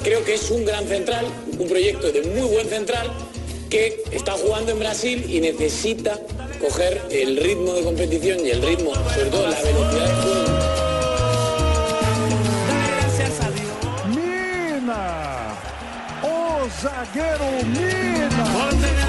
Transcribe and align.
Creo 0.00 0.24
que 0.24 0.34
es 0.34 0.50
un 0.50 0.64
gran 0.64 0.86
central, 0.88 1.26
un 1.58 1.68
proyecto 1.68 2.10
de 2.10 2.22
muy 2.22 2.48
buen 2.48 2.66
central 2.66 3.12
que 3.68 4.02
está 4.10 4.32
jugando 4.32 4.72
en 4.72 4.78
Brasil 4.78 5.22
y 5.28 5.38
necesita 5.38 6.18
coger 6.58 7.02
el 7.10 7.36
ritmo 7.36 7.74
de 7.74 7.84
competición 7.84 8.40
y 8.40 8.50
el 8.50 8.62
ritmo, 8.62 8.94
sobre 8.94 9.26
todo 9.26 9.48
la 9.48 9.60
velocidad 9.60 10.08
de 10.08 10.14
juego. 10.22 10.44
Mina, 14.08 15.58
o 16.22 16.66
zagueiro 16.70 17.62
Mina. 17.66 19.01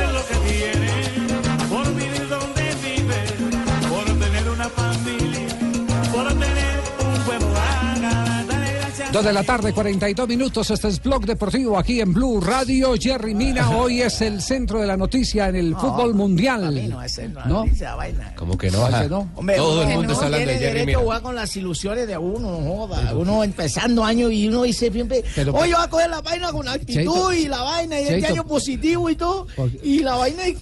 Dos 9.13 9.23
de 9.23 9.31
la 9.31 9.43
tarde, 9.43 9.71
42 9.73 10.27
minutos. 10.27 10.71
Este 10.71 10.87
es 10.87 10.99
Blog 11.01 11.23
Deportivo 11.27 11.77
aquí 11.77 12.01
en 12.01 12.11
Blue 12.13 12.41
Radio. 12.41 12.95
Jerry 12.99 13.35
Mina 13.35 13.69
hoy 13.77 14.01
es 14.01 14.19
el 14.21 14.41
centro 14.41 14.81
de 14.81 14.87
la 14.87 14.97
noticia 14.97 15.49
en 15.49 15.55
el 15.55 15.75
fútbol 15.75 16.15
mundial. 16.15 16.89
No, 16.89 17.03
ese 17.03 17.29
no, 17.29 17.45
¿No? 17.45 17.63
esa 17.63 17.93
vaina. 17.95 18.33
Como 18.35 18.57
que 18.57 18.71
no, 18.71 18.79
¿Cuál 18.79 18.93
ajá. 18.95 19.03
que 19.03 19.09
no? 19.09 19.29
Hombre, 19.35 19.55
Todo 19.57 19.83
el 19.83 19.89
mundo 19.89 20.03
no 20.07 20.13
está 20.13 20.25
hablando 20.25 20.47
de 20.47 20.57
tiene 20.57 20.59
Jerry 20.65 20.79
derecho 20.79 20.83
a 20.83 20.85
Mina. 20.87 20.99
jugar 21.03 21.21
con 21.21 21.35
las 21.35 21.55
ilusiones 21.55 22.07
de 22.07 22.17
uno, 22.17 22.59
no 22.59 22.75
joda. 22.87 23.13
Uno 23.15 23.43
empezando 23.43 24.03
año 24.03 24.31
y 24.31 24.47
uno 24.47 24.63
dice 24.63 24.91
siempre, 24.91 25.23
Pero- 25.35 25.53
oye, 25.53 25.73
va 25.73 25.83
a 25.83 25.89
coger 25.91 26.09
la 26.09 26.21
vaina 26.21 26.51
con 26.51 26.67
actitud 26.67 26.93
Cheito, 26.93 27.33
y 27.33 27.47
la 27.47 27.61
vaina 27.61 27.99
y 28.01 28.07
este 28.07 28.25
año 28.25 28.47
positivo 28.47 29.11
y 29.11 29.15
todo. 29.15 29.45
Y 29.83 29.99
la 29.99 30.15
vaina... 30.15 30.47
y- 30.47 30.57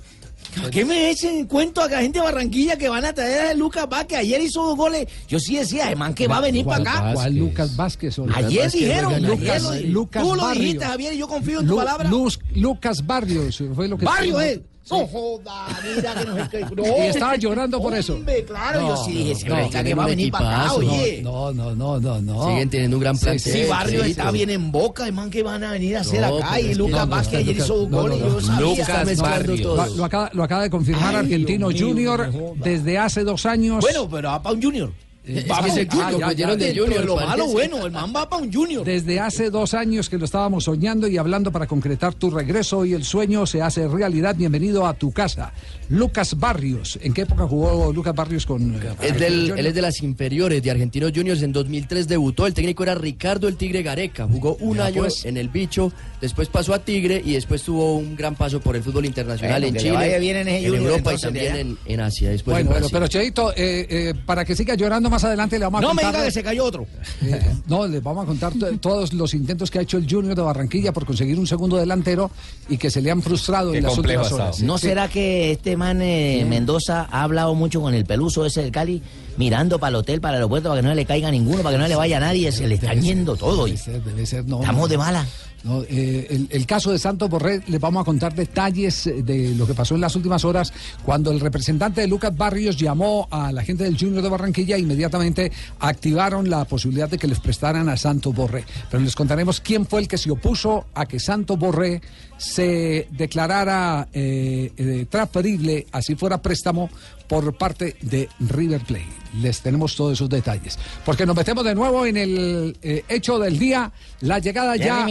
¿Qué 0.72 0.84
me 0.84 1.10
echen 1.10 1.36
en 1.40 1.48
cuento 1.48 1.82
a 1.82 1.88
la 1.88 2.02
gente 2.02 2.20
de 2.20 2.26
Barranquilla 2.26 2.78
que 2.78 2.90
van 2.90 3.06
a 3.06 3.14
traer 3.14 3.52
a 3.52 3.54
Lucas 3.54 3.88
Vázquez? 3.88 4.20
Ayer 4.20 4.42
hizo 4.42 4.62
dos 4.64 4.76
goles. 4.76 5.08
Yo 5.28 5.40
sí 5.40 5.56
decía, 5.56 5.96
man 5.96 6.14
que 6.14 6.28
va 6.28 6.38
a 6.38 6.42
venir 6.42 6.66
¿Cuál- 6.66 6.84
para 6.84 7.00
acá. 7.00 7.14
¿Cuál 7.14 7.36
Lucas 7.36 7.76
Vázquez? 7.76 8.20
Ayer 8.20 8.64
Vázquez? 8.64 8.72
dijeron, 8.74 9.14
ayer 9.14 9.30
Lucas, 9.30 9.82
Lucas 9.86 10.24
tú 10.24 10.36
lo 10.36 10.50
dijiste, 10.52 10.86
Javier, 10.86 11.14
y 11.14 11.18
yo 11.18 11.28
confío 11.28 11.60
en 11.62 11.66
tu 11.68 11.72
Lu- 11.74 11.78
palabra. 11.78 12.10
Luz- 12.10 12.40
Lucas 12.56 13.06
Barrios 13.06 13.64
fue 13.74 13.88
lo 13.88 13.98
que 13.98 14.06
Barrio, 14.06 14.42
eh. 14.42 14.62
No 14.92 15.08
joda, 15.08 15.68
mira 15.96 16.14
que 16.16 16.26
no 16.26 16.38
es. 16.38 16.72
No. 16.76 16.84
Y 16.84 17.08
estaba 17.08 17.36
llorando 17.36 17.82
por 17.82 17.94
eso. 17.96 18.14
Hombre, 18.16 18.44
claro, 18.46 18.88
yo 18.90 18.98
sí 19.06 19.12
dije, 19.14 19.50
no, 19.50 19.56
diga 19.64 19.84
que 19.84 19.94
va 19.94 20.04
a 20.04 20.06
un 20.06 20.12
venir 20.12 20.32
para 20.32 20.62
acá, 20.64 20.74
oye. 20.74 21.22
No, 21.24 21.52
no, 21.54 21.76
no, 21.76 22.00
no, 22.00 22.22
no. 22.22 22.48
Siguen 22.48 22.70
teniendo 22.70 22.98
un 22.98 23.02
gran 23.02 23.16
Sí, 23.18 23.24
plantel. 23.26 23.54
Si 23.54 23.66
Barrio 23.66 24.04
sí, 24.04 24.12
está 24.12 24.28
sí. 24.32 24.34
bien 24.34 24.50
en 24.50 24.72
boca, 24.72 25.06
el 25.06 25.14
man 25.14 25.30
que 25.30 25.44
van 25.44 25.64
a 25.64 25.72
venir 25.72 25.98
a 25.98 26.02
hacer 26.02 26.22
No, 26.22 26.38
acá. 26.38 26.60
Y 26.60 26.64
es 26.64 26.70
que 26.70 26.76
Lucas 26.76 27.00
no, 27.00 27.06
no, 27.06 27.12
Vázquez 27.16 27.40
ayer 27.40 27.58
hizo 27.58 27.88
no, 27.90 28.02
goles, 28.02 28.20
no, 28.20 28.28
yo 28.28 28.34
no. 28.34 28.42
sabía. 28.42 28.62
Lucas 28.68 29.18
Barrios. 29.18 29.62
todo. 29.62 29.96
Lo, 29.96 30.06
acaba, 30.06 30.30
lo 30.34 30.44
acaba 30.44 30.64
de 30.64 30.70
confirmar 30.70 31.10
Ay, 31.16 31.16
Argentino 31.16 31.70
Junior 31.78 32.34
no 32.34 32.54
desde 32.58 32.98
hace 32.98 33.24
dos 33.24 33.46
años. 33.46 33.82
Bueno, 33.82 34.08
pero 34.10 34.30
va 34.30 34.42
para 34.42 34.56
un 34.56 34.62
Junior. 34.62 34.92
Es 35.38 35.50
Va 35.50 35.62
que 35.64 35.82
es 35.82 35.88
Junior, 35.90 36.36
ya, 36.36 36.56
de 36.56 36.76
Junior. 36.78 37.06
lo 37.06 37.16
malo, 37.16 37.48
bueno, 37.48 37.86
el 37.86 37.92
man 37.92 38.12
va 38.16 38.30
para 38.30 38.42
un 38.42 38.52
Junior. 38.52 38.84
Desde 38.84 39.20
hace 39.20 39.50
dos 39.50 39.74
años 39.74 40.10
que 40.10 40.18
lo 40.18 40.26
estábamos 40.26 40.66
soñando 40.66 41.08
y 41.08 41.18
hablando 41.18 41.52
para 41.52 41.68
concretar 41.68 42.14
tu 42.14 42.30
regreso 42.30 42.86
y 42.86 42.94
el 42.94 43.04
sueño 43.04 43.46
se 43.46 43.62
hace 43.62 43.88
realidad. 43.88 44.36
Bienvenido 44.36 44.86
a 44.86 44.94
tu 44.94 45.12
casa. 45.12 45.54
Lucas 45.92 46.38
Barrios. 46.40 46.98
¿En 47.02 47.14
qué 47.14 47.22
época 47.22 47.46
jugó 47.48 47.92
Lucas 47.94 48.16
Barrios 48.16 48.46
con... 48.46 48.76
eh, 48.76 48.80
Es 49.02 49.20
del- 49.20 49.52
él 49.58 49.66
es 49.66 49.74
de 49.76 49.82
las 49.82 50.02
inferiores 50.02 50.64
de 50.64 50.72
Argentinos 50.72 51.12
Juniors. 51.14 51.42
En 51.42 51.52
2003 51.54 52.08
debutó. 52.08 52.48
El 52.48 52.54
técnico 52.54 52.84
era 52.84 52.96
Ricardo 52.96 53.48
el 53.48 53.58
Tigre 53.58 53.84
Gareca. 53.84 54.28
Jugó 54.28 54.56
un 54.62 54.78
Ya, 54.78 54.86
año 54.86 55.02
pues. 55.02 55.26
en 55.26 55.38
el 55.38 55.50
bicho, 55.50 55.92
después 56.22 56.48
pasó 56.48 56.74
a 56.74 56.80
Tigre 56.80 57.22
y 57.24 57.34
después 57.34 57.62
tuvo 57.64 57.98
un 57.98 58.16
gran 58.16 58.36
paso 58.36 58.60
por 58.62 58.76
el 58.76 58.84
fútbol 58.84 59.06
internacional 59.06 59.62
Bueno, 59.62 59.78
en 59.78 59.84
Chile, 59.84 60.20
bien 60.20 60.48
en 60.48 60.64
Junior, 60.66 60.92
Europa 60.92 61.14
y 61.14 61.18
también 61.18 61.56
en, 61.56 61.78
en 61.86 62.00
Asia. 62.00 62.30
Después 62.30 62.56
Bueno, 62.56 62.70
en 62.70 62.74
bueno, 62.82 62.88
pero 62.92 63.08
Cheito, 63.08 63.52
eh, 63.52 63.86
eh, 63.90 64.14
para 64.26 64.46
que 64.46 64.56
siga 64.56 64.76
llorando 64.76 65.10
más 65.10 65.24
adelante 65.24 65.60
le 65.60 65.66
vamos 65.66 65.80
a 65.80 65.82
No 65.82 65.94
me 65.94 66.02
contar... 66.02 66.14
diga 66.22 66.26
que 66.26 66.32
se 66.32 66.44
cayó 66.44 66.66
otro. 66.66 66.86
Eh, 67.24 67.40
no, 67.68 67.86
les 67.88 68.02
vamos 68.02 68.24
a 68.24 68.28
contar 68.28 68.54
to- 68.54 68.78
todos 68.80 69.14
los 69.14 69.34
intentos 69.34 69.70
que 69.70 69.80
ha 69.80 69.82
hecho 69.84 69.98
el 69.98 70.08
Junior 70.10 70.36
de 70.36 70.42
Barranquilla 70.42 70.92
por 70.92 71.06
conseguir 71.06 71.38
un 71.38 71.46
segundo 71.46 71.78
delantero 71.78 72.32
y 72.68 72.78
que 72.78 72.90
se 72.90 73.02
le 73.02 73.12
han 73.12 73.22
frustrado 73.22 73.72
Qué 73.72 73.78
en 73.78 73.84
las 73.84 73.98
últimas 73.98 74.32
horas. 74.32 74.62
¿No 74.62 74.78
Sí. 74.78 74.88
será 74.88 75.08
que 75.08 75.52
este 75.52 75.78
man 75.82 76.00
eh, 76.04 76.46
Mendoza 76.48 77.08
ha 77.10 77.24
hablado 77.24 77.56
mucho 77.56 77.82
con 77.82 77.96
el 77.96 78.06
peluso 78.06 78.46
ese 78.46 78.62
del 78.62 78.72
Cali, 78.72 79.02
mirando 79.38 79.80
para 79.80 79.90
el 79.90 79.96
hotel, 79.96 80.22
para 80.22 80.34
el 80.34 80.42
aeropuerto, 80.42 80.70
para 80.70 80.80
que 80.80 80.88
no 80.88 80.94
le 80.94 81.06
caiga 81.06 81.32
ninguno, 81.32 81.64
para 81.64 81.76
que 81.76 81.82
no 81.82 81.88
le 81.88 81.96
vaya 81.96 82.18
a 82.18 82.20
nadie? 82.20 82.52
Se 82.52 82.68
le 82.68 82.76
está 82.76 82.94
yendo 82.94 83.36
todo. 83.36 83.66
Debe 83.66 83.76
y 83.76 83.78
ser, 83.78 84.04
debe 84.04 84.26
ser, 84.28 84.46
no, 84.46 84.60
Estamos 84.60 84.84
no. 84.84 84.88
de 84.88 84.98
mala. 85.00 85.26
No, 85.64 85.84
eh, 85.84 86.28
el, 86.30 86.48
el 86.50 86.66
caso 86.66 86.92
de 86.92 86.98
Santos 86.98 87.30
Borré, 87.30 87.62
les 87.68 87.80
vamos 87.80 88.02
a 88.02 88.06
contar 88.06 88.34
detalles 88.34 89.06
eh, 89.08 89.22
de 89.22 89.54
lo 89.56 89.68
que 89.68 89.74
pasó 89.74 89.96
en 89.96 90.02
las 90.02 90.16
últimas 90.16 90.44
horas 90.44 90.74
cuando 91.04 91.32
el 91.32 91.40
representante 91.40 92.02
de 92.02 92.08
Lucas 92.08 92.36
Barrios 92.36 92.78
llamó 92.78 93.28
a 93.30 93.52
la 93.52 93.64
gente 93.64 93.84
del 93.84 93.98
Junior 93.98 94.24
de 94.24 94.30
Barranquilla 94.30 94.76
e 94.76 94.80
inmediatamente 94.80 95.52
activaron 95.80 96.50
la 96.50 96.66
posibilidad 96.66 97.10
de 97.10 97.18
que 97.18 97.28
les 97.28 97.40
prestaran 97.40 97.90
a 97.90 97.98
Santos 97.98 98.34
Borré. 98.34 98.66
Pero 98.90 99.04
les 99.04 99.16
contaremos 99.16 99.62
quién 99.62 99.86
fue 99.86 100.02
el 100.02 100.08
que 100.08 100.18
se 100.18 100.32
opuso 100.32 100.88
a 100.96 101.06
que 101.06 101.20
Santos 101.20 101.60
Borré 101.60 102.02
se 102.42 103.08
declarara 103.12 104.08
eh, 104.12 104.72
eh, 104.76 105.06
transferible, 105.08 105.86
así 105.92 106.16
fuera 106.16 106.42
préstamo, 106.42 106.90
por 107.28 107.56
parte 107.56 107.96
de 108.02 108.28
River 108.40 108.82
Plate. 108.82 109.08
Les 109.42 109.62
tenemos 109.62 109.96
todos 109.96 110.14
esos 110.14 110.28
detalles. 110.28 110.78
Porque 111.06 111.26
nos 111.26 111.36
metemos 111.36 111.64
de 111.64 111.76
nuevo 111.76 112.06
en 112.06 112.18
el 112.18 112.78
eh, 112.82 113.06
hecho 113.08 113.40
del 113.40 113.58
día, 113.58 113.92
la 114.22 114.40
llegada 114.40 114.76
ya. 114.76 115.06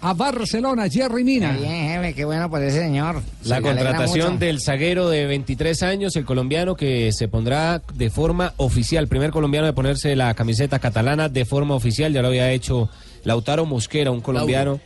A 0.00 0.14
Barcelona, 0.14 0.88
Jerry 0.88 1.24
Mina. 1.24 1.52
Bien, 1.52 1.88
jefe, 1.88 2.14
qué 2.14 2.24
bueno 2.24 2.48
por 2.50 2.62
ese 2.62 2.80
señor. 2.80 3.22
La 3.44 3.56
Se 3.56 3.62
contratación 3.62 4.38
del 4.38 4.60
zaguero 4.60 5.08
de 5.08 5.26
23 5.26 5.82
años, 5.82 6.16
el 6.16 6.24
colombiano 6.24 6.76
que 6.76 7.12
se 7.12 7.28
pondrá 7.28 7.82
de 7.94 8.10
forma 8.10 8.54
oficial, 8.56 9.08
primer 9.08 9.30
colombiano 9.30 9.66
de 9.66 9.72
ponerse 9.72 10.16
la 10.16 10.34
camiseta 10.34 10.78
catalana 10.78 11.28
de 11.28 11.44
forma 11.44 11.74
oficial, 11.74 12.12
ya 12.12 12.22
lo 12.22 12.28
había 12.28 12.50
hecho 12.50 12.88
Lautaro 13.24 13.66
Mosquera, 13.66 14.10
un 14.10 14.20
colombiano, 14.20 14.80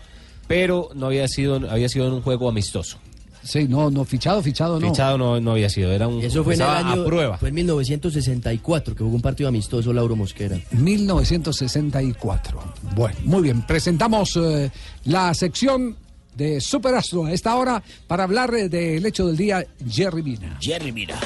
pero 0.46 0.88
no 0.94 1.06
había 1.06 1.28
sido 1.28 1.56
había 1.70 1.88
sido 1.88 2.06
en 2.06 2.14
un 2.14 2.22
juego 2.22 2.48
amistoso. 2.48 2.98
Sí, 3.42 3.66
no, 3.68 3.90
no, 3.90 4.04
fichado, 4.04 4.42
fichado, 4.42 4.78
no. 4.78 4.88
Fichado 4.88 5.16
no, 5.18 5.40
no 5.40 5.52
había 5.52 5.68
sido, 5.68 5.92
era 5.92 6.06
un 6.06 6.20
eso 6.22 6.44
fue 6.44 6.54
en 6.54 6.62
el 6.62 6.68
año. 6.68 7.02
a 7.02 7.04
prueba. 7.04 7.38
Fue 7.38 7.48
en 7.48 7.54
1964 7.56 8.94
que 8.94 9.02
jugó 9.02 9.16
un 9.16 9.22
partido 9.22 9.48
amistoso 9.48 9.92
Lauro 9.92 10.16
Mosquera. 10.16 10.58
1964. 10.72 12.60
Bueno, 12.94 13.16
muy 13.24 13.42
bien. 13.42 13.62
Presentamos 13.66 14.36
eh, 14.36 14.70
la 15.04 15.32
sección 15.34 15.96
de 16.36 16.60
Superastro 16.60 17.24
a 17.26 17.32
esta 17.32 17.56
hora 17.56 17.82
para 18.06 18.24
hablar 18.24 18.54
eh, 18.54 18.68
del 18.68 19.04
hecho 19.04 19.26
del 19.26 19.36
día, 19.36 19.64
Jerry 19.88 20.22
Mina. 20.22 20.58
Jerry, 20.60 20.92
mira. 20.92 21.18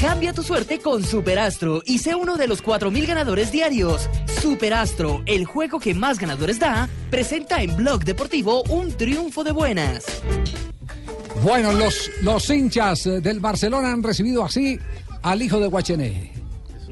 Cambia 0.00 0.32
tu 0.32 0.42
suerte 0.42 0.80
con 0.80 1.02
Superastro 1.02 1.82
y 1.84 1.98
sé 1.98 2.14
uno 2.14 2.36
de 2.36 2.46
los 2.46 2.62
4.000 2.62 3.06
ganadores 3.06 3.52
diarios. 3.52 4.08
Superastro, 4.40 5.22
el 5.26 5.44
juego 5.44 5.78
que 5.78 5.94
más 5.94 6.18
ganadores 6.18 6.58
da, 6.58 6.88
presenta 7.10 7.62
en 7.62 7.74
Blog 7.76 8.04
Deportivo 8.04 8.62
un 8.64 8.92
triunfo 8.92 9.44
de 9.44 9.52
buenas. 9.52 10.04
Bueno, 11.42 11.72
los, 11.72 12.10
los 12.22 12.48
hinchas 12.50 13.06
eh, 13.06 13.20
del 13.20 13.40
Barcelona 13.40 13.92
han 13.92 14.02
recibido 14.02 14.44
así 14.44 14.78
al 15.22 15.42
hijo 15.42 15.58
de 15.60 15.68
Guachené. 15.68 16.43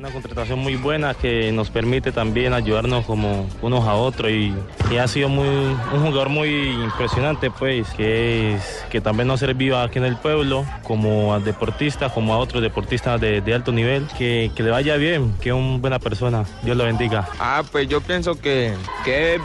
Una 0.03 0.11
contratación 0.11 0.59
muy 0.59 0.75
buena 0.75 1.15
que 1.15 1.53
nos 1.53 1.71
permite 1.71 2.11
también 2.11 2.55
ayudarnos 2.55 3.05
como 3.07 3.49
unos 3.61 3.87
a 3.87 3.95
otros 3.95 4.33
y, 4.33 4.53
y 4.91 4.97
ha 4.97 5.07
sido 5.07 5.29
muy, 5.29 5.47
un 5.47 6.01
jugador 6.01 6.29
muy 6.29 6.71
impresionante 6.73 7.53
pues 7.53 7.89
que, 7.91 8.55
es, 8.57 8.85
que 8.91 9.01
también 9.01 9.29
nos 9.29 9.39
servido 9.39 9.79
aquí 9.79 10.01
en 10.01 10.05
el 10.05 10.17
pueblo 10.17 10.65
como 10.83 11.33
a 11.33 11.39
deportista, 11.39 12.09
como 12.09 12.35
a 12.35 12.39
otros 12.39 12.63
deportistas 12.63 13.21
de, 13.21 13.55
alto 13.55 13.71
nivel, 13.71 14.09
que, 14.19 14.51
que 14.57 14.65
le 14.65 14.71
vaya 14.71 14.97
bien, 14.97 15.35
que 15.41 15.51
es 15.51 15.55
una 15.55 15.79
buena 15.79 16.01
persona, 16.01 16.47
Dios 16.65 16.77
lo 16.77 16.83
bendiga. 16.83 17.29
Ah, 17.39 17.63
pues 17.71 17.87
yo 17.87 18.01
pienso 18.01 18.35
que, 18.35 18.75
que 19.05 19.39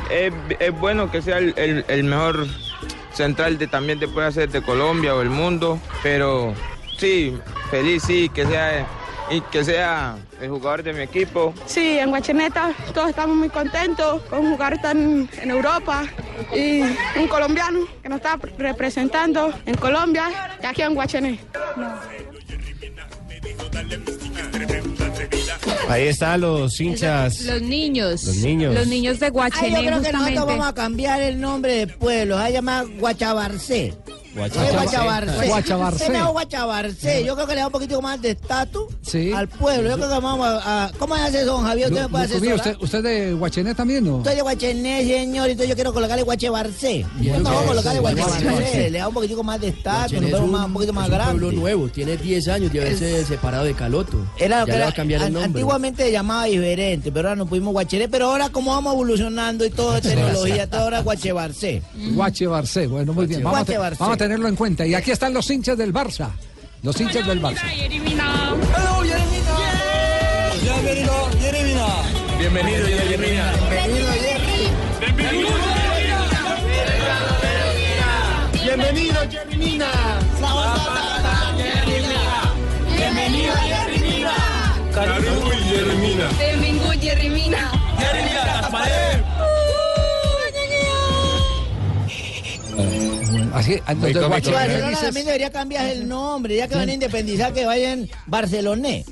es 0.59 0.79
bueno 0.79 1.11
que 1.11 1.21
sea 1.21 1.37
el, 1.37 1.53
el- 1.55 1.85
el 1.87 2.03
mejor 2.03 2.47
central 3.13 3.59
de 3.59 3.67
también 3.67 3.99
te 3.99 4.07
puede 4.07 4.25
hacer 4.25 4.49
de 4.49 4.63
Colombia 4.63 5.13
o 5.13 5.21
el 5.21 5.29
mundo, 5.29 5.79
pero 6.01 6.55
sí, 6.97 7.37
feliz 7.69 8.01
sí, 8.01 8.27
que 8.29 8.47
sea 8.47 8.87
y 9.29 9.41
que 9.41 9.63
sea 9.63 10.17
el 10.41 10.49
jugador 10.49 10.83
de 10.83 10.93
mi 10.93 11.01
equipo. 11.01 11.53
Sí, 11.65 11.97
en 11.99 12.09
Guacheneta 12.09 12.73
todos 12.93 13.09
estamos 13.09 13.35
muy 13.35 13.49
contentos 13.49 14.21
con 14.23 14.49
jugar 14.49 14.81
tan 14.81 15.29
en 15.41 15.51
Europa 15.51 16.03
y 16.55 16.81
un 17.19 17.27
colombiano 17.27 17.79
que 18.01 18.09
nos 18.09 18.17
está 18.17 18.39
representando 18.57 19.53
en 19.65 19.75
Colombia 19.75 20.29
y 20.61 20.65
aquí 20.65 20.81
en 20.81 20.93
Guachené. 20.93 21.39
Ahí 25.89 26.07
están 26.07 26.41
los 26.41 26.79
hinchas. 26.79 27.41
Los 27.41 27.61
niños. 27.61 28.23
Los 28.23 28.35
niños. 28.37 28.75
Los 28.75 28.87
niños 28.87 29.19
de 29.19 29.27
Ay, 29.27 29.31
yo 29.31 29.33
Guachené, 29.33 29.85
creo 29.85 30.01
que 30.01 30.11
nosotros 30.11 30.45
vamos 30.45 30.67
a 30.67 30.73
cambiar 30.73 31.21
el 31.21 31.39
nombre 31.39 31.73
de 31.73 31.87
pueblo. 31.87 32.37
Se 32.37 32.61
va 32.61 33.45
a 33.45 33.49
Guachabarcé. 34.37 35.47
Guachabarce. 36.31 37.23
Yo 37.25 37.35
creo 37.35 37.47
que 37.47 37.55
le 37.55 37.61
da 37.61 37.67
un 37.67 37.71
poquitico 37.73 38.01
más 38.01 38.21
de 38.21 38.31
estatus 38.31 38.85
Sí. 39.01 39.31
al 39.33 39.47
pueblo. 39.47 39.89
Yo 39.89 39.95
creo 39.95 40.09
que 40.09 40.19
vamos 40.21 40.47
a... 40.47 40.85
a- 40.85 40.91
¿Cómo 40.97 41.15
hace 41.15 41.37
eso, 41.41 41.53
don 41.53 41.63
Javier? 41.65 41.87
¿Usted 41.89 42.03
me 42.03 42.09
puede 42.09 42.27
Lu- 42.27 42.33
Lucumí, 42.35 42.51
asesorar? 42.51 42.73
¿usted, 42.75 42.83
¿Usted 42.83 43.03
de 43.03 43.33
Guachené 43.33 43.75
también 43.75 44.03
no? 44.05 44.17
Estoy 44.17 44.35
de 44.35 44.41
Guachené, 44.41 45.05
señor, 45.05 45.49
entonces 45.49 45.69
yo 45.69 45.75
quiero 45.75 45.93
colocarle 45.93 46.23
Guachebarce. 46.23 47.05
Bien, 47.15 47.37
No, 47.43 47.49
vamos 47.49 47.61
a 47.61 47.63
eso, 47.63 48.01
colocarle. 48.01 48.89
Le 48.89 48.97
da 48.97 49.07
un 49.07 49.13
poquitico 49.13 49.43
más 49.43 49.59
de 49.61 49.67
estatus, 49.69 50.13
un- 50.17 50.55
un 50.55 50.73
poquito 50.73 50.93
más 50.93 51.05
es 51.05 51.09
un 51.11 51.15
grande. 51.17 51.39
pueblo 51.41 51.51
nuevo, 51.59 51.87
tiene 51.89 52.17
10 52.17 52.47
años 52.47 52.71
de 52.71 52.81
haberse 52.81 53.25
separado 53.25 53.65
de 53.65 53.73
Caloto. 53.73 54.17
Era 54.37 54.61
lo 54.61 54.65
ya 54.67 54.71
que 54.71 54.71
le 54.73 54.77
va 54.79 54.83
era, 54.85 54.89
a 54.89 54.93
cambiar 54.95 55.21
el 55.21 55.27
an- 55.27 55.33
nombre. 55.33 55.47
antiguamente 55.61 56.03
se 56.03 56.11
llamaba 56.11 56.45
diferente, 56.45 57.11
pero 57.11 57.29
ahora 57.29 57.35
nos 57.37 57.47
pusimos 57.49 57.73
Guachené. 57.73 58.07
Pero 58.09 58.27
ahora, 58.31 58.49
como 58.49 58.71
vamos 58.71 58.93
evolucionando 58.93 59.65
y 59.65 59.69
todo 59.69 59.99
tecnología, 60.01 60.69
todo 60.69 60.81
ahora 60.81 60.99
es 60.99 61.03
Guachebarce. 61.03 61.81
Guache 62.13 62.47
Barcé, 62.47 62.87
bueno, 62.87 63.13
muy 63.13 63.25
bien. 63.27 63.43
Vamos 63.43 63.59
tenerlo 64.27 64.49
en 64.49 64.57
cuenta. 64.57 64.85
Y 64.85 64.93
aquí 64.93 65.11
están 65.11 65.33
los 65.33 65.49
hinchas 65.49 65.77
del 65.77 65.93
Barça. 65.93 66.29
Los 66.83 66.99
hinchas 66.99 67.25
del 67.25 67.41
Barça. 67.41 67.63
Bienvenido, 70.61 71.29
Jeremina. 71.39 71.87
Bienvenido, 72.37 72.87
Jeremina. 72.87 73.53
Bienvenido, 78.51 79.21
Jerry 79.29 79.57
Mina. 79.57 79.91
Bienvenido, 82.97 83.53
Jeremina. 83.55 84.31
Caribu 84.93 85.53
y 85.53 85.63
Jeremina. 85.69 86.27
Benvingut, 86.37 86.99
Jerry 86.99 87.29
Mina. 87.29 87.71
Jeremina, 87.97 88.61
Taparé. 88.61 89.07
Así, 93.53 93.79
Barcé 93.85 94.19
Barcelona 94.51 94.89
dices- 94.89 95.01
también 95.01 95.25
debería 95.25 95.49
cambiar 95.51 95.85
el 95.87 96.07
nombre, 96.07 96.55
ya 96.57 96.67
que 96.67 96.75
van 96.75 96.89
a 96.89 96.93
independizar, 96.93 97.53
que 97.53 97.65
vayan 97.65 98.07
Barceloné. 98.25 99.05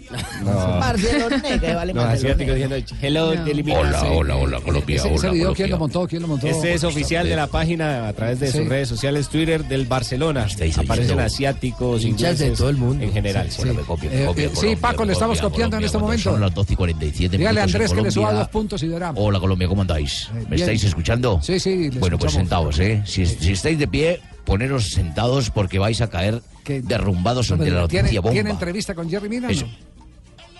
Barceloné, 0.44 1.60
que 1.60 1.74
vale 1.74 1.94
diciendo 1.94 2.76
hello. 3.02 3.30
Hola, 3.76 4.04
hola, 4.12 4.36
hola, 4.36 4.60
Colombia. 4.62 4.96
Ese, 4.98 5.08
ese 5.14 5.28
hola, 5.28 5.32
video, 5.32 5.44
Colombia. 5.48 5.56
¿quién 5.56 5.72
lo 5.72 5.78
montó? 5.78 6.08
¿Quién 6.08 6.22
lo 6.22 6.28
montó? 6.28 6.48
Este 6.48 6.74
es 6.74 6.84
oficial 6.84 7.28
de 7.28 7.36
la 7.36 7.48
página 7.48 8.08
a 8.08 8.14
través 8.14 8.40
de 8.40 8.52
Sí. 8.52 8.60
sus 8.60 8.68
redes 8.68 8.88
sociales, 8.90 9.30
Twitter 9.30 9.66
del 9.66 9.86
Barcelona. 9.86 10.48
Aparecen 10.78 11.20
asiáticos, 11.20 12.04
Hinchas 12.04 12.40
de 12.40 12.46
ingleses, 12.46 12.58
todo 12.58 12.70
el 12.70 12.78
mundo. 12.78 13.04
En 13.04 13.12
general. 13.14 13.50
Sí. 13.50 13.58
Bueno, 13.58 13.74
me 13.76 13.82
copia, 13.82 14.10
me 14.10 14.24
Eh, 14.24 14.26
copia, 14.26 14.46
eh, 14.46 14.50
sí, 14.50 14.56
Colombia, 14.56 14.82
Paco, 14.82 15.06
le 15.06 15.14
estamos 15.14 15.38
Colombia, 15.38 15.56
copiando 15.56 15.78
en 15.78 15.84
este 15.84 15.98
momento. 15.98 16.32
Son 16.32 16.42
las 16.42 16.54
12 16.54 16.74
y 16.74 16.76
47 16.76 17.38
Dígale 17.38 17.60
a 17.60 17.64
Andrés 17.64 17.94
que 17.94 18.02
le 18.02 18.12
suba 18.12 18.34
dos 18.34 18.48
puntos 18.50 18.84
y 18.84 18.88
verá. 18.88 19.12
Hola 19.16 19.40
Colombia, 19.40 19.68
¿cómo 19.68 19.82
andáis? 19.82 20.30
¿Me 20.34 20.40
bien. 20.42 20.54
estáis 20.62 20.84
escuchando? 20.84 21.40
Sí, 21.42 21.60
sí, 21.60 21.90
Bueno, 22.00 22.18
pues 22.18 22.34
sentados, 22.34 22.80
¿eh? 22.80 23.02
Si, 23.06 23.26
si 23.26 23.52
estáis 23.54 23.80
de 23.80 23.88
pie, 23.88 24.20
poneros 24.46 24.92
sentados 24.92 25.50
porque 25.50 25.80
vais 25.80 26.02
a 26.02 26.10
caer 26.10 26.42
derrumbados 26.66 27.52
ante 27.52 27.70
la 27.72 27.88
¿Tiene, 27.88 28.04
noticia 28.04 28.22
bomba. 28.22 28.34
¿Tiene 28.34 28.50
entrevista 28.52 28.96
con 28.96 29.10
Jerry 29.10 29.30
Mina? 29.30 29.50
Eso. 29.50 29.66
no? 29.66 29.96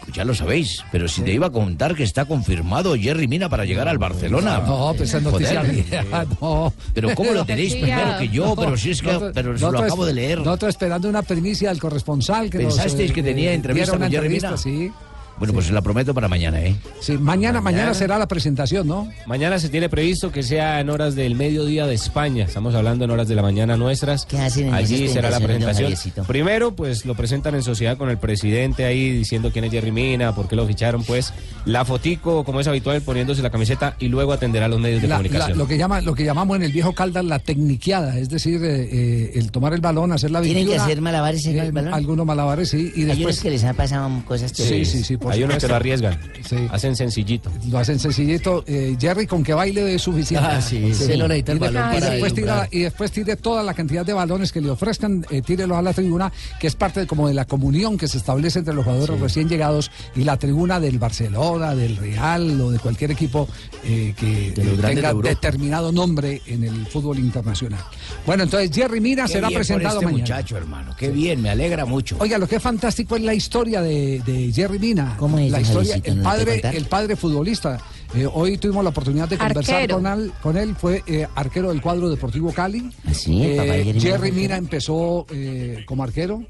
Pues 0.06 0.18
ya 0.18 0.24
lo 0.24 0.36
sabéis, 0.36 0.86
pero 0.92 1.08
si 1.08 1.24
te 1.24 1.34
iba 1.34 1.48
a 1.48 1.50
contar 1.50 1.96
que 1.96 2.04
está 2.04 2.26
confirmado 2.26 2.96
Jerry 2.96 3.28
Mina 3.28 3.50
para 3.50 3.66
llegar 3.66 3.88
al 3.88 3.98
Barcelona. 3.98 4.60
No, 4.60 4.94
pues 4.96 5.10
esa 5.10 5.20
noticia 5.20 5.64
no. 6.42 6.72
Pero 6.94 7.16
¿cómo 7.16 7.32
lo 7.32 7.44
tenéis 7.44 7.74
primero 7.74 8.20
que 8.20 8.30
yo? 8.30 8.56
Pero 8.56 8.78
si 8.78 8.92
es 8.92 9.02
que 9.02 9.32
pero 9.34 9.54
lo 9.54 9.80
acabo 9.80 10.06
de 10.06 10.14
leer. 10.14 10.40
Nosotros 10.40 10.70
esperando 10.70 11.10
una 11.10 11.24
primicia 11.24 11.70
del 11.70 11.80
corresponsal 11.80 12.52
que 12.52 12.60
nos, 12.60 12.76
¿Pensasteis 12.76 13.10
eh, 13.10 13.14
que 13.16 13.24
tenía 13.24 13.52
eh, 13.52 13.56
entrevista 13.56 13.94
diera 13.94 13.98
una 13.98 14.06
con 14.06 14.12
Jerry 14.12 14.36
entrevista, 14.36 14.70
Mina? 14.70 14.92
Sí. 14.92 15.05
Bueno, 15.38 15.54
pues 15.54 15.70
la 15.70 15.82
prometo 15.82 16.14
para 16.14 16.30
mañana, 16.30 16.62
¿eh? 16.62 16.76
Sí, 17.02 17.14
mañana, 17.18 17.60
mañana, 17.60 17.62
Mañana. 17.62 17.94
será 17.94 18.18
la 18.18 18.26
presentación, 18.28 18.88
¿no? 18.88 19.10
Mañana 19.28 19.60
se 19.60 19.68
tiene 19.68 19.90
previsto 19.90 20.32
que 20.32 20.44
sea 20.44 20.80
en 20.80 20.90
horas 20.90 21.14
del 21.14 21.36
mediodía 21.36 21.86
de 21.88 21.94
España. 21.94 22.46
Estamos 22.46 22.74
hablando 22.74 23.04
en 23.04 23.12
horas 23.12 23.28
de 23.28 23.36
la 23.36 23.42
mañana 23.42 23.76
nuestras. 23.76 24.26
¿Qué 24.26 24.38
hacen 24.38 24.68
en 24.70 24.74
Allí 24.74 25.10
será 25.10 25.30
la 25.30 25.42
presentación. 25.42 25.94
Primero, 26.26 26.74
pues 26.74 27.06
lo 27.06 27.16
presentan 27.16 27.54
en 27.56 27.64
sociedad 27.64 27.98
con 27.98 28.10
el 28.10 28.18
presidente 28.18 28.86
ahí 28.86 29.12
diciendo 29.12 29.52
quién 29.52 29.66
es 29.66 29.72
Jerry 29.72 29.92
Mina, 29.92 30.34
por 30.34 30.48
qué 30.48 30.56
lo 30.56 30.66
ficharon, 30.66 31.04
pues 31.04 31.34
la 31.66 31.84
fotico, 31.84 32.46
como 32.46 32.62
es 32.62 32.68
habitual, 32.68 33.02
poniéndose 33.02 33.42
la 33.42 33.50
camiseta 33.50 33.98
y 34.00 34.08
luego 34.08 34.32
atenderá 34.32 34.68
a 34.68 34.70
los 34.70 34.80
medios 34.80 35.02
de 35.02 35.10
La- 35.10 35.16
la- 35.16 35.24
comunicación. 35.24 35.58
lo, 35.58 35.68
que 35.68 35.78
llama, 35.78 36.00
lo 36.00 36.16
que 36.16 36.24
llamamos 36.24 36.56
en 36.56 36.64
el 36.64 36.72
viejo 36.72 36.94
Caldas 36.94 37.26
la 37.26 37.40
tecniqueada, 37.40 38.18
es 38.18 38.30
decir, 38.30 38.64
eh, 38.64 38.88
eh, 38.92 39.32
el 39.36 39.52
tomar 39.52 39.74
el 39.74 39.82
balón, 39.82 40.14
hacer 40.14 40.32
la 40.32 40.42
¿Tienen 40.42 40.66
que 40.66 40.78
hacer 40.78 41.02
malabares 41.02 41.46
en 41.46 41.58
Eh, 41.60 41.62
el 41.66 41.72
balón? 41.74 41.94
Algunos 41.94 42.26
malabares, 42.26 42.70
sí. 42.70 42.94
Y 42.96 43.00
Hay 43.00 43.04
unos 43.06 43.18
después 43.18 43.40
que 43.42 43.50
les 43.50 43.64
han 43.66 43.76
pasado 43.76 44.10
cosas 44.26 44.52
Sí, 44.52 44.64
terribles. 44.64 44.92
sí, 44.92 45.04
sí, 45.04 45.18
por 45.26 45.34
Hay 45.34 45.44
unos 45.44 45.58
que 45.58 45.68
lo 45.68 45.76
arriesgan. 45.76 46.20
Sí. 46.48 46.56
Hacen 46.72 46.96
sencillito. 46.96 47.52
lo 47.70 47.80
hacen 47.80 48.00
sencillito. 48.00 48.64
Eh, 48.68 48.96
Jerry, 49.00 49.26
con 49.26 49.44
que 49.44 49.54
baile 49.54 49.96
es 49.96 50.02
suficiente. 50.02 50.48
Ah, 50.50 50.62
sí, 50.62 50.80
lo 51.18 51.28
necesita 51.28 51.52
el 51.54 51.58
y, 51.58 51.62
de- 51.62 51.72
balón 51.72 51.94
y 51.96 52.00
después 52.02 52.34
tira, 52.34 52.68
y 52.72 52.80
después 52.82 53.12
tire 53.12 53.36
toda 53.36 53.64
la 53.64 53.74
cantidad 53.74 54.06
de 54.06 54.14
balones 54.14 54.52
que 54.52 54.62
le 54.62 54.70
ofrezcan, 54.70 55.26
eh, 55.32 55.42
tírelos 55.42 55.78
a 55.78 55.82
la 55.82 55.94
tribuna, 55.94 56.32
que 56.60 56.68
es 56.68 56.76
parte 56.76 57.00
de, 57.02 57.08
como 57.08 57.28
de 57.28 57.34
la 57.34 57.46
comunión 57.46 57.98
que 57.98 58.08
se 58.08 58.18
establece 58.20 58.60
entre 58.60 58.74
los 58.76 58.86
jugadores 58.86 59.20
recién 59.20 59.50
llegados 59.50 59.90
y 60.16 60.24
la 60.24 60.38
tribuna 60.38 60.80
del 60.80 61.00
Barcelona, 61.00 61.74
del 61.76 61.98
Real 61.98 62.62
o 62.62 62.70
de 62.72 62.78
cualquier 62.80 63.12
equipo 63.12 63.48
eh, 63.84 64.14
que 64.16 64.52
De 64.52 64.62
eh, 64.62 64.76
de 64.76 64.78
tenga 64.84 65.10
Europa. 65.10 65.30
determinado 65.30 65.92
nombre 65.92 66.42
en 66.46 66.64
el 66.64 66.86
fútbol 66.86 67.18
internacional. 67.20 67.82
Bueno, 68.26 68.44
entonces 68.44 68.70
Jerry 68.72 69.02
Mina 69.02 69.24
Qué 69.26 69.34
será 69.34 69.48
bien 69.48 69.58
por 69.60 69.66
presentado 69.68 69.96
este 69.96 70.06
mañana. 70.06 70.22
muchacho, 70.24 70.58
hermano. 70.58 70.96
Qué 70.98 71.10
bien, 71.10 71.42
me 71.42 71.50
alegra 71.50 71.86
mucho. 71.86 72.16
Oiga, 72.20 72.38
lo 72.38 72.48
que 72.48 72.58
es 72.58 72.62
fantástico 72.62 73.16
es 73.16 73.24
la 73.24 73.34
historia 73.34 73.82
de, 73.82 74.22
de 74.26 74.52
Jerry 74.54 74.78
Mina. 74.80 75.15
¿Cómo 75.18 75.40
es, 75.40 75.52
la 75.52 75.62
historia, 75.62 75.96
el 76.04 76.18
¿Nos 76.18 76.26
lo 76.26 76.44
puede 76.44 76.60
padre, 76.62 76.78
el 76.78 76.86
padre 76.86 77.16
futbolista. 77.16 77.80
Eh, 78.14 78.28
hoy 78.32 78.58
tuvimos 78.58 78.84
la 78.84 78.92
oportunidad 78.92 79.28
de 79.28 79.38
conversar 79.38 79.90
con 79.90 80.06
él, 80.08 80.32
con 80.42 80.58
él. 80.58 80.76
Fue 80.76 81.04
eh, 81.08 81.28
arquero 81.36 81.70
del 81.70 81.82
cuadro 81.82 82.10
Deportivo 82.10 82.52
Cali. 82.54 82.90
¿Ah, 83.06 83.14
sí? 83.14 83.42
¿El 83.44 83.58
papá 83.58 83.72
de 83.74 83.82
Eh, 83.82 83.84
Jerry 83.84 83.94
Mina 83.94 84.02
Jerry 84.02 84.18
fue 84.20 84.32
Mina 84.32 84.56
arquero? 84.56 84.56
empezó 84.58 85.26
eh, 85.32 85.84
como 85.86 86.04
arquero. 86.04 86.44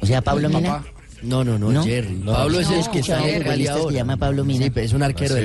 O 0.00 0.06
sea, 0.06 0.22
Pablo 0.22 0.48
Mina. 0.48 0.84
No, 1.20 1.42
no, 1.42 1.58
no, 1.58 1.72
¿No? 1.72 1.82
Jerry. 1.82 2.14
No, 2.22 2.32
Pablo 2.32 2.60
es 2.60 2.70
no, 2.70 2.76
el 2.76 2.88
que 2.90 3.00
está 3.00 3.28
en 3.28 3.42
el 3.44 3.68
ahora. 3.68 3.92
llama 3.92 4.16
Pablo 4.16 4.44
Mina. 4.44 4.66
Sí, 4.66 4.70
pero 4.70 4.86
es 4.86 4.92
un 4.92 5.02
arquero 5.02 5.34
Sí, 5.34 5.40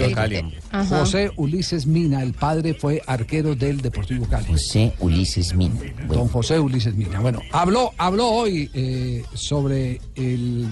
del 0.00 0.14
Cali. 0.14 0.42
José 0.88 1.30
Ulises 1.36 1.86
Mina, 1.86 2.22
el 2.24 2.32
padre 2.34 2.74
fue 2.74 3.00
arquero 3.06 3.54
del 3.54 3.80
Deportivo 3.82 4.26
Cali. 4.26 4.46
José 4.48 4.92
Ulises 4.98 5.54
Mina. 5.54 5.76
Don 6.08 6.26
José 6.26 6.58
Ulises 6.58 6.96
Mina. 6.96 7.20
Bueno, 7.20 7.40
habló, 7.52 7.92
habló 7.98 8.30
hoy 8.30 8.68
eh, 8.74 9.22
sobre 9.34 10.00
el 10.16 10.66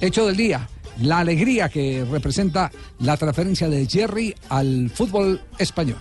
hecho 0.00 0.26
del 0.26 0.36
día, 0.36 0.68
la 1.00 1.18
alegría 1.18 1.68
que 1.68 2.04
representa 2.10 2.70
la 3.00 3.16
transferencia 3.16 3.68
de 3.68 3.86
Jerry 3.86 4.34
al 4.48 4.90
fútbol 4.90 5.40
español. 5.58 5.98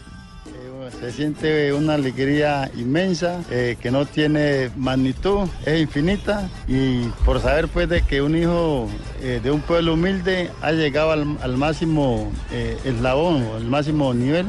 Se 0.99 1.13
siente 1.13 1.71
una 1.71 1.93
alegría 1.93 2.69
inmensa 2.75 3.41
eh, 3.49 3.77
que 3.81 3.89
no 3.89 4.05
tiene 4.05 4.69
magnitud, 4.75 5.47
es 5.65 5.79
infinita 5.79 6.49
y 6.67 7.03
por 7.25 7.41
saber 7.41 7.69
pues 7.69 7.87
de 7.87 8.01
que 8.01 8.21
un 8.21 8.35
hijo 8.37 8.87
eh, 9.21 9.39
de 9.41 9.49
un 9.49 9.61
pueblo 9.61 9.93
humilde 9.93 10.49
ha 10.61 10.71
llegado 10.73 11.11
al, 11.11 11.37
al 11.41 11.55
máximo 11.55 12.29
eh, 12.51 12.77
eslabón 12.83 13.43
o 13.43 13.57
el 13.57 13.63
máximo 13.65 14.13
nivel 14.13 14.45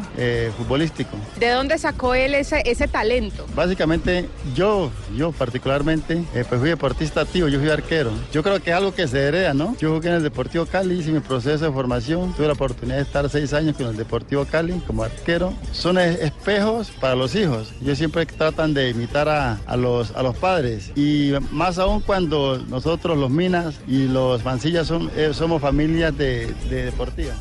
futbolístico. 0.57 1.17
¿De 1.39 1.51
dónde 1.51 1.79
sacó 1.79 2.15
él 2.15 2.35
ese, 2.35 2.63
ese 2.67 2.89
talento? 2.89 3.47
Básicamente 3.55 4.29
yo, 4.55 4.91
yo 5.17 5.31
particularmente, 5.33 6.25
pues 6.49 6.61
fui 6.61 6.69
deportista 6.69 7.21
activo, 7.21 7.47
yo 7.49 7.61
fui 7.61 7.71
arquero. 7.71 8.11
Yo 8.33 8.43
creo 8.43 8.61
que 8.61 8.71
es 8.71 8.77
algo 8.77 8.93
que 8.93 9.07
se 9.07 9.21
hereda, 9.21 9.55
¿no? 9.55 9.77
Yo 9.79 9.95
jugué 9.95 10.09
en 10.09 10.17
el 10.17 10.23
Deportivo 10.25 10.67
Cali, 10.67 10.99
hice 10.99 11.11
mi 11.13 11.21
proceso 11.21 11.65
de 11.65 11.71
formación, 11.73 12.33
tuve 12.35 12.49
la 12.49 12.55
oportunidad 12.55 12.97
de 12.97 13.03
estar 13.03 13.29
seis 13.31 13.53
años 13.53 13.77
con 13.77 13.87
el 13.87 13.97
Deportivo 13.97 14.45
Cali 14.45 14.75
como 14.87 15.05
arquero. 15.05 15.55
Son 15.73 15.97
es- 15.99 16.19
espejos 16.41 16.91
para 17.01 17.15
los 17.15 17.35
hijos. 17.35 17.73
Yo 17.83 17.95
siempre 17.95 18.25
tratan 18.25 18.73
de 18.73 18.91
imitar 18.91 19.29
a, 19.29 19.61
a 19.67 19.77
los, 19.77 20.13
a 20.17 20.23
los 20.23 20.37
padres 20.37 20.91
y 20.97 21.33
más 21.51 21.79
aún 21.79 22.01
cuando 22.01 22.59
nosotros 22.69 23.19
los 23.19 23.31
Minas 23.31 23.79
y 23.87 24.09
los 24.09 24.43
Mancillas 24.43 24.87
son, 24.87 25.11
eh, 25.17 25.31
somos 25.35 25.61
familias 25.61 26.17
de, 26.17 26.47
de 26.71 26.85
deportiva. 26.87 27.35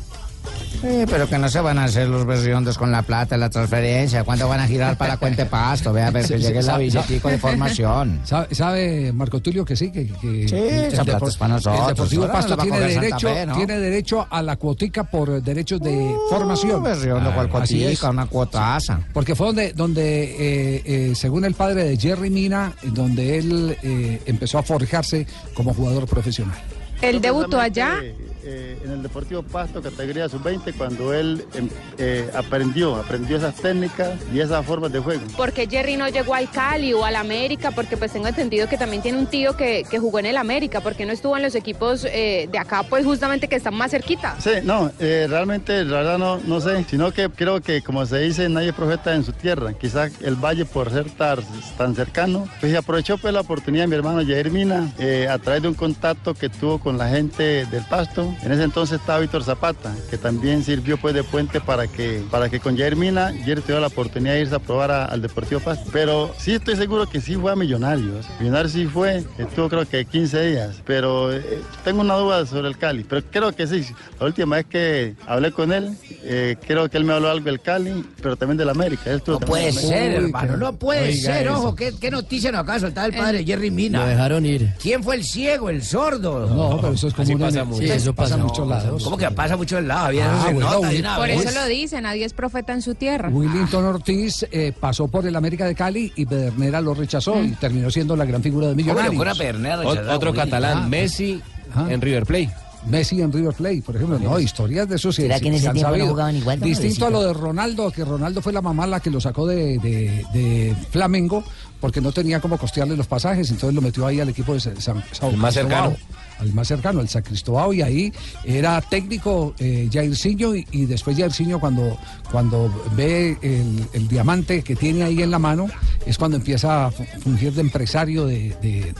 Sí, 0.80 1.04
pero 1.10 1.28
que 1.28 1.38
no 1.38 1.48
se 1.48 1.60
van 1.60 1.78
a 1.78 1.84
hacer 1.84 2.08
los 2.08 2.24
berriondos 2.24 2.78
con 2.78 2.90
la 2.90 3.02
plata, 3.02 3.36
la 3.36 3.50
transferencia. 3.50 4.24
¿Cuándo 4.24 4.48
van 4.48 4.60
a 4.60 4.66
girar 4.66 4.96
para 4.96 5.12
la 5.14 5.16
cuenta 5.18 5.44
de 5.44 5.50
pasto? 5.50 5.92
Vea, 5.92 6.08
a 6.08 6.10
ver 6.10 6.22
que 6.22 6.28
Sí, 6.28 6.34
sí, 6.40 6.46
llegue 6.48 6.62
la 6.62 6.78
billetico 6.78 7.28
de 7.28 7.38
formación. 7.38 8.20
¿Sabe, 8.24 8.54
sabe 8.54 9.12
Marco 9.12 9.40
Tulio 9.40 9.64
que 9.64 9.76
sí? 9.76 9.90
Que, 9.90 10.06
que- 10.06 10.48
Sí, 10.48 10.56
esa 10.56 11.04
plata 11.04 11.26
es 11.26 11.36
para 11.36 11.54
nosotros. 11.54 11.80
El 11.82 11.94
Deportivo 11.94 12.22
Ahora 12.22 12.32
Pasto 12.34 12.56
tiene 12.56 12.80
derecho, 12.80 13.28
Fe, 13.28 13.46
¿no? 13.46 13.56
tiene 13.56 13.78
derecho 13.78 14.26
a 14.30 14.42
la 14.42 14.56
cuotica 14.56 15.04
por 15.04 15.42
derechos 15.42 15.80
de 15.80 16.14
formación. 16.30 16.82
berriondo, 16.82 17.32
cual 17.34 17.62
Así 17.62 17.80
es. 17.82 17.88
cuotica, 17.98 18.10
una 18.10 18.26
cuotaza. 18.26 19.00
Porque 19.12 19.34
fue 19.34 19.48
donde, 19.48 19.72
donde 19.74 20.24
eh, 20.24 20.82
eh, 20.84 21.14
según 21.14 21.44
el 21.44 21.54
padre 21.54 21.84
de 21.84 21.96
Jerry 21.98 22.30
Mina, 22.30 22.72
donde 22.82 23.38
él 23.38 23.76
eh, 23.82 24.22
empezó 24.26 24.58
a 24.58 24.62
forjarse 24.62 25.26
como 25.54 25.74
jugador 25.74 26.06
profesional. 26.06 26.56
¿Él 27.02 27.20
debutó 27.20 27.58
allá? 27.58 27.96
Eh, 28.42 28.78
en 28.82 28.92
el 28.92 29.02
Deportivo 29.02 29.42
Pasto, 29.42 29.82
categoría 29.82 30.28
sub-20, 30.28 30.74
cuando 30.76 31.12
él 31.12 31.44
em, 31.54 31.68
eh, 31.98 32.30
aprendió, 32.34 32.96
aprendió 32.96 33.36
esas 33.36 33.54
técnicas 33.56 34.18
y 34.32 34.40
esas 34.40 34.64
formas 34.64 34.90
de 34.92 34.98
juego. 34.98 35.22
¿Por 35.36 35.52
qué 35.52 35.66
Jerry 35.66 35.96
no 35.96 36.08
llegó 36.08 36.34
al 36.34 36.50
Cali 36.50 36.94
o 36.94 37.04
al 37.04 37.16
América? 37.16 37.70
Porque 37.70 37.98
pues 37.98 38.12
tengo 38.12 38.28
entendido 38.28 38.66
que 38.66 38.78
también 38.78 39.02
tiene 39.02 39.18
un 39.18 39.26
tío 39.26 39.56
que, 39.56 39.84
que 39.90 39.98
jugó 39.98 40.20
en 40.20 40.26
el 40.26 40.38
América. 40.38 40.80
¿Por 40.80 40.94
qué 40.94 41.04
no 41.04 41.12
estuvo 41.12 41.36
en 41.36 41.42
los 41.42 41.54
equipos 41.54 42.06
eh, 42.06 42.48
de 42.50 42.58
acá, 42.58 42.82
pues 42.82 43.04
justamente 43.04 43.46
que 43.46 43.56
están 43.56 43.74
más 43.74 43.90
cerquita? 43.90 44.36
Sí, 44.40 44.52
no, 44.64 44.90
realmente, 44.98 45.84
la 45.84 45.98
verdad 45.98 46.18
no, 46.18 46.38
no 46.38 46.60
sé, 46.60 46.84
sino 46.88 47.12
que 47.12 47.28
creo 47.28 47.60
que 47.60 47.82
como 47.82 48.06
se 48.06 48.20
dice, 48.20 48.48
nadie 48.48 48.70
es 48.70 48.74
profeta 48.74 49.14
en 49.14 49.24
su 49.24 49.32
tierra. 49.32 49.74
Quizás 49.74 50.12
el 50.22 50.36
Valle 50.36 50.64
por 50.64 50.90
ser 50.90 51.10
tan, 51.10 51.40
tan 51.76 51.94
cercano, 51.94 52.48
pues 52.60 52.74
aprovechó 52.74 53.18
pues 53.18 53.34
la 53.34 53.40
oportunidad 53.40 53.86
mi 53.86 53.96
hermano 53.96 54.24
Jair 54.26 54.50
Mina 54.50 54.90
a 55.30 55.38
través 55.38 55.62
de 55.62 55.68
un 55.68 55.74
contacto 55.74 56.32
que 56.32 56.48
tuvo 56.48 56.78
con 56.78 56.96
la 56.96 57.08
gente 57.08 57.66
del 57.66 57.84
Pasto. 57.84 58.29
En 58.42 58.52
ese 58.52 58.62
entonces 58.64 59.00
estaba 59.00 59.18
Víctor 59.20 59.42
Zapata, 59.44 59.94
que 60.10 60.18
también 60.18 60.62
sirvió 60.64 60.96
pues 60.96 61.14
de 61.14 61.22
puente 61.24 61.60
para 61.60 61.86
que, 61.86 62.22
para 62.30 62.48
que 62.48 62.60
con 62.60 62.76
Jair 62.76 62.96
Mina, 62.96 63.32
Jair 63.44 63.60
tuviera 63.62 63.80
la 63.80 63.86
oportunidad 63.88 64.34
de 64.34 64.40
irse 64.42 64.54
a 64.54 64.58
probar 64.58 64.90
a- 64.90 65.04
al 65.06 65.22
Deportivo 65.22 65.60
Pasto. 65.60 65.88
Pero 65.92 66.32
sí 66.38 66.52
estoy 66.52 66.76
seguro 66.76 67.08
que 67.08 67.20
sí 67.20 67.34
fue 67.36 67.52
a 67.52 67.56
Millonarios. 67.56 68.26
Millonarios 68.38 68.72
sí 68.72 68.86
fue, 68.86 69.24
estuvo 69.38 69.68
creo 69.68 69.88
que 69.88 70.04
15 70.04 70.42
días, 70.50 70.76
pero 70.86 71.32
eh, 71.32 71.60
tengo 71.84 72.00
una 72.00 72.14
duda 72.14 72.44
sobre 72.46 72.68
el 72.68 72.76
Cali, 72.78 73.04
pero 73.04 73.22
creo 73.30 73.52
que 73.52 73.66
sí. 73.66 73.84
La 74.18 74.26
última 74.26 74.56
vez 74.56 74.66
que 74.66 75.14
hablé 75.26 75.52
con 75.52 75.72
él, 75.72 75.96
eh, 76.22 76.56
creo 76.66 76.88
que 76.88 76.96
él 76.98 77.04
me 77.04 77.12
habló 77.14 77.30
algo 77.30 77.44
del 77.44 77.60
Cali, 77.60 78.04
pero 78.22 78.36
también 78.36 78.56
del 78.58 78.68
América. 78.68 79.10
Él 79.10 79.22
No 79.26 79.40
puede 79.40 79.72
ser, 79.72 80.12
hermano, 80.12 80.56
no 80.56 80.72
puede 80.76 81.12
ser, 81.14 81.48
ojo, 81.48 81.74
¿qué, 81.74 81.92
qué 82.00 82.10
noticia 82.10 82.50
nos 82.52 82.60
acaba 82.62 82.74
de 82.74 82.80
soltar 82.80 83.10
el 83.10 83.16
padre 83.16 83.44
Jerry 83.44 83.70
Mina? 83.70 84.00
Lo 84.00 84.06
dejaron 84.06 84.46
ir. 84.46 84.72
¿Quién 84.80 85.02
fue 85.02 85.16
el 85.16 85.24
ciego, 85.24 85.70
el 85.70 85.82
sordo? 85.82 86.46
No, 86.46 86.80
pero 86.80 86.94
eso 86.94 87.08
es 87.08 87.14
como 87.14 87.24
Así 87.24 87.34
una- 87.34 87.46
pasa 87.46 87.64
mucho. 87.64 87.82
sí, 87.82 87.90
eso 87.90 88.14
pasa 88.20 88.36
No, 88.36 88.44
muchos 88.46 88.68
lados. 88.68 89.04
¿Cómo 89.04 89.16
que 89.16 89.30
pasa 89.30 89.56
mucho 89.56 89.78
en 89.78 89.88
lado? 89.88 90.00
Javier? 90.06 90.24
Ah, 90.28 90.34
Eso 90.38 90.46
se 90.46 90.52
bueno, 90.54 90.70
nota 90.70 90.86
de 90.88 90.92
Will- 90.94 91.00
una 91.00 91.16
Por 91.16 91.30
eso 91.30 91.50
lo 91.50 91.66
dice, 91.66 92.00
nadie 92.00 92.24
es 92.24 92.32
profeta 92.32 92.72
en 92.72 92.82
su 92.82 92.94
tierra. 92.94 93.28
Willington 93.30 93.84
Ortiz 93.84 94.46
eh, 94.52 94.72
pasó 94.78 95.08
por 95.08 95.26
el 95.26 95.34
América 95.36 95.64
de 95.66 95.74
Cali 95.74 96.12
y 96.16 96.26
Pedernera 96.26 96.80
lo 96.80 96.94
rechazó 96.94 97.42
y 97.42 97.50
terminó 97.52 97.90
siendo 97.90 98.14
la 98.16 98.24
gran 98.24 98.42
figura 98.42 98.68
de 98.68 98.74
Millonarios. 98.74 99.16
fuera 99.16 99.34
Pedernera 99.34 99.80
otro 99.80 100.30
Willy? 100.30 100.42
catalán, 100.42 100.78
Ah, 100.84 100.88
Messi 100.88 101.40
en 101.88 102.00
River 102.00 102.24
Plate. 102.26 102.50
Messi 102.88 103.20
en 103.20 103.30
River 103.30 103.52
Plate, 103.52 103.82
por 103.84 103.94
ejemplo. 103.96 104.18
No, 104.18 104.40
historias 104.40 104.88
de 104.88 104.96
eso 104.96 105.12
sí 105.12 105.20
¿Será 105.22 105.36
sí- 105.36 105.42
que 105.42 105.48
en 105.48 105.54
se 105.54 105.58
ese 105.60 105.68
han 105.68 105.74
tiempo 105.74 105.88
no 105.90 105.94
sabido. 105.96 106.08
jugaban 106.12 106.36
igual, 106.36 106.60
Distinto 106.60 107.06
a 107.06 107.10
lo 107.10 107.22
de 107.22 107.34
Ronaldo, 107.34 107.90
que 107.90 108.04
Ronaldo 108.06 108.40
fue 108.40 108.54
la 108.54 108.62
mamá 108.62 108.86
la 108.86 109.00
que 109.00 109.10
lo 109.10 109.20
sacó 109.20 109.46
de, 109.46 109.78
de- 109.78 110.24
de 110.32 110.74
Flamengo 110.90 111.44
porque 111.78 112.00
no 112.00 112.10
tenía 112.10 112.40
cómo 112.40 112.56
costearle 112.56 112.96
los 112.96 113.06
pasajes, 113.06 113.50
entonces 113.50 113.74
lo 113.74 113.82
metió 113.82 114.06
ahí 114.06 114.18
al 114.20 114.30
equipo 114.30 114.54
de 114.54 114.60
San, 114.60 114.80
San- 114.80 115.02
El 115.30 115.36
más 115.36 115.52
cercano. 115.52 115.94
Al 116.40 116.52
más 116.54 116.68
cercano, 116.68 117.00
el 117.00 117.08
San 117.08 117.22
Cristóbal, 117.22 117.74
y 117.74 117.82
ahí 117.82 118.12
era 118.44 118.80
técnico 118.80 119.54
eh, 119.58 119.88
Jairzinho 119.92 120.54
y, 120.56 120.66
y 120.72 120.86
después 120.86 121.16
Jairzinho 121.16 121.60
cuando, 121.60 121.98
cuando 122.32 122.72
ve 122.96 123.36
el, 123.42 124.08
diamante 124.08 124.62
que 124.62 124.74
tiene 124.74 125.02
ahí 125.02 125.22
en 125.22 125.30
la 125.30 125.38
mano 125.38 125.68
es 126.06 126.16
cuando 126.18 126.36
empieza 126.38 126.86
a 126.86 126.90
fu- 126.90 127.04
fungir 127.22 127.52
de 127.52 127.60
empresario 127.60 128.24
de, 128.26 128.56
de- 128.62 128.94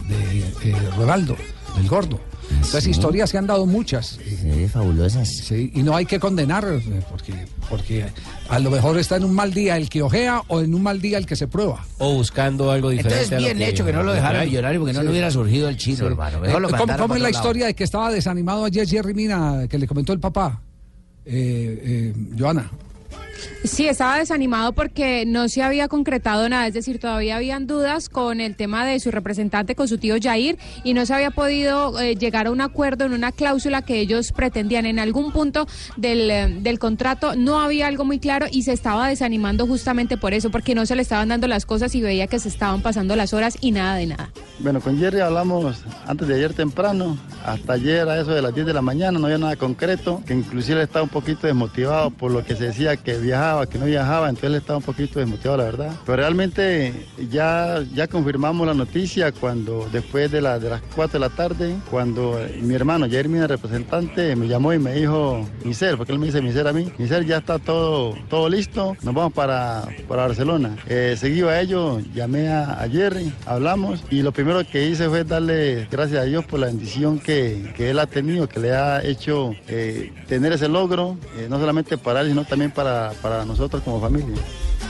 eh, 0.64 0.74
del 1.76 1.88
gordo. 1.88 2.18
Entonces 2.50 2.84
¿Sí? 2.84 2.90
historias 2.90 3.30
se 3.30 3.38
han 3.38 3.46
dado 3.46 3.64
muchas. 3.64 4.18
fabulosas. 4.72 5.28
Sí, 5.28 5.70
y 5.74 5.82
no 5.84 5.94
hay 5.94 6.04
que 6.04 6.18
condenar, 6.18 6.64
eh, 6.68 7.02
porque, 7.08 7.32
porque 7.68 8.06
a 8.48 8.58
lo 8.58 8.70
mejor 8.70 8.98
está 8.98 9.16
en 9.16 9.24
un 9.24 9.34
mal 9.34 9.52
día 9.54 9.76
el 9.76 9.88
que 9.88 10.02
ojea 10.02 10.42
o 10.48 10.60
en 10.60 10.74
un 10.74 10.82
mal 10.82 11.00
día 11.00 11.16
el 11.18 11.26
que 11.26 11.36
se 11.36 11.46
prueba. 11.46 11.84
O 11.98 12.14
buscando 12.14 12.70
algo 12.72 12.90
diferente. 12.90 13.22
Entonces, 13.22 13.38
a 13.38 13.40
lo 13.40 13.54
bien 13.56 13.68
hecho 13.68 13.84
que 13.86 13.92
no 13.92 14.02
lo 14.02 14.12
dejara 14.12 14.44
millonario 14.44 14.80
porque 14.80 14.92
no 14.92 14.98
Sí. 15.00 15.04
le 15.04 15.10
hubiera 15.12 15.30
surgido 15.30 15.68
el 15.68 15.76
chino, 15.76 15.98
Sí. 15.98 16.04
hermano. 16.06 16.38
Eh, 16.38 16.40
Mejor 16.48 16.62
lo 16.62 16.68
¿Cómo, 16.68 16.78
mandaron 16.78 17.02
cómo 17.04 17.08
para 17.14 17.18
es 17.18 17.22
la 17.22 17.30
lado. 17.30 17.40
historia 17.44 17.66
de 17.66 17.74
que 17.74 17.84
estaba 17.84 18.10
desanimado 18.10 18.64
ayer 18.64 18.86
Jerry 18.88 19.14
Mina, 19.14 19.66
que 19.68 19.78
le 19.78 19.86
comentó 19.86 20.12
el 20.12 20.18
papá? 20.20 20.60
Eh, 21.24 22.12
eh, 22.12 22.14
Joana. 22.36 22.68
Sí, 23.64 23.86
estaba 23.86 24.18
desanimado 24.18 24.72
porque 24.72 25.24
no 25.26 25.48
se 25.48 25.62
había 25.62 25.88
concretado 25.88 26.48
nada, 26.48 26.66
es 26.66 26.74
decir, 26.74 26.98
todavía 26.98 27.36
habían 27.36 27.66
dudas 27.66 28.08
con 28.08 28.40
el 28.40 28.56
tema 28.56 28.86
de 28.86 28.98
su 29.00 29.10
representante, 29.10 29.74
con 29.74 29.88
su 29.88 29.98
tío 29.98 30.16
Jair, 30.20 30.58
y 30.82 30.94
no 30.94 31.06
se 31.06 31.14
había 31.14 31.30
podido 31.30 31.98
eh, 32.00 32.16
llegar 32.16 32.46
a 32.46 32.50
un 32.50 32.60
acuerdo 32.60 33.04
en 33.04 33.12
una 33.12 33.32
cláusula 33.32 33.82
que 33.82 34.00
ellos 34.00 34.32
pretendían. 34.32 34.86
En 34.86 34.98
algún 34.98 35.32
punto 35.32 35.66
del, 35.96 36.30
eh, 36.30 36.48
del 36.60 36.78
contrato 36.78 37.34
no 37.36 37.60
había 37.60 37.86
algo 37.86 38.04
muy 38.04 38.18
claro 38.18 38.46
y 38.50 38.62
se 38.62 38.72
estaba 38.72 39.08
desanimando 39.08 39.66
justamente 39.66 40.16
por 40.16 40.34
eso, 40.34 40.50
porque 40.50 40.74
no 40.74 40.86
se 40.86 40.96
le 40.96 41.02
estaban 41.02 41.28
dando 41.28 41.46
las 41.46 41.66
cosas 41.66 41.94
y 41.94 42.00
veía 42.00 42.26
que 42.26 42.38
se 42.38 42.48
estaban 42.48 42.82
pasando 42.82 43.16
las 43.16 43.34
horas 43.34 43.58
y 43.60 43.72
nada 43.72 43.96
de 43.96 44.06
nada. 44.06 44.30
Bueno, 44.58 44.80
con 44.80 44.98
Jerry 44.98 45.20
hablamos 45.20 45.82
antes 46.06 46.28
de 46.28 46.34
ayer 46.34 46.54
temprano, 46.54 47.18
hasta 47.44 47.74
ayer 47.74 48.08
a 48.08 48.20
eso 48.20 48.32
de 48.32 48.42
las 48.42 48.54
10 48.54 48.66
de 48.66 48.74
la 48.74 48.82
mañana, 48.82 49.18
no 49.18 49.26
había 49.26 49.38
nada 49.38 49.56
concreto, 49.56 50.22
que 50.26 50.34
inclusive 50.34 50.82
estaba 50.82 51.02
un 51.02 51.08
poquito 51.08 51.46
desmotivado 51.46 52.10
por 52.10 52.30
lo 52.30 52.44
que 52.44 52.56
se 52.56 52.64
decía 52.64 52.96
que 52.96 53.18
viajaba, 53.30 53.66
que 53.66 53.78
no 53.78 53.86
viajaba, 53.86 54.28
entonces 54.28 54.50
él 54.50 54.56
estaba 54.56 54.78
un 54.78 54.84
poquito 54.84 55.18
desmotivado, 55.20 55.58
la 55.58 55.64
verdad. 55.64 55.92
Pero 56.04 56.16
realmente 56.16 57.06
ya, 57.30 57.82
ya 57.94 58.06
confirmamos 58.08 58.66
la 58.66 58.74
noticia 58.74 59.30
cuando 59.32 59.88
después 59.92 60.30
de, 60.30 60.40
la- 60.40 60.58
de 60.58 60.70
las 60.70 60.82
4 60.96 61.18
de 61.20 61.28
la 61.28 61.34
tarde, 61.34 61.76
cuando 61.90 62.38
eh, 62.38 62.58
mi 62.62 62.74
hermano 62.74 63.08
Jerry, 63.08 63.28
mi 63.28 63.40
representante, 63.46 64.34
me 64.36 64.48
llamó 64.48 64.72
y 64.72 64.78
me 64.78 64.92
dijo, 64.94 65.46
Miser, 65.64 65.96
porque 65.96 66.12
él 66.12 66.18
me 66.18 66.26
dice 66.26 66.40
Miser 66.42 66.66
a 66.66 66.72
mí, 66.72 66.90
Miser, 66.98 67.24
ya 67.24 67.38
está 67.38 67.58
todo, 67.58 68.14
todo 68.28 68.48
listo, 68.48 68.96
nos 69.02 69.14
vamos 69.14 69.32
para, 69.32 69.84
para 70.08 70.26
Barcelona. 70.26 70.76
Eh, 70.88 71.14
seguido 71.18 71.48
a 71.48 71.60
ello, 71.60 72.00
llamé 72.14 72.48
a, 72.48 72.82
a 72.82 72.88
Jerry, 72.88 73.32
hablamos 73.46 74.02
y 74.10 74.22
lo 74.22 74.32
primero 74.32 74.62
que 74.66 74.88
hice 74.88 75.08
fue 75.08 75.24
darle 75.24 75.86
gracias 75.90 76.20
a 76.22 76.24
Dios 76.24 76.44
por 76.44 76.58
la 76.60 76.66
bendición 76.66 77.18
que, 77.18 77.72
que 77.76 77.90
él 77.90 77.98
ha 77.98 78.06
tenido, 78.06 78.48
que 78.48 78.58
le 78.60 78.74
ha 78.74 79.02
hecho 79.04 79.54
eh, 79.68 80.12
tener 80.28 80.52
ese 80.52 80.68
logro, 80.68 81.16
eh, 81.38 81.46
no 81.48 81.58
solamente 81.58 81.96
para 81.98 82.20
él, 82.22 82.28
sino 82.28 82.44
también 82.44 82.70
para, 82.70 83.12
para 83.22 83.44
nosotros 83.44 83.82
como 83.82 84.00
familia. 84.00 84.36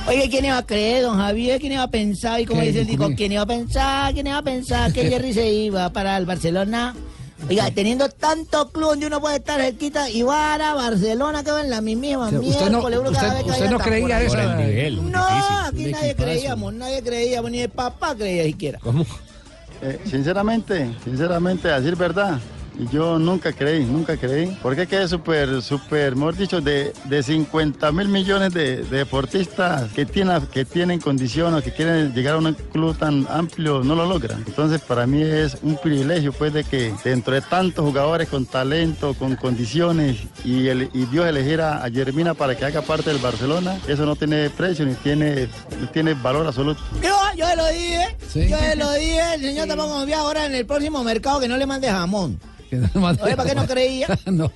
Oye, 0.09 0.29
¿quién 0.31 0.45
iba 0.45 0.59
a 0.59 0.67
creer, 0.67 1.03
don 1.03 1.17
Javier? 1.19 1.61
¿Quién 1.61 1.73
iba 1.73 1.83
a 1.83 1.91
pensar? 1.91 2.41
Y 2.41 2.47
como 2.47 2.61
¿Qué, 2.61 2.69
dice 2.69 2.81
el 2.81 2.87
digo? 2.87 3.09
¿quién 3.17 3.33
iba 3.33 3.43
a 3.43 3.47
pensar? 3.47 4.13
¿Quién 4.15 4.27
iba 4.27 4.39
a 4.39 4.43
pensar 4.43 4.93
que 4.93 5.09
Jerry 5.09 5.33
se 5.35 5.51
iba 5.51 5.91
para 5.93 6.17
el 6.17 6.27
Barcelona? 6.27 6.95
Oiga, 7.49 7.71
teniendo 7.71 8.09
tanto 8.11 8.69
club 8.71 8.91
donde 8.91 9.07
uno 9.07 9.19
puede 9.21 9.37
estar 9.37 9.61
cerquita 9.61 10.11
y 10.11 10.23
va 10.23 10.55
a 10.55 10.75
Barcelona 10.75 11.43
que 11.43 11.51
va 11.51 11.63
en 11.63 11.71
la 11.71 11.81
mismísima 11.81 12.27
O 12.27 12.31
sea, 12.31 12.41
usted 12.41 12.65
no- 12.67 12.69
miércoles, 12.71 12.99
uno 13.01 13.13
cada 13.13 13.29
usted- 13.29 13.35
vez 13.35 13.45
que 13.45 13.51
usted 13.51 13.65
vaya 13.65 13.71
no 13.71 13.79
creía 13.79 14.23
eso, 14.23 14.37
nivel, 14.57 15.11
No, 15.11 15.27
difícil. 15.27 15.55
aquí 15.67 15.93
nadie 15.93 16.15
creíamos, 16.17 16.75
nadie 16.75 17.03
creíamos, 17.03 17.51
ni 17.51 17.61
el 17.61 17.71
papá 17.71 18.15
creía 18.15 18.45
siquiera. 18.45 18.79
¿Cómo? 18.81 19.07
Eh, 19.83 19.99
sinceramente, 20.05 20.91
sinceramente, 21.03 21.71
a 21.71 21.81
decir 21.81 21.97
verdad, 21.97 22.39
yo 22.89 23.19
nunca 23.19 23.53
creí, 23.53 23.85
nunca 23.85 24.17
creí. 24.17 24.57
Porque 24.63 24.87
quedé 24.87 25.09
súper, 25.09 25.63
súper, 25.63 26.17
mejor 26.17 26.37
dicho, 26.37 26.61
de, 26.61 26.93
de 27.05 27.23
50 27.23 27.93
mil 27.93 28.09
millones 28.09 28.53
de, 28.55 28.79
de 28.85 28.99
deportistas 28.99 29.91
que 29.93 30.07
tienen, 30.07 30.47
que 30.47 30.65
tienen 30.65 31.01
condición 31.01 31.55
o 31.55 31.63
que 31.63 31.73
quieren 31.73 32.13
llegar 32.15 32.35
a 32.35 32.39
un 32.39 32.55
club 32.73 32.97
tan 32.97 33.27
amplio, 33.31 33.83
no 33.85 33.95
lo 33.95 34.07
logran. 34.07 34.43
Entonces, 34.47 34.81
para 34.81 35.07
mí 35.07 35.23
es 35.23 35.57
un 35.63 35.77
privilegio, 35.77 36.33
pues, 36.33 36.53
de 36.53 36.65
que 36.65 36.95
dentro 37.05 37.35
de 37.35 37.41
tantos 37.41 37.85
jugadores 37.85 38.29
con 38.29 38.47
talento, 38.47 39.15
con 39.15 39.37
condiciones, 39.37 40.17
y, 40.45 40.69
el, 40.69 40.91
y 40.93 41.05
Dios 41.07 41.27
eligiera 41.27 41.85
a 41.85 41.91
Jermina 41.91 42.35
para 42.35 42.57
que 42.57 42.65
haga 42.65 42.83
parte 42.83 43.11
del 43.11 43.19
Barcelona, 43.19 43.79
eso 43.89 44.07
no 44.07 44.17
tiene 44.17 44.51
precio 44.51 44.87
ni 44.87 44.95
tiene, 44.95 45.49
ni 45.81 45.87
tiene 45.89 46.15
valor 46.15 46.47
absoluto. 46.47 46.81
Yo, 47.03 47.15
yo 47.37 47.47
lo 47.57 47.67
dije, 47.69 48.17
Sí. 48.29 48.49
yo 48.49 48.57
lo 48.77 48.93
dije, 48.93 49.35
el 49.35 49.41
señor 49.41 49.69
tampoco 49.69 49.95
confía 49.95 50.19
ahora 50.21 50.47
en 50.47 50.55
el 50.55 50.67
próximo 50.67 51.03
mercado 51.03 51.41
que 51.41 51.49
no 51.49 51.57
le 51.57 51.67
mande 51.67 51.89
jamón. 51.91 52.39
No 52.95 53.07
Oye, 53.09 53.37
¿para 53.37 53.49
qué 53.49 53.55
no 53.55 53.67
creía? 53.69 54.07
no, 54.27 54.51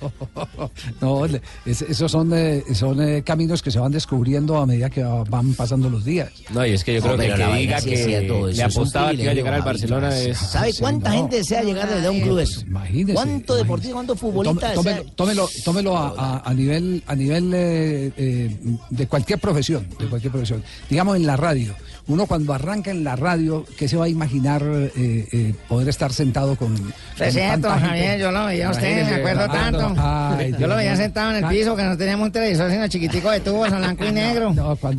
no, 1.01 1.25
es- 1.25 1.81
esos 1.81 2.11
son, 2.11 2.31
eh, 2.33 2.63
son 2.73 3.01
eh, 3.01 3.23
caminos 3.23 3.61
que 3.61 3.71
se 3.71 3.79
van 3.79 3.91
descubriendo 3.91 4.57
a 4.57 4.65
medida 4.65 4.89
que 4.89 5.03
va- 5.03 5.23
van 5.23 5.53
pasando 5.53 5.89
los 5.89 6.05
días. 6.05 6.29
No, 6.53 6.65
y 6.65 6.71
es 6.71 6.83
que 6.83 6.93
yo 6.95 7.01
creo 7.01 7.17
que 7.17 7.25
el 7.27 7.35
que 7.35 7.55
diga 7.57 7.81
que 7.81 8.51
le 8.53 8.63
apostaba 8.63 9.11
que 9.11 9.21
iba 9.23 9.31
a 9.31 9.35
llegar 9.35 9.53
al 9.53 9.61
Barcelona 9.61 10.17
es... 10.17 10.37
¿Sabe 10.37 10.71
cuánta 10.79 11.11
gente 11.11 11.37
desea 11.37 11.63
llegar 11.63 11.89
desde 11.89 12.09
un 12.09 12.21
club 12.21 12.39
eso? 12.39 12.61
Imagínese. 12.61 13.13
¿Cuánto 13.13 13.55
deportista, 13.55 13.93
cuánto 13.93 14.15
futbolista 14.15 14.73
Tome- 14.73 14.89
desea? 14.95 15.11
tómelo, 15.15 15.47
tómelo, 15.47 15.49
tómelo 15.63 15.97
a, 15.97 16.07
a- 16.17 16.49
a 16.49 16.53
nivel, 16.53 17.03
a 17.07 17.15
nivel 17.15 17.51
eh, 17.53 18.11
eh, 18.17 18.57
de 18.89 19.07
cualquier 19.07 19.39
profesión, 19.39 19.87
de 19.99 20.05
cualquier 20.07 20.31
profesión. 20.31 20.63
Digamos 20.89 21.15
en 21.17 21.25
la 21.25 21.35
radio. 21.37 21.75
Uno 22.07 22.27
cuando 22.27 22.53
arranca 22.53 22.91
en 22.91 23.03
la 23.03 23.15
radio, 23.15 23.65
¿qué 23.77 23.87
se 23.87 23.97
va 23.97 24.05
a 24.05 24.07
imaginar 24.09 24.61
eh, 24.63 24.91
eh, 25.31 25.53
poder 25.67 25.89
estar 25.89 26.13
sentado 26.13 26.55
con, 26.55 26.75
Presento, 27.17 27.67
tanta 27.67 27.73
gente? 27.79 27.87
Javier, 27.87 28.19
yo 28.19 28.31
lo 28.31 28.45
veía 28.45 28.67
a 28.67 28.71
usted, 28.71 29.09
me 29.09 29.15
acuerdo 29.15 29.41
ah, 29.41 29.51
tanto. 29.51 29.89
no, 29.89 29.95
ay, 30.37 30.51
yo 30.51 30.57
Dios 30.57 30.69
lo 30.69 30.75
veía 30.75 30.95
sentado 30.95 31.31
en 31.31 31.37
el 31.37 31.45
Ah, 31.45 31.49
piso, 31.49 31.75
que 31.75 31.81
no 31.83 31.97
teníamos 31.97 32.27
un 32.27 32.31
televisor, 32.31 32.69
sino 32.69 32.87
chiquitico 32.87 33.31
de 33.31 33.39
tubos 33.39 33.69
en 33.71 33.77
blanco 33.79 34.05
y 34.05 34.11
negro. 34.11 34.53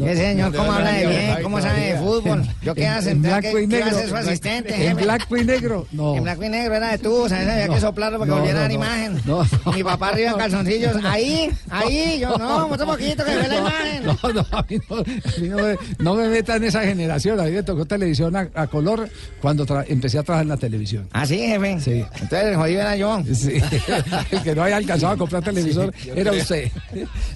Ese 0.04 0.16
señor, 0.16 0.52
¿cómo 0.52 0.72
habla 0.72 0.92
de 0.92 1.06
bien? 1.06 1.36
¿Cómo 1.44 1.60
sabe 1.60 1.80
de 1.92 1.96
fútbol? 1.98 2.42
Yo 2.62 2.72
hace, 2.72 3.10
en 3.12 3.22
¿qué, 3.22 3.66
qué 3.70 3.82
ser 3.92 4.08
su 4.08 4.16
asistente? 4.16 4.74
En 4.74 4.80
jefe? 4.90 5.04
blanco 5.04 5.36
y 5.36 5.44
negro, 5.44 5.86
no. 5.92 6.16
En 6.16 6.24
blanco 6.24 6.42
y 6.44 6.48
negro 6.48 6.74
era 6.74 6.90
de 6.90 6.98
tubos, 6.98 7.30
a 7.30 7.36
veces 7.38 7.52
había 7.52 7.64
que 7.68 7.74
No, 7.74 7.80
soplarlo 7.80 8.18
para 8.18 8.26
que 8.28 8.30
no, 8.34 8.36
volviera 8.40 8.64
a 8.64 8.68
no, 8.68 8.68
dar 8.68 8.78
no. 8.80 8.84
imagen. 8.84 9.22
No, 9.64 9.72
Mi 9.72 9.84
papá 9.84 10.08
arriba 10.08 10.30
en 10.32 10.38
calzoncillos, 10.38 10.96
ahí, 11.04 11.50
ahí, 11.70 12.18
yo 12.20 12.36
no, 12.36 12.66
mucho 12.68 12.84
poquito 12.84 13.24
que 13.24 13.36
ve 13.36 13.46
la 13.46 13.58
imagen. 13.58 14.06
No, 14.06 14.16
no, 14.32 14.40
a 14.50 14.64
mí 14.68 14.78
no, 14.90 14.96
a 14.96 15.40
mí 15.40 15.48
no 15.48 15.56
me, 15.58 15.76
no 15.98 16.14
me 16.14 16.28
meta 16.28 16.56
en 16.56 16.64
esa 16.64 16.82
generación. 16.96 17.38
A 17.40 17.44
mí 17.44 17.50
me 17.52 17.62
tocó 17.62 17.84
televisión 17.84 18.34
a, 18.36 18.48
a 18.54 18.66
color 18.66 19.08
cuando 19.40 19.66
empecé 19.86 20.18
a 20.18 20.22
trabajar 20.22 20.44
en 20.44 20.48
la 20.48 20.56
televisión. 20.56 21.08
¿Ah, 21.12 21.26
sí, 21.26 21.38
jefe? 21.38 21.80
Sí. 21.80 22.04
Entonces 22.14 22.44
el 22.44 22.56
jodido 22.56 22.80
era 22.80 22.96
yo. 22.96 23.22
Sí, 23.32 23.60
el 24.30 24.42
que 24.42 24.54
no 24.54 24.62
haya 24.62 24.76
alcanzado 24.76 25.12
a 25.12 25.16
comprar 25.16 25.42
televisor 25.42 25.92
era 26.14 26.32
usted. 26.32 26.70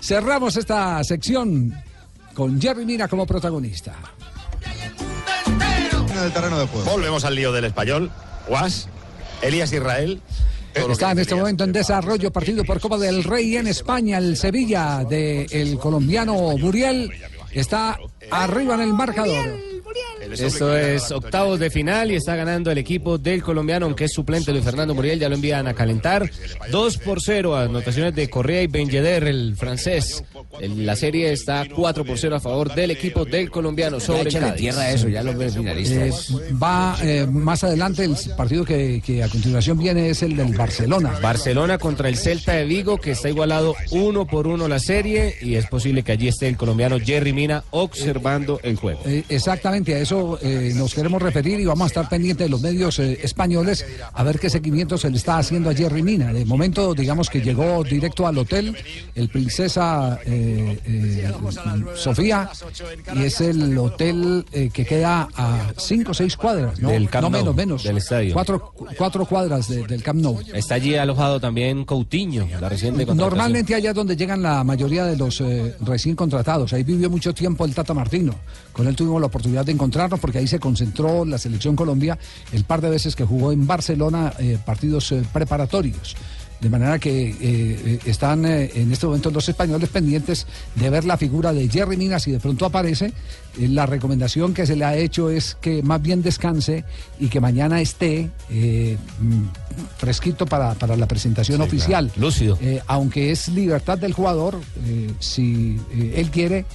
Cerramos 0.00 0.57
esta 0.57 1.02
sección 1.05 1.75
con 2.35 2.61
Jerry 2.61 2.85
Mina 2.85 3.07
como 3.09 3.26
protagonista. 3.26 3.95
En 5.47 6.25
el 6.25 6.33
terreno 6.33 6.59
de 6.59 6.67
juego. 6.67 6.90
Volvemos 6.90 7.25
al 7.25 7.35
lío 7.35 7.52
del 7.52 7.64
español. 7.64 8.11
Guas, 8.49 8.88
Elías 9.43 9.73
Israel. 9.73 10.21
Está 10.75 11.11
en 11.11 11.19
este 11.19 11.35
momento 11.35 11.64
en 11.64 11.73
desarrollo 11.73 12.33
partido 12.33 12.64
por 12.64 12.81
Copa 12.81 12.97
del 12.97 13.25
Rey 13.25 13.57
en 13.57 13.67
España. 13.67 14.19
El 14.19 14.37
Sevilla 14.37 15.05
del 15.05 15.79
colombiano 15.79 16.57
Muriel 16.59 17.11
está 17.52 17.99
arriba 18.30 18.75
en 18.75 18.80
el 18.80 18.92
marcador. 18.95 19.70
Esto 20.30 20.76
es 20.76 21.11
octavos 21.11 21.59
de 21.59 21.70
final 21.70 22.11
y 22.11 22.14
está 22.14 22.37
ganando 22.37 22.70
el 22.70 22.78
equipo 22.78 23.18
del 23.18 23.42
colombiano, 23.42 23.87
aunque 23.87 24.04
es 24.04 24.12
suplente 24.12 24.52
Luis 24.52 24.64
Fernando 24.64 24.94
Muriel, 24.94 25.18
ya 25.18 25.28
lo 25.28 25.35
envían 25.35 25.66
a 25.66 25.75
calentar. 25.75 26.30
2 26.70 26.99
por 26.99 27.20
0, 27.20 27.56
anotaciones 27.56 28.14
de 28.14 28.28
Correa 28.28 28.62
y 28.62 28.66
Ben 28.66 28.88
Yedder, 28.88 29.25
el 29.25 29.56
francés. 29.56 30.23
La 30.61 30.97
serie 30.97 31.32
está 31.32 31.66
4 31.75 32.04
por 32.04 32.18
0 32.18 32.37
a 32.37 32.40
favor 32.40 32.75
del 32.75 32.90
equipo 32.90 33.25
del 33.25 33.50
colombiano 33.50 33.99
sobre 33.99 34.28
el 34.28 34.38
Cádiz. 34.38 34.56
tierra 34.56 34.90
eso, 34.90 35.09
ya 35.09 35.23
los 35.23 35.37
ves 35.37 35.54
finalistas. 35.54 36.35
va 36.62 36.97
eh, 37.02 37.26
más 37.26 37.64
adelante, 37.64 38.04
el 38.04 38.16
partido 38.37 38.64
que, 38.64 39.02
que 39.04 39.23
a 39.23 39.28
continuación 39.28 39.78
viene 39.78 40.11
es 40.11 40.23
el 40.23 40.37
del 40.37 40.54
Barcelona. 40.54 41.18
Barcelona 41.23 41.78
contra 41.78 42.09
el 42.09 42.16
Celta 42.16 42.52
de 42.52 42.64
Vigo, 42.64 42.99
que 42.99 43.12
está 43.12 43.28
igualado 43.28 43.75
uno 43.90 44.26
por 44.26 44.47
uno 44.47 44.68
la 44.68 44.78
serie, 44.78 45.37
y 45.40 45.54
es 45.54 45.66
posible 45.66 46.02
que 46.02 46.12
allí 46.12 46.28
esté 46.28 46.49
el 46.49 46.56
colombiano 46.56 46.99
Jerry 46.99 47.32
Mina 47.32 47.64
observando 47.70 48.61
el 48.62 48.76
juego. 48.76 49.00
Eh, 49.06 49.25
exactamente, 49.28 49.80
a 49.89 49.99
eso 49.99 50.39
eh, 50.43 50.73
nos 50.77 50.95
queremos 50.95 51.21
referir 51.23 51.59
y 51.61 51.65
vamos 51.65 51.85
a 51.85 51.87
estar 51.89 52.09
pendientes 52.09 52.47
de 52.47 52.51
los 52.51 52.61
medios 52.61 52.99
eh, 52.99 53.19
españoles 53.23 53.85
a 54.13 54.23
ver 54.23 54.39
qué 54.39 54.49
seguimiento 54.51 54.97
se 54.99 55.11
le 55.11 55.17
está 55.17 55.39
haciendo 55.39 55.71
a 55.71 55.75
Jerry 55.75 56.03
Mina. 56.03 56.33
De 56.33 56.45
momento, 56.45 56.95
digamos 56.95 57.29
que 57.31 57.41
llegó 57.41 57.83
directo 57.83 58.27
al 58.27 58.39
hotel 58.39 58.77
el 59.15 59.29
Princesa 59.29 60.19
eh, 60.27 60.79
eh, 60.85 61.33
Sofía 61.95 62.51
y 63.15 63.23
es 63.25 63.41
el 63.41 63.77
hotel 63.79 64.45
eh, 64.53 64.71
que 64.73 64.85
queda 64.85 65.29
a 65.35 65.73
cinco 65.79 66.11
o 66.13 66.15
seis 66.15 66.37
cuadras, 66.37 66.79
¿no? 66.81 66.91
Del 66.91 67.09
Camp 67.09 67.25
no 67.25 67.31
Nou, 67.31 67.41
menos, 67.41 67.57
menos. 67.57 67.83
del 67.85 67.97
estadio. 67.99 68.35
Cuatro, 68.35 68.73
cuatro 68.97 69.25
cuadras 69.27 69.69
de- 69.69 69.87
del 69.87 70.03
Camp 70.03 70.21
Nou. 70.21 70.39
Está 70.55 70.75
allí 70.77 70.95
alojado 70.97 71.41
también 71.41 71.85
Coutinho, 71.85 72.47
la 72.61 72.69
reciente. 72.69 73.07
Normalmente 73.07 73.75
allá 73.75 73.91
es 73.91 73.97
donde 73.97 74.17
llegan 74.17 74.43
la 74.43 74.63
mayoría 74.65 75.05
de 75.05 75.17
los 75.17 75.41
eh, 75.41 75.75
recién 75.81 76.17
contratados. 76.17 76.73
Ahí 76.73 76.83
vivió 76.83 77.09
mucho 77.11 77.33
tiempo 77.35 77.65
el 77.65 77.75
Tata 77.75 77.95
Martino. 77.95 78.35
Con 78.73 78.87
él 78.87 78.97
tuvimos 78.97 79.21
la 79.21 79.27
oportunidad 79.27 79.65
de 79.65 79.73
encontrarnos 79.73 80.21
porque 80.21 80.39
ahí 80.39 80.47
se 80.47 80.59
concentró 80.59 81.25
la 81.25 81.39
selección 81.39 81.77
Colombia 81.77 82.19
el 82.53 82.65
par 82.65 82.81
de 82.81 82.91
veces 82.91 83.17
que 83.17 83.25
jugó 83.25 83.53
en 83.53 83.67
Barcelona 83.67 84.33
eh, 84.39 84.59
partidos 84.65 85.12
eh, 85.12 85.23
preparatorios. 85.33 86.17
De 86.61 86.69
manera 86.69 86.99
que 86.99 87.35
eh, 87.41 87.99
están 88.05 88.45
eh, 88.45 88.71
en 88.75 88.93
este 88.93 89.07
momento 89.07 89.31
los 89.31 89.49
españoles 89.49 89.89
pendientes 89.89 90.47
de 90.75 90.91
ver 90.91 91.07
la 91.07 91.17
figura 91.17 91.55
de 91.55 91.67
Jerry 91.71 91.97
Mina. 91.97 92.19
Si 92.19 92.31
de 92.33 92.39
pronto 92.39 92.67
aparece, 92.67 93.15
eh, 93.59 93.69
la 93.69 93.87
recomendación 93.87 94.53
que 94.53 94.67
se 94.67 94.77
le 94.77 94.85
ha 94.85 94.95
hecho 94.95 95.31
es 95.31 95.57
que 95.59 95.83
más 95.83 96.03
bien 96.03 96.21
descanse 96.21 96.85
y 97.19 97.29
que 97.29 97.41
mañana 97.41 97.81
esté 97.81 98.29
mm, 98.50 99.97
fresquito 99.97 100.45
para, 100.45 100.75
para 100.75 100.97
la 100.97 101.09
presentación 101.09 101.62
oficial. 101.62 102.12
Lúcido. 102.17 102.59
Eh, 102.61 102.83
aunque 102.87 103.31
es 103.31 103.49
libertad 103.49 103.97
del 103.97 104.12
jugador, 104.12 104.61
si 105.19 105.81
él 106.15 106.31
quiere 106.31 106.67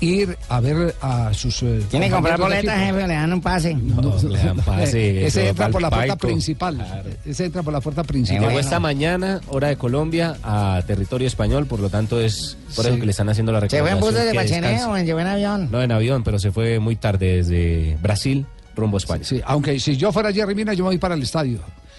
ir 0.00 0.36
a 0.48 0.60
ver 0.60 0.94
a 1.00 1.32
sus. 1.34 1.62
eh, 1.62 1.82
Tiene 1.90 2.06
que 2.08 2.12
comprar 2.14 2.38
boletas, 2.38 2.78
jefe, 2.78 3.06
le 3.06 3.14
dan 3.14 3.32
un 3.32 3.40
pase. 3.40 3.74
le 3.76 4.38
dan 4.38 4.56
pase, 4.64 5.26
Ese 5.26 5.26
eso 5.26 5.40
entra 5.40 5.68
por 5.68 5.82
la 5.82 5.90
puerta 5.90 6.16
principal. 6.16 7.04
Ese 7.24 7.44
entra 7.44 7.62
por 7.62 7.72
la 7.72 7.80
puerta 7.80 8.02
principal. 8.04 8.46
Llegó 8.48 8.58
esta 8.60 8.80
mañana, 8.80 9.40
hora 9.48 9.68
de 9.68 9.76
Colombia, 9.76 10.36
a 10.42 10.82
territorio 10.86 11.26
español, 11.26 11.66
por 11.66 11.80
lo 11.80 11.88
tanto 11.90 12.20
es 12.20 12.56
por 12.74 12.86
eso 12.86 12.96
que 12.96 13.04
le 13.04 13.10
están 13.10 13.28
haciendo 13.28 13.52
la 13.52 13.60
¿Se 13.60 13.68
fue 13.68 13.78
en 13.78 13.84
recomendación. 13.96 14.00
bus 14.00 14.14
desde 14.14 14.54
descanse. 14.60 14.84
o 14.84 14.96
en 14.96 15.08
en 15.20 15.26
avión? 15.26 15.68
No 15.70 15.82
en 15.82 15.92
avión, 15.92 16.22
pero 16.24 16.38
se 16.38 16.50
fue 16.52 16.78
muy 16.78 16.96
tarde 16.96 17.36
desde 17.36 17.96
Brasil 18.00 18.46
rumbo 18.76 18.96
a 18.96 18.98
España. 18.98 19.24
Sí, 19.24 19.40
aunque 19.44 19.78
si 19.80 19.96
yo 19.96 20.12
fuera 20.12 20.32
Jerry 20.32 20.54
Mina, 20.54 20.72
yo 20.72 20.84
me 20.84 20.90
voy 20.90 20.98
para 20.98 21.14
el 21.14 21.22
estadio. 21.22 21.58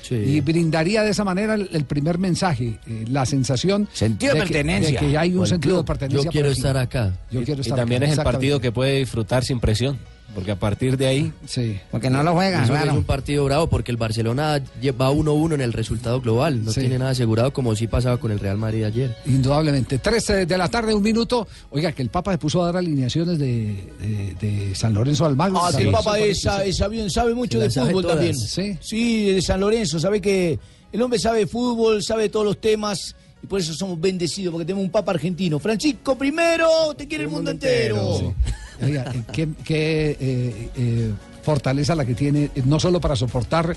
Y 0.10 0.42
brindaría 0.42 1.04
de 1.04 1.12
esa 1.12 1.24
manera 1.24 1.54
el, 1.56 1.70
el 1.72 1.86
primer 1.86 2.18
mensaje, 2.18 2.80
eh, 2.88 3.06
la 3.10 3.26
sensación 3.26 3.88
Sentido 3.94 4.34
de 4.34 4.40
que- 4.42 4.46
pertenencia. 4.48 5.00
de 5.02 5.08
que 5.08 5.18
hay 5.18 5.36
un 5.36 5.46
sentido 5.48 5.78
de 5.78 5.84
pertenencia. 5.84 6.24
Yo 6.26 6.32
quiero 6.32 6.50
estar 6.50 6.78
acá. 6.78 7.14
Yo 7.32 7.44
quiero 7.44 7.60
y 7.60 7.62
estar 7.62 7.78
también 7.78 8.04
acá, 8.04 8.12
es 8.12 8.18
el 8.18 8.24
partido 8.24 8.60
que 8.60 8.72
puede 8.72 8.98
disfrutar 9.00 9.44
sin 9.44 9.60
presión, 9.60 9.98
porque 10.34 10.52
a 10.52 10.56
partir 10.60 10.98
de 10.98 11.08
ahí 11.08 11.34
Sí. 11.46 11.78
Porque 11.92 12.10
no 12.10 12.24
lo 12.24 12.34
juega, 12.34 12.64
Eso 12.64 12.74
es 12.74 12.82
claro. 12.82 12.98
un 12.98 13.04
partido 13.04 13.46
bravo 13.46 13.68
porque 13.68 13.92
el 13.92 13.98
Barcelona 13.98 14.62
va 15.00 15.12
1-1 15.12 15.54
en 15.56 15.62
el 15.62 15.74
resultado 15.74 16.22
global. 16.22 16.64
No 16.64 16.72
Sí. 16.72 16.80
tiene 16.82 16.98
nada 17.00 17.12
asegurado 17.12 17.52
como 17.54 17.76
sí 17.76 17.88
pasaba 17.88 18.18
con 18.18 18.32
el 18.32 18.40
Real 18.40 18.58
Madrid 18.58 18.84
ayer. 18.84 19.16
Indudablemente. 19.26 19.98
13 20.00 20.46
de 20.46 20.58
la 20.58 20.68
tarde, 20.70 20.94
un 20.94 21.04
minuto. 21.04 21.48
Oiga, 21.70 21.92
que 21.92 22.02
el 22.02 22.10
Papa 22.10 22.32
se 22.32 22.38
puso 22.38 22.62
a 22.62 22.68
dar 22.68 22.78
alineaciones 22.78 23.38
de, 23.40 23.92
de- 24.00 24.36
de 24.40 24.76
San 24.76 24.94
Lorenzo 24.94 25.26
Almagro. 25.26 25.60
Ah, 25.64 25.72
que 25.76 25.84
el 25.84 25.92
Papa 25.92 26.20
es, 26.20 26.46
es 26.66 26.78
sabido, 26.78 27.10
sabe 27.10 27.34
mucho 27.34 27.60
de 27.60 27.70
fútbol 27.70 28.04
todas. 28.04 28.18
también. 28.18 28.36
Sí. 28.38 28.78
Sí, 28.82 29.32
de 29.32 29.42
San 29.42 29.60
Lorenzo, 29.60 30.00
sabe 30.00 30.22
que 30.22 30.60
el 30.92 31.02
hombre 31.02 31.20
sabe 31.20 31.48
fútbol, 31.48 32.04
sabe 32.04 32.30
todos 32.30 32.46
los 32.46 32.60
temas 32.60 33.16
y 33.44 33.48
por 33.48 33.60
eso 33.60 33.74
somos 33.74 34.00
bendecidos, 34.00 34.52
porque 34.52 34.66
tenemos 34.66 34.84
un 34.86 34.92
Papa 34.92 35.12
argentino. 35.12 35.58
Francisco 35.60 36.16
primero, 36.18 36.68
te 36.96 37.08
quiere 37.08 37.24
el 37.24 37.30
mundo 37.30 37.50
entero. 37.52 38.36
Oiga, 38.82 39.12
eh, 39.14 39.24
qué, 39.32 39.50
qué, 39.64 40.18
eh, 40.20 40.70
eh, 40.76 41.12
fortaleza 41.44 41.96
la 41.96 42.06
que 42.06 42.16
tiene, 42.16 42.50
no 42.66 42.80
solo 42.80 43.00
para 43.00 43.16
soportar 43.16 43.76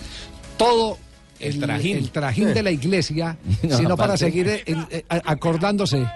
todo 0.57 0.98
El 1.40 1.61
trajín. 1.61 1.96
el 1.96 2.11
trajín 2.11 2.55
de 2.55 2.62
la 2.62 2.70
iglesia, 2.70 3.37
No, 3.62 3.76
sino 3.76 3.96
para 3.96 4.16
seguir 4.16 4.64
acordándose. 5.09 6.07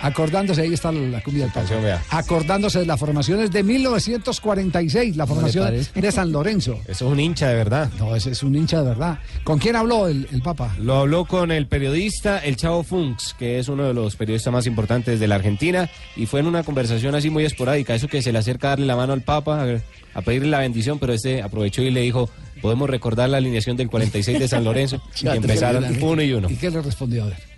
Acordándose, 0.00 0.62
ahí 0.62 0.74
está 0.74 0.92
la 0.92 1.22
cumbia 1.22 1.46
del 1.46 1.82
vea. 1.82 2.02
Acordándose 2.10 2.80
de 2.80 2.86
las 2.86 2.98
formaciones 3.00 3.50
de 3.50 3.62
1946, 3.62 5.16
la 5.16 5.26
formación 5.26 5.74
de 5.94 6.12
San 6.12 6.32
Lorenzo. 6.32 6.78
eso 6.86 7.06
es 7.06 7.12
un 7.12 7.18
hincha 7.18 7.48
de 7.48 7.54
verdad. 7.54 7.90
No, 7.98 8.14
ese 8.14 8.30
es 8.30 8.42
un 8.42 8.54
hincha 8.54 8.82
de 8.82 8.88
verdad. 8.88 9.18
¿Con 9.44 9.58
quién 9.58 9.76
habló 9.76 10.08
el, 10.08 10.28
el 10.32 10.42
Papa? 10.42 10.74
Lo 10.78 10.96
habló 10.96 11.24
con 11.24 11.50
el 11.50 11.66
periodista 11.66 12.38
El 12.38 12.56
Chavo 12.56 12.82
Funks, 12.82 13.34
que 13.38 13.58
es 13.58 13.68
uno 13.68 13.84
de 13.84 13.94
los 13.94 14.16
periodistas 14.16 14.52
más 14.52 14.66
importantes 14.66 15.18
de 15.18 15.28
la 15.28 15.36
Argentina, 15.36 15.88
y 16.14 16.26
fue 16.26 16.40
en 16.40 16.46
una 16.46 16.62
conversación 16.62 17.14
así 17.14 17.30
muy 17.30 17.44
esporádica, 17.44 17.94
eso 17.94 18.08
que 18.08 18.22
se 18.22 18.32
le 18.32 18.38
acerca 18.38 18.68
a 18.68 18.70
darle 18.70 18.86
la 18.86 18.96
mano 18.96 19.12
al 19.12 19.22
Papa, 19.22 19.62
a, 19.62 20.18
a 20.18 20.22
pedirle 20.22 20.48
la 20.48 20.58
bendición, 20.60 20.98
pero 20.98 21.12
este 21.12 21.42
aprovechó 21.42 21.82
y 21.82 21.90
le 21.90 22.02
dijo, 22.02 22.28
podemos 22.60 22.88
recordar 22.88 23.28
la 23.30 23.38
alineación 23.38 23.76
del 23.76 23.88
46 23.88 24.38
de 24.38 24.48
San 24.48 24.64
Lorenzo, 24.64 25.00
y 25.22 25.28
empezaron 25.28 25.84
uno 26.02 26.22
y 26.22 26.32
uno. 26.32 26.50
¿Y 26.50 26.56
qué 26.56 26.70
le 26.70 26.82
respondió? 26.82 27.24
A 27.24 27.26
ver. 27.26 27.56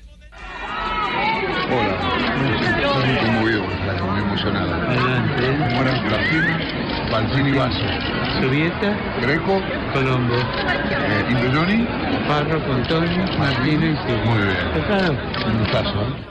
Hola, 1.70 2.17
Platino, 6.08 7.10
Balcini 7.10 7.52
Vaso. 7.52 7.84
Subieta. 8.40 8.96
Greco. 9.20 9.60
Colombo. 9.92 10.34
Eh, 10.34 11.30
Induyoni. 11.30 11.86
Parro, 12.26 12.64
Contoni, 12.66 13.16
Martínez. 13.38 13.98
Muy 14.24 14.38
bien. 14.38 15.18
Un 15.46 15.58
gustazo, 15.58 16.02
¿eh? 16.02 16.28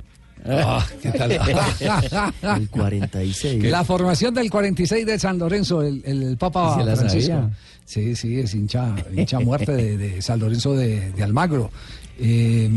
Ah, 0.49 0.85
¿qué 1.01 1.11
tal? 1.11 1.31
El 2.61 2.69
46. 2.69 3.63
La 3.65 3.83
formación 3.83 4.33
del 4.33 4.49
46 4.49 5.05
de 5.05 5.19
San 5.19 5.37
Lorenzo, 5.37 5.81
el, 5.81 6.01
el, 6.05 6.37
Papa 6.37 6.73
Sí, 6.75 6.79
se 6.79 6.85
la 6.85 6.95
Francisco. 6.95 7.51
Sí, 7.85 8.15
sí, 8.15 8.39
es 8.39 8.53
hincha, 8.55 8.95
hincha 9.13 9.39
muerte 9.39 9.73
de, 9.73 9.97
de 9.97 10.21
San 10.21 10.39
Lorenzo 10.39 10.73
de, 10.73 11.11
de 11.11 11.23
Almagro. 11.23 11.69
Eh, 12.19 12.69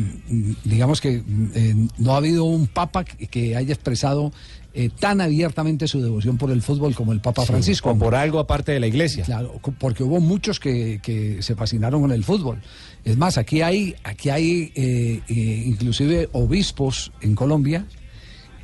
digamos 0.64 1.00
que 1.00 1.22
eh, 1.54 1.74
no 1.98 2.14
ha 2.14 2.18
habido 2.18 2.44
un 2.44 2.66
Papa 2.66 3.04
que, 3.04 3.26
que 3.26 3.56
haya 3.56 3.72
expresado 3.72 4.32
eh, 4.72 4.88
tan 4.88 5.20
abiertamente 5.20 5.88
su 5.88 6.00
devoción 6.00 6.38
por 6.38 6.50
el 6.50 6.62
fútbol 6.62 6.94
como 6.94 7.12
el 7.12 7.20
Papa 7.20 7.44
Francisco. 7.44 7.90
O 7.90 7.98
por 7.98 8.14
algo 8.14 8.38
aparte 8.38 8.72
de 8.72 8.80
la 8.80 8.86
iglesia. 8.86 9.24
Claro, 9.24 9.60
porque 9.78 10.04
hubo 10.04 10.20
muchos 10.20 10.60
que, 10.60 11.00
que 11.02 11.42
se 11.42 11.54
fascinaron 11.56 12.00
con 12.02 12.12
el 12.12 12.24
fútbol. 12.24 12.60
Es 13.04 13.16
más, 13.16 13.38
aquí 13.38 13.62
hay, 13.62 13.94
aquí 14.04 14.30
hay 14.30 14.72
eh, 14.74 15.22
eh, 15.28 15.62
inclusive 15.66 16.28
obispos 16.32 17.12
en 17.20 17.34
Colombia 17.34 17.86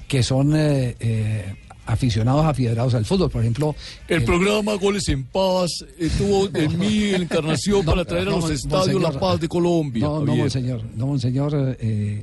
que 0.09 0.23
son 0.23 0.53
eh, 0.55 1.57
aficionados 1.87 2.45
afierados 2.45 2.95
al 2.95 3.05
fútbol. 3.05 3.31
Por 3.31 3.43
ejemplo, 3.43 3.75
El 4.09 4.23
eh, 4.23 4.25
programa 4.25 4.75
Goles 4.75 5.09
en 5.09 5.25
Paz 5.25 5.85
estuvo 5.99 6.49
en 6.55 6.79
mi 6.79 7.15
encarnación 7.15 7.85
para 7.85 8.05
traer 8.05 8.29
a 8.29 8.33
no, 8.33 8.41
los 8.41 8.51
estadios 8.51 8.87
monseñor, 8.87 9.15
la 9.15 9.21
paz 9.21 9.41
de 9.41 9.49
Colombia. 9.49 10.05
No, 10.05 10.25
no, 10.25 10.37
monseñor, 10.37 10.83
no, 10.95 11.07
monseñor, 11.07 11.55
eh, 11.55 11.77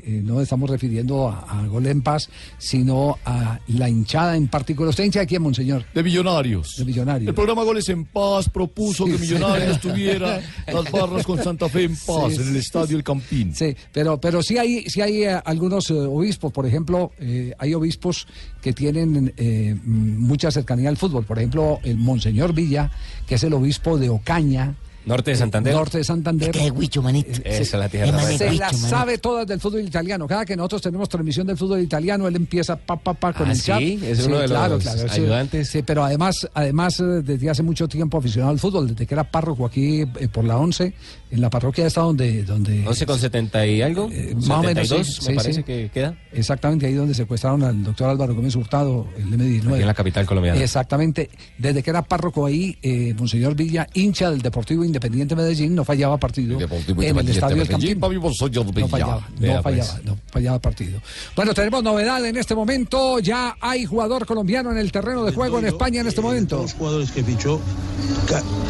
eh, 0.06 0.22
no 0.24 0.42
estamos 0.42 0.70
refiriendo 0.70 1.30
a, 1.30 1.62
a 1.62 1.68
Gol 1.68 1.88
en 1.88 2.02
Paz, 2.02 2.30
sino 2.58 3.18
a 3.26 3.60
la 3.68 3.90
hinchada 3.90 4.36
en 4.36 4.48
particular. 4.48 4.90
¿Usted 4.90 5.06
hincha 5.06 5.22
de 5.22 5.28
quién, 5.28 5.42
monseñor? 5.42 5.86
De 5.94 6.04
Millonarios. 6.04 6.76
De 6.78 6.86
Millonarios. 6.86 7.30
El 7.30 7.36
programa 7.36 7.64
Goles 7.64 7.88
en 7.90 8.06
Paz 8.06 8.50
propuso 8.50 9.06
que 9.06 9.18
Millonarios 9.18 9.80
tuviera 9.80 10.42
las 10.68 10.92
barras 10.92 11.26
con 11.26 11.44
Santa 11.44 11.70
Fe 11.70 11.84
en 11.84 11.96
paz 11.96 12.34
Sí, 12.34 12.42
en 12.42 12.48
el 12.50 12.56
estadio 12.58 12.98
El 12.98 13.04
Campín. 13.04 13.54
Sí, 13.56 13.76
pero, 13.92 14.20
pero 14.20 14.42
sí 14.42 14.58
hay, 14.58 14.84
sí 14.90 15.02
hay 15.02 15.24
eh, 15.24 15.42
algunos 15.46 15.90
eh, 15.90 15.94
obispos, 15.94 16.52
por 16.52 16.66
ejemplo, 16.66 17.12
eh, 17.20 17.54
hay 17.58 17.74
obispos 17.74 18.28
que 18.62 18.74
tienen 18.74 19.34
eh, 19.54 19.76
mm, 19.76 20.20
mucha 20.20 20.52
cercanía 20.52 20.90
al 20.90 20.98
fútbol. 20.98 21.26
Por 21.26 21.38
ejemplo, 21.38 21.80
el 21.84 21.98
Monseñor 21.98 22.54
Villa, 22.54 22.90
que 23.28 23.36
es 23.36 23.44
el 23.44 23.54
obispo 23.54 23.98
de 23.98 24.10
Ocaña, 24.10 24.74
Norte 25.06 25.32
de 25.32 25.38
Santander. 25.38 25.74
Norte 25.74 25.98
de 25.98 26.04
Santander. 26.04 26.52
¿Qué 26.52 26.72
huicho, 26.72 27.02
manito? 27.02 27.32
Esa 27.44 27.62
es 27.62 27.74
la 27.74 27.90
tierra. 27.90 28.32
Es 28.32 28.38
Se 28.38 28.52
las 28.54 28.78
sabe 28.80 29.18
todas 29.18 29.46
del 29.48 29.60
fútbol 29.60 29.82
italiano. 29.82 30.28
Cada 30.28 30.46
que 30.46 30.56
nosotros 30.56 30.82
tenemos 30.82 31.10
transmisión 31.10 31.48
del 31.48 31.58
fútbol 31.58 31.82
italiano, 31.82 32.28
él 32.28 32.36
empieza 32.36 32.76
pa 32.76 32.96
pa 32.96 33.14
pa 33.14 33.34
con 33.34 33.48
¿Ah, 33.48 33.52
el 33.52 33.58
sí? 33.58 33.64
chat. 33.64 33.82
Es 33.82 34.26
uno 34.26 34.40
de 34.40 34.48
los 34.48 34.84
sí. 34.84 34.90
ayudantes. 35.10 35.70
Sí, 35.70 35.82
pero 35.84 36.04
además, 36.04 36.48
además 36.54 37.00
eh, 37.00 37.22
desde 37.24 37.50
hace 37.50 37.64
mucho 37.64 37.88
tiempo 37.88 38.18
aficionado 38.18 38.52
al 38.52 38.60
fútbol, 38.60 38.88
desde 38.90 39.06
que 39.06 39.14
era 39.14 39.24
párroco 39.24 39.66
aquí 39.66 40.02
eh, 40.02 40.28
por 40.32 40.46
la 40.46 40.58
11, 40.58 40.94
en 41.32 41.42
la 41.42 41.50
parroquia 41.50 41.88
esta 41.88 42.02
donde 42.02 42.44
donde 42.44 42.88
11 42.88 43.06
con 43.06 43.20
70 43.20 43.66
y 43.68 43.82
algo. 43.82 44.10
Eh, 44.12 44.36
más 44.36 44.60
o 44.60 44.64
menos, 44.64 44.88
72, 44.88 45.08
sí, 45.08 45.22
me 45.22 45.28
sí, 45.28 45.36
parece 45.36 45.54
sí. 45.54 45.64
que 45.64 45.92
queda. 45.94 46.18
Exactamente, 46.32 46.86
ahí 46.86 46.94
donde 46.94 47.14
secuestraron 47.14 47.64
al 47.64 47.84
doctor 47.84 48.10
Álvaro 48.10 48.36
Gómez 48.36 48.56
Hurtado, 48.56 49.08
el 49.18 49.28
M19. 49.28 49.74
Aquí 49.74 49.82
en 49.82 49.88
la 49.88 49.94
capital 49.94 50.26
colombiana. 50.26 50.62
Exactamente. 50.62 51.30
Desde 51.58 51.84
que 51.84 51.90
era 51.90 52.02
párroco 52.04 52.46
ahí, 52.46 52.78
eh, 52.82 53.14
Monseñor 53.18 53.56
Villa, 53.56 53.88
hincha 53.94 54.32
del 54.32 54.42
Deportivo 54.42 54.84
Independiente 54.94 55.36
Medellín, 55.36 55.74
no 55.74 55.84
fallaba 55.84 56.18
partido 56.18 56.60
en 56.60 57.18
el 57.18 57.30
estadio 57.30 57.58
del 57.58 57.68
Campín. 57.68 58.00
No 58.00 58.88
fallaba, 58.88 59.28
no 59.40 59.40
pues. 59.40 59.64
fallaba, 59.64 60.00
no 60.04 60.18
fallaba 60.28 60.60
partido. 60.60 61.02
Bueno, 61.36 61.52
tenemos 61.56 61.82
novedad 61.82 62.24
en 62.24 62.38
este 62.38 62.54
momento. 62.54 63.18
Ya 63.18 63.58
hay 63.60 63.86
jugador 63.86 64.28
colombiano 64.28 64.72
en 64.72 64.78
el 64.78 64.92
terreno 64.92 65.26
de 65.26 65.32
juego 65.32 65.58
en 65.58 65.66
España 65.66 66.02
en 66.02 66.08
este 66.08 66.22
momento. 66.22 66.62
Los 66.62 66.74
jugadores 66.74 67.12
que 67.12 67.24
fichó, 67.24 67.60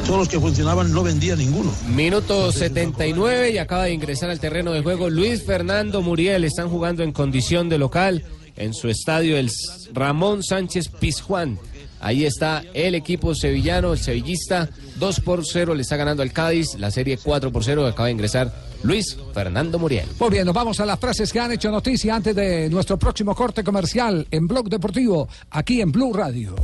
todos 0.06 0.20
los 0.20 0.30
que 0.30 0.40
funcionaban 0.40 0.94
no 0.94 1.04
vendía 1.04 1.36
ninguno. 1.36 1.74
Minuto 1.94 2.54
79 2.54 3.52
y 3.52 3.58
acaba 3.58 3.84
de 3.84 3.92
ingresar 3.92 4.30
al 4.30 4.40
terreno 4.40 4.72
de 4.72 4.82
juego 4.82 5.10
Luis 5.10 5.44
Fernando 5.44 6.02
Muriel. 6.02 6.46
Están 6.46 6.70
jugando 6.70 7.04
en 7.04 7.12
condición 7.12 7.68
de 7.68 7.80
local 7.80 8.24
en 8.56 8.74
su 8.74 8.88
estadio 8.88 9.36
el 9.36 9.52
Ramón 9.92 10.42
Sánchez 10.42 10.88
Pizjuán. 10.88 11.60
Ahí 12.04 12.26
está 12.26 12.66
el 12.74 12.96
equipo 12.96 13.34
sevillano, 13.34 13.94
el 13.94 13.98
sevillista, 13.98 14.70
2 14.98 15.20
por 15.22 15.46
0 15.46 15.74
le 15.74 15.84
está 15.84 15.96
ganando 15.96 16.22
al 16.22 16.34
Cádiz, 16.34 16.76
la 16.78 16.92
serie 16.92 17.18
4 17.18 17.50
por 17.50 17.64
0 17.64 17.88
acaba 17.88 18.08
de 18.08 18.12
ingresar 18.12 18.54
Luis 18.84 19.18
Fernando 19.34 19.80
Muriel. 19.80 20.06
Muy 20.20 20.30
bien, 20.30 20.46
nos 20.46 20.54
vamos 20.54 20.82
a 20.82 20.86
las 20.86 21.00
frases 21.00 21.32
que 21.32 21.40
han 21.40 21.54
hecho 21.54 21.72
noticia 21.72 22.14
antes 22.14 22.36
de 22.36 22.70
nuestro 22.70 23.00
próximo 23.00 23.34
corte 23.34 23.64
comercial 23.64 24.28
en 24.30 24.48
Blog 24.48 24.68
Deportivo, 24.68 25.30
aquí 25.52 25.80
en 25.80 25.94
Blue 25.94 26.12
Radio. 26.12 26.56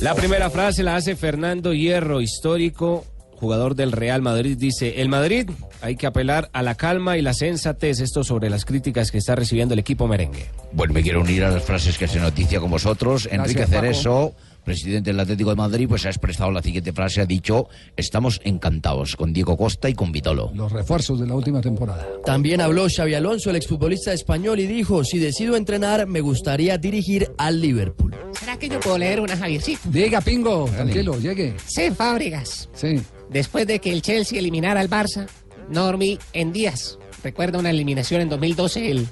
La 0.00 0.14
primera 0.14 0.48
frase 0.48 0.84
la 0.84 0.94
hace 0.94 1.16
Fernando 1.16 1.74
Hierro, 1.74 2.20
histórico 2.20 3.04
jugador 3.40 3.74
del 3.74 3.90
Real 3.90 4.22
Madrid. 4.22 4.56
Dice, 4.58 5.00
el 5.00 5.08
Madrid 5.08 5.50
hay 5.80 5.96
que 5.96 6.06
apelar 6.06 6.50
a 6.52 6.62
la 6.62 6.74
calma 6.74 7.16
y 7.16 7.22
la 7.22 7.34
sensatez. 7.34 8.00
Esto 8.00 8.22
sobre 8.22 8.50
las 8.50 8.64
críticas 8.64 9.10
que 9.10 9.18
está 9.18 9.34
recibiendo 9.34 9.74
el 9.74 9.80
equipo 9.80 10.06
merengue. 10.06 10.46
Bueno, 10.72 10.92
me 10.92 11.02
quiero 11.02 11.22
unir 11.22 11.44
a 11.44 11.50
las 11.50 11.64
frases 11.64 11.98
que 11.98 12.04
hace 12.04 12.20
noticia 12.20 12.60
con 12.60 12.70
vosotros. 12.70 13.28
Enrique. 13.30 13.66
Cerezo, 13.66 14.34
presidente 14.64 15.10
del 15.10 15.20
Atlético 15.20 15.50
de 15.50 15.56
Madrid, 15.56 15.86
pues 15.88 16.04
ha 16.06 16.08
expresado 16.10 16.50
la 16.50 16.62
siguiente 16.62 16.92
frase, 16.92 17.20
ha 17.20 17.26
dicho, 17.26 17.68
estamos 17.96 18.40
encantados 18.44 19.16
con 19.16 19.32
Diego 19.32 19.56
Costa 19.56 19.88
y 19.88 19.94
con 19.94 20.12
Vitolo. 20.12 20.50
Los 20.54 20.72
refuerzos 20.72 21.20
de 21.20 21.26
la 21.26 21.34
última 21.34 21.60
temporada. 21.60 22.06
También 22.24 22.60
habló 22.60 22.86
Xavi 22.94 23.14
Alonso, 23.14 23.50
el 23.50 23.56
exfutbolista 23.56 24.12
español, 24.12 24.60
y 24.60 24.66
dijo, 24.66 25.04
si 25.04 25.18
decido 25.18 25.56
entrenar, 25.56 26.06
me 26.06 26.20
gustaría 26.20 26.78
dirigir 26.78 27.30
al 27.38 27.60
Liverpool. 27.60 28.14
¿Será 28.38 28.58
que 28.58 28.68
yo 28.68 28.80
puedo 28.80 28.98
leer 28.98 29.20
una 29.20 29.36
Javiercito? 29.36 29.80
Diga, 29.84 30.20
Pingo, 30.20 30.66
tranquilo, 30.66 31.18
llegue. 31.18 31.54
Sí, 31.66 31.90
Fábregas. 31.90 32.68
Sí. 32.74 33.00
Después 33.30 33.66
de 33.66 33.78
que 33.78 33.92
el 33.92 34.02
Chelsea 34.02 34.38
eliminara 34.38 34.80
al 34.80 34.90
Barça, 34.90 35.26
no 35.68 35.84
dormí 35.84 36.18
en 36.32 36.52
días. 36.52 36.98
Recuerdo 37.22 37.58
una 37.58 37.70
eliminación 37.70 38.20
en 38.22 38.28
2012, 38.28 38.90
el- 38.90 39.06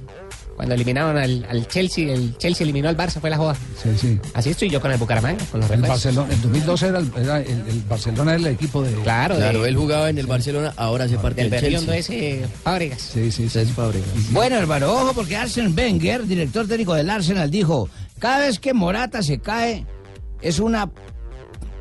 cuando 0.57 0.75
eliminaron 0.75 1.17
al, 1.17 1.47
al 1.49 1.69
Chelsea, 1.69 2.13
el 2.13 2.37
Chelsea 2.37 2.65
eliminó 2.65 2.89
al 2.89 2.97
Barça, 2.97 3.21
fue 3.21 3.31
la 3.31 3.37
joda. 3.37 3.55
Sí, 3.81 3.91
sí. 3.97 4.19
Así 4.35 4.51
estoy 4.51 4.69
yo 4.69 4.81
con 4.81 4.91
el 4.91 4.99
Bucaramanga, 4.99 5.45
con 5.53 5.61
los 5.61 5.71
El. 5.71 5.83
Barcelona, 5.83 6.33
en 6.35 6.43
2012 6.43 6.87
era 6.89 6.99
el, 6.99 7.13
era 7.17 7.41
el- 7.43 7.65
el 7.69 7.83
Barcelona 7.89 8.33
era 8.33 8.41
el 8.41 8.47
equipo 8.49 8.83
de... 8.83 8.93
Claro, 9.03 9.37
Claro, 9.37 9.63
de- 9.63 9.69
él 9.69 9.77
jugaba 9.77 10.11
en 10.11 10.19
el 10.19 10.27
Barcelona, 10.27 10.73
ahora 10.77 11.05
hace 11.05 11.17
parte 11.19 11.43
del 11.43 11.51
del 11.51 11.61
Chelsea. 11.61 11.97
ese 11.97 12.45
Fábregas. 12.65 13.01
Sí, 13.03 13.31
sí, 13.31 13.49
sí. 13.49 13.59
Es 13.61 13.71
Fábregas. 13.71 14.09
Bueno, 14.33 14.57
Álvaro, 14.57 14.93
ojo, 14.93 15.13
porque 15.15 15.37
Arsene 15.37 15.69
Wenger, 15.69 16.27
director 16.27 16.67
técnico 16.67 16.95
del 16.95 17.09
Arsenal, 17.09 17.49
dijo, 17.53 17.89
cada 18.19 18.41
vez 18.41 18.59
que 18.59 18.75
Morata 18.75 19.23
se 19.23 19.39
cae, 19.39 19.87
es 20.43 20.59
una 20.59 20.91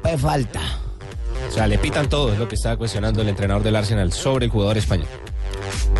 pe- 0.03 0.17
falta. 0.19 0.61
O 1.49 1.51
sea, 1.51 1.67
le 1.67 1.77
pitan 1.77 2.09
todo, 2.09 2.33
es 2.33 2.39
lo 2.39 2.47
que 2.47 2.55
está 2.55 2.75
cuestionando 2.77 3.21
el 3.21 3.29
entrenador 3.29 3.63
del 3.63 3.75
Arsenal 3.75 4.11
sobre 4.13 4.45
el 4.45 4.51
jugador 4.51 4.77
español. 4.77 5.07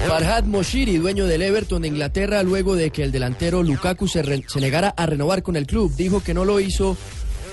Farhad 0.08 0.44
Moshiri, 0.44 0.98
dueño 0.98 1.26
del 1.26 1.42
Everton 1.42 1.82
de 1.82 1.88
Inglaterra, 1.88 2.44
luego 2.44 2.76
de 2.76 2.92
que 2.92 3.04
el 3.04 3.12
delantero 3.12 3.64
Lukaku 3.64 4.08
se, 4.08 4.22
re- 4.22 4.44
se 4.48 4.60
negara 4.60 4.90
a 4.96 5.06
renovar 5.06 5.42
con 5.44 5.56
el 5.56 5.66
club, 5.66 5.94
dijo 5.96 6.22
que 6.22 6.34
no 6.34 6.46
lo 6.46 6.60
hizo 6.60 6.96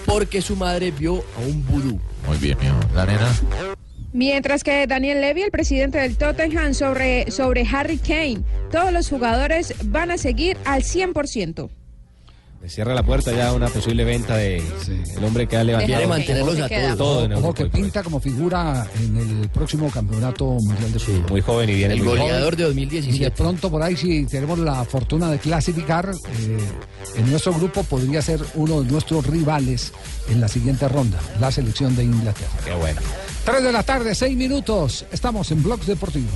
porque 0.07 0.43
su 0.43 0.55
madre 0.57 0.91
vio 0.91 1.25
a 1.37 1.41
un 1.47 1.65
vudú. 1.67 2.01
Muy 2.27 2.37
bien, 2.39 2.59
mío. 2.61 2.75
La 2.95 3.07
nena. 3.07 3.33
Mientras 4.13 4.63
que 4.63 4.87
Daniel 4.87 5.21
Levy, 5.21 5.43
el 5.43 5.51
presidente 5.51 5.99
del 5.99 6.17
Tottenham, 6.17 6.75
sobre, 6.75 7.31
sobre 7.31 7.67
Harry 7.73 7.99
Kane, 7.99 8.43
todos 8.71 8.93
los 8.93 9.09
jugadores 9.09 9.75
van 9.87 10.11
a 10.11 10.19
seguir 10.19 10.57
al 10.65 10.83
100%. 10.83 11.69
Le 12.65 12.71
cierra 12.71 12.95
la 12.95 13.03
puerta 13.03 13.31
ya 13.31 13.49
a 13.49 13.53
una 13.53 13.69
posible 13.69 14.05
venta 14.05 14.39
de 14.39 14.57
el 14.57 15.23
hombre 15.23 15.47
que 15.47 15.59
ha 15.59 15.63
levantado. 15.63 15.87
Quiere 15.87 16.07
mantenerlos 16.07 16.59
a 16.59 16.67
todos. 16.67 16.97
Todo 16.97 17.25
en 17.27 17.33
Ojo 17.35 17.53
que 17.53 17.67
pinta 17.67 18.03
como 18.03 18.21
figura 18.21 18.87
en 18.99 19.19
el 19.19 19.51
próximo 19.51 19.91
campeonato 19.91 20.47
mundial 20.47 20.91
de 20.91 20.99
fútbol. 20.99 21.27
Muy 21.29 21.41
joven 21.43 21.69
y 21.69 21.75
viene 21.75 21.93
El 21.93 22.03
goleador 22.03 22.57
de 22.57 22.63
Y 22.63 22.65
de 22.65 22.69
2017. 22.69 23.31
pronto 23.33 23.71
por 23.71 23.83
ahí, 23.83 23.99
si 23.99 24.25
tenemos 24.25 24.59
la 24.59 24.83
fortuna 24.87 25.31
de 25.31 25.39
clasificar, 25.41 26.11
eh, 26.11 26.59
en 27.17 27.31
nuestro 27.31 27.53
grupo 27.53 27.83
podría 27.83 28.23
ser 28.23 28.41
uno 28.55 28.81
de 28.81 28.91
nuestros 28.91 29.27
rivales 29.27 29.93
en 30.31 30.41
la 30.41 30.49
siguiente 30.49 30.89
ronda, 30.89 31.21
la 31.41 31.53
selección 31.53 31.95
de 31.95 32.05
Inglaterra. 32.05 32.49
Qué 32.65 32.73
bueno. 32.73 33.03
3 33.45 33.63
de 33.63 33.73
la 33.73 33.83
tarde, 33.83 34.15
6 34.15 34.35
minutos. 34.39 35.05
Estamos 35.13 35.51
en 35.51 35.63
Blogs 35.63 35.87
Deportivo. 35.87 36.31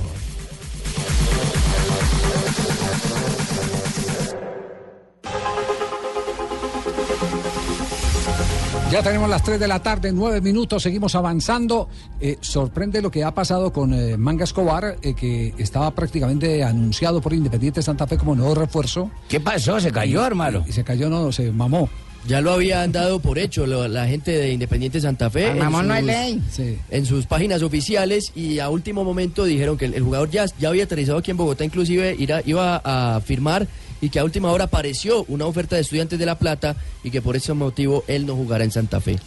Ya 8.91 9.03
tenemos 9.03 9.29
las 9.29 9.43
3 9.43 9.59
de 9.59 9.67
la 9.67 9.83
tarde, 9.83 10.11
9 10.11 10.41
minutos, 10.41 10.81
seguimos 10.81 11.13
avanzando. 11.13 11.89
Eh, 12.19 12.37
sorprende 12.41 13.03
lo 13.03 13.11
que 13.11 13.23
ha 13.23 13.31
pasado 13.35 13.71
con 13.71 13.93
eh, 13.93 14.17
Manga 14.17 14.45
Escobar, 14.45 14.97
eh, 15.03 15.13
que 15.13 15.53
estaba 15.59 15.91
prácticamente 15.91 16.63
anunciado 16.63 17.21
por 17.21 17.33
Independiente 17.33 17.83
Santa 17.83 18.07
Fe 18.07 18.17
como 18.17 18.33
nuevo 18.33 18.55
refuerzo. 18.55 19.11
¿Qué 19.27 19.39
pasó? 19.39 19.79
¿Se 19.79 19.91
cayó, 19.91 20.23
Y- 20.23 20.25
hermano? 20.25 20.65
Y, 20.67 20.71
se 20.71 20.83
cayó, 20.83 21.07
no, 21.07 21.31
se 21.31 21.51
mamó. 21.51 21.87
Ya 22.27 22.41
lo 22.41 22.51
habían 22.51 22.91
dado 22.91 23.19
por 23.19 23.37
hecho 23.37 23.67
lo- 23.67 23.87
la 23.87 24.07
gente 24.07 24.31
de 24.31 24.51
Independiente 24.53 24.99
Santa 24.99 25.29
Fe. 25.29 25.49
En 25.51 25.59
mamón 25.59 25.87
no 25.87 25.93
hay 25.93 26.01
sus- 26.01 26.07
ley. 26.11 26.41
Sí. 26.51 26.77
en 26.89 27.05
sus 27.05 27.27
páginas 27.27 27.61
oficiales 27.61 28.31
y 28.35 28.57
a 28.57 28.69
último 28.69 29.03
momento 29.03 29.45
dijeron 29.45 29.77
que 29.77 29.85
el, 29.85 29.93
el 29.93 30.03
jugador 30.03 30.31
ya, 30.31 30.45
ya 30.59 30.69
había 30.69 30.85
aterrizado 30.85 31.19
aquí 31.19 31.29
en 31.29 31.37
Bogotá, 31.37 31.63
inclusive 31.63 32.15
ira- 32.17 32.41
iba 32.45 32.81
a 32.83 33.21
firmar 33.21 33.67
y 34.01 34.09
que 34.09 34.19
a 34.19 34.23
última 34.23 34.51
hora 34.51 34.65
apareció 34.65 35.25
una 35.27 35.45
oferta 35.45 35.75
de 35.75 35.81
estudiantes 35.81 36.17
de 36.19 36.25
La 36.25 36.37
Plata 36.37 36.75
y 37.03 37.11
que 37.11 37.21
por 37.21 37.35
ese 37.35 37.53
motivo 37.53 38.03
él 38.07 38.25
no 38.25 38.35
jugará 38.35 38.63
en 38.63 38.71
Santa 38.71 38.99
Fe. 39.01 39.19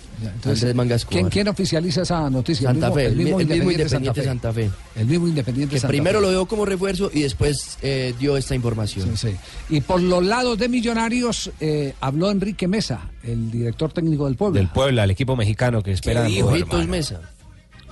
Andrés 0.44 0.74
Manga 0.74 0.94
Escobar. 0.94 1.20
¿quién, 1.20 1.30
quién 1.30 1.48
oficializa 1.48 2.02
esa 2.02 2.30
noticia? 2.30 2.68
Santa 2.68 2.86
el 2.88 2.92
mismo, 2.92 2.94
Fe, 2.94 3.06
el 3.06 3.16
mismo 3.16 3.40
el 3.40 3.46
mismo 3.46 3.70
Independiente, 3.70 4.20
Independiente 4.20 4.24
Santa 4.24 4.52
Fe. 4.52 4.70
El 5.00 5.06
mismo 5.06 5.28
Independiente 5.28 5.74
Que 5.74 5.80
Santa 5.80 5.88
primero 5.88 6.18
Fe. 6.20 6.26
lo 6.26 6.30
dio 6.30 6.46
como 6.46 6.64
refuerzo 6.64 7.10
y 7.12 7.22
después 7.22 7.78
eh, 7.82 8.14
dio 8.18 8.36
esta 8.36 8.54
información. 8.54 9.16
Sí, 9.16 9.28
sí. 9.28 9.36
Y 9.68 9.80
por 9.80 10.00
los 10.00 10.24
lados 10.24 10.58
de 10.58 10.68
Millonarios 10.68 11.50
eh, 11.60 11.94
habló 12.00 12.30
Enrique 12.30 12.68
Mesa, 12.68 13.10
el 13.22 13.50
director 13.50 13.92
técnico 13.92 14.26
del 14.26 14.36
pueblo. 14.36 14.58
Del 14.58 14.68
Puebla, 14.68 15.04
el 15.04 15.10
equipo 15.10 15.36
mexicano 15.36 15.82
que 15.82 15.92
espera. 15.92 16.22
Ojitos 16.22 16.86
Mesa. 16.86 17.20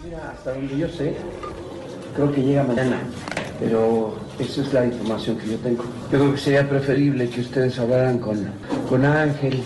Mira, 0.05 0.31
hasta 0.31 0.53
donde 0.55 0.79
yo 0.79 0.89
sé, 0.89 1.15
creo 2.15 2.33
que 2.33 2.41
llega 2.43 2.65
mañana, 2.65 3.03
pero 3.59 4.17
esa 4.41 4.63
es 4.63 4.73
la 4.73 4.87
información 4.87 5.39
que 5.39 5.49
yo 5.49 5.57
tengo. 5.59 5.85
Yo 5.85 6.19
creo 6.19 6.33
que 6.33 6.39
sería 6.39 6.69
preferible 6.69 7.29
que 7.29 7.41
ustedes 7.41 7.79
hablaran 7.79 8.19
con, 8.19 8.51
con 8.89 9.05
Ángel, 9.05 9.63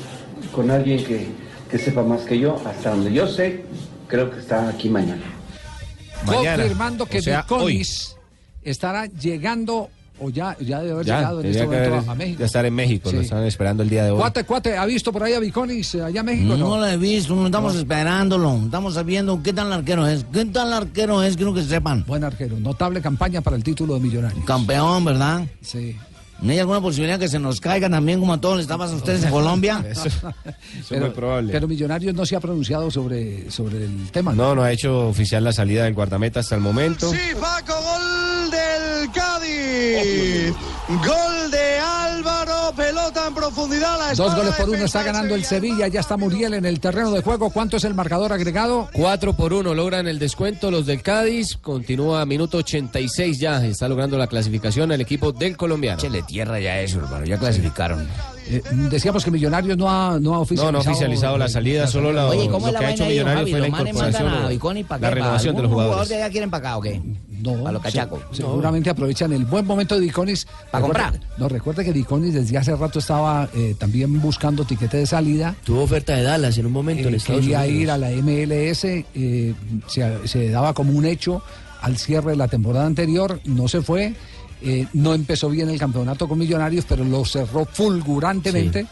con 0.52 0.70
alguien 0.70 1.04
que, 1.04 1.28
que 1.70 1.78
sepa 1.78 2.02
más 2.02 2.22
que 2.22 2.38
yo. 2.38 2.60
Hasta 2.66 2.90
donde 2.90 3.12
yo 3.12 3.26
sé, 3.26 3.64
creo 4.08 4.30
que 4.30 4.40
está 4.40 4.68
aquí 4.68 4.88
mañana. 4.88 5.22
Mañana, 6.26 6.62
Confirmando 6.62 7.06
que 7.06 7.18
o 7.18 7.22
sea, 7.22 7.42
Viconis 7.42 8.16
estará 8.62 9.06
llegando, 9.06 9.90
o 10.20 10.30
ya, 10.30 10.56
ya 10.60 10.78
debe 10.80 10.92
haber 10.92 11.06
Ya, 11.06 11.16
llegado 11.18 11.40
en 11.40 11.46
este 11.46 11.64
momento 11.64 11.94
haber- 11.96 12.10
a 12.10 12.14
México. 12.14 12.38
ya 12.40 12.46
estar 12.46 12.64
en 12.64 12.74
México, 12.74 13.12
lo 13.12 13.20
están 13.20 13.44
esperando 13.44 13.82
el 13.82 13.88
día 13.90 14.04
de 14.04 14.10
hoy. 14.12 14.18
Cuate, 14.18 14.44
cuate, 14.44 14.76
¿ha 14.76 14.86
visto 14.86 15.12
por 15.12 15.22
ahí 15.24 15.32
a 15.32 15.40
Viconis 15.40 15.94
eh, 15.96 16.02
allá 16.02 16.20
en 16.20 16.26
México? 16.26 16.56
No 16.56 16.78
lo 16.78 16.86
he 16.86 16.96
visto, 16.96 17.34
no 17.34 17.46
estamos 17.46 17.74
esperándolo. 17.74 18.56
Estamos 18.64 18.94
sabiendo 18.94 19.42
qué 19.42 19.52
tal 19.52 19.72
arquero 19.72 20.06
es. 20.06 20.24
¿Qué 20.32 20.44
tal 20.46 20.72
arquero 20.72 21.22
es? 21.22 21.36
Quiero 21.36 21.52
que 21.52 21.62
sepan. 21.62 22.04
Buen 22.06 22.22
arquero, 22.24 22.58
notable 22.58 23.00
campaña 23.00 23.40
para 23.40 23.56
el 23.56 23.64
título 23.64 23.94
de 23.94 24.00
Millonarios. 24.00 24.44
Campeón, 24.44 25.04
¿verdad? 25.04 25.42
Sí. 25.60 25.96
¿No 26.44 26.52
hay 26.52 26.58
alguna 26.58 26.82
posibilidad 26.82 27.18
que 27.18 27.28
se 27.28 27.38
nos 27.38 27.58
caiga 27.58 27.88
también 27.88 28.20
como 28.20 28.34
a 28.34 28.40
todos 28.40 28.56
les 28.56 28.64
estabas 28.64 28.92
a 28.92 28.96
ustedes 28.96 29.24
en 29.24 29.30
Colombia? 29.30 29.82
Eso, 29.90 30.08
eso 30.78 30.94
es 30.94 31.00
muy 31.00 31.10
probable. 31.10 31.50
Pero 31.52 31.66
Millonarios 31.66 32.14
no 32.14 32.26
se 32.26 32.36
ha 32.36 32.40
pronunciado 32.40 32.90
sobre, 32.90 33.50
sobre 33.50 33.78
el 33.84 34.10
tema. 34.10 34.34
No, 34.34 34.54
no 34.54 34.62
ha 34.62 34.70
hecho 34.70 35.08
oficial 35.08 35.42
la 35.42 35.52
salida 35.52 35.84
del 35.84 35.94
guardameta 35.94 36.40
hasta 36.40 36.54
el 36.54 36.60
momento. 36.60 37.10
Sí, 37.10 37.18
Paco, 37.40 37.72
gol 37.72 38.50
del 38.50 39.10
Cádiz. 39.12 40.54
Gol 40.86 41.50
de 41.50 41.78
Álvaro, 41.78 42.72
pelota 42.76 43.26
en 43.28 43.34
profundidad. 43.34 43.98
La 43.98 44.14
Dos 44.14 44.34
goles 44.36 44.54
por 44.54 44.68
uno 44.68 44.84
está 44.84 45.02
ganando 45.02 45.34
el 45.34 45.42
Sevilla, 45.42 45.88
ya 45.88 46.00
está 46.00 46.18
Muriel 46.18 46.52
en 46.52 46.66
el 46.66 46.78
terreno 46.78 47.10
de 47.10 47.22
juego. 47.22 47.48
¿Cuánto 47.48 47.78
es 47.78 47.84
el 47.84 47.94
marcador 47.94 48.34
agregado? 48.34 48.90
4 48.92 49.32
por 49.34 49.54
1 49.54 49.72
logran 49.74 50.06
el 50.08 50.18
descuento 50.18 50.70
los 50.70 50.84
del 50.84 51.00
Cádiz. 51.00 51.56
Continúa 51.56 52.26
minuto 52.26 52.58
86 52.58 53.38
ya. 53.38 53.64
Está 53.64 53.88
logrando 53.88 54.18
la 54.18 54.26
clasificación 54.26 54.92
el 54.92 55.00
equipo 55.00 55.32
del 55.32 55.56
colombiano. 55.56 55.98
Échele 55.98 56.22
tierra 56.22 56.60
ya 56.60 56.78
eso, 56.78 56.98
hermano. 56.98 57.24
Ya 57.24 57.38
clasificaron. 57.38 58.06
Eh, 58.46 58.60
decíamos 58.90 59.24
que 59.24 59.30
Millonarios 59.30 59.78
no 59.78 59.88
ha, 59.90 60.18
no 60.20 60.34
ha 60.34 60.38
oficializado. 60.40 60.72
No, 60.72 60.78
no 60.84 60.84
ha 60.84 60.92
oficializado 60.92 61.38
la 61.38 61.48
salida, 61.48 61.86
solo 61.86 62.12
la- 62.12 62.26
Oye, 62.26 62.46
¿cómo 62.50 62.66
lo 62.66 62.66
es 62.66 62.72
la 62.74 62.80
que 62.80 62.84
ha 62.86 62.90
hecho 62.90 63.06
Millonarios 63.06 63.50
fue 63.50 63.58
la 63.60 63.66
¿Los 63.68 63.72
manes 63.72 63.94
mandan 63.94 64.10
incorporación 64.52 64.92
o 64.92 64.98
la 65.00 65.10
renovación 65.10 65.56
de 65.56 65.62
los 65.62 65.70
jugador 65.70 65.92
jugadores. 65.92 66.08
de 66.10 66.16
allá 66.22 66.30
quieren 66.30 66.50
para 66.50 66.68
acá 66.68 66.76
o 66.76 66.82
qué? 66.82 67.00
No, 67.42 67.66
a 67.66 67.72
los 67.72 67.82
cachacos. 67.82 68.20
se- 68.30 68.38
seguramente 68.42 68.90
aprovechan 68.90 69.32
el 69.32 69.44
buen 69.44 69.66
momento 69.66 69.94
de 69.96 70.02
Diconis. 70.02 70.46
¿Para 70.70 70.82
comprar? 70.82 71.20
No, 71.38 71.48
recuerde 71.48 71.84
que 71.84 71.92
Diconis 71.92 72.34
desde 72.34 72.56
hace 72.58 72.74
rato 72.76 72.98
estaba 72.98 73.48
eh, 73.54 73.74
también 73.78 74.20
buscando 74.20 74.64
tiquete 74.64 74.98
de 74.98 75.06
salida. 75.06 75.54
Tuvo 75.64 75.82
oferta 75.82 76.14
de 76.16 76.22
Dallas 76.22 76.56
en 76.58 76.66
un 76.66 76.72
momento 76.72 77.08
en 77.08 77.14
Eh, 77.14 77.16
Estados 77.18 77.40
quería 77.42 77.60
Unidos. 77.60 77.80
ir 77.82 77.90
a 77.90 77.98
la 77.98 78.10
MLS, 78.10 78.84
eh, 79.14 79.54
se, 79.86 80.28
se 80.28 80.48
daba 80.50 80.72
como 80.74 80.92
un 80.92 81.04
hecho 81.04 81.42
al 81.82 81.96
cierre 81.98 82.30
de 82.30 82.36
la 82.36 82.48
temporada 82.48 82.86
anterior, 82.86 83.40
no 83.44 83.68
se 83.68 83.82
fue, 83.82 84.14
eh, 84.62 84.86
no 84.94 85.12
empezó 85.12 85.50
bien 85.50 85.68
el 85.68 85.78
campeonato 85.78 86.26
con 86.26 86.38
Millonarios, 86.38 86.86
pero 86.88 87.04
lo 87.04 87.24
cerró 87.26 87.66
fulgurantemente, 87.66 88.86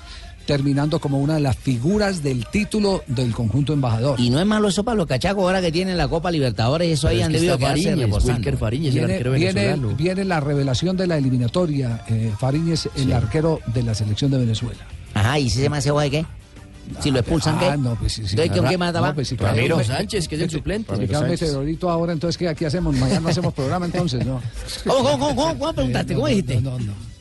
terminando 0.46 0.98
como 0.98 1.18
una 1.20 1.34
de 1.34 1.40
las 1.40 1.56
figuras 1.56 2.22
del 2.22 2.46
título 2.46 3.02
del 3.06 3.32
conjunto 3.32 3.72
embajador. 3.72 4.18
Y 4.20 4.30
no 4.30 4.40
es 4.40 4.46
malo 4.46 4.68
eso 4.68 4.84
para 4.84 4.96
los 4.96 5.06
cachacos 5.06 5.42
ahora 5.42 5.60
que 5.60 5.72
tienen 5.72 5.96
la 5.96 6.08
Copa 6.08 6.30
Libertadores, 6.30 6.88
eso 6.88 7.08
ahí 7.08 7.16
Pero 7.16 7.20
es 7.20 7.26
han 7.26 7.32
que 7.32 7.38
debido 7.38 7.58
quedarse 7.58 7.82
Fariñez, 7.84 8.58
Fariñez, 8.58 8.94
el 8.96 9.06
Viene, 9.06 9.38
viene- 9.38 9.94
viene 9.96 10.24
la 10.24 10.40
revelación 10.40 10.96
de 10.96 11.06
la 11.06 11.16
eliminatoria, 11.18 12.04
eh, 12.08 12.32
Fariñez, 12.38 12.88
el 12.96 13.12
arquero 13.12 13.60
de 13.66 13.82
la 13.82 13.94
selección 13.94 14.30
de 14.30 14.38
Venezuela. 14.38 14.80
Ajá, 15.14 15.38
¿y 15.38 15.50
si 15.50 15.60
se 15.60 15.68
me 15.68 15.78
hace 15.78 15.90
de 15.92 16.10
qué? 16.10 16.26
Si 17.00 17.10
lo 17.12 17.20
expulsan, 17.20 17.58
¿qué? 17.60 17.66
Ah, 17.66 17.76
no, 17.76 17.94
pues 17.94 18.12
sí, 18.12 18.22
sí. 18.26 18.30
Entonces, 18.30 18.52
¿con 18.56 18.64
Ra- 18.64 18.70
qué 18.70 18.78
mata 18.78 18.98
no, 19.00 19.06
va? 19.06 19.14
pues 19.14 19.28
sí, 19.28 19.36
Ramiro 19.36 19.76
claro. 19.76 19.94
Sánchez, 19.94 20.26
que 20.26 20.34
es 20.34 20.40
el 20.42 20.50
suplente. 20.50 20.94
Si 20.96 21.06
queda 21.06 21.20
meteorito 21.22 21.88
ahora, 21.88 22.12
entonces, 22.12 22.36
¿qué 22.36 22.48
aquí 22.48 22.64
hacemos? 22.64 22.96
Mañana 22.96 23.20
no 23.20 23.28
hacemos 23.28 23.54
programa, 23.54 23.86
entonces, 23.86 24.26
¿no? 24.26 24.40
¿Cómo, 24.86 25.02
cómo, 25.02 25.18
cómo, 25.18 25.36
cómo, 25.36 25.58
cómo 25.58 25.72
preguntaste? 25.72 26.14
¿Cómo 26.14 26.26
dijiste? 26.26 26.60
No, 26.60 26.72
no, 26.72 26.86
no. 26.86 27.11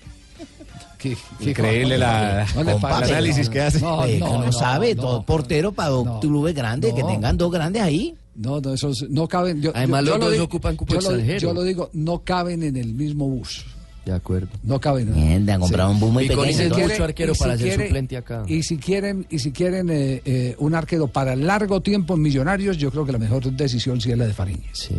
¿Qué- 1.02 1.18
Increíble 1.40 1.98
la- 1.98 2.46
compa- 2.54 2.98
el 3.04 3.12
análisis 3.12 3.48
no, 3.48 3.52
que 3.54 3.62
hace. 3.62 3.80
No, 3.82 4.06
Eh, 4.06 4.20
no, 4.20 4.52
sabe, 4.52 4.94
no, 4.96 5.02
todo 5.02 5.24
portero 5.24 5.72
para 5.72 5.90
dos 5.90 6.20
clubes 6.22 6.54
grandes, 6.54 6.94
que 6.94 7.04
tengan 7.04 7.38
dos 7.38 7.52
grandes 7.52 7.82
ahí. 7.82 8.14
No, 8.36 8.62
no, 8.62 8.74
esos 8.74 9.06
no 9.10 9.28
caben. 9.28 9.62
Yo, 9.62 9.72
Además, 9.76 10.02
yo- 10.02 10.06
yo 10.06 10.12
los 10.14 10.20
lo 10.20 10.26
dos 10.26 10.34
digo- 10.34 10.46
ocupan 10.46 10.76
cupo 10.76 10.94
yo 10.94 11.02
lo- 11.02 11.08
extranjero. 11.10 11.40
Yo 11.40 11.54
lo 11.54 11.64
digo, 11.64 11.90
no 11.94 12.20
caben 12.20 12.64
en 12.64 12.78
el 12.78 12.94
mismo 12.94 13.28
bus. 13.28 13.66
De 14.06 14.14
acuerdo. 14.14 14.48
No 14.64 14.80
caben. 14.80 15.14
Mierda, 15.14 15.56
han 15.56 15.60
comprado 15.62 15.92
un 15.92 16.00
bus 16.00 16.12
muy 16.12 16.28
pequeño. 16.28 16.44
es 16.46 16.60
entonces. 16.60 16.90
mucho 16.90 17.04
arquero 17.04 17.34
y 17.34 17.38
para 17.38 17.58
ser 17.58 17.68
quiere- 17.68 17.86
suplente 17.86 18.18
acá. 18.18 18.44
Y 18.48 18.64
si 18.64 18.78
quieren, 18.78 19.28
y 19.30 19.38
si 19.40 19.52
quieren 19.52 19.90
eh, 19.92 20.22
eh, 20.26 20.56
un 20.60 20.74
arquero 20.74 21.08
para 21.08 21.36
largo 21.36 21.82
tiempo 21.82 22.16
en 22.16 22.22
Millonarios, 22.22 22.78
yo 22.78 22.90
creo 22.90 23.06
que 23.06 23.12
la 23.12 23.20
mejor 23.20 23.44
decisión 23.52 24.00
sí 24.02 24.12
es 24.12 24.18
la 24.18 24.26
de 24.26 24.34
Fariñez. 24.34 24.90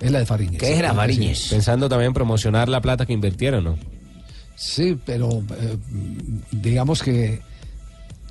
Es 0.00 0.10
la 0.10 0.18
de 0.18 0.26
Fariñez. 0.26 0.58
¿Qué 0.60 0.76
era 0.76 0.90
Sí, 0.90 0.96
Fariñez? 0.96 1.48
Pensando 1.50 1.88
también 1.88 2.08
en 2.08 2.14
promocionar 2.14 2.68
la 2.68 2.80
plata 2.82 3.06
que 3.06 3.12
invirtieron, 3.14 3.64
¿no? 3.64 3.78
Sí, 4.62 4.96
pero 5.04 5.42
eh, 5.58 5.76
digamos 6.52 7.02
que, 7.02 7.40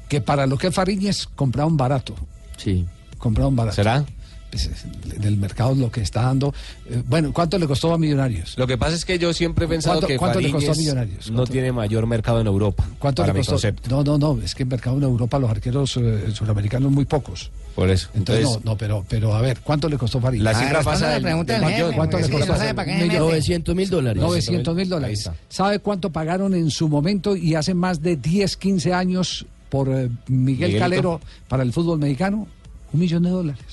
que 0.08 0.22
para 0.22 0.48
lo 0.48 0.58
que 0.58 0.68
es 0.68 0.74
Fariñez 0.74 1.28
compraron 1.36 1.76
barato. 1.76 2.16
Sí. 2.56 2.88
Compraron 3.18 3.54
barato. 3.54 3.76
¿Será? 3.76 4.06
Pues, 4.52 4.66
eh, 4.68 4.72
en 5.16 5.24
el 5.24 5.38
mercado 5.38 5.74
lo 5.76 5.90
que 5.90 6.02
está 6.02 6.24
dando. 6.24 6.54
eh, 6.90 7.02
bueno, 7.08 7.32
¿cuánto 7.32 7.58
le 7.58 7.66
costó 7.68 7.94
a 7.94 7.98
Millonarios? 7.98 8.56
Lo 8.58 8.68
que 8.68 8.78
pasa 8.78 8.96
es 8.96 9.06
que 9.06 9.18
yo 9.18 9.34
siempre 9.34 9.64
he 9.66 9.68
pensado 9.70 9.96
¿Cuánto- 9.96 10.08
que 10.08 10.18
cuánto 10.18 10.42
le 10.42 10.52
costó 10.52 10.74
a 10.74 10.76
Millonarios? 10.76 11.32
no 11.32 11.48
tiene 11.48 11.72
mayor 11.72 12.06
mercado 12.06 12.42
en 12.42 12.48
Europa. 12.48 12.86
¿Cuánto 13.00 13.24
para 13.24 13.34
le 13.34 13.46
costó? 13.46 13.68
No, 13.90 14.04
no, 14.04 14.18
no, 14.18 14.42
es 14.44 14.54
que 14.54 14.64
en 14.64 14.70
mercado 14.70 14.98
en 14.98 15.04
Europa 15.04 15.40
los 15.40 15.50
arqueros 15.50 15.96
eh, 15.98 16.26
sudamericanos 16.34 16.92
muy 16.92 17.06
pocos. 17.06 17.50
Por 17.76 17.90
eso. 17.90 18.10
Entonces, 18.14 18.44
Entonces, 18.44 18.66
no, 18.66 18.72
no, 18.74 18.78
pero, 18.78 19.06
pero 19.08 19.34
a 19.34 19.40
ver, 19.42 19.62
¿cuánto 19.62 19.88
le 19.88 19.98
costó 19.98 20.20
Fariñez? 20.20 20.44
La 20.44 20.54
cifra 20.54 20.80
Ah, 20.82 20.84
pasa 20.84 21.06
responda 21.14 21.30
del- 21.38 21.46
del 21.46 21.78
del. 21.88 21.96
¿Cuánto 21.96 22.18
le 22.18 22.24
Sí, 22.26 22.32
costó? 22.32 22.48
no 22.48 22.58
sabe 22.58 22.74
para 22.74 22.86
qué 22.92 22.98
me 22.98 23.08
mete. 23.08 23.20
900 23.20 23.74
mil 23.76 23.90
dólares. 23.90 24.22
900 24.22 24.76
mil 24.76 24.90
dólares. 24.90 25.30
¿Sabe 25.48 25.80
cuánto 25.80 26.10
pagaron 26.12 26.54
en 26.56 26.70
su 26.70 26.90
momento 26.90 27.38
y 27.38 27.56
hace 27.56 27.74
más 27.74 28.02
de 28.02 28.18
10, 28.18 28.58
15 28.58 28.94
años 28.94 29.46
por 29.70 29.88
eh, 29.88 30.10
Miguel 30.28 30.72
Miguelito. 30.74 30.80
Calero 30.80 31.22
para 31.48 31.64
el 31.64 31.72
fútbol 31.72 32.00
mexicano? 32.00 32.46
Un 32.92 33.00
millón 33.00 33.24
de 33.24 33.30
dólares. 33.30 33.64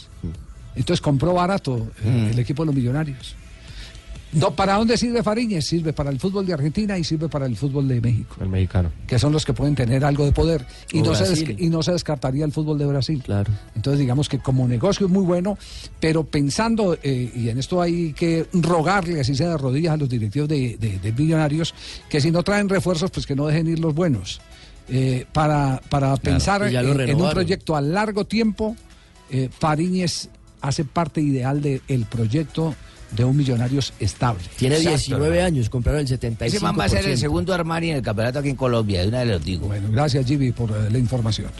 Entonces 0.78 1.00
compró 1.00 1.34
barato 1.34 1.88
eh, 2.04 2.30
el 2.32 2.38
equipo 2.38 2.62
de 2.62 2.66
los 2.66 2.74
millonarios. 2.74 3.34
No, 4.30 4.50
¿Para 4.54 4.74
dónde 4.74 4.98
sirve 4.98 5.22
Fariñez? 5.22 5.64
Sirve 5.64 5.94
para 5.94 6.10
el 6.10 6.20
fútbol 6.20 6.44
de 6.44 6.52
Argentina 6.52 6.98
y 6.98 7.02
sirve 7.04 7.30
para 7.30 7.46
el 7.46 7.56
fútbol 7.56 7.88
de 7.88 7.98
México, 7.98 8.36
el 8.42 8.50
mexicano. 8.50 8.90
que 9.06 9.18
son 9.18 9.32
los 9.32 9.46
que 9.46 9.54
pueden 9.54 9.74
tener 9.74 10.04
algo 10.04 10.26
de 10.26 10.32
poder. 10.32 10.66
Y, 10.92 11.00
O 11.00 11.04
no 11.06 11.14
se, 11.14 11.24
Brasil. 11.24 11.56
y 11.58 11.70
no 11.70 11.82
se 11.82 11.92
descartaría 11.92 12.44
el 12.44 12.52
fútbol 12.52 12.76
de 12.76 12.84
Brasil. 12.84 13.22
Claro. 13.24 13.50
Entonces, 13.74 13.98
digamos 14.00 14.28
que 14.28 14.38
como 14.38 14.68
negocio 14.68 15.06
es 15.06 15.12
muy 15.12 15.24
bueno, 15.24 15.56
pero 15.98 16.24
pensando, 16.24 16.98
eh, 17.02 17.32
y 17.34 17.48
en 17.48 17.58
esto 17.58 17.80
hay 17.80 18.12
que 18.12 18.46
rogarle, 18.52 19.18
así 19.18 19.34
sea 19.34 19.48
de 19.48 19.56
rodillas, 19.56 19.94
a 19.94 19.96
los 19.96 20.10
directivos 20.10 20.46
de, 20.46 20.76
de- 20.78 20.98
de 20.98 21.12
millonarios, 21.12 21.72
que 22.10 22.20
si 22.20 22.30
no 22.30 22.42
traen 22.42 22.68
refuerzos, 22.68 23.10
pues 23.10 23.24
que 23.26 23.34
no 23.34 23.46
dejen 23.46 23.66
ir 23.66 23.78
los 23.78 23.94
buenos. 23.94 24.42
Eh, 24.90 25.24
para, 25.32 25.80
para 25.88 26.14
pensar 26.18 26.64
en- 26.64 26.76
en 27.00 27.18
un 27.20 27.30
proyecto 27.30 27.74
a 27.76 27.80
largo 27.80 28.26
tiempo, 28.26 28.76
eh, 29.30 29.48
Fariñez 29.58 30.28
hace 30.60 30.84
parte 30.84 31.20
ideal 31.20 31.62
del 31.62 32.06
proyecto 32.08 32.74
de 33.10 33.24
un 33.24 33.36
Millonarios 33.36 33.92
estable. 34.00 34.42
Tiene 34.56 34.76
Exacto, 34.76 34.98
19 34.98 35.26
hermano. 35.26 35.46
años, 35.46 35.70
compraron 35.70 36.00
el 36.02 36.06
75%. 36.06 36.44
Ese 36.44 36.60
man 36.60 36.76
va 36.78 36.84
a 36.84 36.88
ser 36.88 37.06
el 37.06 37.16
segundo 37.16 37.54
Armani 37.54 37.90
en 37.90 37.96
el 37.96 38.02
campeonato 38.02 38.38
aquí 38.40 38.50
en 38.50 38.56
Colombia, 38.56 39.00
de 39.02 39.08
una 39.08 39.18
vez 39.20 39.28
les 39.28 39.44
digo. 39.44 39.66
Bueno, 39.66 39.88
gracias 39.90 40.26
Jimmy 40.26 40.52
por 40.52 40.70
eh, 40.70 40.90
la 40.90 40.98
información. 40.98 41.50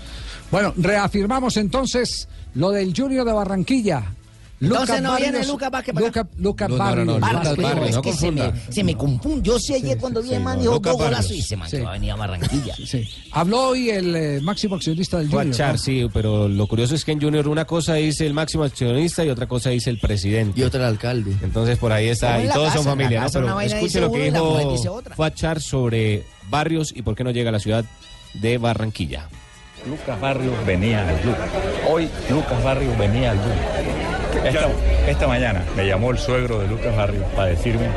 Bueno, 0.50 0.74
reafirmamos 0.76 1.56
entonces 1.56 2.28
lo 2.54 2.70
del 2.70 2.92
Junior 2.94 3.24
de 3.24 3.32
Barranquilla. 3.32 4.14
Entonces 4.60 5.00
no 5.02 5.10
Barrios- 5.12 5.30
viene 5.32 5.46
Lucas 5.46 5.70
Vázquez 5.70 5.94
para 5.94 6.06
acá. 6.08 6.20
Luca- 6.22 6.36
Lucas 6.42 6.68
No, 6.68 6.76
no, 6.76 6.82
no, 6.82 6.86
Barrios. 6.86 7.06
no, 7.06 7.20
Barrios, 7.20 7.56
Lucas 7.56 7.88
es 7.88 7.94
no 7.94 8.02
que 8.02 8.12
se 8.12 8.30
me, 8.32 8.52
se 8.70 8.84
me 8.84 8.96
confunde. 8.96 9.42
Yo 9.42 9.58
sí 9.60 9.74
ayer 9.74 9.98
cuando 9.98 10.20
vi 10.20 10.28
sí, 10.30 10.34
el 10.34 10.40
man 10.42 10.58
dijo 10.58 10.72
Lucas 10.74 10.92
dos 10.92 11.02
golazos 11.02 11.30
y 11.32 11.42
se 11.42 11.56
man 11.56 11.70
Sí. 11.70 11.76
que 11.76 11.82
va 11.84 11.90
a 11.90 11.92
venir 11.92 12.10
a 12.10 12.16
Barranquilla. 12.16 12.74
Sí. 12.84 13.08
Habló 13.32 13.68
hoy 13.68 13.90
el 13.90 14.16
eh, 14.16 14.40
máximo 14.42 14.74
accionista 14.74 15.18
del 15.18 15.28
Fue 15.28 15.40
a 15.40 15.44
Junior. 15.44 15.56
Char, 15.56 15.72
¿no? 15.72 15.78
sí, 15.78 16.06
pero 16.12 16.48
lo 16.48 16.66
curioso 16.66 16.94
es 16.96 17.04
que 17.04 17.12
en 17.12 17.20
Junior 17.20 17.46
una 17.46 17.64
cosa 17.66 17.94
dice 17.94 18.26
el 18.26 18.34
máximo 18.34 18.64
accionista 18.64 19.24
y 19.24 19.30
otra 19.30 19.46
cosa 19.46 19.70
dice 19.70 19.90
el 19.90 19.98
presidente. 20.00 20.60
Y 20.60 20.64
otra 20.64 20.80
el 20.80 20.86
alcalde. 20.86 21.36
Entonces 21.42 21.78
por 21.78 21.92
ahí 21.92 22.08
está, 22.08 22.42
y 22.42 22.48
todos 22.48 22.72
son 22.72 22.78
casa, 22.84 22.90
familia, 22.90 23.20
¿no? 23.20 23.26
casa 23.26 23.40
Pero 23.40 23.60
escuche 23.60 24.00
lo 24.00 24.10
que 24.12 24.30
dijo. 24.30 24.76
Fuachar 25.14 25.60
sobre 25.60 26.24
Barrios 26.50 26.92
y 26.96 27.02
por 27.02 27.14
qué 27.14 27.22
no 27.22 27.30
llega 27.30 27.50
a 27.50 27.52
la 27.52 27.60
ciudad 27.60 27.84
de 28.34 28.58
Barranquilla. 28.58 29.28
Lucas 29.88 30.20
Barrios 30.20 30.54
venía 30.66 31.08
al 31.08 31.20
club. 31.20 31.34
Hoy 31.88 32.08
Lucas 32.28 32.64
Barrios 32.64 32.98
venía 32.98 33.30
al 33.30 33.38
club. 33.38 34.17
Esta, 34.44 34.68
esta 35.06 35.26
mañana 35.26 35.62
me 35.76 35.86
llamó 35.86 36.10
el 36.10 36.18
suegro 36.18 36.58
de 36.60 36.68
Lucas 36.68 36.96
Barrios 36.96 37.24
para 37.34 37.48
decirme 37.48 37.88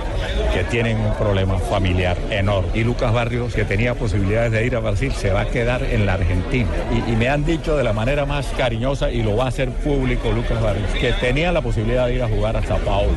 que 0.54 0.64
tienen 0.66 0.98
un 0.98 1.14
problema 1.16 1.58
familiar 1.60 2.18
enorme. 2.30 2.70
Y 2.74 2.84
Lucas 2.84 3.14
Barrios, 3.14 3.54
que 3.54 3.64
tenía 3.64 3.94
posibilidades 3.96 4.52
de 4.52 4.66
ir 4.66 4.76
a 4.76 4.80
Brasil, 4.80 5.12
se 5.14 5.32
va 5.32 5.42
a 5.42 5.46
quedar 5.46 5.84
en 5.84 6.06
la 6.06 6.16
Argentina. 6.16 6.70
Y, 6.92 7.12
y 7.12 7.16
me 7.16 7.30
han 7.30 7.46
dicho 7.46 7.78
de 7.78 7.84
la 7.84 7.94
manera 7.94 8.26
más 8.26 8.48
cariñosa, 8.58 9.12
y 9.12 9.24
lo 9.24 9.36
va 9.36 9.46
a 9.46 9.48
hacer 9.48 9.70
público 9.70 10.32
Lucas 10.32 10.62
Barrios, 10.62 10.92
que 11.00 11.14
tenía 11.14 11.52
la 11.52 11.62
posibilidad 11.62 12.08
de 12.08 12.16
ir 12.16 12.24
a 12.24 12.28
jugar 12.28 12.58
a 12.58 12.64
Sao 12.64 12.80
Paulo, 12.80 13.14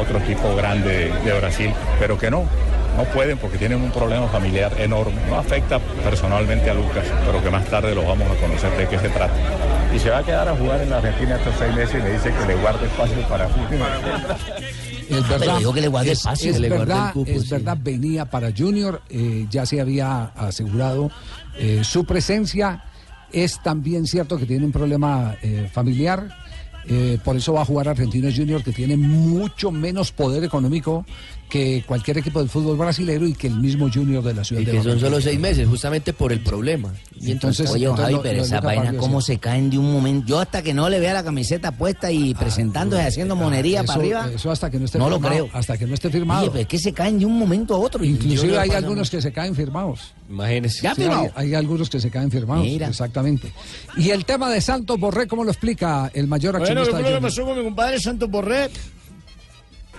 otro 0.00 0.18
equipo 0.18 0.54
grande 0.56 1.10
de, 1.10 1.30
de 1.30 1.38
Brasil, 1.38 1.72
pero 1.98 2.18
que 2.18 2.30
no. 2.30 2.44
No 2.96 3.04
pueden 3.04 3.38
porque 3.38 3.58
tienen 3.58 3.80
un 3.80 3.90
problema 3.90 4.28
familiar 4.28 4.72
enorme. 4.78 5.20
No 5.28 5.36
afecta 5.38 5.78
personalmente 5.78 6.70
a 6.70 6.74
Lucas, 6.74 7.06
pero 7.24 7.42
que 7.42 7.50
más 7.50 7.64
tarde 7.66 7.94
lo 7.94 8.04
vamos 8.04 8.30
a 8.30 8.40
conocer 8.40 8.76
de 8.76 8.88
qué 8.88 8.98
se 8.98 9.08
trata. 9.08 9.34
Y 9.94 9.98
se 9.98 10.10
va 10.10 10.18
a 10.18 10.22
quedar 10.22 10.48
a 10.48 10.56
jugar 10.56 10.80
en 10.80 10.90
la 10.90 10.98
Argentina 10.98 11.36
estos 11.36 11.54
seis 11.58 11.74
meses 11.74 11.94
y 12.00 12.02
me 12.02 12.10
dice 12.10 12.32
que 12.32 12.46
le 12.46 12.54
guarde 12.56 12.86
espacio 12.86 13.16
para 13.28 13.48
fútbol. 13.48 13.78
Es 15.08 15.28
verdad, 15.28 15.58
que 15.74 15.80
le 15.80 15.88
guarde 15.88 16.12
es, 16.12 16.18
espacio. 16.18 16.50
es 16.50 16.56
Que 16.56 16.62
le 16.62 16.68
guarde 16.68 16.84
verdad, 16.86 17.06
el 17.08 17.12
cupo, 17.12 17.30
es 17.30 17.42
sí. 17.42 17.50
verdad, 17.50 17.78
venía 17.80 18.24
para 18.26 18.50
Junior, 18.56 19.02
eh, 19.10 19.46
ya 19.50 19.66
se 19.66 19.80
había 19.80 20.24
asegurado 20.36 21.10
eh, 21.58 21.82
su 21.84 22.04
presencia. 22.04 22.84
Es 23.30 23.62
también 23.62 24.06
cierto 24.06 24.38
que 24.38 24.46
tiene 24.46 24.64
un 24.64 24.72
problema 24.72 25.36
eh, 25.42 25.68
familiar, 25.72 26.28
eh, 26.86 27.18
por 27.24 27.36
eso 27.36 27.52
va 27.52 27.62
a 27.62 27.64
jugar 27.64 27.88
Argentinos 27.88 28.34
Junior, 28.36 28.62
que 28.62 28.72
tiene 28.72 28.96
mucho 28.96 29.70
menos 29.70 30.12
poder 30.12 30.44
económico 30.44 31.04
que 31.48 31.84
cualquier 31.86 32.18
equipo 32.18 32.40
del 32.40 32.48
fútbol 32.48 32.78
brasileño 32.78 33.26
y 33.26 33.34
que 33.34 33.46
el 33.46 33.56
mismo 33.56 33.90
Junior 33.92 34.24
de 34.24 34.34
la 34.34 34.42
ciudad 34.42 34.62
Y 34.62 34.64
de 34.64 34.72
que 34.72 34.82
son 34.82 34.98
solo 34.98 35.20
seis 35.20 35.38
meses, 35.38 35.68
justamente 35.68 36.12
por 36.12 36.32
el 36.32 36.40
problema. 36.40 36.92
Y 37.24 37.30
entonces, 37.30 37.60
Entonces, 37.60 37.70
Oye, 37.76 37.86
don 37.86 37.96
Javi, 37.96 38.16
pero 38.20 38.42
esa 38.42 38.60
vaina, 38.60 38.94
cómo 38.98 39.20
sí. 39.20 39.34
se 39.34 39.38
caen 39.38 39.70
de 39.70 39.78
un 39.78 39.92
momento. 39.92 40.26
Yo 40.26 40.40
hasta 40.40 40.60
que 40.60 40.74
no 40.74 40.88
le 40.88 40.98
vea 40.98 41.14
la 41.14 41.22
camiseta 41.22 41.70
puesta 41.70 42.10
y 42.10 42.34
presentándose, 42.34 43.02
haciendo 43.02 43.36
monería 43.36 43.80
Ah, 43.80 43.84
Eso- 43.84 43.92
para 43.92 44.00
arriba, 44.00 44.30
Eso 44.34 44.50
hasta 44.50 44.70
que 44.70 44.78
no 44.80 44.86
esté 44.86 44.98
no 44.98 45.08
lo 45.08 45.20
creo. 45.20 45.48
Hasta 45.52 45.78
que 45.78 45.86
no 45.86 45.94
esté 45.94 46.08
Oye, 46.08 46.18
firmado. 46.18 46.46
pero 46.50 46.62
es 46.62 46.66
que 46.66 46.78
se 46.80 46.92
caen 46.92 47.20
de 47.20 47.26
un 47.26 47.38
momento 47.38 47.74
a 47.76 47.78
otro. 47.78 48.04
Inclusive 48.04 48.58
hay 48.58 48.70
algunos 48.70 49.08
que 49.08 49.22
se 49.22 49.32
caen 49.32 49.54
firmados. 49.54 50.12
Imagínese. 50.28 50.82
Ya 50.82 50.94
Sí, 50.96 51.02
firmado. 51.02 51.30
hay, 51.36 51.46
hay 51.48 51.54
algunos 51.54 51.88
que 51.88 52.00
se 52.00 52.10
caen 52.10 52.30
firmados. 52.30 52.64
Mira. 52.64 52.88
Exactamente. 52.88 53.52
Y 53.96 54.10
el 54.10 54.24
tema 54.24 54.50
de 54.50 54.60
Santos 54.60 54.98
Borré, 54.98 55.28
¿cómo 55.28 55.44
lo 55.44 55.50
explica 55.52 56.10
el 56.14 56.26
mayor 56.26 56.58
Bueno, 56.58 56.64
accionista 56.80 56.90
¿qué 56.90 56.96
del 56.96 57.04
fue 57.04 57.12
lo 57.12 57.18
que 57.20 57.22
pasó 57.30 57.44
con 57.44 57.58
mi 57.58 57.64
compadre 57.64 58.00
Santos 58.00 58.28
Borré? 58.30 58.68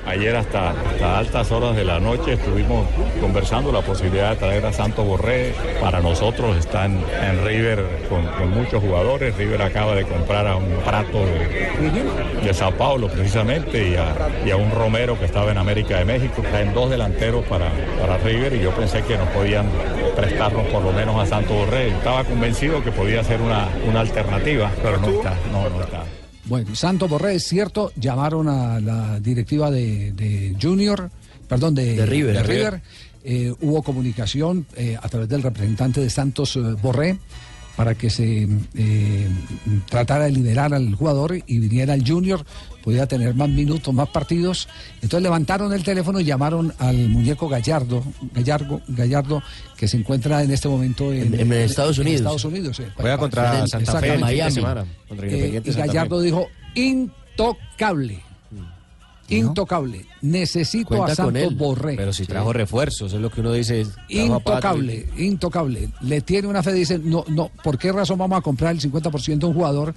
Ayer 0.06 0.36
hasta, 0.36 0.72
hasta 0.72 1.18
altas 1.18 1.52
horas 1.52 1.76
de 1.76 1.86
la 1.86 2.00
noche 2.00 2.34
estuvimos 2.34 2.86
conversando 3.22 3.72
la 3.72 3.82
posibilidad 3.82 4.32
de 4.32 4.36
traer 4.36 4.66
a 4.66 4.74
Santos 4.74 5.06
Borré. 5.06 5.54
Para 5.80 6.02
nosotros 6.02 6.58
están 6.58 7.00
en 7.22 7.46
River 7.46 7.86
con, 8.10 8.26
con 8.28 8.52
muchos 8.52 8.84
jugadores. 8.84 9.36
River 9.38 9.62
acaba 9.62 9.96
de 9.96 10.04
comprar 10.04 10.46
a 10.46 10.58
un 10.58 10.74
Prato 10.84 11.20
de, 11.26 12.44
de 12.44 12.54
Sao 12.54 12.74
Paulo 12.74 13.08
precisamente 13.08 13.90
y 13.90 13.96
a, 13.96 14.14
y 14.46 14.52
a 14.52 14.58
un 14.58 14.72
Romero 14.72 15.18
que 15.18 15.26
estaba 15.26 15.52
en 15.52 15.58
América 15.58 15.98
de 15.98 16.06
México. 16.06 16.42
Traen 16.42 16.74
dos 16.74 16.90
delanteros 16.90 17.46
para, 17.46 17.70
para 18.00 18.18
River 18.18 18.54
y 18.54 18.60
yo 18.60 18.72
pensé 18.72 19.04
que 19.04 19.18
nos 19.18 19.30
podían 19.30 19.68
prestarnos 20.18 20.66
por 20.68 20.84
lo 20.84 20.92
menos 20.92 21.18
a 21.18 21.26
Santos 21.26 21.56
Borré. 21.56 21.88
Estaba 21.88 22.26
convencido 22.26 22.84
que 22.84 22.92
podía 22.92 23.24
ser 23.24 23.42
una, 23.42 23.70
una 23.88 24.02
alternativa, 24.02 24.70
pero 24.84 24.98
no 24.98 25.08
está, 25.08 25.34
no, 25.52 25.70
no 25.70 25.82
está. 25.82 26.04
Bueno, 26.46 26.76
Santos 26.76 27.10
Borré, 27.10 27.36
es 27.36 27.46
cierto, 27.46 27.92
llamaron 27.96 28.50
a 28.50 28.80
la 28.80 29.20
directiva 29.20 29.72
de, 29.72 30.12
de 30.12 30.56
Junior, 30.62 31.10
perdón, 31.48 31.74
de, 31.76 31.96
De 31.96 32.06
River. 32.06 32.36
de 32.36 32.42
De 32.42 32.48
River. 32.48 32.82
Eh, 33.26 33.54
hubo 33.62 33.82
comunicación 33.84 34.66
eh, 34.76 34.98
a 35.02 35.08
través 35.08 35.30
del 35.30 35.42
representante 35.42 36.02
de 36.02 36.10
Santos 36.10 36.58
eh, 36.58 36.60
Borré 36.82 37.18
para 37.76 37.96
que 37.96 38.10
se 38.10 38.48
eh, 38.76 39.30
tratara 39.90 40.26
de 40.26 40.32
liberar 40.32 40.74
al 40.74 40.94
jugador 40.96 41.36
y 41.46 41.58
viniera 41.60 41.94
el 41.96 42.08
Junior, 42.08 42.46
pudiera 42.84 43.08
tener 43.08 43.34
más 43.34 43.50
minutos, 43.50 43.94
más 43.94 44.10
partidos. 44.10 44.68
Entonces 45.02 45.24
levantaron 45.24 45.74
el 45.74 45.84
teléfono 45.84 46.20
y 46.20 46.24
llamaron 46.26 46.74
al 46.78 47.10
muñeco 47.10 47.50
Gallardo, 47.50 48.04
Gallardo, 48.34 48.82
Gallardo 48.90 49.42
que 49.78 49.88
se 49.88 49.98
encuentra 49.98 50.44
en 50.44 50.52
este 50.52 50.68
momento 50.70 51.12
en, 51.12 51.34
En- 51.34 51.40
en 51.40 51.54
Estados 51.54 51.98
Unidos. 51.98 52.20
Estados 52.22 52.46
Unidos, 52.46 52.78
sí. 52.78 52.84
Juega 52.96 53.18
contra 53.18 53.66
Santa 53.68 54.00
Fe 54.00 54.08
semana, 54.52 54.86
contra 55.08 55.28
Eh, 55.28 55.48
y 55.50 55.54
Santa 55.54 55.72
Fe. 55.72 55.88
Gallardo 55.88 56.22
dijo 56.22 56.48
intocable. 56.76 58.22
Intocable. 59.30 60.06
Necesito 60.22 60.90
Cuenta 60.90 61.14
a 61.14 61.16
con 61.16 61.34
Santos 61.34 61.44
él. 61.44 61.56
Borré. 61.56 61.96
Pero 61.96 62.14
si 62.14 62.26
trajo 62.26 62.54
refuerzos, 62.54 63.14
es 63.14 63.20
lo 63.20 63.30
que 63.30 63.42
uno 63.42 63.54
dice. 63.54 63.86
Intocable, 64.10 65.08
intocable. 65.18 65.90
Le 66.02 66.22
tiene 66.22 66.48
una 66.48 66.62
fe, 66.62 66.74
dice, 66.74 67.00
no, 67.00 67.24
no, 67.28 67.50
¿por 67.64 67.78
qué 67.78 67.92
razón 67.92 68.18
vamos 68.18 68.38
a 68.38 68.42
comprar 68.42 68.72
el 68.74 68.82
50% 68.82 69.38
de 69.38 69.46
un 69.46 69.54
jugador 69.54 69.94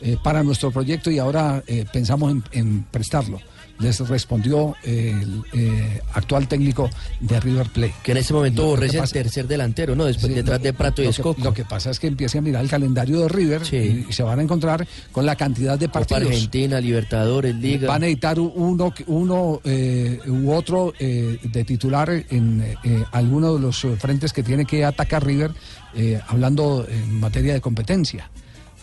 eh, 0.00 0.16
para 0.22 0.42
nuestro 0.42 0.70
proyecto 0.70 1.10
y 1.10 1.18
ahora 1.18 1.62
eh, 1.66 1.84
pensamos 1.92 2.30
en, 2.30 2.44
en 2.52 2.82
prestarlo? 2.84 3.40
Les 3.78 3.98
respondió 4.08 4.76
eh, 4.84 5.12
el 5.22 5.42
eh, 5.52 6.00
actual 6.14 6.46
técnico 6.46 6.88
de 7.20 7.40
River 7.40 7.68
Plate. 7.70 7.94
Que 8.02 8.12
en 8.12 8.18
ese 8.18 8.32
momento 8.32 8.64
Borré 8.66 8.86
es 8.86 8.94
el 8.94 9.10
tercer 9.10 9.48
delantero, 9.48 9.96
¿no? 9.96 10.04
Después, 10.04 10.28
Sí, 10.28 10.34
detrás 10.34 10.62
de 10.62 10.72
Prato 10.72 11.02
y 11.02 11.06
Escoco. 11.06 11.42
Lo 11.42 11.52
que 11.52 11.64
pasa 11.64 11.90
es 11.90 11.98
que 11.98 12.06
empiece 12.06 12.38
a 12.38 12.42
mirar 12.42 12.62
el 12.62 12.70
calendario 12.70 13.20
de 13.20 13.28
River 13.28 13.62
y, 13.72 14.06
y 14.08 14.12
se 14.12 14.22
van 14.22 14.38
a 14.38 14.42
encontrar 14.42 14.86
con 15.10 15.26
la 15.26 15.34
cantidad 15.34 15.78
de 15.78 15.86
Copa 15.88 16.00
partidos. 16.00 16.32
Argentina, 16.32 16.80
Libertadores, 16.80 17.54
Liga. 17.56 17.88
Van 17.88 17.96
a 17.96 18.06
necesitar 18.06 18.38
uno, 18.38 18.92
uno 19.08 19.60
eh, 19.64 20.20
u 20.28 20.52
otro 20.52 20.92
eh, 21.00 21.38
de 21.42 21.64
titular 21.64 22.10
en 22.10 22.62
eh, 22.84 23.04
alguno 23.10 23.54
de 23.54 23.60
los 23.60 23.84
frentes 23.98 24.32
que 24.32 24.42
tiene 24.44 24.64
que 24.64 24.84
atacar 24.84 25.26
River, 25.26 25.50
eh, 25.94 26.20
hablando 26.28 26.86
en 26.88 27.18
materia 27.18 27.52
de 27.54 27.60
competencia. 27.60 28.30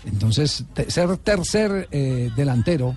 Entonces, 0.05 0.63
te- 0.73 0.89
ser 0.89 1.15
tercer 1.17 1.87
eh, 1.91 2.29
delantero 2.35 2.95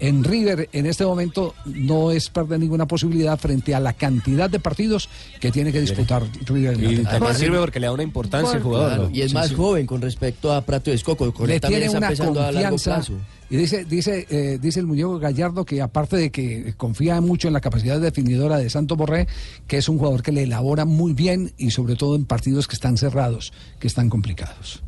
en 0.00 0.24
River 0.24 0.68
en 0.72 0.86
este 0.86 1.04
momento 1.04 1.54
no 1.66 2.10
es 2.10 2.30
perder 2.30 2.58
ninguna 2.60 2.86
posibilidad 2.86 3.38
frente 3.38 3.74
a 3.74 3.80
la 3.80 3.92
cantidad 3.92 4.48
de 4.50 4.58
partidos 4.60 5.08
que 5.40 5.50
tiene 5.52 5.72
que 5.72 5.80
disputar 5.80 6.22
River. 6.46 6.74
en 6.74 6.84
la 6.84 6.92
Y 6.92 7.04
además 7.06 7.38
sirve 7.38 7.58
porque 7.58 7.80
le 7.80 7.86
da 7.86 7.92
una 7.92 8.02
importancia 8.02 8.56
al 8.56 8.62
jugador. 8.62 9.10
Y 9.12 9.22
es 9.22 9.28
Sí, 9.30 9.34
más 9.34 9.48
sí. 9.48 9.54
joven 9.54 9.86
con 9.86 10.00
respecto 10.00 10.52
a 10.52 10.62
Prato 10.62 10.90
y 10.90 10.94
Escoco. 10.94 11.32
Con 11.32 11.46
le 11.48 11.54
él 11.56 11.60
también 11.60 11.80
tiene 11.82 11.86
está 11.86 11.98
una 11.98 12.06
empezando 12.08 12.40
a 12.40 12.50
largo 12.50 12.70
confianza 12.70 12.94
plazo. 12.96 13.12
y 13.50 13.56
dice 13.56 13.84
dice 13.84 14.26
eh, 14.30 14.58
dice 14.60 14.80
el 14.80 14.86
muñeco 14.86 15.18
Gallardo 15.18 15.64
que 15.64 15.82
aparte 15.82 16.16
de 16.16 16.30
que 16.30 16.74
confía 16.76 17.20
mucho 17.20 17.48
en 17.48 17.54
la 17.54 17.60
capacidad 17.60 18.00
definidora 18.00 18.58
de 18.58 18.70
Santos 18.70 18.96
Borré 18.96 19.26
que 19.66 19.76
es 19.76 19.88
un 19.88 19.98
jugador 19.98 20.22
que 20.22 20.32
le 20.32 20.44
elabora 20.44 20.84
muy 20.84 21.12
bien 21.12 21.52
y 21.58 21.70
sobre 21.72 21.96
todo 21.96 22.16
en 22.16 22.24
partidos 22.24 22.66
que 22.68 22.74
están 22.74 22.96
cerrados 22.96 23.52
que 23.78 23.86
están 23.88 24.08
complicados 24.08 24.82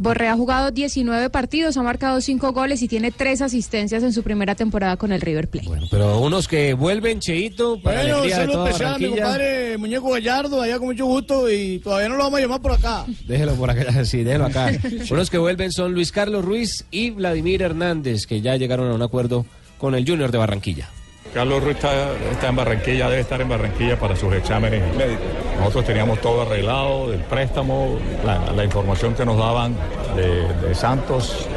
Borré 0.00 0.28
ha 0.28 0.36
jugado 0.36 0.70
19 0.70 1.28
partidos, 1.28 1.76
ha 1.76 1.82
marcado 1.82 2.20
5 2.20 2.52
goles 2.52 2.82
y 2.82 2.88
tiene 2.88 3.10
3 3.10 3.42
asistencias 3.42 4.04
en 4.04 4.12
su 4.12 4.22
primera 4.22 4.54
temporada 4.54 4.96
con 4.96 5.10
el 5.10 5.20
River 5.20 5.48
Plate. 5.48 5.68
Pero 5.90 6.20
unos 6.20 6.46
que 6.46 6.72
vuelven, 6.72 7.18
Cheito, 7.18 7.82
para 7.82 8.02
Bueno, 8.02 8.18
alegría 8.18 8.36
de 8.36 8.42
saludo 8.42 8.58
toda 8.58 8.70
especial 8.70 8.94
a 8.94 8.98
mi 8.98 9.08
compadre 9.08 9.76
Muñeco 9.76 10.10
Gallardo, 10.10 10.62
allá 10.62 10.78
con 10.78 10.86
mucho 10.86 11.04
gusto 11.04 11.50
y 11.50 11.80
todavía 11.80 12.08
no 12.10 12.16
lo 12.16 12.22
vamos 12.22 12.38
a 12.38 12.42
llamar 12.42 12.60
por 12.60 12.72
acá. 12.72 13.06
Déjelo 13.26 13.56
por 13.56 13.70
acá, 13.70 14.04
sí, 14.04 14.22
déjelo 14.22 14.46
acá. 14.46 14.70
Unos 15.10 15.30
que 15.30 15.38
vuelven 15.38 15.72
son 15.72 15.94
Luis 15.94 16.12
Carlos 16.12 16.44
Ruiz 16.44 16.84
y 16.92 17.10
Vladimir 17.10 17.62
Hernández, 17.62 18.28
que 18.28 18.40
ya 18.40 18.54
llegaron 18.54 18.88
a 18.92 18.94
un 18.94 19.02
acuerdo 19.02 19.46
con 19.78 19.96
el 19.96 20.08
Junior 20.08 20.30
de 20.30 20.38
Barranquilla. 20.38 20.90
Carlos 21.34 21.62
Ruiz 21.62 21.76
está, 21.76 22.48
en 22.48 22.56
Barranquilla, 22.56 23.08
debe 23.08 23.20
estar 23.20 23.40
en 23.40 23.48
Barranquilla 23.48 23.98
para 23.98 24.16
sus 24.16 24.32
exámenes 24.32 24.82
médicos. 24.96 25.24
Nosotros 25.58 25.84
teníamos 25.84 26.20
todo 26.20 26.42
arreglado 26.42 27.10
del 27.10 27.20
préstamo, 27.20 27.98
la, 28.24 28.52
la 28.52 28.64
información 28.64 29.14
que 29.14 29.24
nos 29.24 29.36
daban 29.36 29.76
de, 30.16 30.52
de 30.66 30.74
Santos 30.74 31.48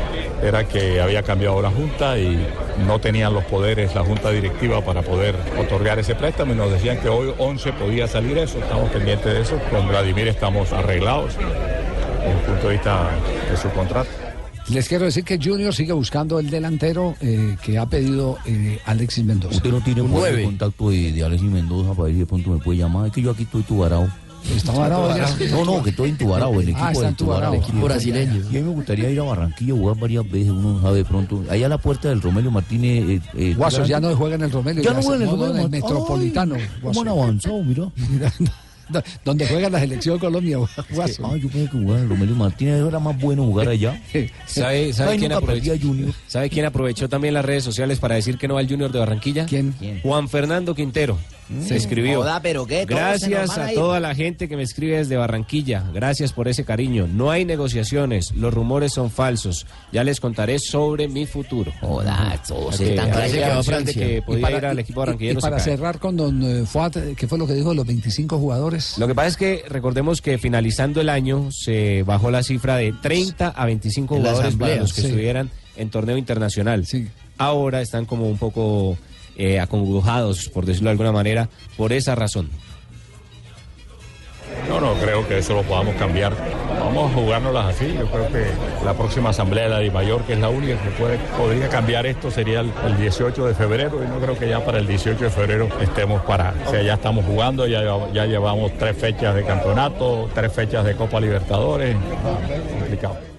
era 0.44 0.64
que 0.68 1.00
había 1.00 1.24
cambiado 1.24 1.62
la 1.62 1.70
Junta 1.70 2.18
y 2.18 2.48
no 2.86 3.00
tenían 3.00 3.34
los 3.34 3.44
poderes 3.46 3.94
la 3.94 4.04
Junta 4.04 4.32
Directiva 4.32 4.82
para 4.82 5.02
poder 5.04 5.36
otorgar 5.60 6.00
ese 6.00 6.16
préstamo 6.16 6.54
y 6.54 6.56
nos 6.56 6.72
decían 6.72 6.98
que 7.00 7.10
hoy 7.10 7.34
11 7.38 7.74
podía 7.74 8.08
salir 8.08 8.38
eso, 8.38 8.58
estamos 8.58 8.90
pendientes 8.90 9.34
de 9.34 9.42
eso. 9.42 9.60
Con 9.70 9.88
Vladimir 9.88 10.28
estamos 10.28 10.74
arreglados 10.74 11.38
desde 11.38 12.32
el 12.32 12.38
punto 12.46 12.68
de 12.68 12.74
vista 12.74 13.10
de 13.50 13.58
su 13.58 13.70
contrato. 13.70 14.10
Les 14.72 14.88
quiero 14.88 15.06
decir 15.06 15.24
que 15.24 15.38
Junior 15.42 15.74
sigue 15.74 15.94
buscando 15.94 16.40
el 16.40 16.50
delantero 16.50 17.16
eh, 17.22 17.56
que 17.64 17.78
ha 17.78 17.86
pedido 17.86 18.38
eh, 18.46 18.80
Alexis 18.86 19.24
Mendoza 19.26 19.56
Usted 19.58 19.72
no 19.72 19.82
tiene 19.82 20.02
ahí 20.02 20.44
contacto 20.46 20.90
de, 20.90 21.12
de 21.12 21.24
Alexis 21.24 21.50
Mendoza 21.50 21.90
para 21.94 22.04
ver 22.04 22.14
si 22.14 22.20
de 22.20 22.26
pronto 22.26 22.50
me 22.52 22.58
puede 22.60 22.80
llamar. 22.80 23.08
Es 23.08 23.14
que 23.14 23.22
yo 23.22 23.32
aquí 23.32 23.44
estoy 23.44 23.64
tubarado. 23.64 24.08
¿Está 24.56 24.72
varado 24.72 25.16
ya? 25.16 25.28
No, 25.52 25.66
no, 25.66 25.84
que 25.84 25.92
estoy 25.92 26.10
entubarado, 26.10 26.54
el 26.60 26.70
equipo 26.70 26.80
Ah, 26.82 26.92
está 26.92 27.04
de 27.04 27.10
Entubarao. 27.10 27.54
entubarado. 27.54 27.54
El 27.54 27.60
equipo 27.62 27.86
brasileño. 27.86 28.36
Y 28.52 28.58
a 28.58 28.60
mí 28.62 28.68
me 28.68 28.74
gustaría 28.74 29.10
ir 29.12 29.20
a 29.20 29.24
Barranquilla, 29.24 29.74
jugar 29.74 29.98
varias 30.00 30.32
veces, 30.32 30.50
uno 30.50 30.74
no 30.74 30.82
sabe 30.82 30.98
de 30.98 31.06
pronto. 31.06 31.44
Allá 31.50 31.66
a 31.68 31.70
la 31.70 31.78
puerta 31.78 32.10
del 32.10 32.22
Romelio 32.22 32.50
Martínez. 32.50 33.04
Eh, 33.08 33.22
eh, 33.36 33.54
Guaso 33.56 33.86
ya 33.86 34.02
¿tú 34.02 34.08
no 34.10 34.16
juega 34.16 34.36
en 34.36 34.42
el 34.42 34.52
Romelio 34.52 34.82
Ya 34.82 34.94
no 34.94 35.02
juega 35.04 35.16
en 35.18 35.30
el 35.30 35.30
Romelio, 35.30 35.52
en 35.54 35.60
el 35.60 35.66
Ay, 35.66 35.70
Metropolitano 35.82 36.56
¿Cómo 36.82 37.02
han 37.02 37.08
avanzado, 37.10 37.64
mira? 37.64 37.92
Do- 38.94 39.04
donde 39.24 39.48
juega 39.48 39.70
la 39.70 39.80
selección 39.80 40.20
Colombia 40.20 40.58
Guaso. 40.92 41.26
Ah, 41.26 41.38
yo 41.38 41.48
pensé 41.50 41.70
que 41.72 41.78
Romelio 41.78 42.36
Martínez 42.36 42.86
era 42.88 43.00
más 43.00 43.18
bueno 43.20 43.44
jugar 43.46 43.70
allá. 43.70 44.02
¿Sabe, 44.46 44.94
sabe 44.94 45.12
Ay, 45.12 45.20
quién 45.20 45.32
aprovechó? 45.32 45.74
¿Sabe 46.28 46.50
quién 46.50 46.66
aprovechó 46.66 47.10
también 47.10 47.34
las 47.34 47.46
redes 47.46 47.64
sociales 47.64 48.00
para 48.00 48.16
decir 48.16 48.38
que 48.38 48.48
no 48.48 48.56
va 48.56 48.60
al 48.60 48.68
Junior 48.70 48.92
de 48.92 49.00
Barranquilla? 49.00 49.46
¿Quién? 49.46 49.74
Juan 50.04 50.28
Fernando 50.30 50.76
Quintero. 50.76 51.18
Se 51.68 51.76
escribió. 51.76 52.20
Joda, 52.22 52.42
pero 52.42 52.66
qué, 52.66 52.86
todos 52.86 53.00
se 53.20 53.30
nos 53.30 53.40
Gracias 53.48 53.58
a 53.58 53.74
toda 53.74 54.00
la 54.00 54.16
gente 54.16 54.48
que 54.48 54.56
me 54.58 54.64
escribe 54.64 54.98
desde 54.98 55.18
Barranquilla. 55.18 55.84
Gracias 55.94 56.32
por 56.34 56.48
ese 56.48 56.64
cariño. 56.66 57.08
No 57.08 57.30
hay 57.32 57.46
negociaciones. 57.46 58.32
Los 58.36 58.54
rumores 58.54 58.94
son 58.94 59.12
falsos. 59.12 59.66
Ya 59.92 60.04
les 60.04 60.20
contaré 60.20 60.60
sobre 60.60 61.08
mi 61.08 61.26
futuro. 61.26 61.72
Joda, 61.82 62.42
todos 62.48 62.76
Ok, 62.76 62.82
están 62.82 63.10
parece 63.12 63.36
que 63.36 63.42
callados. 63.42 63.56
va 63.58 63.60
a 63.60 63.64
Francia. 63.76 63.94
que 64.06 64.22
podía 64.22 64.52
ir 64.52 64.66
al 64.66 64.80
equipo 64.80 65.00
y- 65.00 65.02
barranquillero 65.02 65.40
y 65.40 65.42
se 65.42 65.48
para 65.50 65.60
cerrar 65.60 66.00
con 66.00 66.18
don 66.18 66.42
eh, 66.44 66.66
Fuad, 66.66 66.98
eh, 66.98 67.16
¿qué 67.18 67.28
fue 67.28 67.38
lo 67.38 67.48
que 67.48 67.54
dijo 67.54 67.74
los 67.74 67.86
25 67.86 68.38
jugadores? 68.38 68.98
Lo 68.98 69.08
que 69.08 69.16
pasa 69.16 69.28
es 69.30 69.38
que 69.38 69.64
recordemos 69.68 70.22
que 70.22 70.38
finalizando 70.38 71.02
el 71.02 71.10
año 71.10 71.50
se 71.52 72.04
bajó 72.04 72.32
la 72.32 72.44
cifra 72.44 72.76
de 72.78 72.94
30 72.94 73.50
a 73.50 73.66
25 73.66 74.16
En 74.16 74.24
la 74.24 74.30
jugadores 74.30 74.56
para 74.56 74.66
asamblea, 74.66 74.82
los 74.84 74.94
que 74.94 75.02
sí. 75.02 75.08
estuvieran 75.08 75.50
en 75.78 75.90
torneo 75.90 76.18
internacional. 76.18 76.86
Ahora 77.38 77.82
están 77.82 78.06
como 78.06 78.28
un 78.28 78.38
poco 78.38 78.98
eh, 79.38 79.60
acongojados, 79.60 80.50
por 80.50 80.66
decirlo 80.66 80.90
de 80.90 80.92
alguna 80.92 81.12
manera, 81.12 81.50
por 81.78 81.94
esa 81.94 82.16
razón. 82.16 82.50
No, 84.68 84.80
no 84.80 84.94
creo 84.96 85.28
que 85.28 85.40
eso 85.40 85.54
lo 85.54 85.64
podamos 85.64 85.96
cambiar. 85.96 86.34
Vamos 86.80 87.12
a 87.12 87.14
jugárnoslas 87.14 87.76
así. 87.76 87.94
Yo 87.98 88.06
creo 88.08 88.28
que 88.30 88.46
la 88.86 88.94
próxima 88.94 89.30
asamblea 89.30 89.64
de 89.66 89.70
la 89.70 89.80
DIMAYOR, 89.80 90.24
que 90.24 90.34
es 90.34 90.40
la 90.40 90.50
única 90.50 90.82
que 90.82 90.90
puede, 90.92 91.18
podría 91.38 91.70
cambiar 91.70 92.06
esto, 92.06 92.32
sería 92.32 92.62
el, 92.62 92.72
el 92.86 92.98
18 92.98 93.48
de 93.48 93.56
febrero. 93.56 94.04
Y 94.04 94.08
no 94.08 94.20
creo 94.20 94.38
que 94.38 94.50
ya 94.50 94.64
para 94.64 94.80
el 94.80 94.88
18 94.88 95.24
de 95.24 95.30
febrero 95.30 95.70
estemos 95.80 96.22
para. 96.24 96.54
O 96.68 96.70
sea, 96.70 96.82
ya 96.82 96.96
estamos 96.96 97.26
jugando, 97.26 97.68
ya, 97.68 97.82
ya 98.14 98.26
llevamos 98.26 98.72
tres 98.78 98.98
fechas 98.98 99.36
de 99.36 99.44
campeonato, 99.44 100.30
tres 100.34 100.52
fechas 100.54 100.86
de 100.86 100.96
Copa 100.96 101.20
Libertadores. 101.20 101.96
Complicado. 102.80 103.31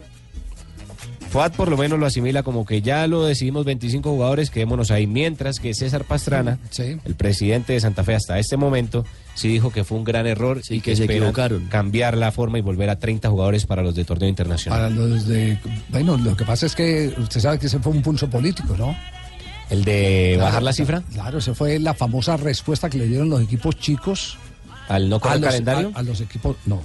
FUAT 1.32 1.54
por 1.56 1.68
lo 1.70 1.78
menos 1.78 1.98
lo 1.98 2.04
asimila 2.04 2.42
como 2.42 2.66
que 2.66 2.82
ya 2.82 3.06
lo 3.06 3.24
decidimos 3.24 3.64
25 3.64 4.10
jugadores, 4.10 4.50
quedémonos 4.50 4.90
ahí. 4.90 5.06
Mientras 5.06 5.60
que 5.60 5.72
César 5.72 6.04
Pastrana, 6.04 6.58
el 6.78 7.14
presidente 7.14 7.72
de 7.72 7.80
Santa 7.80 8.04
Fe 8.04 8.14
hasta 8.14 8.38
este 8.38 8.58
momento, 8.58 9.06
sí 9.34 9.48
dijo 9.48 9.70
que 9.70 9.82
fue 9.82 9.96
un 9.96 10.04
gran 10.04 10.26
error 10.26 10.60
y 10.68 10.80
que 10.82 10.94
se 10.94 11.04
esperan 11.04 11.22
equivocaron. 11.22 11.66
cambiar 11.68 12.18
la 12.18 12.32
forma 12.32 12.58
y 12.58 12.60
volver 12.60 12.90
a 12.90 12.96
30 12.98 13.30
jugadores 13.30 13.64
para 13.64 13.82
los 13.82 13.94
de 13.94 14.04
torneo 14.04 14.28
internacional. 14.28 14.78
Para 14.78 14.90
los 14.90 15.26
de. 15.26 15.58
Bueno, 15.88 16.18
lo 16.18 16.36
que 16.36 16.44
pasa 16.44 16.66
es 16.66 16.74
que 16.74 17.14
usted 17.16 17.40
sabe 17.40 17.58
que 17.58 17.66
ese 17.66 17.78
fue 17.78 17.92
un 17.92 18.02
pulso 18.02 18.28
político, 18.28 18.76
¿no? 18.76 18.94
¿El 19.70 19.84
de 19.84 20.32
Claro, 20.34 20.44
bajar 20.48 20.62
la 20.62 20.72
cifra? 20.74 21.02
Claro, 21.14 21.38
esa 21.38 21.54
fue 21.54 21.78
la 21.78 21.94
famosa 21.94 22.36
respuesta 22.36 22.90
que 22.90 22.98
le 22.98 23.06
dieron 23.06 23.30
los 23.30 23.40
equipos 23.40 23.78
chicos. 23.78 24.36
¿Al 24.86 25.08
no 25.08 25.16
a 25.16 25.20
correr 25.20 25.40
los, 25.40 25.48
calendario? 25.48 25.92
a- 25.94 26.00
a 26.00 26.02
los 26.02 26.20
equipos. 26.20 26.56
No. 26.66 26.82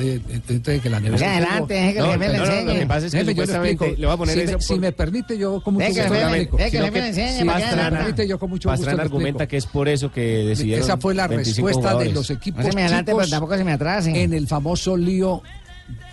Entonces, 0.00 0.80
que 0.82 0.90
la 0.90 1.00
nevera 1.00 1.32
adelante, 1.32 1.56
fútbol- 1.62 1.68
deje 1.68 1.92
que 1.92 1.98
el 1.98 2.06
jefe 2.06 2.28
le 2.28 2.36
enseñe. 2.38 2.64
lo 2.74 2.80
que 2.80 2.86
pasa 2.86 3.06
es 3.06 3.12
que 3.12 3.18
Jefe, 3.18 3.34
yo 3.34 3.40
le 3.42 3.46
supuestamente 3.46 3.70
explico. 3.84 4.00
le 4.00 4.06
voy 4.06 4.14
a 4.14 4.16
poner 4.18 4.34
si, 4.34 4.40
eso 4.42 4.52
me, 4.56 4.62
si 4.62 4.78
me 4.78 4.92
permite, 4.92 5.38
yo 5.38 5.60
con 5.60 5.74
mucho 5.74 5.86
gusto 5.86 6.02
le 6.02 6.08
jefe- 6.08 6.22
explico. 6.26 6.56
deje 6.56 6.70
que 6.70 6.76
el 6.76 6.82
Sino 6.82 6.84
jefe 6.94 7.00
le 7.00 7.08
enseñe, 7.08 7.38
si 7.38 7.44
para 7.44 7.58
que 7.58 7.64
me 7.64 7.80
haga 7.82 7.90
la 7.90 7.98
permite, 7.98 8.28
yo 8.28 8.38
con 8.38 8.50
mucho 8.50 8.68
gusto 8.68 8.70
Pastrana 8.70 8.96
le 8.96 9.02
explico. 9.02 9.16
argumenta 9.16 9.48
que 9.48 9.56
es 9.56 9.66
por 9.66 9.88
eso 9.88 10.12
que 10.12 10.20
decidieron 10.44 10.84
Esa 10.84 10.96
fue 10.96 11.14
la 11.14 11.26
25 11.28 11.66
respuesta 11.68 11.98
de 11.98 12.12
los 12.12 12.30
equipos 12.30 12.64
No 12.64 12.70
se 12.70 12.76
me 12.76 12.82
adelante, 12.82 13.12
pero 13.14 13.28
tampoco 13.28 13.56
se 13.56 13.64
me 13.64 13.72
atrase. 13.72 14.22
en 14.22 14.32
el 14.34 14.46
famoso 14.46 14.96
lío 14.96 15.42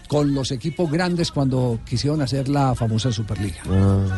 con 0.08 0.34
los 0.34 0.52
equipos 0.52 0.92
grandes 0.92 1.32
cuando 1.32 1.80
quisieron 1.86 2.22
hacer 2.22 2.50
la 2.50 2.76
famosa 2.76 3.12
Superliga. 3.12 3.62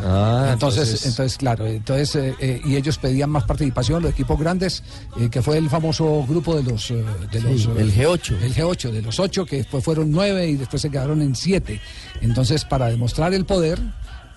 Ah, 0.04 0.50
entonces, 0.52 1.06
entonces, 1.06 1.38
claro, 1.38 1.66
entonces 1.66 2.14
eh, 2.16 2.34
eh, 2.40 2.60
y 2.64 2.76
ellos 2.76 2.98
pedían 2.98 3.30
más 3.30 3.44
participación 3.44 4.02
los 4.02 4.12
equipos 4.12 4.38
grandes, 4.38 4.82
eh, 5.18 5.28
que 5.30 5.42
fue 5.42 5.58
el 5.58 5.68
famoso 5.70 6.24
grupo 6.28 6.54
de 6.56 6.62
los 6.62 6.90
eh, 6.90 7.04
de 7.30 7.40
los 7.40 7.66
el 7.66 7.94
G8. 7.94 8.42
el 8.42 8.54
G8 8.54 8.90
de 8.90 9.02
los 9.02 9.18
ocho 9.20 9.44
que 9.44 9.56
después 9.56 9.84
fueron 9.84 10.10
nueve 10.10 10.48
y 10.48 10.56
después 10.56 10.82
se 10.82 10.90
quedaron 10.90 11.22
en 11.22 11.34
siete. 11.34 11.80
Entonces, 12.20 12.64
para 12.64 12.88
demostrar 12.88 13.34
el 13.34 13.44
poder 13.44 13.78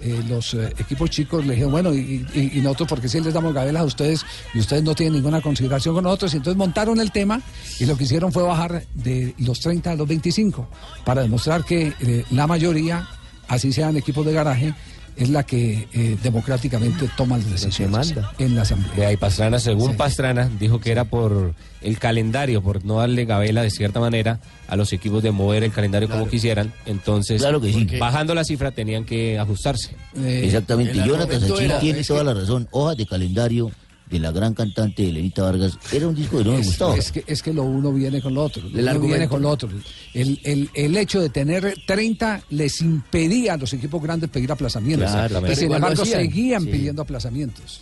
eh, 0.01 0.23
los 0.27 0.53
eh, 0.53 0.73
equipos 0.77 1.09
chicos 1.09 1.45
le 1.45 1.53
dijeron, 1.53 1.71
bueno, 1.71 1.93
y, 1.93 2.25
nosotros, 2.61 2.89
porque 2.89 3.09
si 3.09 3.19
les 3.19 3.33
damos 3.33 3.53
gabelas 3.53 3.81
a 3.81 3.85
ustedes 3.85 4.25
y 4.53 4.59
ustedes 4.59 4.83
no 4.83 4.95
tienen 4.95 5.13
ninguna 5.13 5.41
consideración 5.41 5.95
con 5.95 6.05
nosotros? 6.05 6.33
Y 6.33 6.37
entonces 6.37 6.57
montaron 6.57 6.99
el 6.99 7.11
tema 7.11 7.41
y 7.79 7.85
lo 7.85 7.97
que 7.97 8.05
hicieron 8.05 8.31
fue 8.31 8.43
bajar 8.43 8.83
de 8.93 9.33
los 9.39 9.59
30 9.59 9.91
a 9.91 9.95
los 9.95 10.07
25 10.07 10.67
para 11.03 11.21
demostrar 11.21 11.65
que 11.65 11.93
eh, 11.99 12.25
la 12.31 12.47
mayoría, 12.47 13.07
así 13.47 13.73
sean 13.73 13.97
equipos 13.97 14.25
de 14.25 14.33
garaje, 14.33 14.73
es 15.15 15.29
la 15.29 15.43
que 15.43 15.87
eh, 15.93 16.17
democráticamente 16.23 17.09
toma 17.17 17.37
las 17.37 17.49
decisiones 17.49 18.13
en 18.37 18.55
la 18.55 18.61
Asamblea. 18.63 18.95
De 18.95 19.05
ahí 19.05 19.17
Pastrana, 19.17 19.59
según 19.59 19.91
Sí. 19.91 19.97
Pastrana, 19.97 20.49
dijo 20.59 20.79
que 20.79 20.91
era 20.91 21.05
por 21.05 21.53
el 21.81 21.99
calendario, 21.99 22.61
por 22.61 22.83
no 22.85 22.99
darle 22.99 23.25
gabela 23.25 23.61
de 23.61 23.69
cierta 23.71 23.99
manera 23.99 24.39
a 24.67 24.75
los 24.75 24.91
equipos 24.93 25.21
de 25.23 25.31
mover 25.31 25.63
el 25.63 25.71
calendario 25.71 26.09
como 26.09 26.27
quisieran. 26.27 26.73
Entonces, 26.85 27.41
Claro 27.41 27.59
que 27.61 27.73
sí. 27.73 27.85
bajando 27.99 28.33
la 28.35 28.43
cifra 28.43 28.71
tenían 28.71 29.03
que 29.05 29.37
ajustarse. 29.39 29.91
Exactamente, 30.25 30.93
el 30.93 31.03
Jonathan 31.05 31.39
Sachin 31.41 31.71
tiene 31.79 32.03
toda 32.03 32.19
que- 32.19 32.25
la 32.25 32.33
razón. 32.33 32.67
Hojas 32.71 32.97
de 32.97 33.05
calendario 33.05 33.71
de 34.09 34.19
la 34.19 34.31
gran 34.31 34.53
cantante 34.55 35.07
Elenita 35.07 35.43
Vargas 35.43 35.77
era 35.91 36.07
un 36.07 36.15
disco 36.15 36.39
que 36.39 36.43
no 36.45 36.51
me 36.53 36.61
Es, 36.61 36.67
gustaba. 36.67 36.95
es 36.95 37.11
que, 37.11 37.23
es 37.27 37.43
que 37.43 37.53
lo 37.53 37.63
uno 37.63 37.93
viene 37.93 38.21
con 38.21 38.33
lo 38.33 38.43
otro. 38.43 38.63
Lo 38.67 38.79
El 38.79 38.87
uno 38.97 39.07
viene 39.07 39.27
con 39.27 39.41
lo 39.41 39.49
otro. 39.49 39.69
El, 40.13 40.39
el- 40.43 40.69
el 40.73 40.97
hecho 40.97 41.21
de 41.21 41.29
tener 41.29 41.75
30 41.85 42.41
les 42.49 42.81
impedía 42.81 43.53
a 43.53 43.57
los 43.57 43.71
equipos 43.73 44.01
grandes 44.01 44.29
pedir 44.29 44.51
aplazamientos. 44.51 45.11
Claro, 45.11 45.51
y 45.51 45.55
sin 45.55 45.71
embargo 45.71 46.03
seguían 46.05 46.63
Sí. 46.63 46.69
pidiendo 46.71 47.01
aplazamientos. 47.03 47.81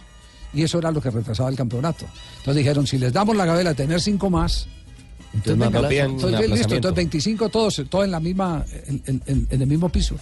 Y 0.54 0.64
eso 0.64 0.80
era 0.80 0.92
lo 0.92 1.00
que 1.02 1.10
retrasaba 1.12 1.50
el 1.50 1.56
campeonato. 1.56 2.06
Entonces 2.40 2.56
dijeron, 2.64 2.88
si 2.88 2.98
les 2.98 3.14
damos 3.14 3.36
la 3.36 3.46
gabela 3.46 3.70
de 3.72 3.76
tener 3.76 4.02
cinco 4.02 4.30
más, 4.30 4.68
entonces, 5.34 5.60
venga, 5.60 5.82
listo, 5.90 6.76
entonces 6.76 6.96
25 6.96 7.50
todos, 7.50 7.82
todos 7.90 8.06
en 8.06 8.12
la 8.12 8.20
misma, 8.20 8.66
en, 8.88 9.02
en- 9.06 9.22
en- 9.28 9.48
en 9.50 9.62
el 9.62 9.68
mismo 9.68 9.90
piso. 9.90 10.16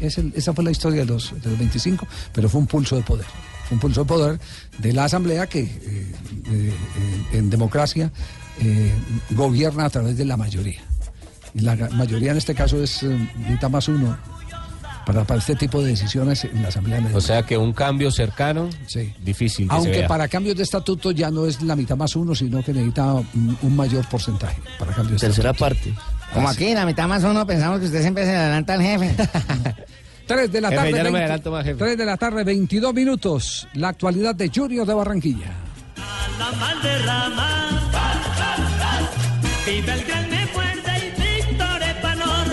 Es 0.00 0.16
el- 0.18 0.32
esa 0.34 0.52
fue 0.54 0.62
la 0.64 0.70
historia 0.70 1.00
de 1.00 1.06
los, 1.06 1.32
de 1.42 1.50
los 1.50 1.58
25, 1.58 2.06
pero 2.32 2.48
fue 2.48 2.60
un 2.60 2.66
pulso 2.68 2.96
de 2.96 3.02
poder. 3.02 3.26
Un 3.70 3.78
pulso 3.78 4.02
de 4.04 4.06
poder 4.08 4.40
de 4.78 4.92
la 4.92 5.04
Asamblea 5.04 5.46
que 5.46 5.60
eh, 5.60 6.14
eh, 6.50 6.72
en 7.32 7.50
democracia 7.50 8.10
eh, 8.60 8.92
gobierna 9.30 9.84
a 9.84 9.90
través 9.90 10.16
de 10.16 10.24
la 10.24 10.36
mayoría. 10.36 10.80
Y 11.54 11.60
la 11.60 11.76
mayoría 11.92 12.32
en 12.32 12.38
este 12.38 12.54
caso 12.54 12.82
es 12.82 13.02
eh, 13.02 13.28
mitad 13.48 13.68
más 13.70 13.88
uno 13.88 14.16
para, 15.06 15.24
para 15.24 15.38
este 15.40 15.54
tipo 15.54 15.80
de 15.82 15.88
decisiones 15.90 16.44
en 16.44 16.62
la 16.62 16.68
Asamblea. 16.68 17.02
O 17.14 17.20
sea 17.20 17.42
que 17.42 17.56
un 17.56 17.72
cambio 17.72 18.10
cercano, 18.10 18.68
difícil 19.24 19.66
que 19.66 19.70
se 19.72 19.76
Aunque 19.76 19.98
vea. 20.00 20.08
para 20.08 20.28
cambios 20.28 20.56
de 20.56 20.62
estatuto 20.62 21.10
ya 21.12 21.30
no 21.30 21.46
es 21.46 21.62
la 21.62 21.76
mitad 21.76 21.96
más 21.96 22.14
uno, 22.16 22.34
sino 22.34 22.62
que 22.62 22.72
necesita 22.72 23.14
un, 23.14 23.56
un 23.62 23.76
mayor 23.76 24.06
porcentaje 24.08 24.60
para 24.78 24.92
cambios 24.92 25.20
de 25.20 25.26
Tercera 25.28 25.50
estatuto. 25.50 25.76
parte. 25.76 25.94
Como 26.34 26.48
aquí, 26.48 26.74
la 26.74 26.84
mitad 26.84 27.08
más 27.08 27.24
uno, 27.24 27.46
pensamos 27.46 27.80
que 27.80 27.86
usted 27.86 28.02
siempre 28.02 28.24
se 28.26 28.36
adelanta 28.36 28.74
al 28.74 28.82
jefe. 28.82 29.14
3 30.28 30.52
de 30.52 30.60
la 30.60 30.68
Jefe, 30.68 30.76
tarde. 30.82 30.92
ya 30.92 30.98
no 30.98 31.04
me 31.04 31.10
20 31.10 31.18
adelanto 31.24 31.50
más, 31.50 31.64
jefe. 31.64 31.78
3 31.78 31.98
de 31.98 32.04
la 32.04 32.16
tarde, 32.16 32.44
22 32.44 32.94
minutos. 32.94 33.66
La 33.74 33.88
actualidad 33.88 34.34
de 34.34 34.50
Junior 34.54 34.86
de 34.86 34.94
Barranquilla. 34.94 35.52
La 36.38 36.50
Valderrama. 36.50 37.64
Viva 39.66 39.94
el 39.94 40.04
grande 40.04 40.36
fuerte 40.52 40.90
y 40.96 41.50
Víctor 41.50 41.82
Epanor. 41.82 42.46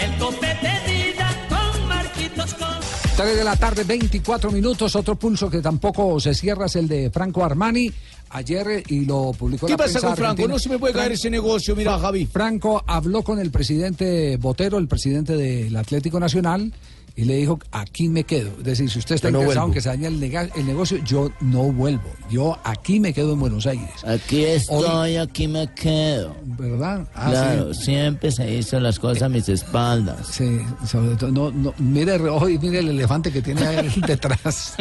El 0.00 0.18
copete 0.18 0.70
vida 0.86 1.28
con 1.48 1.88
Marquitos 1.88 2.54
con. 2.54 2.68
3 3.16 3.36
de 3.36 3.44
la 3.44 3.56
tarde, 3.56 3.82
24 3.84 4.50
minutos. 4.52 4.94
Otro 4.96 5.16
pulso 5.16 5.50
que 5.50 5.60
tampoco 5.60 6.20
se 6.20 6.34
cierra 6.34 6.66
es 6.66 6.76
el 6.76 6.86
de 6.88 7.10
Franco 7.10 7.44
Armani. 7.44 7.90
Ayer, 8.30 8.68
eh, 8.68 8.82
y 8.88 9.04
lo 9.04 9.32
publicó 9.32 9.66
¿Qué 9.66 9.72
la 9.72 9.76
pasa 9.76 10.00
con 10.00 10.16
Franco? 10.16 10.22
argentina. 10.30 10.48
No 10.54 10.58
se 10.58 10.68
me 10.68 10.78
puede 10.78 10.94
caer 10.94 11.12
ese 11.12 11.30
negocio, 11.30 11.74
mira, 11.76 11.98
Javi. 11.98 12.26
Franco 12.26 12.82
habló 12.86 13.22
con 13.22 13.38
el 13.38 13.50
presidente 13.52 14.36
Botero, 14.38 14.78
el 14.78 14.88
presidente 14.88 15.36
del 15.36 15.76
Atlético 15.76 16.18
Nacional, 16.18 16.72
y 17.16 17.24
le 17.24 17.36
dijo, 17.36 17.60
aquí 17.70 18.08
me 18.08 18.24
quedo. 18.24 18.50
Es 18.58 18.64
decir, 18.64 18.90
si 18.90 18.98
usted 18.98 19.14
está 19.14 19.30
no 19.30 19.38
interesado 19.38 19.68
en 19.68 19.72
que 19.72 19.80
se 19.80 19.88
dañe 19.88 20.08
el, 20.08 20.66
negocio, 20.66 20.98
yo 21.04 21.30
no 21.40 21.70
vuelvo. 21.70 22.10
Yo 22.28 22.58
aquí 22.64 22.98
me 22.98 23.12
quedo 23.12 23.34
en 23.34 23.40
Buenos 23.40 23.66
Aires. 23.66 24.04
Aquí 24.04 24.44
estoy, 24.44 25.16
aquí 25.16 25.46
me 25.46 25.72
quedo. 25.74 26.34
¿Verdad? 26.44 27.06
Ah, 27.14 27.30
claro, 27.30 27.72
sí. 27.72 27.84
siempre 27.84 28.32
se 28.32 28.52
hizo 28.52 28.80
las 28.80 28.98
cosas 28.98 29.22
a 29.22 29.28
mis 29.28 29.48
espaldas. 29.48 30.26
Sí, 30.26 30.58
sobre 30.86 31.14
todo, 31.14 31.30
no, 31.30 31.52
no, 31.52 31.72
mire 31.78 32.16
el 32.16 32.22
y 32.50 32.58
mire 32.58 32.80
el 32.80 32.88
elefante 32.90 33.30
que 33.30 33.42
tiene 33.42 33.64
ahí 33.64 33.94
detrás. 34.06 34.74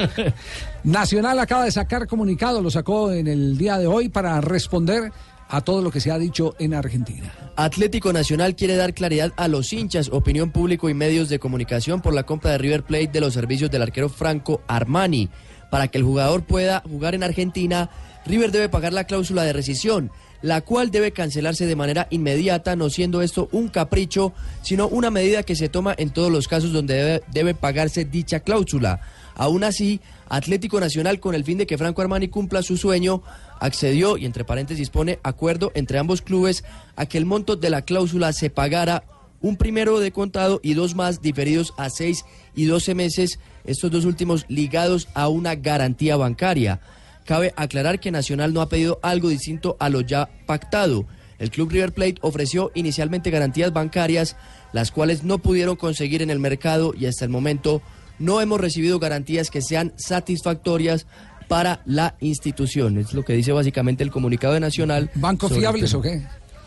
Nacional 0.83 1.37
acaba 1.37 1.65
de 1.65 1.71
sacar 1.71 2.07
comunicado, 2.07 2.61
lo 2.61 2.71
sacó 2.71 3.11
en 3.11 3.27
el 3.27 3.57
día 3.59 3.77
de 3.77 3.85
hoy 3.85 4.09
para 4.09 4.41
responder 4.41 5.11
a 5.53 5.61
todo 5.61 5.83
lo 5.83 5.91
que 5.91 5.99
se 5.99 6.09
ha 6.09 6.17
dicho 6.17 6.55
en 6.57 6.73
Argentina. 6.73 7.31
Atlético 7.55 8.11
Nacional 8.11 8.55
quiere 8.55 8.75
dar 8.75 8.95
claridad 8.95 9.33
a 9.37 9.47
los 9.47 9.71
hinchas, 9.71 10.09
opinión 10.11 10.49
público 10.49 10.89
y 10.89 10.95
medios 10.95 11.29
de 11.29 11.37
comunicación 11.37 12.01
por 12.01 12.15
la 12.15 12.23
compra 12.23 12.49
de 12.49 12.57
River 12.57 12.81
Plate 12.81 13.09
de 13.13 13.21
los 13.21 13.35
servicios 13.35 13.69
del 13.69 13.83
arquero 13.83 14.09
Franco 14.09 14.61
Armani. 14.67 15.29
Para 15.69 15.89
que 15.89 15.99
el 15.99 16.03
jugador 16.03 16.43
pueda 16.43 16.81
jugar 16.89 17.13
en 17.13 17.21
Argentina, 17.21 17.91
River 18.25 18.51
debe 18.51 18.67
pagar 18.67 18.93
la 18.93 19.03
cláusula 19.03 19.43
de 19.43 19.53
rescisión, 19.53 20.09
la 20.41 20.61
cual 20.61 20.89
debe 20.89 21.11
cancelarse 21.11 21.67
de 21.67 21.75
manera 21.75 22.07
inmediata, 22.09 22.75
no 22.75 22.89
siendo 22.89 23.21
esto 23.21 23.47
un 23.51 23.67
capricho, 23.67 24.33
sino 24.63 24.87
una 24.87 25.11
medida 25.11 25.43
que 25.43 25.55
se 25.55 25.69
toma 25.69 25.93
en 25.95 26.09
todos 26.09 26.31
los 26.31 26.47
casos 26.47 26.73
donde 26.73 26.95
debe, 26.95 27.23
debe 27.31 27.53
pagarse 27.53 28.05
dicha 28.05 28.39
cláusula. 28.39 29.01
Aún 29.35 29.63
así, 29.63 29.99
Atlético 30.29 30.79
Nacional, 30.79 31.19
con 31.19 31.35
el 31.35 31.43
fin 31.43 31.59
de 31.59 31.67
que 31.67 31.77
Franco 31.77 32.01
Armani 32.01 32.27
cumpla 32.27 32.63
su 32.63 32.77
sueño, 32.77 33.21
accedió 33.59 34.17
y 34.17 34.25
entre 34.25 34.45
paréntesis 34.45 34.89
pone 34.89 35.19
acuerdo 35.23 35.71
entre 35.75 35.99
ambos 35.99 36.21
clubes 36.21 36.63
a 36.95 37.05
que 37.05 37.17
el 37.17 37.25
monto 37.25 37.55
de 37.55 37.69
la 37.69 37.83
cláusula 37.83 38.33
se 38.33 38.49
pagara 38.49 39.03
un 39.41 39.57
primero 39.57 39.99
de 39.99 40.11
contado 40.11 40.59
y 40.63 40.73
dos 40.73 40.95
más 40.95 41.21
diferidos 41.21 41.73
a 41.77 41.89
seis 41.89 42.25
y 42.55 42.65
doce 42.65 42.95
meses, 42.95 43.39
estos 43.65 43.91
dos 43.91 44.05
últimos 44.05 44.45
ligados 44.47 45.09
a 45.13 45.27
una 45.27 45.55
garantía 45.55 46.15
bancaria. 46.15 46.79
Cabe 47.25 47.53
aclarar 47.55 47.99
que 47.99 48.11
Nacional 48.11 48.53
no 48.53 48.61
ha 48.61 48.69
pedido 48.69 48.99
algo 49.01 49.29
distinto 49.29 49.75
a 49.79 49.89
lo 49.89 50.01
ya 50.01 50.29
pactado. 50.45 51.05
El 51.39 51.51
club 51.51 51.71
River 51.71 51.93
Plate 51.93 52.15
ofreció 52.21 52.71
inicialmente 52.73 53.31
garantías 53.31 53.73
bancarias, 53.73 54.37
las 54.71 54.91
cuales 54.91 55.23
no 55.23 55.39
pudieron 55.39 55.75
conseguir 55.75 56.21
en 56.21 56.29
el 56.29 56.39
mercado 56.39 56.93
y 56.97 57.05
hasta 57.05 57.25
el 57.25 57.31
momento 57.31 57.81
no 58.19 58.39
hemos 58.39 58.61
recibido 58.61 58.99
garantías 58.99 59.49
que 59.49 59.61
sean 59.61 59.93
satisfactorias 59.97 61.05
para 61.53 61.81
la 61.85 62.15
institución. 62.19 62.97
Es 62.97 63.13
lo 63.13 63.23
que 63.23 63.33
dice 63.33 63.51
básicamente 63.51 64.03
el 64.03 64.09
comunicado 64.09 64.55
de 64.55 64.59
Nacional. 64.59 65.11
¿Banco 65.13 65.47
fiables 65.49 65.93
o 65.93 66.01
qué? 66.01 66.23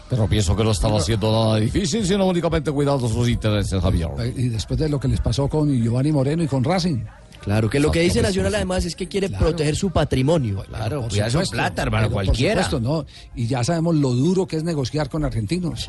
Pero 0.08 0.28
pienso 0.28 0.54
que 0.54 0.62
no 0.62 0.70
estaba 0.70 0.92
Pero- 0.94 1.02
haciendo 1.02 1.32
nada 1.32 1.56
difícil, 1.56 2.06
sino 2.06 2.24
únicamente 2.26 2.70
cuidando 2.70 3.08
sus 3.08 3.28
intereses, 3.28 3.82
Javier. 3.82 4.08
Eh, 4.20 4.32
Y 4.36 4.48
después 4.50 4.78
de 4.78 4.88
lo 4.88 5.00
que 5.00 5.08
les 5.08 5.20
pasó 5.20 5.48
con 5.48 5.68
Giovanni 5.72 6.12
Moreno 6.12 6.44
y 6.44 6.46
con 6.46 6.62
Racing. 6.62 6.98
Claro, 7.42 7.68
que 7.68 7.80
lo 7.80 7.90
que 7.90 8.00
dice 8.00 8.22
Nacional 8.22 8.52
sí. 8.52 8.56
además 8.56 8.84
es 8.84 8.94
que 8.94 9.08
quiere 9.08 9.28
Claro. 9.28 9.46
proteger 9.46 9.74
su 9.74 9.90
patrimonio. 9.90 10.62
Claro, 10.68 11.00
Por 11.00 11.10
cuidar 11.10 11.30
su 11.32 11.50
plata, 11.50 11.82
hermano, 11.82 12.04
Pero 12.06 12.14
por 12.14 12.24
cualquiera. 12.26 12.62
supuesto, 12.64 12.80
no. 12.80 13.06
Y 13.34 13.48
ya 13.48 13.64
sabemos 13.64 13.96
lo 13.96 14.10
duro 14.12 14.46
que 14.46 14.56
es 14.56 14.62
negociar 14.62 15.08
con 15.08 15.24
argentinos. 15.24 15.88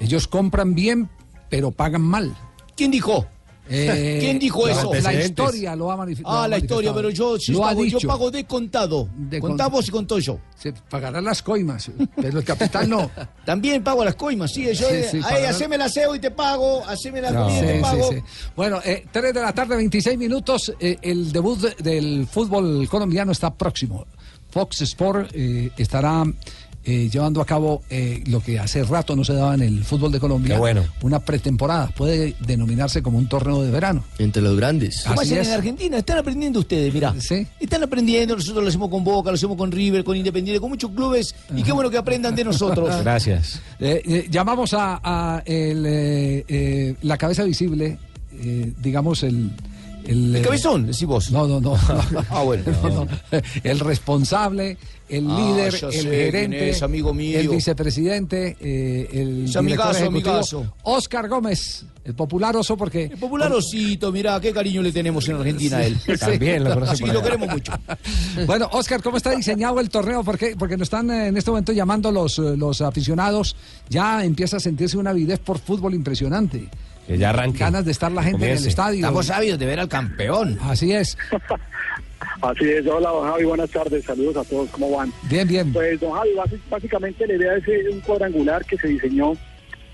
Ellos 0.00 0.26
compran 0.26 0.74
bien, 0.74 1.10
pero 1.50 1.70
pagan 1.70 2.00
mal. 2.02 2.34
¿Quién 2.76 2.90
dijo? 2.90 3.26
Eh, 3.70 4.18
¿Quién 4.20 4.38
dijo 4.38 4.66
eso? 4.68 4.92
La 4.94 5.12
historia 5.14 5.76
lo 5.76 5.90
ha 5.90 5.96
manifestado. 5.96 6.38
Ah, 6.42 6.48
la 6.48 6.58
historia, 6.58 6.92
pero 6.94 7.10
yo, 7.10 7.38
sí 7.38 7.52
lo 7.52 7.64
ha 7.64 7.68
pago, 7.68 7.84
yo 7.84 7.98
dicho. 7.98 8.08
pago 8.08 8.30
de 8.30 8.44
contado. 8.44 9.08
De 9.16 9.40
Contamos 9.40 9.80
con- 9.80 9.88
y 9.88 9.90
contó 9.90 10.18
yo. 10.18 10.38
Se 10.56 10.72
pagarán 10.72 11.24
las 11.24 11.42
coimas, 11.42 11.90
pero 12.16 12.38
el 12.38 12.44
capital 12.44 12.88
no. 12.88 13.10
También 13.44 13.82
pago 13.84 14.04
las 14.04 14.14
coimas, 14.14 14.52
sí. 14.52 14.64
Yo, 14.64 14.72
Sí, 14.88 14.94
sí, 15.10 15.16
ahí, 15.18 15.22
pagarán- 15.22 15.50
haceme 15.50 15.74
el 15.76 15.82
aseo 15.82 16.14
y 16.14 16.18
te 16.18 16.30
pago, 16.30 16.84
haceme 16.86 17.20
la 17.20 17.30
No. 17.30 17.44
comida 17.44 17.62
y 17.64 17.66
te 17.76 17.80
pago. 17.80 18.10
sí, 18.10 18.16
sí. 18.16 18.22
Bueno, 18.56 18.80
eh, 18.84 19.04
3 19.10 19.34
de 19.34 19.40
la 19.40 19.52
tarde, 19.52 19.76
26 19.76 20.16
minutos. 20.18 20.72
eh, 20.80 20.96
el 21.02 21.30
debut 21.32 21.58
de- 21.58 21.76
del 21.82 22.26
fútbol 22.26 22.88
colombiano 22.88 23.32
está 23.32 23.52
próximo. 23.54 24.06
Fox 24.50 24.80
Sport 24.80 25.30
eh, 25.34 25.70
estará 25.76 26.24
eh, 26.90 27.10
llevando 27.10 27.42
a 27.42 27.44
cabo 27.44 27.82
eh, 27.90 28.22
lo 28.28 28.40
que 28.40 28.58
hace 28.58 28.82
rato 28.82 29.14
no 29.14 29.22
se 29.22 29.34
daba 29.34 29.52
en 29.54 29.60
el 29.60 29.84
fútbol 29.84 30.10
de 30.10 30.18
Colombia. 30.18 30.54
Qué 30.54 30.58
bueno. 30.58 30.84
Una 31.02 31.18
pretemporada. 31.20 31.88
Puede 31.88 32.34
denominarse 32.40 33.02
como 33.02 33.18
un 33.18 33.28
torneo 33.28 33.62
de 33.62 33.70
verano. 33.70 34.04
Entre 34.18 34.40
los 34.40 34.56
grandes. 34.56 35.02
¿Cómo 35.06 35.20
Así 35.20 35.32
hacen 35.32 35.42
es. 35.42 35.48
en 35.48 35.54
Argentina? 35.54 35.98
Están 35.98 36.16
aprendiendo 36.16 36.60
ustedes, 36.60 36.94
mirá. 36.94 37.14
Sí. 37.20 37.46
Están 37.60 37.82
aprendiendo, 37.82 38.36
nosotros 38.36 38.62
lo 38.62 38.68
hacemos 38.70 38.88
con 38.88 39.04
Boca, 39.04 39.30
lo 39.30 39.34
hacemos 39.34 39.58
con 39.58 39.70
River, 39.70 40.02
con 40.02 40.16
Independiente, 40.16 40.60
con 40.60 40.70
muchos 40.70 40.90
clubes, 40.92 41.34
y 41.54 41.62
qué 41.62 41.72
bueno 41.72 41.90
que 41.90 41.98
aprendan 41.98 42.34
de 42.34 42.44
nosotros. 42.44 42.88
Gracias. 43.02 43.60
Eh, 43.78 44.02
eh, 44.06 44.26
llamamos 44.30 44.72
a, 44.72 44.98
a 45.04 45.42
el, 45.44 45.84
eh, 45.86 46.44
eh, 46.48 46.94
la 47.02 47.18
cabeza 47.18 47.44
visible, 47.44 47.98
eh, 48.40 48.72
digamos 48.80 49.22
el... 49.24 49.50
El, 50.08 50.34
¿El 50.34 50.36
eh, 50.36 50.42
cabezón? 50.42 50.86
Decís 50.86 51.04
vos. 51.04 51.30
No, 51.30 51.46
no, 51.46 51.60
no. 51.60 51.76
Ah, 52.30 52.42
bueno. 52.42 52.64
No, 52.82 52.88
no. 53.04 53.08
El 53.62 53.78
responsable, 53.80 54.76
el 55.08 55.26
Ah, 55.30 55.38
líder, 55.38 55.74
el 55.74 55.92
sé 55.92 56.02
gerente, 56.02 56.70
es, 56.70 56.82
amigo 56.82 57.12
mío. 57.14 57.38
el 57.38 57.48
vicepresidente, 57.48 58.56
eh, 58.60 59.08
el 59.12 59.28
Es 59.44 59.52
director 59.52 59.58
amigazo, 59.58 59.90
ejecutivo, 59.98 60.30
amigazo. 60.30 60.74
Oscar 60.84 61.28
Gómez, 61.28 61.84
el 62.04 62.14
popular 62.14 62.56
oso 62.56 62.76
porque... 62.76 63.04
El 63.04 63.18
popular 63.18 63.52
osito, 63.52 64.10
mirá, 64.10 64.40
qué 64.40 64.52
cariño 64.52 64.80
le 64.82 64.92
tenemos 64.92 65.28
en 65.28 65.36
Argentina 65.36 65.76
a 65.78 65.84
él. 65.86 65.98
También 66.18 66.64
lo 66.64 66.94
Sí, 66.96 67.04
lo 67.04 67.22
queremos 67.22 67.48
mucho. 67.50 67.72
Bueno, 68.46 68.68
Oscar, 68.72 69.02
¿cómo 69.02 69.16
está 69.18 69.30
diseñado 69.32 69.78
el 69.80 69.90
torneo? 69.90 70.22
¿Por 70.24 70.38
qué? 70.38 70.54
Porque 70.58 70.76
nos 70.76 70.86
están 70.86 71.10
eh, 71.10 71.26
en 71.28 71.36
este 71.36 71.50
momento 71.50 71.72
llamando 71.72 72.10
los, 72.10 72.38
los 72.38 72.80
aficionados. 72.80 73.56
Ya 73.90 74.24
empieza 74.24 74.56
a 74.56 74.60
sentirse 74.60 74.96
una 74.96 75.10
avidez 75.10 75.38
por 75.40 75.58
fútbol 75.58 75.94
impresionante. 75.94 76.68
Que 77.08 77.16
ya 77.16 77.30
arranque. 77.30 77.58
Ganas 77.58 77.86
de 77.86 77.90
estar 77.90 78.12
la 78.12 78.22
gente 78.22 78.44
en 78.44 78.58
el 78.58 78.66
estadio. 78.66 78.98
Estamos 78.98 79.30
ávidos 79.30 79.58
de 79.58 79.64
ver 79.66 79.80
al 79.80 79.88
campeón. 79.88 80.58
Así 80.62 80.92
es. 80.92 81.16
Así 82.42 82.68
es, 82.68 82.86
hola 82.86 83.10
don 83.10 83.28
Javi, 83.28 83.44
buenas 83.44 83.70
tardes, 83.70 84.04
saludos 84.04 84.36
a 84.36 84.44
todos, 84.44 84.70
¿cómo 84.70 84.96
van? 84.96 85.12
Bien, 85.28 85.46
bien. 85.46 85.72
Pues 85.72 85.98
don 85.98 86.12
Javi, 86.12 86.30
básicamente 86.70 87.26
la 87.26 87.34
idea 87.34 87.56
es 87.56 87.66
eh, 87.66 87.86
un 87.90 88.00
cuadrangular 88.00 88.64
que 88.64 88.76
se 88.76 88.88
diseñó 88.88 89.32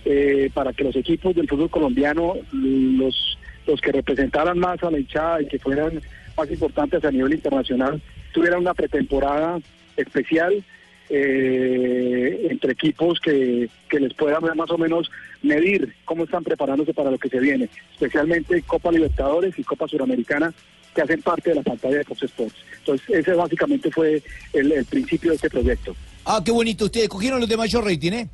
eh, 0.05 0.51
para 0.53 0.73
que 0.75 0.85
los 0.85 0.95
equipos 0.97 1.35
del 1.35 1.49
fútbol 1.49 1.71
colombiano, 1.71 2.35
los, 2.53 3.39
los 3.67 3.81
que 3.81 3.93
representaran 3.93 4.59
más 4.59 4.83
a 4.83 4.91
la 4.91 4.99
hinchada 4.99 5.41
y 5.41 5.47
que 5.47 5.59
fueran 5.59 6.03
más 6.37 6.51
importantes 6.51 7.03
a 7.05 7.11
nivel 7.11 7.33
internacional, 7.33 8.03
tuvieran 8.33 8.61
una 8.61 8.75
pretemporada 8.75 9.59
especial 9.97 10.63
eh, 11.09 12.47
entre 12.51 12.73
equipos 12.73 13.21
que, 13.21 13.69
que 13.89 14.01
les 14.01 14.13
puedan 14.15 14.43
más 14.57 14.71
o 14.71 14.79
menos 14.79 15.11
medir 15.45 15.95
cómo 16.05 16.25
están 16.25 16.43
preparándose 16.43 16.95
para 16.95 17.11
lo 17.11 17.19
que 17.19 17.29
se 17.29 17.39
viene, 17.39 17.69
especialmente 17.93 18.63
Copa 18.63 18.91
Libertadores 18.91 19.57
y 19.59 19.65
Copa 19.65 19.87
Suramericana 19.87 20.53
que 20.95 21.03
hacen 21.03 21.21
parte 21.23 21.51
de 21.51 21.57
la 21.57 21.63
pantalla 21.63 21.99
de 21.99 22.05
Fox 22.05 22.23
Sports. 22.23 22.55
Entonces, 22.79 23.11
ese 23.11 23.35
básicamente 23.35 23.91
fue 23.91 24.23
el, 24.53 24.73
el 24.73 24.85
principio 24.85 25.31
de 25.31 25.37
este 25.37 25.51
proyecto. 25.51 25.95
Ah, 26.25 26.41
qué 26.45 26.53
bonito. 26.53 26.87
Ustedes 26.87 27.09
cogieron 27.09 27.41
los 27.41 27.49
de 27.49 27.57
mayor 27.57 27.85
rating, 27.85 28.13
¿eh? 28.13 28.29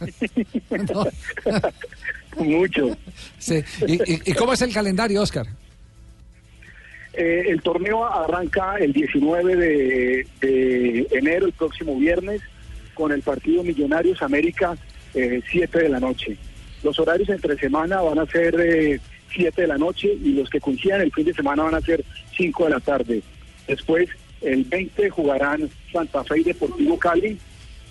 Mucho. 2.36 2.96
Sí. 3.38 3.62
¿Y, 3.86 4.32
cómo 4.34 4.52
es 4.52 4.62
el 4.62 4.72
calendario, 4.72 5.22
Oscar? 5.22 5.46
Eh, 7.14 7.44
el 7.48 7.62
torneo 7.62 8.04
arranca 8.04 8.76
el 8.76 8.92
19 8.92 9.56
de, 9.56 10.26
de 10.40 11.08
enero, 11.10 11.46
el 11.46 11.52
próximo 11.52 11.96
viernes, 11.96 12.42
con 12.94 13.12
el 13.12 13.22
partido 13.22 13.64
Millonarios 13.64 14.22
América, 14.22 14.76
7 15.50 15.78
de 15.82 15.88
la 15.88 16.00
noche. 16.00 16.36
Los 16.82 16.98
horarios 16.98 17.28
entre 17.28 17.56
semana 17.58 18.00
van 18.02 18.18
a 18.18 18.26
ser 18.26 18.54
eh, 18.60 19.00
7 19.34 19.62
de 19.62 19.68
la 19.68 19.78
noche 19.78 20.08
y 20.22 20.32
los 20.32 20.48
que 20.48 20.60
coincidan 20.60 21.00
el 21.00 21.12
fin 21.12 21.24
de 21.24 21.34
semana 21.34 21.64
van 21.64 21.74
a 21.74 21.80
ser 21.80 22.04
5 22.36 22.64
de 22.64 22.70
la 22.70 22.80
tarde. 22.80 23.22
Después, 23.66 24.08
el 24.40 24.64
20 24.64 25.10
jugarán 25.10 25.68
Santa 25.92 26.22
Fe 26.24 26.40
y 26.40 26.44
Deportivo 26.44 26.98
Cali, 26.98 27.36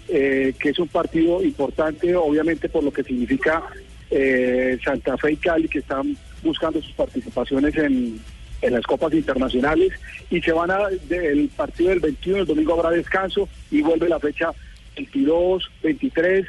eh, 0.10 0.54
que 0.60 0.70
es 0.70 0.80
un 0.80 0.88
partido 0.88 1.44
importante, 1.44 2.16
obviamente, 2.16 2.70
por 2.70 2.84
lo 2.84 2.92
que 2.92 3.04
significa 3.04 3.62
eh, 4.10 4.78
Santa 4.84 5.18
Fe 5.18 5.34
y 5.34 5.38
Cali, 5.38 5.68
que 5.68 5.80
están 5.80 6.16
buscando 6.44 6.82
sus 6.82 6.94
participaciones 6.94 7.76
en, 7.76 8.20
en 8.62 8.74
las 8.74 8.84
copas 8.86 9.14
internacionales. 9.14 9.92
Y 10.30 10.42
se 10.42 10.54
van 10.54 10.72
a, 10.72 10.88
de- 11.10 11.28
el 11.34 11.50
partido 11.50 11.90
del 11.90 12.00
21, 12.00 12.40
el 12.40 12.46
domingo 12.48 12.74
habrá 12.74 12.92
descanso 12.92 13.50
y 13.70 13.82
vuelve 13.82 14.08
la 14.08 14.20
fecha 14.20 14.52
22, 14.96 15.70
23 15.84 16.46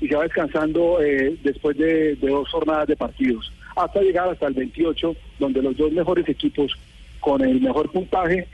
y 0.00 0.08
se 0.08 0.14
va 0.14 0.24
descansando 0.24 1.00
eh, 1.02 1.36
después 1.42 1.76
de, 1.76 2.16
de 2.16 2.28
dos 2.28 2.48
jornadas 2.50 2.88
de 2.88 2.96
partidos, 2.96 3.52
hasta 3.76 4.00
llegar 4.00 4.28
hasta 4.28 4.46
el 4.46 4.54
28, 4.54 5.14
donde 5.38 5.62
los 5.62 5.76
dos 5.76 5.92
mejores 5.92 6.28
equipos 6.28 6.72
con 7.20 7.42
el 7.42 7.60
mejor 7.60 7.90
puntaje 7.90 8.46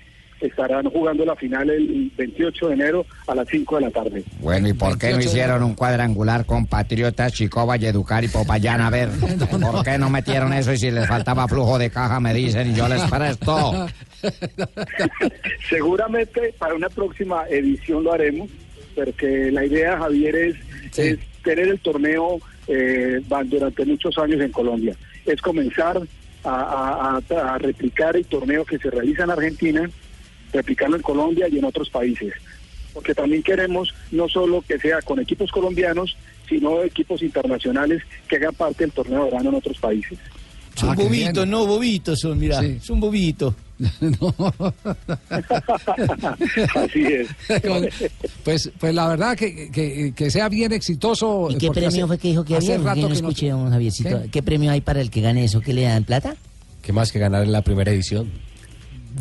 estarán 0.46 0.84
jugando 0.90 1.24
la 1.24 1.36
final 1.36 1.70
el 1.70 2.10
28 2.16 2.68
de 2.68 2.74
enero 2.74 3.06
a 3.26 3.34
las 3.34 3.48
5 3.48 3.76
de 3.76 3.80
la 3.82 3.90
tarde. 3.90 4.24
Bueno, 4.40 4.68
¿y 4.68 4.72
por 4.72 4.98
qué 4.98 5.10
no 5.10 5.18
28 5.18 5.18
de 5.18 5.24
hicieron 5.24 5.62
un 5.62 5.74
cuadrangular 5.74 6.44
con 6.44 6.66
Patriotas, 6.66 7.32
Chico, 7.32 7.64
Valledupar 7.64 8.24
y 8.24 8.28
Popayán? 8.28 8.80
A 8.80 8.90
ver, 8.90 9.08
¿por 9.60 9.84
qué 9.84 9.98
no 9.98 10.10
metieron 10.10 10.52
eso? 10.52 10.72
Y 10.72 10.78
si 10.78 10.90
les 10.90 11.06
faltaba 11.06 11.46
flujo 11.48 11.78
de 11.78 11.90
caja, 11.90 12.20
me 12.20 12.34
dicen 12.34 12.70
y 12.70 12.74
yo 12.74 12.88
les 12.88 13.02
presto. 13.02 13.86
Seguramente 15.68 16.54
para 16.58 16.74
una 16.74 16.88
próxima 16.88 17.44
edición 17.48 18.04
lo 18.04 18.12
haremos, 18.12 18.50
porque 18.94 19.50
la 19.50 19.64
idea, 19.64 19.98
Javier, 19.98 20.34
es, 20.34 20.56
es 20.98 21.18
tener 21.42 21.68
el 21.68 21.78
torneo 21.80 22.38
eh, 22.68 23.20
durante 23.46 23.84
muchos 23.84 24.16
años 24.18 24.40
en 24.40 24.52
Colombia. 24.52 24.96
Es 25.26 25.40
comenzar 25.40 26.00
a, 26.44 26.50
a- 26.50 27.20
a- 27.36 27.54
a 27.54 27.58
replicar 27.58 28.16
el 28.16 28.24
torneo 28.26 28.64
que 28.64 28.78
se 28.78 28.90
realiza 28.90 29.24
en 29.24 29.30
Argentina, 29.30 29.90
replicarlo 30.52 30.96
en 30.96 31.02
Colombia 31.02 31.48
y 31.48 31.58
en 31.58 31.64
otros 31.64 31.90
países. 31.90 32.32
Porque 32.92 33.14
también 33.14 33.42
queremos 33.42 33.94
no 34.10 34.28
solo 34.28 34.62
que 34.66 34.78
sea 34.78 35.00
con 35.02 35.18
equipos 35.18 35.50
colombianos, 35.50 36.16
sino 36.48 36.82
equipos 36.82 37.22
internacionales 37.22 38.02
que 38.28 38.36
hagan 38.36 38.54
parte 38.54 38.84
del 38.84 38.92
torneo 38.92 39.24
de 39.24 39.30
verano 39.30 39.48
en 39.50 39.54
otros 39.56 39.78
países. 39.78 40.18
Son 40.74 40.90
Ah, 40.90 40.94
qué 40.96 41.04
bobitos, 41.04 41.46
no 41.48 41.66
bobitos 41.66 42.18
son, 42.20 42.38
mirá. 42.38 42.60
Sí. 42.60 42.78
Son 42.80 42.98
bobitos. 43.00 43.54
Así 46.74 47.02
es. 47.04 47.28
Pues, 48.44 48.70
pues 48.78 48.94
la 48.94 49.08
verdad 49.08 49.36
que, 49.36 49.70
que, 49.70 50.12
que 50.16 50.30
sea 50.30 50.48
bien 50.48 50.72
exitoso. 50.72 51.48
¿Y 51.50 51.56
qué 51.58 51.70
premio 51.70 51.88
hace- 51.88 52.06
fue 52.06 52.18
que 52.18 52.28
dijo 52.28 52.44
que 52.44 52.56
hace 52.56 52.74
había? 52.74 52.86
rato 52.86 53.00
Que 53.02 53.06
no 53.08 53.14
escuché, 53.14 53.50
don 53.50 53.70
Javiercito. 53.70 54.22
¿Qué? 54.24 54.30
¿Qué? 54.30 54.42
premio 54.42 54.70
hay 54.72 54.80
para 54.80 55.00
el 55.00 55.10
que 55.10 55.20
gane 55.20 55.44
eso? 55.44 55.60
¿Qué 55.60 55.72
le 55.72 55.82
dan 55.82 56.04
plata? 56.04 56.34
¿Qué 56.82 56.92
más 56.92 57.12
que 57.12 57.18
ganar 57.20 57.44
en 57.44 57.52
la 57.52 57.62
primera 57.62 57.92
edición? 57.92 58.28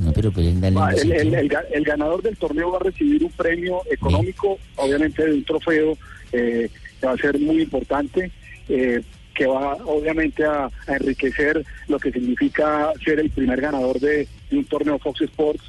No, 0.01 0.11
pero 0.13 0.31
pues 0.31 0.59
dale 0.59 0.75
Ah, 0.79 0.89
El, 0.91 1.11
el- 1.11 1.19
sentido. 1.19 1.37
el 1.39 1.49
ga- 1.49 1.65
el 1.71 1.83
ganador 1.83 2.21
del 2.23 2.35
torneo 2.37 2.71
va 2.71 2.77
a 2.77 2.83
recibir 2.83 3.23
un 3.23 3.31
premio 3.31 3.81
económico, 3.91 4.57
obviamente 4.77 5.23
de 5.25 5.33
un 5.33 5.43
trofeo 5.43 5.97
eh, 6.31 6.69
que 6.99 7.05
va 7.05 7.13
a 7.13 7.17
ser 7.17 7.37
muy 7.39 7.61
importante, 7.61 8.31
eh, 8.69 9.01
que 9.35 9.45
va 9.47 9.73
obviamente 9.85 10.43
a, 10.43 10.65
a 10.65 10.93
enriquecer 10.93 11.63
lo 11.87 11.97
que 11.99 12.11
significa 12.11 12.91
ser 13.03 13.19
el 13.19 13.29
primer 13.29 13.61
ganador 13.61 13.99
de, 13.99 14.27
de 14.49 14.57
un 14.57 14.65
torneo 14.65 14.99
Fox 14.99 15.21
Sports 15.21 15.63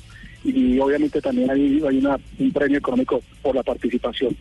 y 0.44 0.78
obviamente 0.80 1.20
también 1.20 1.50
hay, 1.50 1.80
hay 1.88 1.98
una- 1.98 2.18
un 2.38 2.52
premio 2.52 2.78
económico 2.78 3.22
por 3.42 3.54
la 3.54 3.62
participación. 3.62 4.36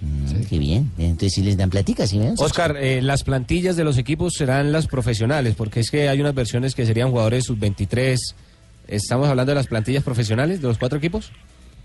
Mm, 0.00 0.42
Qué 0.48 0.58
bien. 0.58 0.90
Entonces 0.98 1.32
sí 1.34 1.42
les 1.42 1.56
dan 1.56 1.70
platica, 1.70 2.06
¿sí 2.06 2.18
ven? 2.18 2.34
Oscar, 2.38 2.76
eh, 2.78 3.02
las 3.02 3.24
plantillas 3.24 3.76
de 3.76 3.84
los 3.84 3.98
equipos 3.98 4.34
serán 4.34 4.70
las 4.72 4.86
profesionales, 4.86 5.54
porque 5.56 5.80
es 5.80 5.90
que 5.90 6.08
hay 6.08 6.20
unas 6.20 6.34
versiones 6.34 6.74
que 6.74 6.86
serían 6.86 7.10
jugadores 7.10 7.44
sub-23. 7.44 8.16
¿Estamos 8.88 9.28
hablando 9.28 9.50
de 9.50 9.56
las 9.56 9.66
plantillas 9.66 10.04
profesionales 10.04 10.60
de 10.62 10.68
los 10.68 10.78
cuatro 10.78 10.98
equipos? 10.98 11.32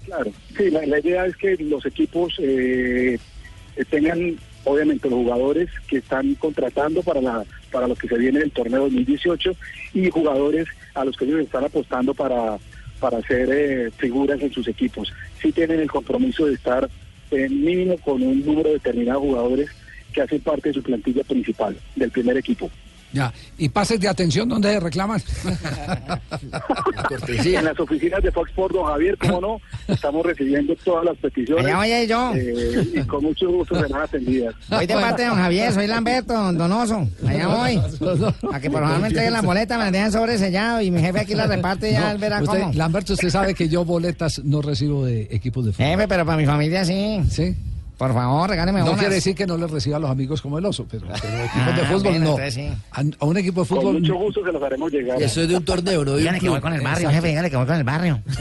Claro, 0.06 0.32
sí, 0.58 0.70
la, 0.70 0.86
la 0.86 1.00
idea 1.00 1.26
es 1.26 1.36
que 1.38 1.56
los 1.64 1.86
equipos 1.86 2.34
eh, 2.40 3.18
eh, 3.76 3.86
tengan, 3.90 4.36
obviamente, 4.64 5.10
los 5.10 5.20
jugadores 5.20 5.70
que 5.88 5.98
están 5.98 6.36
contratando 6.36 7.02
para 7.04 7.22
la 7.22 7.44
para 7.72 7.88
lo 7.88 7.96
que 7.96 8.08
se 8.08 8.18
viene 8.18 8.40
del 8.40 8.52
torneo 8.52 8.82
2018 8.82 9.56
y 9.94 10.10
jugadores 10.10 10.68
a 10.94 11.06
los 11.06 11.16
que 11.16 11.26
ellos 11.26 11.40
están 11.40 11.64
apostando 11.64 12.14
para, 12.14 12.58
para 13.00 13.22
ser 13.22 13.50
eh, 13.52 13.92
figuras 13.98 14.42
en 14.42 14.52
sus 14.52 14.68
equipos. 14.68 15.12
Sí 15.42 15.52
tienen 15.52 15.80
el 15.80 15.90
compromiso 15.90 16.46
de 16.46 16.56
estar 16.56 16.90
eh, 17.32 17.50
mínimo 17.50 17.98
con 17.98 18.22
un 18.22 18.46
número 18.46 18.72
determinado 18.72 19.22
de 19.22 19.28
jugadores 19.28 19.70
que 20.14 20.22
hacen 20.22 20.42
parte 20.42 20.70
de 20.70 20.74
su 20.74 20.84
plantilla 20.84 21.24
principal, 21.24 21.78
del 21.96 22.12
primer 22.12 22.38
equipo. 22.38 22.70
Ya. 23.14 23.34
¿Y 23.58 23.70
pases 23.70 24.00
de 24.00 24.08
atención 24.08 24.48
donde 24.50 24.80
reclaman? 24.80 25.22
Sí, 27.42 27.56
en 27.56 27.66
las 27.66 27.80
oficinas 27.80 28.22
de 28.24 28.32
Fox 28.32 28.50
Sports, 28.50 28.76
don 28.76 28.86
Javier, 28.86 29.18
cómo 29.18 29.42
no, 29.42 29.62
estamos 29.88 30.26
recibiendo 30.26 30.76
todas 30.84 31.06
las 31.06 31.18
peticiones. 31.18 31.66
Allá 31.66 31.78
voy 31.78 32.08
yo. 32.08 32.34
eh, 32.36 32.88
y 32.96 33.02
con 33.02 33.24
mucho 33.24 33.50
gusto 33.50 33.76
serán 33.80 34.02
atendidas. 34.04 34.56
Voy 34.70 34.86
de 34.88 34.94
parte 34.94 35.24
de 35.24 35.28
don 35.30 35.38
Javier, 35.38 35.74
soy 35.74 35.88
Lamberto, 35.88 36.34
don 36.34 36.58
Donoso. 36.58 37.08
Allá 37.28 37.48
voy. 37.48 37.78
A 38.54 38.60
que 38.60 38.70
por 38.70 38.82
favor 38.82 39.00
me 39.00 39.08
entreguen 39.08 39.34
la 39.34 39.42
boleta, 39.42 39.78
me 39.78 39.86
la 39.86 39.92
dejan 39.92 40.12
sobre 40.12 40.38
sellado 40.38 40.82
y 40.82 40.92
mi 40.92 41.02
jefe 41.02 41.20
aquí 41.20 41.34
la 41.36 41.48
reparte 41.48 41.90
y 41.90 41.94
ya 41.94 42.02
No, 42.02 42.12
él 42.12 42.18
verá 42.18 42.42
usted, 42.42 42.60
cómo. 42.62 42.74
Lamberto, 42.74 43.14
usted 43.14 43.30
sabe 43.30 43.54
que 43.54 43.68
yo 43.70 43.86
boletas 43.86 44.42
no 44.44 44.62
recibo 44.62 45.06
de 45.06 45.28
equipos 45.32 45.66
de 45.66 45.72
fútbol. 45.74 45.88
Jefe, 45.88 46.08
pero 46.08 46.26
para 46.26 46.38
mi 46.38 46.46
familia 46.46 46.86
sí. 46.86 47.22
¿Sí? 47.30 47.56
Por 48.02 48.14
favor, 48.16 48.50
regáleme 48.50 48.80
No 48.80 48.86
unas. 48.88 48.98
quiere 49.00 49.14
decir 49.14 49.36
que 49.36 49.46
no 49.46 49.56
le 49.58 49.68
reciba 49.68 49.98
a 49.98 50.00
los 50.00 50.10
amigos 50.10 50.42
como 50.42 50.58
el 50.58 50.66
oso, 50.66 50.88
pero, 50.90 51.06
pero 51.22 51.38
equipos 51.38 51.68
Ah, 51.68 51.72
de 51.72 51.82
fútbol 51.86 52.02
bueno, 52.02 52.20
no. 52.20 52.26
entonces 52.32 52.54
sí. 52.56 52.68
A, 52.92 53.04
a 53.20 53.26
un 53.28 53.38
equipo 53.38 53.62
de 53.62 53.68
Con 53.68 53.78
fútbol. 53.78 53.94
mucho 54.00 54.16
gusto 54.16 54.44
se 54.44 54.52
los 54.52 54.64
haremos 54.64 54.92
llegar. 54.92 55.22
Eso 55.22 55.42
es 55.44 55.48
de 55.48 55.56
un 55.58 55.64
torneo, 55.64 56.04
no 56.04 56.16
que 56.16 56.50
voy 56.50 56.60
con 56.62 56.74
el 56.74 56.82
barrio, 56.82 57.10
Exacto. 57.10 57.16
jefe, 57.16 57.28
dígale 57.28 57.50
que 57.52 57.58
voy 57.58 57.66
con 57.68 57.76
el 57.76 57.84
barrio. 57.84 58.20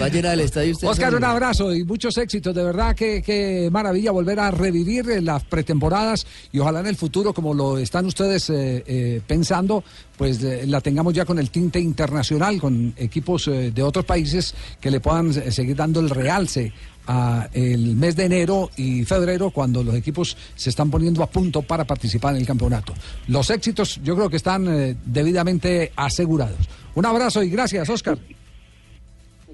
Va 0.00 0.04
a 0.04 0.08
llenar 0.08 0.34
el 0.34 0.40
estadio 0.40 0.72
usted. 0.72 0.88
Oscar, 0.88 1.14
un 1.14 1.24
abrazo 1.24 1.74
y 1.74 1.84
muchos 1.84 2.16
éxitos. 2.18 2.54
De 2.54 2.62
verdad 2.62 2.94
que, 2.94 3.22
que 3.22 3.68
maravilla 3.72 4.10
volver 4.10 4.38
a 4.40 4.50
revivir 4.50 5.08
eh, 5.10 5.20
las 5.22 5.44
pretemporadas 5.44 6.26
y 6.52 6.58
ojalá 6.58 6.80
en 6.80 6.86
el 6.88 6.96
futuro, 6.96 7.32
como 7.32 7.54
lo 7.54 7.78
están 7.78 8.04
ustedes 8.06 8.50
eh, 8.50 8.82
eh, 8.86 9.20
pensando, 9.26 9.82
pues 10.18 10.42
eh, 10.42 10.64
la 10.66 10.80
tengamos 10.80 11.14
ya 11.14 11.24
con 11.24 11.38
el 11.38 11.50
tinte 11.50 11.80
internacional, 11.80 12.60
con 12.60 12.92
equipos 12.96 13.48
eh, 13.48 13.70
de 13.74 13.82
otros 13.82 14.04
países 14.04 14.54
que 14.80 14.90
le 14.90 15.00
puedan 15.00 15.30
eh, 15.30 15.50
seguir 15.50 15.76
dando 15.76 16.00
el 16.00 16.10
realce 16.10 16.72
a 17.06 17.48
el 17.52 17.96
mes 17.96 18.16
de 18.16 18.24
enero 18.24 18.70
y 18.76 19.04
febrero 19.04 19.50
cuando 19.50 19.82
los 19.82 19.94
equipos 19.94 20.36
se 20.54 20.70
están 20.70 20.90
poniendo 20.90 21.22
a 21.22 21.30
punto 21.30 21.62
para 21.62 21.84
participar 21.84 22.34
en 22.34 22.40
el 22.40 22.46
campeonato. 22.46 22.94
Los 23.28 23.50
éxitos 23.50 24.00
yo 24.02 24.14
creo 24.14 24.28
que 24.28 24.36
están 24.36 24.66
eh, 24.68 24.96
debidamente 25.04 25.92
asegurados. 25.96 26.68
Un 26.94 27.06
abrazo 27.06 27.42
y 27.42 27.50
gracias, 27.50 27.88
Oscar. 27.88 28.18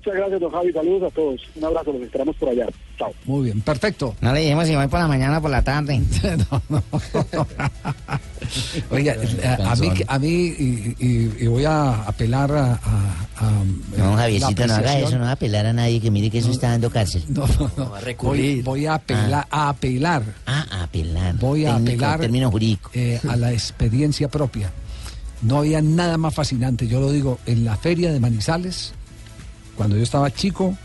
Muchas 0.04 0.14
gracias, 0.18 0.40
don 0.40 0.50
Javi. 0.50 0.72
Saludos 0.72 1.12
a 1.12 1.14
todos. 1.14 1.40
Un 1.54 1.64
abrazo, 1.64 1.92
los 1.92 2.02
esperamos 2.02 2.34
por 2.36 2.48
allá. 2.48 2.66
Chao. 2.98 3.12
Muy 3.24 3.44
bien, 3.44 3.60
perfecto. 3.60 4.16
No 4.20 4.32
le 4.32 4.40
dijimos 4.40 4.66
si 4.66 4.74
voy 4.74 4.88
por 4.88 4.98
la 4.98 5.06
mañana 5.06 5.38
o 5.38 5.42
por 5.42 5.50
la 5.52 5.62
tarde. 5.62 6.00
Oiga, 8.90 9.16
a, 9.44 9.72
a 9.72 9.76
mí, 9.76 9.88
a 10.06 10.18
mí 10.18 10.28
y, 10.28 10.96
y- 10.98 11.36
y 11.40 11.46
voy 11.46 11.64
a 11.64 12.02
apelar 12.02 12.50
a... 12.52 12.72
a- 12.72 12.78
a- 13.38 13.64
No, 13.96 14.16
Javiercito, 14.16 14.66
no 14.66 14.74
haga 14.74 14.98
eso, 14.98 15.16
no 15.18 15.24
va 15.24 15.30
a 15.30 15.32
apelar 15.32 15.66
a 15.66 15.72
nadie, 15.72 16.00
que 16.00 16.10
mire 16.10 16.30
que 16.30 16.38
eso 16.38 16.50
está 16.50 16.70
dando 16.70 16.90
cárcel. 16.90 17.24
No, 17.28 17.46
no, 17.46 17.70
no. 17.76 17.92
Voy, 18.22 18.60
voy 18.62 18.86
a 18.86 18.94
apelar, 18.94 19.46
a 19.50 19.68
apelar. 19.68 20.22
Ah, 20.46 20.66
a 20.70 20.82
apelar. 20.84 21.34
Voy 21.36 21.64
a 21.64 21.74
Técnico, 21.76 21.92
apelar 21.92 22.20
término 22.20 22.50
jurídico. 22.50 22.90
eh, 22.94 23.20
a 23.28 23.36
la 23.36 23.52
experiencia 23.52 24.28
propia. 24.28 24.70
No 25.42 25.58
había 25.58 25.80
nada 25.80 26.18
más 26.18 26.34
fascinante, 26.34 26.86
yo 26.86 27.00
lo 27.00 27.10
digo, 27.10 27.38
en 27.46 27.64
la 27.64 27.76
feria 27.76 28.12
de 28.12 28.20
Manizales, 28.20 28.94
cuando 29.76 29.96
yo 29.96 30.02
estaba 30.02 30.30
chico, 30.30 30.76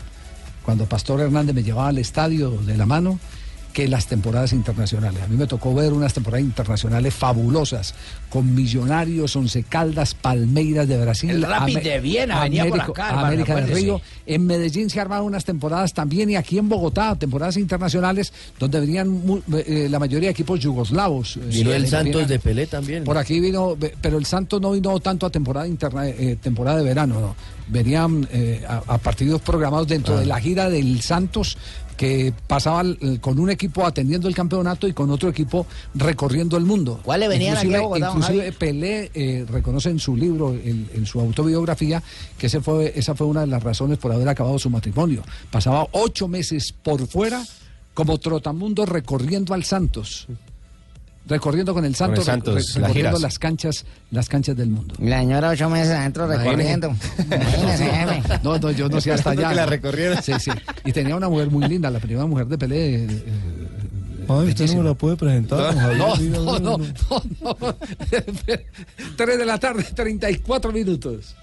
cuando 0.64 0.86
Pastor 0.86 1.20
Hernández 1.20 1.54
me 1.54 1.62
llevaba 1.62 1.88
al 1.88 1.98
estadio 1.98 2.50
de 2.50 2.76
la 2.76 2.86
mano, 2.86 3.18
que 3.72 3.86
las 3.86 4.06
temporadas 4.08 4.52
internacionales. 4.54 5.22
A 5.22 5.28
mí 5.28 5.36
me 5.36 5.46
tocó 5.46 5.72
ver 5.72 5.92
unas 5.92 6.12
temporadas 6.12 6.44
internacionales 6.44 7.14
fabulosas, 7.14 7.94
con 8.28 8.52
Millonarios, 8.54 9.36
Once 9.36 9.62
Caldas, 9.62 10.14
Palmeiras 10.14 10.88
de 10.88 11.00
Brasil. 11.00 11.30
El 11.30 11.42
Rapid 11.42 11.78
de 11.78 12.00
Viena 12.00 12.40
venía 12.42 12.66
por 12.66 12.80
acá, 12.80 13.20
América 13.20 13.54
del. 13.54 13.70
Río. 13.70 14.00
En 14.26 14.46
Medellín 14.46 14.90
se 14.90 14.98
armaron 15.00 15.26
unas 15.26 15.44
temporadas 15.44 15.94
también 15.94 16.28
y 16.28 16.34
aquí 16.34 16.58
en 16.58 16.68
Bogotá, 16.68 17.14
temporadas 17.14 17.56
internacionales, 17.56 18.32
donde 18.58 18.80
venían 18.80 19.08
mu- 19.10 19.40
eh, 19.54 19.86
la 19.88 19.98
mayoría 20.00 20.28
de 20.28 20.32
equipos 20.32 20.58
yugoslavos. 20.58 21.36
eh, 21.36 21.40
Vino 21.50 21.72
el 21.72 21.86
Santos 21.86 22.26
de 22.26 22.38
Pelé 22.40 22.66
también. 22.66 23.04
por 23.04 23.16
aquí 23.16 23.38
vino, 23.38 23.76
pero 24.00 24.18
el 24.18 24.26
Santos 24.26 24.60
no 24.60 24.72
vino 24.72 24.98
tanto 24.98 25.24
a 25.24 25.30
temporada 25.30 25.68
interna, 25.68 26.08
eh, 26.08 26.36
temporada 26.42 26.78
de 26.78 26.84
verano, 26.84 27.20
no. 27.20 27.36
Venían 27.68 28.26
eh, 28.32 28.64
a, 28.68 28.82
a 28.86 28.98
partidos 28.98 29.40
programados 29.42 29.86
dentro 29.88 30.16
Ah. 30.16 30.20
de 30.20 30.26
la 30.26 30.40
gira 30.40 30.68
del 30.70 31.00
Santos 31.02 31.56
que 31.96 32.32
pasaba 32.46 32.82
eh, 32.84 33.18
con 33.20 33.40
un 33.40 33.50
equipo 33.50 33.84
atendiendo 33.84 34.28
el 34.28 34.34
campeonato 34.34 34.86
y 34.86 34.92
con 34.92 35.10
otro 35.10 35.28
equipo 35.28 35.66
recorriendo 35.94 36.56
el 36.56 36.64
mundo. 36.64 37.00
¿Cuáles 37.02 37.28
venían 37.28 37.56
aquí 37.56 37.66
a 37.74 37.78
Inclusive- 37.78 37.82
Bogotá, 37.82 38.06
don 38.08 38.16
Inclusive? 38.18 38.52
Pelé 38.52 39.10
eh, 39.14 39.44
reconoce 39.50 39.90
en 39.90 39.98
su 39.98 40.16
libro, 40.16 40.52
en, 40.54 40.88
en 40.94 41.06
su 41.06 41.18
autobiografía, 41.20 42.00
que 42.38 42.46
ese 42.46 42.60
fue, 42.60 42.92
esa 42.94 43.16
fue 43.16 43.26
una 43.26 43.40
de 43.40 43.48
las 43.48 43.62
razones 43.64 43.98
por 43.98 44.12
haber 44.12 44.28
acabado 44.28 44.58
su 44.60 44.70
matrimonio. 44.70 45.22
Pasaba 45.50 45.88
ocho 45.90 46.28
meses 46.28 46.72
por 46.72 47.04
fuera 47.08 47.44
como 47.94 48.16
trotamundo 48.18 48.86
recorriendo 48.86 49.52
al 49.54 49.64
Santos. 49.64 50.28
Recorriendo 51.28 51.74
con 51.74 51.84
el 51.84 51.94
Santos, 51.94 52.24
Santos, 52.24 52.54
re- 52.54 52.60
las 52.60 52.74
recorriendo 52.74 53.10
giras. 53.10 53.20
las 53.22 53.38
canchas, 53.38 53.84
las 54.10 54.28
canchas 54.28 54.56
del 54.56 54.70
mundo. 54.70 54.94
La 54.98 55.20
señora 55.20 55.50
ocho 55.50 55.68
meses 55.70 55.92
adentro 55.94 56.26
recorriendo. 56.26 56.94
No, 58.42 58.58
no, 58.58 58.70
yo 58.70 58.88
no 58.88 59.00
sé 59.00 59.12
hasta 59.12 59.30
allá. 59.30 59.50
Que 59.50 59.54
la 59.54 59.64
¿no? 59.64 59.70
recorriera. 59.70 60.22
Sí, 60.22 60.32
sí. 60.40 60.50
Y 60.84 60.92
tenía 60.92 61.16
una 61.16 61.28
mujer 61.28 61.50
muy 61.50 61.66
linda, 61.68 61.90
la 61.90 61.98
primera 61.98 62.26
mujer 62.26 62.46
de 62.46 62.56
Pelé. 62.58 62.94
eh, 62.94 63.06
eh, 63.10 63.22
Ay, 64.30 64.48
usted 64.48 64.68
no 64.74 64.82
me 64.82 64.88
la 64.90 64.94
puede 64.94 65.16
presentar. 65.16 65.74
No, 65.74 65.94
no, 66.16 66.58
no, 66.58 66.58
no, 66.58 66.78
no. 66.78 67.56
Tres 69.16 69.38
de 69.38 69.44
la 69.46 69.58
tarde, 69.58 69.84
34 69.94 70.72
minutos. 70.72 71.34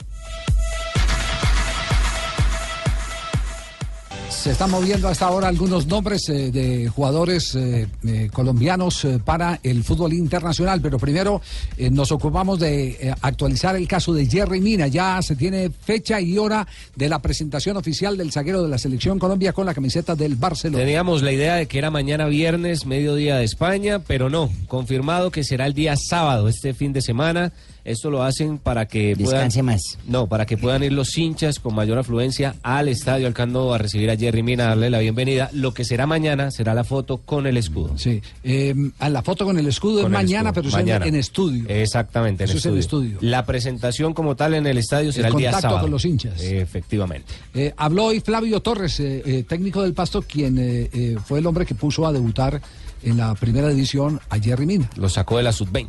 Se 4.46 4.52
están 4.52 4.70
moviendo 4.70 5.08
hasta 5.08 5.26
ahora 5.26 5.48
algunos 5.48 5.88
nombres 5.88 6.30
eh, 6.30 6.52
de 6.52 6.88
jugadores 6.88 7.56
eh, 7.56 7.88
eh, 8.06 8.30
colombianos 8.32 9.08
para 9.26 9.60
el 9.64 9.84
fútbol 9.84 10.14
internacional, 10.14 10.82
pero 10.82 11.00
primero 11.00 11.42
nos 11.90 12.12
ocupamos 12.12 12.60
de 12.60 13.12
actualizar 13.22 13.76
el 13.76 13.88
caso 13.88 14.14
de 14.14 14.28
Jerry 14.28 14.62
Mina. 14.62 14.86
Ya 14.86 15.20
se 15.24 15.36
tiene 15.36 15.72
fecha 15.72 16.22
y 16.22 16.38
hora 16.38 16.68
de 16.96 17.10
la 17.10 17.24
presentación 17.24 17.76
oficial 17.78 18.18
del 18.18 18.32
zaguero 18.32 18.62
de 18.62 18.70
la 18.70 18.78
selección 18.78 19.18
Colombia 19.18 19.52
con 19.52 19.66
la 19.66 19.74
camiseta 19.74 20.16
del 20.16 20.36
Barcelona. 20.36 20.84
Teníamos 20.84 21.24
la 21.24 21.32
idea 21.32 21.56
de 21.56 21.66
que 21.66 21.80
era 21.80 21.90
mañana 21.90 22.28
viernes, 22.28 22.86
mediodía 22.86 23.38
de 23.38 23.46
España, 23.46 23.98
pero 24.06 24.30
no. 24.30 24.52
Confirmado 24.68 25.32
que 25.32 25.44
será 25.44 25.66
el 25.66 25.74
día 25.74 25.96
sábado, 25.98 26.50
este 26.50 26.76
fin 26.76 26.94
de 26.94 27.02
semana. 27.02 27.52
Esto 27.86 28.10
lo 28.10 28.24
hacen 28.24 28.58
para 28.58 28.88
que 28.88 29.14
puedan, 29.16 29.32
Descanse 29.48 29.62
más. 29.64 29.98
no, 30.08 30.28
para 30.28 30.46
que 30.48 30.58
puedan 30.58 30.84
ir 30.84 30.92
los 30.92 31.16
hinchas 31.18 31.60
con 31.60 31.76
mayor 31.76 31.98
afluencia 32.00 32.56
al 32.64 32.88
estadio 32.90 33.28
Alcando 33.28 33.74
a 33.74 33.78
recibir 33.78 34.10
a 34.10 34.18
Jerry 34.18 34.42
Mina, 34.44 34.66
a 34.66 34.68
darle 34.70 34.90
la 34.90 35.00
bienvenida. 35.00 35.50
Lo 35.54 35.74
que 35.74 35.86
será 35.86 36.08
mañana 36.08 36.50
será 36.52 36.74
la 36.74 36.84
foto 36.84 37.18
con 37.18 37.46
el 37.46 37.58
escudo. 37.58 37.98
Sí, 37.98 38.22
eh, 38.44 38.74
a 39.00 39.10
la 39.10 39.22
foto 39.22 39.46
con 39.46 39.58
el 39.60 39.68
escudo 39.68 40.02
Con 40.02 40.14
es 40.16 40.20
el 40.20 40.26
mañana, 40.26 40.50
escudo. 40.50 40.54
pero 40.64 40.68
es 40.70 40.74
en- 40.74 40.80
Mañana. 40.80 41.06
en, 41.06 41.16
estudio. 41.16 41.66
Exactamente, 41.70 42.44
en 42.46 42.50
Eso 42.50 42.58
es 42.58 42.66
en 42.66 42.78
estudio. 42.78 43.18
La 43.22 43.46
presentación 43.46 44.14
como 44.16 44.36
tal 44.36 44.56
en 44.56 44.66
el 44.66 44.78
estadio 44.80 45.12
será 45.14 45.28
el, 45.28 45.36
día 45.36 45.52
contacto 45.52 45.68
sábado. 45.70 45.82
con 45.84 45.92
los 45.92 46.04
hinchas. 46.06 46.42
Efectivamente. 46.42 47.32
Eh, 47.54 47.74
habló 47.78 48.06
hoy 48.06 48.20
Flavio 48.20 48.60
Torres, 48.62 49.00
eh, 49.00 49.22
eh, 49.26 49.44
técnico 49.48 49.84
del 49.84 49.94
Pasto, 49.94 50.24
quien 50.24 50.58
eh, 50.58 50.90
eh, 50.92 51.18
fue 51.24 51.38
el 51.40 51.46
hombre 51.46 51.66
que 51.66 51.76
puso 51.76 52.08
a 52.08 52.12
debutar 52.12 52.60
en 53.04 53.18
la 53.18 53.36
primera 53.36 53.70
división 53.70 54.20
a 54.30 54.40
Jerry 54.40 54.66
Mina. 54.66 54.90
Lo 54.96 55.08
sacó 55.08 55.38
de 55.38 55.44
la 55.44 55.52
sub-20. 55.52 55.88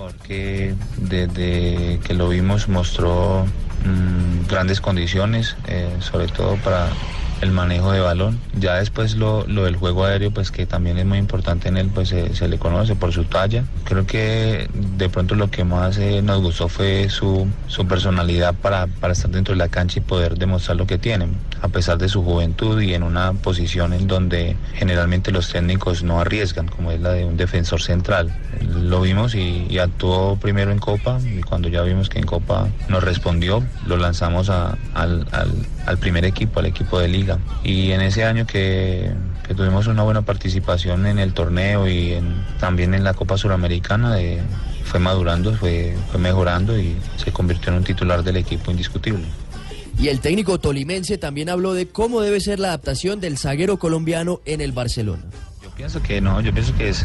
Jugador 0.00 0.14
que 0.26 0.74
desde 0.96 2.00
que 2.00 2.14
lo 2.14 2.28
vimos 2.28 2.68
mostró 2.68 3.44
mm, 3.84 4.48
grandes 4.48 4.80
condiciones, 4.80 5.56
eh, 5.66 5.94
sobre 6.00 6.26
todo 6.28 6.56
para 6.56 6.88
el 7.40 7.50
manejo 7.52 7.92
de 7.92 8.00
balón. 8.00 8.38
Ya 8.58 8.76
después 8.76 9.16
lo, 9.16 9.46
lo 9.46 9.64
del 9.64 9.76
juego 9.76 10.04
aéreo, 10.04 10.30
pues 10.30 10.50
que 10.50 10.66
también 10.66 10.98
es 10.98 11.06
muy 11.06 11.18
importante 11.18 11.68
en 11.68 11.76
él, 11.76 11.90
pues 11.94 12.08
se, 12.10 12.48
le 12.48 12.58
conoce 12.58 12.94
por 12.96 13.12
su 13.12 13.24
talla. 13.24 13.64
Creo 13.84 14.06
que 14.06 14.68
de 14.74 15.08
pronto 15.08 15.34
lo 15.34 15.50
que 15.50 15.64
más 15.64 15.96
eh, 15.98 16.20
nos 16.22 16.40
gustó 16.42 16.68
fue 16.68 17.08
su, 17.08 17.46
su 17.66 17.86
personalidad 17.86 18.54
para, 18.54 18.86
para 18.86 19.12
estar 19.14 19.30
dentro 19.30 19.54
de 19.54 19.58
la 19.58 19.68
cancha 19.68 19.98
y 19.98 20.02
poder 20.02 20.36
demostrar 20.38 20.76
lo 20.76 20.86
que 20.86 20.98
tiene, 20.98 21.28
a 21.62 21.68
pesar 21.68 21.98
de 21.98 22.08
su 22.08 22.22
juventud 22.22 22.80
y 22.80 22.94
en 22.94 23.02
una 23.02 23.32
posición 23.32 23.92
en 23.92 24.06
donde 24.06 24.56
generalmente 24.74 25.30
los 25.32 25.48
técnicos 25.50 26.02
no 26.02 26.20
arriesgan, 26.20 26.68
como 26.68 26.90
es 26.92 27.00
la 27.00 27.12
de 27.12 27.24
un 27.24 27.36
defensor 27.36 27.80
central. 27.82 28.34
Lo 28.60 29.00
vimos 29.00 29.34
y, 29.34 29.78
actuó 29.80 30.36
primero 30.36 30.72
en 30.72 30.78
Copa 30.78 31.18
y 31.24 31.40
cuando 31.40 31.68
ya 31.68 31.80
vimos 31.82 32.10
que 32.10 32.18
en 32.18 32.26
Copa 32.26 32.68
nos 32.88 33.02
respondió, 33.02 33.62
lo 33.86 33.96
lanzamos 33.96 34.50
al- 34.50 34.76
al 35.86 35.98
primer 35.98 36.24
equipo, 36.24 36.60
al 36.60 36.66
equipo 36.66 36.98
de 36.98 37.08
liga. 37.08 37.29
Y 37.62 37.92
en 37.92 38.00
ese 38.00 38.24
año 38.24 38.46
que, 38.46 39.10
que 39.46 39.54
tuvimos 39.54 39.86
una 39.86 40.02
buena 40.02 40.22
participación 40.22 41.06
en 41.06 41.18
el 41.18 41.32
torneo 41.34 41.88
y 41.88 42.12
en- 42.14 42.44
también 42.58 42.94
en 42.94 43.04
la 43.04 43.14
Copa 43.14 43.36
Suramericana, 43.36 44.20
eh, 44.20 44.40
fue 44.84 44.98
madurando, 45.00 45.54
fue, 45.54 45.96
fue 46.10 46.20
mejorando 46.20 46.78
y 46.78 46.96
se 47.16 47.30
convirtió 47.32 47.70
en 47.72 47.78
un 47.78 47.84
titular 47.84 48.22
del 48.24 48.36
equipo 48.38 48.70
indiscutible. 48.70 49.24
Y 49.98 50.08
el 50.08 50.20
técnico 50.20 50.58
tolimense 50.58 51.18
también 51.18 51.48
habló 51.50 51.74
de 51.74 51.86
cómo 51.86 52.20
debe 52.22 52.40
ser 52.40 52.58
la 52.58 52.68
adaptación 52.68 53.20
del 53.20 53.36
zaguero 53.38 53.78
colombiano 53.78 54.40
en 54.46 54.60
el 54.62 54.72
Barcelona. 54.72 55.22
Yo 55.62 55.70
pienso 55.76 56.02
que 56.02 56.20
no, 56.20 56.40
yo 56.40 56.52
pienso 56.52 56.74
que 56.76 56.88
es 56.88 57.04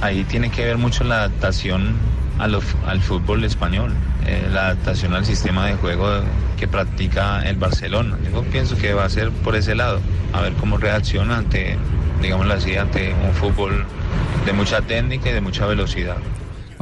ahí 0.00 0.24
tiene 0.24 0.50
que 0.50 0.64
ver 0.64 0.78
mucho 0.78 1.04
la 1.04 1.16
adaptación 1.18 1.94
a 2.38 2.48
lo- 2.48 2.62
al 2.86 3.00
fútbol 3.00 3.44
español, 3.44 3.92
eh, 4.26 4.48
la 4.52 4.66
adaptación 4.66 5.14
al 5.14 5.24
sistema 5.24 5.66
de 5.66 5.74
juego 5.74 6.08
que 6.58 6.66
practica 6.68 7.42
el 7.48 7.56
Barcelona. 7.56 8.16
Yo 8.32 8.42
pienso 8.44 8.76
que 8.76 8.94
va 8.94 9.04
a 9.04 9.08
ser 9.10 9.30
por 9.30 9.56
ese 9.56 9.74
lado, 9.74 10.00
a 10.32 10.40
ver 10.40 10.52
cómo 10.54 10.76
reacciona 10.78 11.38
ante, 11.38 11.76
digámoslo 12.20 12.54
así, 12.54 12.76
ante 12.76 13.14
un 13.26 13.32
fútbol 13.34 13.84
de 14.46 14.52
mucha 14.52 14.80
técnica 14.82 15.30
y 15.30 15.32
de 15.32 15.40
mucha 15.40 15.66
velocidad. 15.66 16.16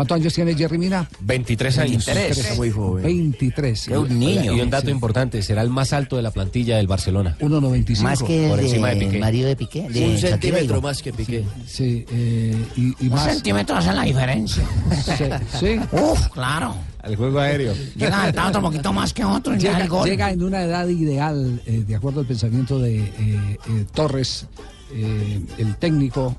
¿Cuántos 0.00 0.14
años 0.16 0.32
tiene 0.32 0.54
Jerry 0.54 0.78
Mina? 0.78 1.06
23 1.20 1.78
años. 1.78 2.06
23. 2.06 2.56
Muy 2.56 2.70
joven. 2.70 3.02
23. 3.04 3.88
Y 3.88 4.48
un 4.48 4.70
dato 4.70 4.88
importante, 4.88 5.42
será 5.42 5.60
el 5.60 5.68
más 5.68 5.92
alto 5.92 6.16
de 6.16 6.22
la 6.22 6.30
plantilla 6.30 6.78
del 6.78 6.86
Barcelona. 6.86 7.36
1.95. 7.38 8.00
Más 8.00 8.22
que 8.22 8.48
por 8.48 8.60
encima 8.60 8.88
de 8.88 8.94
de 8.94 9.00
Piqué. 9.06 9.18
marido 9.18 9.48
de 9.48 9.56
Piqué. 9.56 9.88
de 9.90 10.08
Un 10.08 10.16
centímetro 10.16 10.62
digo. 10.76 10.80
más 10.80 11.02
que 11.02 11.12
Piqué. 11.12 11.44
Sí, 11.66 12.06
eh, 12.10 12.64
y, 12.76 12.86
y 12.98 13.08
Un 13.08 13.10
más. 13.10 13.30
centímetro 13.30 13.76
hace 13.76 13.92
la 13.92 14.02
diferencia. 14.04 14.64
Sí, 15.04 15.24
sí. 15.60 15.80
Uf, 15.92 16.28
claro. 16.28 16.74
Al 17.02 17.16
juego 17.16 17.38
aéreo. 17.38 17.74
Llega 17.94 18.24
a 18.24 18.48
otro 18.48 18.62
poquito 18.62 18.94
más 18.94 19.12
que 19.12 19.22
otro 19.22 19.54
y 19.54 19.58
ya 19.58 19.72
Llega, 19.72 19.82
el 19.84 19.88
gol. 19.90 20.08
llega 20.08 20.30
en 20.30 20.42
una 20.42 20.62
edad 20.62 20.88
ideal, 20.88 21.60
eh, 21.66 21.84
de 21.86 21.94
acuerdo 21.94 22.20
al 22.20 22.26
pensamiento 22.26 22.78
de 22.78 23.00
eh, 23.00 23.12
eh, 23.18 23.58
Torres, 23.92 24.46
eh, 24.94 25.40
el 25.58 25.76
técnico 25.76 26.36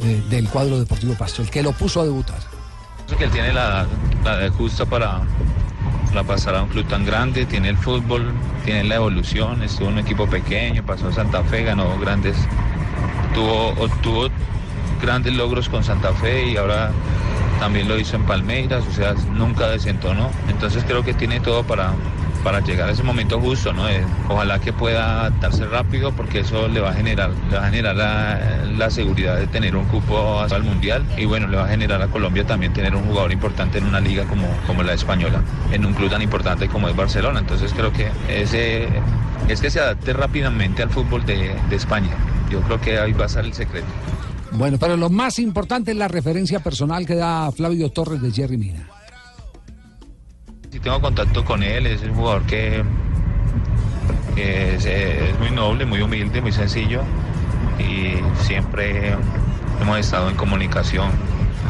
eh, 0.00 0.22
del 0.30 0.48
cuadro 0.48 0.78
deportivo 0.78 1.14
Pasto, 1.14 1.42
el 1.42 1.50
que 1.50 1.60
lo 1.60 1.72
puso 1.72 2.00
a 2.00 2.04
debutar. 2.04 2.53
Pienso 3.06 3.18
que 3.18 3.24
él 3.24 3.30
tiene 3.32 3.52
la, 3.52 3.86
edad 4.24 4.50
justa 4.54 4.86
para, 4.86 5.20
para 6.08 6.22
pasar 6.24 6.54
a 6.54 6.62
un 6.62 6.70
club 6.70 6.86
tan 6.88 7.04
grande, 7.04 7.44
tiene 7.44 7.68
el 7.68 7.76
fútbol, 7.76 8.32
tiene 8.64 8.84
la 8.84 8.94
evolución, 8.94 9.62
estuvo 9.62 9.88
en 9.88 9.94
un 9.94 9.98
equipo 9.98 10.26
pequeño, 10.26 10.82
pasó 10.86 11.08
a 11.08 11.12
Santa 11.12 11.42
Fe, 11.44 11.64
ganó 11.64 11.98
grandes, 11.98 12.34
tuvo, 13.34 13.74
obtuvo 13.78 14.28
grandes 15.02 15.34
logros 15.34 15.68
con 15.68 15.84
Santa 15.84 16.14
Fe 16.14 16.48
y 16.48 16.56
ahora 16.56 16.92
también 17.60 17.88
lo 17.88 17.98
hizo 17.98 18.16
en 18.16 18.22
Palmeiras, 18.22 18.82
o 18.88 18.92
sea, 18.92 19.12
nunca 19.34 19.68
desentonó. 19.68 20.30
Entonces 20.48 20.82
creo 20.84 21.04
que 21.04 21.12
tiene 21.12 21.40
todo 21.40 21.62
para, 21.62 21.92
para 22.44 22.60
llegar 22.60 22.90
a 22.90 22.92
ese 22.92 23.02
momento 23.02 23.40
justo, 23.40 23.72
¿no? 23.72 23.88
Eh, 23.88 24.04
ojalá 24.28 24.60
que 24.60 24.72
pueda 24.72 25.22
adaptarse 25.22 25.64
rápido 25.64 26.12
porque 26.12 26.40
eso 26.40 26.68
le 26.68 26.80
va 26.80 26.90
a 26.90 26.92
generar, 26.92 27.30
va 27.52 27.60
a 27.60 27.70
generar 27.70 27.96
la, 27.96 28.64
la 28.76 28.90
seguridad 28.90 29.36
de 29.38 29.46
tener 29.46 29.74
un 29.74 29.86
cupo 29.86 30.40
al 30.40 30.62
Mundial 30.62 31.04
y 31.16 31.24
bueno, 31.24 31.48
le 31.48 31.56
va 31.56 31.64
a 31.64 31.68
generar 31.68 32.00
a 32.02 32.08
Colombia 32.08 32.46
también 32.46 32.72
tener 32.72 32.94
un 32.94 33.04
jugador 33.04 33.32
importante 33.32 33.78
en 33.78 33.86
una 33.86 33.98
liga 34.00 34.24
como, 34.24 34.46
como 34.66 34.82
la 34.82 34.92
española, 34.92 35.42
en 35.72 35.84
un 35.86 35.94
club 35.94 36.10
tan 36.10 36.22
importante 36.22 36.68
como 36.68 36.88
es 36.88 36.94
Barcelona. 36.94 37.40
Entonces 37.40 37.72
creo 37.72 37.92
que 37.92 38.08
ese 38.28 38.88
es 39.48 39.60
que 39.60 39.70
se 39.70 39.80
adapte 39.80 40.12
rápidamente 40.12 40.82
al 40.82 40.90
fútbol 40.90 41.24
de, 41.24 41.54
de 41.68 41.76
España. 41.76 42.14
Yo 42.50 42.60
creo 42.60 42.80
que 42.80 42.98
ahí 42.98 43.12
va 43.12 43.24
a 43.24 43.26
estar 43.26 43.44
el 43.44 43.54
secreto. 43.54 43.86
Bueno, 44.52 44.76
pero 44.78 44.96
lo 44.96 45.10
más 45.10 45.38
importante 45.38 45.90
es 45.92 45.96
la 45.96 46.08
referencia 46.08 46.60
personal 46.60 47.06
que 47.06 47.14
da 47.14 47.50
Flavio 47.50 47.90
Torres 47.90 48.22
de 48.22 48.30
Jerry 48.30 48.58
Mina. 48.58 48.93
Si 50.74 50.80
tengo 50.80 51.00
contacto 51.00 51.44
con 51.44 51.62
él, 51.62 51.86
es 51.86 52.02
un 52.02 52.16
jugador 52.16 52.42
que, 52.46 52.82
es, 54.34 55.38
muy 55.38 55.52
noble, 55.52 55.86
muy 55.86 56.02
humilde, 56.02 56.40
muy 56.40 56.50
sencillo 56.50 57.00
y 57.78 58.16
siempre 58.42 59.14
hemos 59.80 59.98
estado 60.00 60.28
en 60.30 60.34
comunicación. 60.34 61.12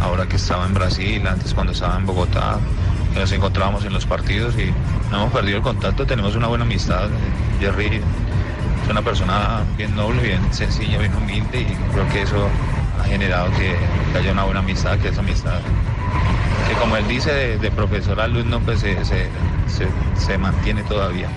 Ahora 0.01 0.27
que 0.27 0.37
estaba 0.37 0.65
en 0.65 0.73
Brasil, 0.73 1.27
antes 1.27 1.53
cuando 1.53 1.75
estaba 1.75 1.99
en 1.99 2.07
Bogotá, 2.07 2.59
nos 3.15 3.31
encontrábamos 3.31 3.85
en 3.85 3.93
los 3.93 4.07
partidos 4.07 4.55
y 4.59 4.73
no 5.11 5.19
hemos 5.19 5.33
perdido 5.35 5.59
el 5.59 5.63
contacto, 5.63 6.07
tenemos 6.07 6.35
una 6.35 6.47
buena 6.47 6.65
amistad. 6.65 7.11
Jerry 7.61 8.01
es 8.85 8.91
una 8.91 9.03
persona 9.03 9.65
bien 9.77 9.95
noble, 9.95 10.23
bien 10.23 10.41
sencilla, 10.51 10.97
bien 10.97 11.15
humilde 11.15 11.61
y 11.61 11.93
creo 11.93 12.09
que 12.09 12.23
eso 12.23 12.49
ha 12.99 13.05
generado 13.05 13.51
que 13.51 13.77
haya 14.19 14.33
una 14.33 14.45
buena 14.45 14.61
amistad, 14.61 14.99
que 14.99 15.09
esa 15.09 15.21
amistad 15.21 15.61
que 16.69 16.75
como 16.81 16.97
él 16.97 17.07
dice, 17.09 17.33
de, 17.33 17.59
de 17.59 17.71
profesor 17.71 18.21
alumno, 18.21 18.61
pues 18.61 18.81
se, 18.81 18.95
se, 19.05 19.27
se- 19.69 20.25
se 20.27 20.39
mantiene 20.39 20.83
todavía. 20.85 21.29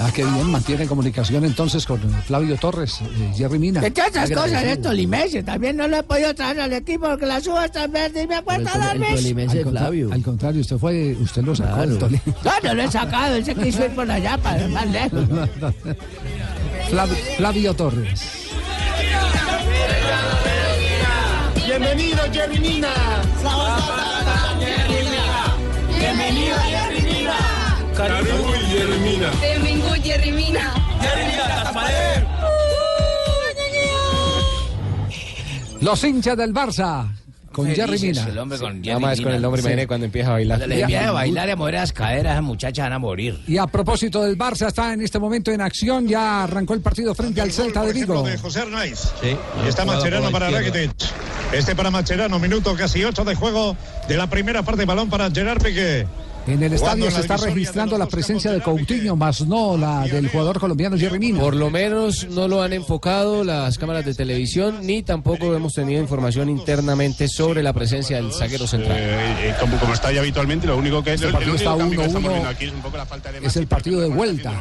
Ah, 0.00 0.10
qué 0.12 0.24
bien, 0.24 0.50
mantiene 0.50 0.88
comunicación 0.88 1.44
entonces 1.44 1.86
con 1.86 2.00
Flavio 2.26 2.56
Torres, 2.56 3.00
eh, 3.00 3.32
Jerry 3.36 3.60
Mina. 3.60 3.80
De 3.80 3.92
todas 3.92 4.10
esas 4.10 4.28
cosas, 4.32 4.80
Tolimense 4.82 5.44
también 5.44 5.76
no 5.76 5.86
lo 5.86 5.98
he 5.98 6.02
podido 6.02 6.34
traer 6.34 6.60
al 6.62 6.72
equipo 6.72 7.06
porque 7.08 7.26
las 7.26 7.46
uvas 7.46 7.66
están 7.66 7.92
verdes 7.92 8.24
y 8.24 8.26
me 8.26 8.34
acuerdo 8.34 8.64
las 8.76 8.98
veces. 8.98 9.24
al, 9.68 10.12
al 10.12 10.22
contrario, 10.24 10.60
usted 10.62 10.78
fue, 10.78 11.16
usted 11.20 11.44
lo 11.44 11.54
sacó 11.54 11.84
el 11.84 11.96
Tolima. 11.98 12.22
No, 12.44 12.50
no 12.64 12.74
lo 12.74 12.82
he 12.82 12.90
sacado, 12.90 13.36
ese 13.36 13.54
quiso 13.54 13.84
ir 13.84 13.92
por 13.92 14.10
allá 14.10 14.36
para 14.38 14.66
más 14.66 14.86
lejos. 14.90 15.24
Flavio, 16.90 17.16
Flavio 17.36 17.74
Torres. 17.74 18.43
Bienvenido, 21.76 22.22
Jerry 22.32 22.60
Mina. 22.60 22.88
Bienvenido, 25.98 26.56
Jerry 26.68 27.02
Mina. 27.02 27.36
Caribu 27.96 28.54
y 28.54 28.66
Jerry 28.70 28.98
Mina. 29.00 29.30
Benvingut, 29.40 30.02
Jerry 30.04 30.30
Mina. 30.30 30.72
Jerry 31.00 31.24
Mina. 31.26 31.72
Los 35.80 36.04
hinchas 36.04 36.36
del 36.36 36.54
Barça 36.54 37.08
con 37.50 37.66
Jerry 37.74 37.98
Mina. 37.98 38.24
El 38.28 38.38
hombre 38.38 38.58
con 38.58 38.80
Nada 38.80 38.98
más 39.00 39.20
con 39.20 39.32
el 39.32 39.42
nombre, 39.42 39.60
Sí. 39.60 39.66
imagínate 39.66 39.88
cuando 39.88 40.06
empieza 40.06 40.28
a 40.28 40.32
bailar. 40.34 40.58
Cuando 40.58 40.74
le 40.76 40.80
empieza 40.80 41.08
a 41.08 41.12
bailar 41.12 41.48
y 41.48 41.50
a 41.50 41.56
mover 41.56 41.74
las 41.74 41.92
caderas, 41.92 42.32
esas 42.34 42.44
muchachas 42.44 42.84
van 42.86 42.92
a 42.92 42.98
morir. 43.00 43.42
Y 43.48 43.58
a 43.58 43.66
propósito 43.66 44.22
del 44.22 44.38
Barça, 44.38 44.68
está 44.68 44.92
en 44.92 45.00
este 45.00 45.18
momento 45.18 45.50
en 45.50 45.60
acción. 45.60 46.06
Ya 46.06 46.44
arrancó 46.44 46.74
el 46.74 46.82
partido 46.82 47.16
frente 47.16 47.40
al 47.40 47.50
Celta 47.50 47.82
de 47.82 47.92
Vigo. 47.92 48.22
de 48.22 48.38
José 48.38 48.60
Arnaiz. 48.60 49.12
Sí. 49.20 49.36
Y 49.64 49.68
está 49.68 49.84
la 49.84 50.30
para. 50.30 50.50
Rakitic. 50.50 50.92
Este 51.54 51.76
para 51.76 51.90
Macherano, 51.92 52.40
minuto 52.40 52.74
casi 52.74 53.04
8 53.04 53.24
de 53.24 53.36
juego 53.36 53.76
de 54.08 54.16
la 54.16 54.28
primera 54.28 54.64
parte, 54.64 54.84
balón 54.84 55.08
para 55.08 55.30
Gerard 55.30 55.62
Piqué. 55.62 56.04
En 56.48 56.62
el 56.62 56.72
estadio 56.72 57.10
se 57.12 57.20
está 57.20 57.36
registrando 57.36 57.96
la 57.96 58.06
presencia 58.06 58.50
de 58.50 58.60
Coutinho, 58.60 59.14
más 59.14 59.46
no 59.46 59.78
la 59.78 60.02
del 60.02 60.28
jugador 60.28 60.58
colombiano 60.58 60.98
Jerry 60.98 61.18
Mina. 61.20 61.38
Por 61.38 61.54
lo 61.54 61.70
menos 61.70 62.26
no 62.28 62.48
lo 62.48 62.60
han 62.60 62.72
enfocado 62.72 63.44
las 63.44 63.78
cámaras 63.78 64.04
de 64.04 64.14
televisión, 64.14 64.80
ni 64.82 65.04
tampoco 65.04 65.54
hemos 65.54 65.74
tenido 65.74 66.02
información 66.02 66.50
internamente 66.50 67.28
sobre 67.28 67.62
la 67.62 67.72
presencia 67.72 68.16
del 68.16 68.32
zaguero 68.32 68.66
central. 68.66 68.98
Eh, 68.98 69.54
como, 69.60 69.78
como 69.78 69.94
está 69.94 70.12
ya 70.12 70.20
habitualmente, 70.20 70.66
lo 70.66 70.76
único 70.76 71.04
que 71.04 71.14
es 71.14 71.22
Este 71.22 71.28
el, 71.28 71.32
partido 71.32 71.54
está 71.54 71.76
cambio 71.76 72.00
que 72.00 72.04
1-1. 72.04 72.06
estamos 72.08 72.32
viendo 72.32 72.48
aquí 72.48 72.64
es 72.64 72.72
un 72.72 73.46
Es 73.46 73.56
el 73.56 73.66
partido 73.68 74.00
de 74.00 74.08
vuelta. 74.08 74.52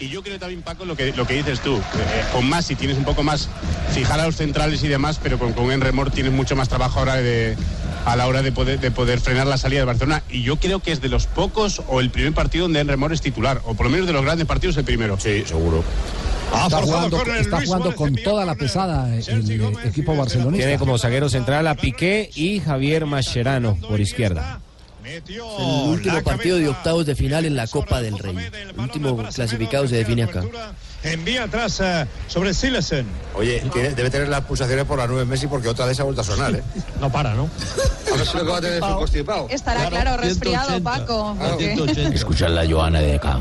Y 0.00 0.08
yo 0.08 0.22
creo 0.22 0.38
también, 0.38 0.62
Paco, 0.62 0.84
lo 0.84 0.96
que, 0.96 1.12
lo 1.12 1.26
que 1.26 1.34
dices 1.34 1.60
tú, 1.60 1.76
eh, 1.76 2.24
con 2.32 2.48
Masi 2.48 2.74
tienes 2.74 2.98
un 2.98 3.04
poco 3.04 3.22
más 3.22 3.48
fijar 3.92 4.20
a 4.20 4.26
los 4.26 4.36
centrales 4.36 4.82
y 4.82 4.88
demás, 4.88 5.20
pero 5.22 5.38
con, 5.38 5.52
con 5.52 5.70
Enremor 5.70 6.10
tienes 6.10 6.32
mucho 6.32 6.56
más 6.56 6.68
trabajo 6.68 6.98
ahora 6.98 7.16
de, 7.16 7.56
a 8.04 8.16
la 8.16 8.26
hora 8.26 8.42
de 8.42 8.52
poder, 8.52 8.80
de 8.80 8.90
poder 8.90 9.20
frenar 9.20 9.46
la 9.46 9.58
salida 9.58 9.80
de 9.80 9.86
Barcelona. 9.86 10.22
Y 10.28 10.42
yo 10.42 10.56
creo 10.56 10.80
que 10.80 10.92
es 10.92 11.00
de 11.00 11.08
los 11.08 11.26
pocos 11.26 11.82
o 11.88 12.00
el 12.00 12.10
primer 12.10 12.34
partido 12.34 12.64
donde 12.64 12.80
Enremor 12.80 13.12
es 13.12 13.20
titular, 13.20 13.60
o 13.64 13.74
por 13.74 13.86
lo 13.86 13.90
menos 13.90 14.06
de 14.06 14.12
los 14.12 14.22
grandes 14.22 14.46
partidos 14.46 14.76
el 14.76 14.84
primero. 14.84 15.18
Sí, 15.18 15.44
seguro. 15.46 15.84
Está 16.62 16.82
jugando, 16.82 17.22
está 17.22 17.60
jugando 17.64 17.94
con 17.96 18.14
toda 18.14 18.44
la 18.44 18.54
pesada 18.54 19.12
el 19.14 19.76
equipo 19.84 20.14
barcelonista. 20.16 20.66
Tiene 20.66 20.78
como 20.78 20.98
zaguero 20.98 21.28
central 21.28 21.66
a 21.66 21.74
Piqué 21.74 22.30
y 22.34 22.60
Javier 22.60 23.06
Mascherano 23.06 23.76
por 23.76 24.00
izquierda. 24.00 24.60
El 25.04 25.88
último 25.88 26.22
partido 26.22 26.56
de 26.58 26.68
octavos 26.68 27.04
de 27.06 27.14
final 27.14 27.44
en 27.44 27.56
la 27.56 27.66
Copa 27.66 28.00
del 28.00 28.18
Rey. 28.18 28.36
El 28.52 28.78
último 28.78 29.16
clasificado 29.16 29.86
se 29.86 29.96
define 29.96 30.24
acá. 30.24 30.42
Envía 31.02 31.44
atrás 31.44 31.80
eh, 31.84 32.06
sobre 32.28 32.54
Silesen. 32.54 33.06
Oye, 33.34 33.62
tiene- 33.74 33.90
debe 33.90 34.08
tener 34.08 34.26
las 34.28 34.40
pulsaciones 34.40 34.86
por 34.86 34.96
las 34.98 35.06
nueve 35.06 35.26
Messi 35.26 35.46
porque 35.46 35.68
otra 35.68 35.84
vez 35.84 36.00
ha 36.00 36.04
vuelto 36.04 36.22
a 36.22 36.24
sonar, 36.24 36.54
¿eh? 36.54 36.62
No 37.00 37.12
para, 37.12 37.34
¿no? 37.34 37.50
A 38.14 38.16
ver 38.16 38.26
si 38.26 38.36
lo 38.38 38.44
que 38.46 38.50
va 38.50 38.56
a 38.56 38.60
tener 38.62 38.76
es 38.78 38.82
un 38.82 38.94
constipado. 38.94 39.46
Estará 39.50 39.90
claro, 39.90 40.16
resfriado, 40.16 40.82
Paco. 40.82 41.36
porque- 41.38 41.74
Escuchar 42.14 42.50
la 42.52 42.66
Joana 42.66 43.00
de 43.00 43.16
acá. 43.16 43.38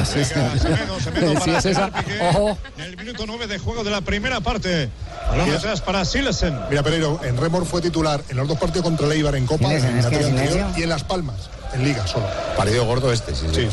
Así 0.00 0.20
es. 0.20 0.28
Sí, 0.28 1.50
es 1.50 1.64
esa. 1.66 1.90
Ojo. 2.30 2.56
En 2.78 2.84
el 2.84 2.96
minuto 2.96 3.24
9 3.26 3.48
de 3.48 3.58
juego 3.58 3.82
de 3.82 3.90
la 3.90 4.02
primera 4.02 4.40
parte. 4.40 4.88
Balón 5.30 5.50
atrás 5.50 5.80
para 5.80 6.04
Silesen. 6.04 6.58
Mira, 6.68 6.82
Pereiro, 6.82 7.20
en 7.22 7.36
Remor 7.36 7.64
fue 7.64 7.80
titular 7.80 8.22
en 8.28 8.36
los 8.36 8.48
dos 8.48 8.58
partidos 8.58 8.84
contra 8.84 9.06
el 9.06 9.12
Eibar 9.12 9.36
en 9.36 9.46
Copa, 9.46 9.68
Silencio, 9.68 9.88
en 9.90 9.98
el 9.98 10.04
anterior 10.06 10.66
y 10.76 10.82
en 10.82 10.88
Las 10.88 11.04
Palmas, 11.04 11.48
en 11.72 11.84
Liga 11.84 12.06
solo. 12.06 12.26
Partido 12.56 12.84
gordo 12.84 13.12
este, 13.12 13.34
sí, 13.34 13.46
sí. 13.52 13.68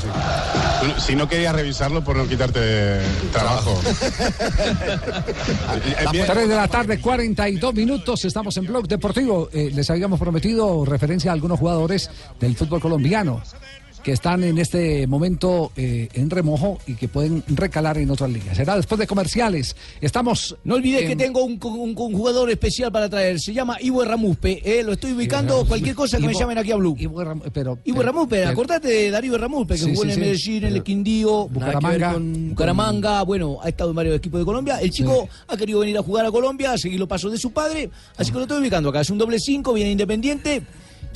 Bueno, 0.80 1.00
si 1.00 1.16
no 1.16 1.28
querías 1.28 1.56
revisarlo 1.56 2.04
por 2.04 2.16
no 2.16 2.28
quitarte 2.28 3.00
trabajo. 3.32 3.80
3 6.12 6.50
de 6.50 6.56
la 6.56 6.68
tarde, 6.68 7.02
42 7.02 7.74
minutos. 7.74 8.24
Estamos 8.26 8.56
en 8.58 8.66
Blog 8.68 8.88
Deportivo. 8.88 9.50
Eh, 9.52 9.72
les 9.74 9.90
habíamos 9.90 10.20
prometido 10.20 10.86
referencia 10.86 11.32
a 11.32 11.34
algunos 11.34 11.60
jugadores 11.60 12.10
del 12.40 12.56
fútbol 12.56 12.80
colombiano 12.82 13.42
que 14.04 14.12
están 14.12 14.44
en 14.44 14.58
este 14.58 15.06
momento 15.08 15.72
eh, 15.76 16.08
en 16.14 16.30
remojo 16.30 16.80
y 16.88 16.94
que 16.96 17.08
pueden 17.08 17.44
recalar 17.48 17.98
en 17.98 18.10
otras 18.10 18.30
ligas. 18.30 18.56
Será 18.58 18.76
después 18.78 19.00
de 19.00 19.08
comerciales. 19.08 19.76
Estamos. 20.02 20.56
No 20.64 20.76
olvides 20.76 21.02
en- 21.04 21.08
que 21.10 21.16
tengo 21.16 21.44
un, 21.44 21.60
un- 21.64 21.96
un 21.98 22.14
jugador 22.14 22.50
especial 22.50 22.92
para 22.92 23.10
traer. 23.10 23.40
Se 23.40 23.54
llama 23.54 23.78
Ivo 23.82 24.04
Ramuspe. 24.06 24.62
Eh, 24.64 24.84
lo 24.84 24.94
estoy 24.94 25.12
ubicando. 25.14 25.66
Cualquier 25.66 25.96
cosa 25.96 26.18
que 26.18 26.28
me 26.28 26.34
llamen 26.34 26.58
aquí 26.58 26.72
a 26.72 26.76
Blue. 26.78 26.96
Ivo, 26.98 27.22
Ram- 27.24 27.42
pero, 27.52 27.80
Ivo 27.86 28.02
Ramuspe, 28.02 28.38
pero- 28.38 28.50
acordate 28.50 28.88
de 28.88 29.12
Darío 29.12 29.38
Ramuspe, 29.38 29.74
que 29.76 29.80
Sí, 29.82 29.90
jugó 29.90 30.02
sí, 30.04 30.08
en 30.08 30.14
el 30.14 30.20
Medellín, 30.20 30.64
en 30.66 30.74
el 30.76 30.84
Quindío, 30.84 31.48
Bucaramanga. 31.50 32.14
con 32.14 32.50
Bucaramanga, 32.50 33.22
bueno, 33.24 33.58
ha 33.62 33.70
estado 33.70 33.90
en 33.90 33.96
varios 33.96 34.16
equipos 34.16 34.40
de 34.40 34.46
Colombia. 34.46 34.80
El 34.82 34.92
chico 34.92 35.28
ha 35.48 35.58
querido 35.58 35.80
venir 35.80 35.98
a 35.98 36.04
jugar 36.04 36.26
a 36.26 36.32
Colombia, 36.32 36.72
a 36.74 36.78
seguir 36.78 37.00
los 37.00 37.08
pasos 37.08 37.32
de 37.32 37.38
su 37.38 37.52
padre, 37.52 37.90
así 38.18 38.32
que 38.32 38.38
lo 38.38 38.44
estoy 38.44 38.60
ubicando 38.62 38.90
acá. 38.90 39.02
Es 39.02 39.10
un 39.10 39.18
doble 39.18 39.40
cinco, 39.40 39.74
viene 39.74 39.92
independiente. 39.92 40.62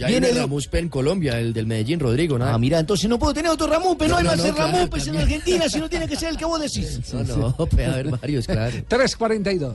Ya 0.02 0.08
viene 0.08 0.32
de- 0.32 0.40
Ramuspe 0.42 0.80
en 0.80 0.90
Colombia, 0.90 1.40
el 1.40 1.54
del 1.54 1.66
Medellín, 1.68 2.00
Rodrigo, 2.00 2.38
¿no? 2.38 2.46
Ah, 2.46 2.58
mira, 2.58 2.80
entonces 2.80 3.10
no 3.10 3.18
puedo 3.20 3.34
tener 3.34 3.52
otro 3.52 3.68
Ramuspe, 3.68 4.08
no, 4.08 4.14
No, 4.14 4.18
hay 4.20 4.24
más 4.26 4.38
no, 4.38 4.44
ser 4.44 4.54
claro, 4.56 4.72
Ramuspe 4.72 5.10
en. 5.10 5.18
Argentina, 5.18 5.70
si 5.70 5.80
no 5.80 5.90
tiene 5.90 6.08
que 6.08 6.16
ser 6.16 6.30
el 6.30 6.38
que 6.38 6.46
vos 6.46 6.60
decís. 6.60 7.00
No, 7.14 7.54
no, 7.58 7.66
puede 7.68 7.86
haber 7.86 8.10
varios, 8.10 8.46
claro. 8.48 8.76
3.42. 8.90 9.72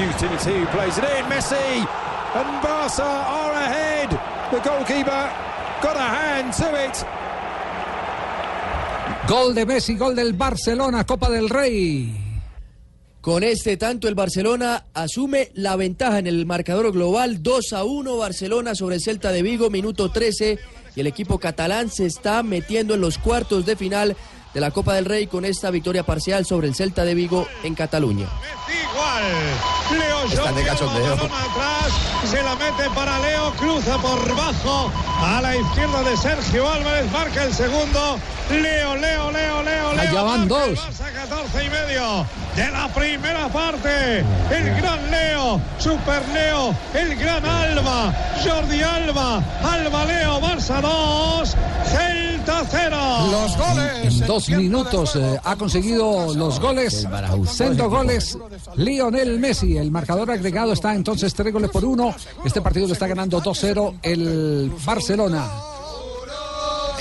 utility, 0.00 0.64
plays 0.72 0.96
it 0.96 1.04
in, 1.04 1.24
Messi, 1.28 1.86
and 2.34 2.62
Barca 2.62 3.02
are 3.04 3.52
ahead. 3.52 4.08
The 4.50 4.60
goalkeeper 4.60 5.30
got 5.82 5.96
a 5.96 6.00
hand 6.00 6.54
to 6.54 6.74
it. 6.74 7.04
Gol 9.28 9.54
de 9.54 9.66
Messi, 9.66 9.96
gol 9.96 10.14
del 10.16 10.32
Barcelona, 10.32 11.04
Copa 11.04 11.28
del 11.28 11.48
Rey. 11.48 12.29
Con 13.20 13.44
este 13.44 13.76
tanto 13.76 14.08
el 14.08 14.14
Barcelona 14.14 14.86
asume 14.94 15.50
la 15.52 15.76
ventaja 15.76 16.18
en 16.18 16.26
el 16.26 16.46
marcador 16.46 16.90
global 16.90 17.42
2 17.42 17.72
a 17.74 17.84
1 17.84 18.16
Barcelona 18.16 18.74
sobre 18.74 18.94
el 18.94 19.02
Celta 19.02 19.30
de 19.30 19.42
Vigo, 19.42 19.68
minuto 19.68 20.10
13 20.10 20.58
y 20.96 21.00
el 21.00 21.06
equipo 21.06 21.38
catalán 21.38 21.90
se 21.90 22.06
está 22.06 22.42
metiendo 22.42 22.94
en 22.94 23.02
los 23.02 23.18
cuartos 23.18 23.66
de 23.66 23.76
final 23.76 24.16
de 24.54 24.60
la 24.60 24.70
Copa 24.70 24.94
del 24.94 25.04
Rey 25.04 25.26
con 25.26 25.44
esta 25.44 25.70
victoria 25.70 26.02
parcial 26.04 26.44
sobre 26.44 26.68
el 26.68 26.74
Celta 26.74 27.04
de 27.04 27.14
Vigo 27.14 27.46
en 27.62 27.74
Cataluña. 27.74 28.26
Igual. 28.92 29.24
Leo 29.98 30.24
Están 30.24 30.54
de 30.54 30.64
Jordi 30.64 30.64
cachondeo. 30.64 31.14
Atrás, 31.14 31.92
se 32.30 32.42
la 32.42 32.54
mete 32.56 32.90
para 32.94 33.18
Leo, 33.20 33.52
cruza 33.52 33.98
por 33.98 34.36
bajo 34.36 34.92
a 35.22 35.40
la 35.40 35.56
izquierda 35.56 36.02
de 36.02 36.16
Sergio 36.16 36.70
Álvarez, 36.70 37.10
marca 37.10 37.44
el 37.44 37.52
segundo. 37.52 38.18
Leo, 38.50 38.96
Leo, 38.96 39.30
Leo, 39.30 39.62
Leo, 39.62 39.92
Leo. 39.92 40.00
Allá 40.00 40.22
van 40.22 40.48
dos. 40.48 40.68
el 40.68 40.76
Barça, 40.76 41.12
14 41.12 41.64
y 41.64 41.70
medio 41.70 42.26
de 42.56 42.70
la 42.70 42.88
primera 42.88 43.48
parte. 43.48 44.18
El 44.50 44.80
gran 44.80 45.10
Leo, 45.10 45.60
Super 45.78 46.22
Leo, 46.32 46.74
el 46.94 47.16
gran 47.16 47.44
Alba, 47.44 48.12
Jordi 48.44 48.82
Alba, 48.82 49.42
Alba 49.62 50.04
Leo, 50.04 50.40
Barça 50.40 50.80
2, 50.80 51.56
Celta 51.86 52.64
0. 52.68 52.96
Los 53.30 53.56
goles. 53.56 54.20
En 54.20 54.26
minutos 54.48 55.16
eh, 55.16 55.38
ha 55.42 55.56
conseguido 55.56 56.34
los 56.34 56.60
goles. 56.60 57.06
Sendo 57.46 57.90
goles 57.90 58.38
Lionel 58.76 59.38
Messi. 59.38 59.76
El 59.76 59.90
marcador 59.90 60.30
agregado 60.30 60.72
está 60.72 60.94
entonces 60.94 61.34
tres 61.34 61.52
goles 61.52 61.70
por 61.70 61.84
uno. 61.84 62.14
Este 62.44 62.60
partido 62.60 62.86
lo 62.86 62.92
está 62.92 63.06
ganando 63.06 63.42
2-0 63.42 63.98
el 64.02 64.72
Barcelona. 64.84 65.48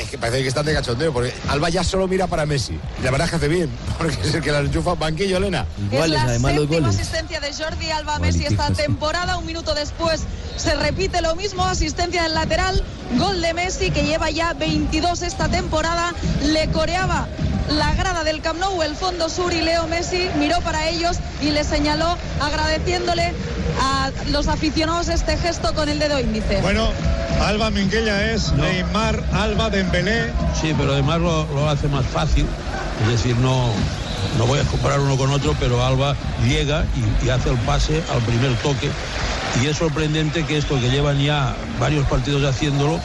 Que 0.10 0.18
parece 0.18 0.42
que 0.42 0.48
están 0.48 0.66
de 0.66 0.74
cachondeo, 0.74 1.14
porque 1.14 1.34
Alba 1.50 1.70
ya 1.70 1.84
solo 1.84 2.08
mira 2.08 2.28
para 2.28 2.46
Messi. 2.46 2.80
Y 3.00 3.04
la 3.04 3.12
verdad 3.12 3.26
es 3.26 3.30
que 3.32 3.36
hace 3.38 3.48
bien, 3.48 3.70
porque 3.98 4.18
es 4.24 4.34
el 4.34 4.42
que 4.42 4.52
la 4.52 4.60
enchufa 4.60 4.96
banquillo, 4.96 5.38
Elena. 5.38 5.66
Iguales, 5.92 6.18
es 6.18 6.24
la 6.24 6.30
además, 6.30 6.56
los 6.56 6.68
goles. 6.68 6.96
asistencia 6.96 7.40
de 7.40 7.54
Jordi 7.54 7.92
Alba 7.92 8.16
a 8.16 8.20
Messi 8.20 8.46
esta 8.46 8.72
temporada. 8.72 9.38
Un 9.38 9.46
minuto 9.46 9.74
después 9.76 10.22
se 10.58 10.76
repite 10.76 11.22
lo 11.22 11.36
mismo, 11.36 11.64
asistencia 11.66 12.24
del 12.24 12.34
lateral, 12.34 12.84
gol 13.18 13.42
de 13.42 13.54
Messi 13.54 13.92
que 13.92 14.04
lleva 14.04 14.30
ya 14.32 14.54
22 14.54 15.22
esta 15.22 15.48
temporada. 15.48 16.14
Le 16.44 16.70
coreaba 16.72 17.28
la 17.70 17.94
grada 17.94 18.24
del 18.24 18.42
Camp 18.42 18.60
Nou, 18.60 18.82
el 18.82 18.96
fondo 18.96 19.30
sur 19.30 19.54
y 19.54 19.62
Leo 19.62 19.88
Messi 19.88 20.28
miró 20.40 20.60
para 20.62 20.90
ellos 20.90 21.18
y 21.42 21.52
le 21.52 21.64
señaló 21.64 22.18
agradeciéndole 22.42 23.32
a 23.80 24.10
los 24.32 24.48
aficionados 24.48 25.08
este 25.08 25.38
gesto 25.38 25.74
con 25.76 25.88
el 25.88 26.00
dedo 26.00 26.20
índice. 26.20 26.62
Bueno, 26.62 26.90
Alba 27.42 27.70
Minguella 27.70 28.32
es 28.32 28.52
Neymar, 28.54 29.24
Alba 29.34 29.70
Dembélé. 29.70 30.32
Sí, 30.60 30.74
pero 30.78 30.94
además 30.94 31.20
lo, 31.20 31.46
lo 31.54 31.70
hace 31.70 31.88
más 31.88 32.06
fácil. 32.06 32.46
Es 33.04 33.10
decir, 33.10 33.36
no, 33.38 33.72
no 34.38 34.46
voy 34.46 34.60
a 34.60 34.64
comparar 34.64 35.00
uno 35.00 35.18
con 35.18 35.32
otro, 35.32 35.56
pero 35.60 35.86
Alba 35.86 36.16
llega 36.46 36.86
y, 36.96 37.26
y 37.26 37.30
hace 37.30 37.50
el 37.50 37.58
pase 37.60 38.04
al 38.14 38.22
primer 38.22 38.56
toque. 38.58 38.90
Y 39.64 39.68
es 39.68 39.78
sorprendente 39.78 40.46
que 40.46 40.58
esto 40.58 40.80
que 40.80 40.90
llevan 40.90 41.20
ya 41.20 41.56
varios 41.80 42.06
partidos 42.08 42.44
haciéndolo, 42.44 43.00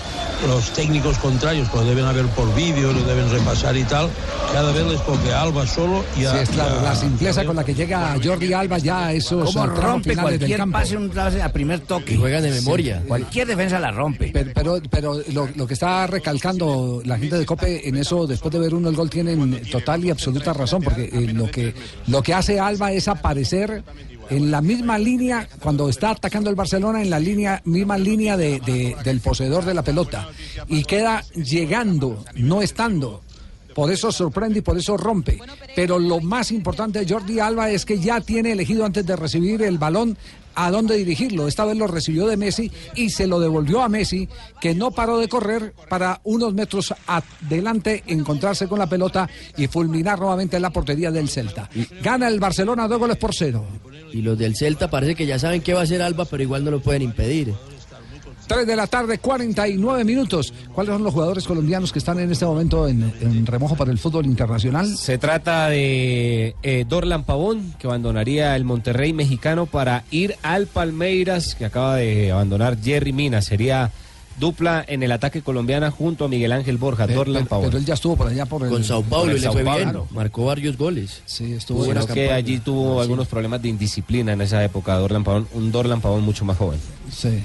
los 0.46 0.70
técnicos 0.70 1.18
contrarios, 1.18 1.68
lo 1.74 1.84
deben 1.84 2.04
haber 2.04 2.26
por 2.26 2.52
vídeo, 2.54 2.92
lo 2.92 3.02
deben 3.02 3.30
repasar 3.30 3.76
y 3.76 3.82
tal, 3.84 4.08
cada 4.52 4.72
vez 4.72 4.86
les 4.86 5.04
toque 5.04 5.32
a 5.32 5.42
Alba 5.42 5.66
solo 5.66 6.04
y 6.18 6.24
a... 6.24 6.32
Sí, 6.32 6.36
es 6.42 6.48
claro, 6.50 6.76
y 6.76 6.78
a- 6.78 6.82
la 6.82 6.94
simpleza 6.96 7.44
con 7.44 7.56
la 7.56 7.64
que 7.64 7.74
llega 7.74 8.16
Jordi 8.22 8.52
Alba 8.52 8.78
ya 8.78 9.12
eso 9.12 9.44
tramo 9.44 9.66
rompe 9.66 10.16
cualquier 10.16 10.64
pase 10.70 10.96
un 10.96 11.08
pase 11.10 11.42
a 11.42 11.52
primer 11.52 11.80
toque. 11.80 12.14
Y 12.14 12.18
juegan 12.18 12.42
de 12.42 12.50
memoria. 12.50 13.02
Cualquier 13.06 13.46
defensa 13.46 13.78
la 13.78 13.90
rompe. 13.90 14.30
Pero, 14.32 14.50
pero, 14.54 14.78
pero 14.90 15.20
lo, 15.32 15.48
lo 15.54 15.66
que 15.66 15.74
está 15.74 16.06
recalcando 16.06 17.02
la 17.04 17.18
gente 17.18 17.38
de 17.38 17.46
Cope 17.46 17.88
en 17.88 17.96
eso, 17.96 18.26
después 18.26 18.52
de 18.52 18.58
ver 18.60 18.74
uno 18.74 18.88
el 18.88 18.96
gol, 18.96 19.10
tienen 19.10 19.62
total 19.70 20.04
y 20.04 20.10
absoluta 20.10 20.52
razón, 20.52 20.82
porque 20.82 21.04
eh, 21.12 21.32
lo, 21.32 21.50
que, 21.50 21.74
lo 22.06 22.22
que 22.22 22.34
hace 22.34 22.58
Alba 22.60 22.92
es 22.92 23.08
aparecer 23.08 23.82
en 24.30 24.50
la 24.50 24.60
misma 24.60 24.98
línea, 24.98 25.48
cuando 25.60 25.88
está 25.88 26.10
atacando 26.10 26.50
el 26.50 26.56
Barcelona, 26.56 27.02
en 27.02 27.10
la 27.10 27.18
línea, 27.20 27.60
misma 27.64 27.98
línea 27.98 28.36
de, 28.36 28.60
de- 28.60 28.96
del 29.04 29.20
poseedor 29.20 29.64
de 29.64 29.74
la 29.74 29.82
pelota. 29.82 30.28
Y 30.68 30.84
queda 30.84 31.22
llegando, 31.34 32.24
no 32.36 32.62
estando. 32.62 33.22
Por 33.74 33.90
eso 33.90 34.12
sorprende 34.12 34.60
y 34.60 34.62
por 34.62 34.78
eso 34.78 34.96
rompe. 34.96 35.40
Pero 35.74 35.98
lo 35.98 36.20
más 36.20 36.52
importante 36.52 37.04
de 37.04 37.12
Jordi 37.12 37.40
Alba 37.40 37.70
es 37.70 37.84
que 37.84 37.98
ya 37.98 38.20
tiene 38.20 38.52
elegido 38.52 38.84
antes 38.84 39.04
de 39.04 39.16
recibir 39.16 39.62
el 39.62 39.78
balón 39.78 40.16
a 40.54 40.70
dónde 40.70 40.96
dirigirlo. 40.96 41.48
Esta 41.48 41.64
vez 41.64 41.76
lo 41.76 41.88
recibió 41.88 42.28
de 42.28 42.36
Messi 42.36 42.70
y 42.94 43.10
se 43.10 43.26
lo 43.26 43.40
devolvió 43.40 43.82
a 43.82 43.88
Messi, 43.88 44.28
que 44.60 44.76
no 44.76 44.92
paró 44.92 45.18
de 45.18 45.26
correr 45.28 45.74
para 45.88 46.20
unos 46.22 46.54
metros 46.54 46.94
adelante 47.08 48.04
encontrarse 48.06 48.68
con 48.68 48.78
la 48.78 48.86
pelota 48.88 49.28
y 49.56 49.66
fulminar 49.66 50.20
nuevamente 50.20 50.54
en 50.54 50.62
la 50.62 50.70
portería 50.70 51.10
del 51.10 51.28
Celta. 51.28 51.68
Gana 52.00 52.28
el 52.28 52.38
Barcelona 52.38 52.86
dos 52.86 53.00
goles 53.00 53.16
por 53.16 53.34
cero. 53.34 53.64
Y 54.14 54.22
los 54.22 54.38
del 54.38 54.54
Celta 54.54 54.88
parece 54.88 55.16
que 55.16 55.26
ya 55.26 55.40
saben 55.40 55.60
qué 55.60 55.74
va 55.74 55.80
a 55.80 55.82
hacer 55.82 56.00
Alba, 56.00 56.24
pero 56.24 56.40
igual 56.40 56.64
no 56.64 56.70
lo 56.70 56.78
pueden 56.80 57.02
impedir. 57.02 57.52
3 58.46 58.64
de 58.64 58.76
la 58.76 58.86
tarde, 58.86 59.18
49 59.18 60.04
minutos. 60.04 60.54
¿Cuáles 60.72 60.92
son 60.92 61.02
los 61.02 61.12
jugadores 61.12 61.44
colombianos 61.44 61.92
que 61.92 61.98
están 61.98 62.20
en 62.20 62.30
este 62.30 62.46
momento 62.46 62.86
en, 62.86 63.12
en 63.20 63.44
remojo 63.44 63.74
para 63.74 63.90
el 63.90 63.98
fútbol 63.98 64.26
internacional? 64.26 64.86
Se 64.96 65.18
trata 65.18 65.68
de 65.68 66.54
eh, 66.62 66.84
Dorlan 66.88 67.24
Pavón, 67.24 67.74
que 67.76 67.88
abandonaría 67.88 68.54
el 68.54 68.64
Monterrey 68.64 69.12
mexicano 69.12 69.66
para 69.66 70.04
ir 70.12 70.36
al 70.42 70.68
Palmeiras, 70.68 71.56
que 71.56 71.64
acaba 71.64 71.96
de 71.96 72.30
abandonar 72.30 72.78
Jerry 72.80 73.12
Mina. 73.12 73.42
Sería 73.42 73.90
dupla 74.38 74.84
en 74.86 75.02
el 75.02 75.12
ataque 75.12 75.42
colombiana 75.42 75.90
junto 75.90 76.24
a 76.24 76.28
Miguel 76.28 76.52
Ángel 76.52 76.76
Borja, 76.78 77.06
Pero, 77.06 77.18
Dorlan 77.20 77.46
Pavón. 77.46 77.66
pero 77.66 77.78
él 77.78 77.84
ya 77.84 77.94
estuvo 77.94 78.16
por 78.16 78.26
allá 78.28 78.46
por 78.46 78.62
el, 78.64 78.68
Con 78.70 78.82
Sao 78.84 79.02
Paulo 79.02 79.32
y 79.32 79.34
le 79.36 79.40
Sao 79.40 79.52
fue 79.52 79.64
Paulo. 79.64 79.84
bien. 79.92 80.02
Marcó 80.10 80.44
varios 80.46 80.76
goles. 80.76 81.22
Sí, 81.26 81.52
estuvo 81.52 81.78
Sino 81.84 81.94
buenas 81.94 82.06
que 82.06 82.30
allí 82.32 82.58
tuvo 82.58 83.00
algunos 83.00 83.28
problemas 83.28 83.62
de 83.62 83.68
indisciplina 83.68 84.32
en 84.32 84.40
esa 84.40 84.62
época, 84.64 84.96
Dorlan 84.98 85.24
Pavón, 85.24 85.46
un 85.52 85.70
Dorlan 85.72 86.00
Pavón 86.00 86.22
mucho 86.22 86.44
más 86.44 86.56
joven. 86.56 86.80
Sí. 87.12 87.28
eh, 87.28 87.42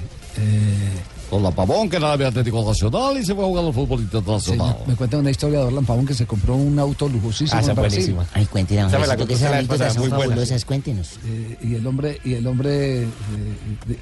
Con 1.30 1.44
la 1.44 1.52
Pavón, 1.52 1.88
que 1.88 1.96
era 1.96 2.16
de 2.16 2.26
Atlético 2.26 2.64
Nacional 2.66 3.16
y 3.16 3.24
se 3.24 3.34
fue 3.36 3.44
a 3.44 3.46
jugar 3.46 3.64
al 3.64 3.72
fútbol 3.72 4.00
internacional. 4.00 4.76
me, 4.80 4.88
me 4.92 4.96
cuenta 4.96 5.16
una 5.16 5.30
historia 5.30 5.60
de 5.60 5.64
Orlan 5.66 5.84
Pavón 5.86 6.04
que 6.04 6.12
se 6.14 6.26
compró 6.26 6.56
un 6.56 6.76
auto 6.78 7.08
lujosísimo 7.08 7.56
Ah, 7.56 7.62
esa 7.62 7.72
buenísima. 7.72 8.26
Ay, 8.34 8.46
cuéntenos, 8.46 8.92
esas 8.92 9.96
muy 9.96 10.08
buena. 10.08 10.24
fabulosas, 10.24 10.64
cuéntenos. 10.64 11.20
Eh, 11.24 11.56
y 11.62 11.74
el 11.76 11.86
hombre 11.86 12.20
y 12.24 12.34
el 12.34 12.46
hombre 12.48 13.02
eh, 13.04 13.06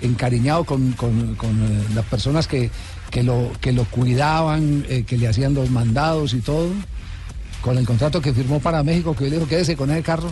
encariñado 0.00 0.64
con, 0.64 0.92
con- 0.92 1.34
con, 1.34 1.50
eh, 1.50 1.84
las 1.94 2.06
personas 2.06 2.46
que, 2.48 2.70
que 3.10 3.22
lo 3.22 3.50
que 3.60 3.72
lo 3.72 3.84
cuidaban 3.84 4.86
eh, 4.88 5.04
que 5.06 5.18
le 5.18 5.28
hacían 5.28 5.52
los 5.52 5.68
mandados 5.70 6.32
y 6.32 6.40
todo 6.40 6.68
con 7.60 7.76
el 7.76 7.84
contrato 7.86 8.22
que 8.22 8.32
firmó 8.32 8.58
para 8.60 8.82
México 8.82 9.14
que 9.14 9.24
le 9.24 9.32
dijo 9.36 9.46
quédese 9.46 9.76
con 9.76 9.90
ese 9.90 10.02
carro 10.02 10.30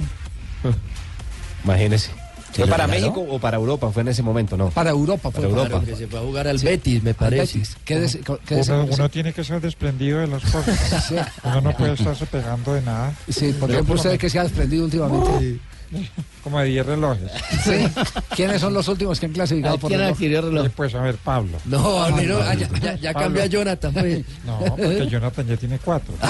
Imagínese. 1.64 2.10
¿Se 2.56 2.62
¿Fue 2.62 2.70
para 2.70 2.86
regaló? 2.86 3.12
México 3.12 3.34
o 3.34 3.38
para 3.38 3.56
Europa? 3.58 3.90
Fue 3.92 4.00
en 4.00 4.08
ese 4.08 4.22
momento, 4.22 4.56
¿no? 4.56 4.70
para 4.70 4.88
Europa 4.90 5.30
fue 5.30 5.42
Para 5.42 5.46
Europa. 5.48 5.68
Claro, 5.68 5.84
que 5.84 5.96
se 5.96 6.06
fue 6.06 6.18
a 6.18 6.22
jugar 6.22 6.48
al 6.48 6.58
Sí. 6.58 6.64
Betis, 6.66 7.02
me 7.02 7.12
parece. 7.12 7.58
Betis. 7.58 7.76
Quédese, 7.84 8.20
co- 8.20 8.38
quédese 8.38 8.72
Uno, 8.72 8.88
uno 8.94 9.10
tiene 9.10 9.32
que 9.34 9.44
ser 9.44 9.60
desprendido 9.60 10.20
de 10.20 10.26
las 10.28 10.42
cosas. 10.44 11.04
Sí. 11.08 11.16
Uno 11.44 11.60
no 11.60 11.72
puede 11.76 11.92
estarse 11.92 12.24
pegando 12.26 12.72
de 12.72 12.80
nada. 12.82 13.12
Sí, 13.28 13.52
por 13.60 13.70
ejemplo 13.70 13.94
usted 13.94 14.18
que 14.18 14.30
se 14.30 14.38
ha 14.38 14.44
desprendido 14.44 14.84
últimamente 14.86 15.58
Como 16.42 16.58
de 16.60 16.66
10 16.66 16.86
relojes. 16.86 17.30
Sí. 17.62 17.86
¿quiénes 18.34 18.60
son 18.60 18.72
los 18.74 18.88
últimos 18.88 19.20
que 19.20 19.26
han 19.26 19.32
clasificado 19.32 19.78
por 19.78 19.90
reloj? 19.90 20.16
Eh, 20.20 20.70
Pues 20.74 20.94
a 20.94 21.00
ver, 21.02 21.16
Pablo. 21.16 21.58
No, 21.66 22.02
Ah, 22.02 22.10
no, 22.10 22.38
ah, 22.38 22.54
ya, 22.54 22.68
ya- 22.80 22.96
ya 22.96 23.12
Pablo. 23.12 23.26
cambia 23.26 23.42
a 23.44 23.46
Jonathan. 23.46 23.92
pues. 23.92 24.24
No, 24.46 24.58
porque 24.60 25.06
Jonathan 25.10 25.46
ya 25.46 25.56
tiene 25.58 25.78
cuatro. 25.78 26.14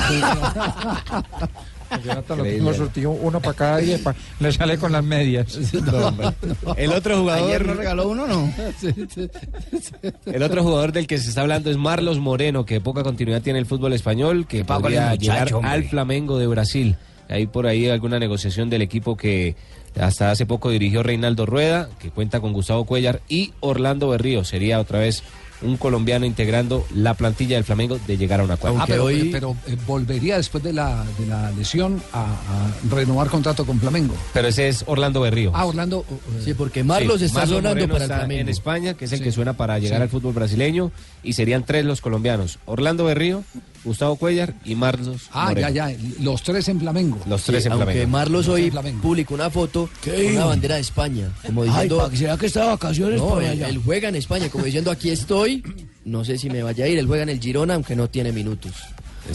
Jonathan 2.03 2.39
lo 2.39 2.45
tengo 2.45 2.75
surtido 2.75 3.11
uno 3.11 3.41
para 3.41 3.55
cada 3.55 3.77
día. 3.79 3.99
pa- 4.03 4.15
le 4.41 4.53
sale 4.53 4.79
con 4.79 4.93
las 4.93 5.05
medias. 5.05 5.57
El 6.77 6.93
otro 6.93 7.19
jugador. 7.21 7.49
Ayer 7.49 7.67
nos 7.67 7.77
regaló 7.77 8.09
uno, 8.09 8.27
¿no? 8.27 8.53
El 10.27 10.43
otro 10.43 10.63
jugador 10.63 10.93
del 10.93 11.07
que 11.07 11.19
se 11.19 11.29
está 11.29 11.41
hablando 11.43 11.71
es 11.71 11.77
Marlos 11.77 12.19
Moreno, 12.19 12.65
que 12.65 12.81
poca 12.81 13.03
continuidad 13.03 13.43
tiene 13.43 13.59
el 13.59 13.67
fútbol 13.67 13.93
español, 13.93 14.47
que 14.47 14.65
podría 14.65 15.11
muchacho, 15.11 15.21
llegar 15.21 15.55
hombre? 15.55 15.71
al 15.71 15.85
Flamengo 15.85 16.39
de 16.39 16.47
Brasil. 16.47 16.97
Hay 17.29 17.47
por 17.47 17.67
ahí 17.67 17.89
alguna 17.89 18.19
negociación 18.19 18.71
del 18.71 18.83
equipo 18.83 19.17
que 19.17 19.57
hasta 20.01 20.31
hace 20.31 20.47
poco 20.47 20.71
dirigió 20.71 21.03
Reinaldo 21.03 21.45
Rueda, 21.47 21.89
que 21.99 22.11
cuenta 22.11 22.41
con 22.41 22.53
Gustavo 22.53 22.85
Cuellar 22.85 23.21
y 23.29 23.53
Orlando 23.61 24.09
Berrío. 24.09 24.45
Sería 24.45 24.79
otra 24.79 25.01
vez 25.01 25.23
un 25.63 25.77
colombiano 25.77 26.27
integrando 26.27 26.87
la 26.95 27.15
plantilla 27.15 27.57
del 27.57 27.65
Flamengo 27.65 27.99
de 28.07 28.17
llegar 28.17 28.41
a 28.41 28.45
una 28.45 28.57
cuarta. 28.57 28.81
Ah, 28.83 28.85
pero, 28.87 29.05
hoy- 29.05 29.31
pero, 29.33 29.57
eh, 29.67 29.77
volvería 29.87 30.37
después 30.37 30.63
de 30.63 30.73
la, 30.73 31.05
de 31.19 31.27
la 31.27 31.51
lesión 31.53 32.03
a, 32.13 32.23
a 32.25 32.73
renovar 32.91 33.29
contrato 33.29 33.65
con 33.65 33.81
Flamengo. 33.81 34.15
Pero 34.33 34.49
ese 34.49 34.69
es 34.69 34.85
Orlando 34.87 35.21
Berrío. 35.21 35.53
Ah, 35.55 35.65
Orlando. 35.67 36.05
eh, 36.11 36.43
Sí, 36.45 36.55
porque 36.55 36.85
Marlos 36.85 37.21
Sí, 37.21 37.27
está 37.27 37.47
sonando 37.47 37.71
Moreno 37.71 37.93
para 37.93 38.05
el 38.05 38.11
Flamengo. 38.11 38.41
en 38.43 38.49
España, 38.49 38.95
que 38.95 39.07
es 39.07 39.13
el 39.13 39.19
Sí. 39.19 39.25
que 39.25 39.33
suena 39.33 39.55
para 39.55 39.79
llegar 39.79 39.99
Sí. 39.99 40.03
al 40.03 40.09
fútbol 40.09 40.35
brasileño, 40.35 40.93
y 41.23 41.33
serían 41.33 41.65
tres 41.65 41.85
los 41.85 42.01
colombianos, 42.01 42.59
Orlando 42.67 43.05
Berrío, 43.05 43.43
Gustavo 43.87 44.17
Cuellar 44.17 44.53
y 44.65 44.75
Marlos. 44.75 45.23
Ah, 45.33 45.49
Moreno. 45.49 45.69
ya, 45.71 45.91
ya. 45.91 45.97
Los 46.21 46.43
tres 46.43 46.69
en 46.69 46.79
Flamengo. 46.81 47.19
Los 47.27 47.43
tres 47.45 47.63
Sí, 47.63 47.69
en 47.69 47.73
aunque 47.73 47.87
Flamengo. 47.87 48.11
Marlos 48.11 48.47
Los 48.47 48.55
hoy 48.57 48.71
publicó 49.01 49.35
una 49.35 49.49
foto 49.49 49.89
con 50.05 50.15
dijo? 50.15 50.33
una 50.37 50.45
bandera 50.47 50.75
de 50.75 50.81
España, 50.83 51.29
como 51.47 51.63
Ay, 51.63 51.69
diciendo... 51.69 51.97
¿para 51.99 52.11
que 52.11 52.17
será 52.17 52.37
que 52.37 52.47
está 52.47 52.61
de 52.63 52.67
vacaciones 52.67 53.21
No, 53.21 53.41
él, 53.41 53.47
allá? 53.49 53.69
él 53.69 53.81
juega 53.83 54.09
en 54.11 54.17
España, 54.17 54.49
como 54.51 54.65
diciendo 54.65 54.91
aquí 54.91 55.11
estoy, 55.11 55.63
no 56.05 56.25
sé 56.25 56.37
si 56.37 56.51
me 56.51 56.63
vaya 56.63 56.85
a 56.85 56.89
ir, 56.89 56.99
él 56.99 57.07
juega 57.07 57.23
en 57.23 57.29
el 57.31 57.41
Girona, 57.41 57.75
aunque 57.75 57.97
no 57.97 58.09
tiene 58.11 58.33
minutos. 58.33 58.73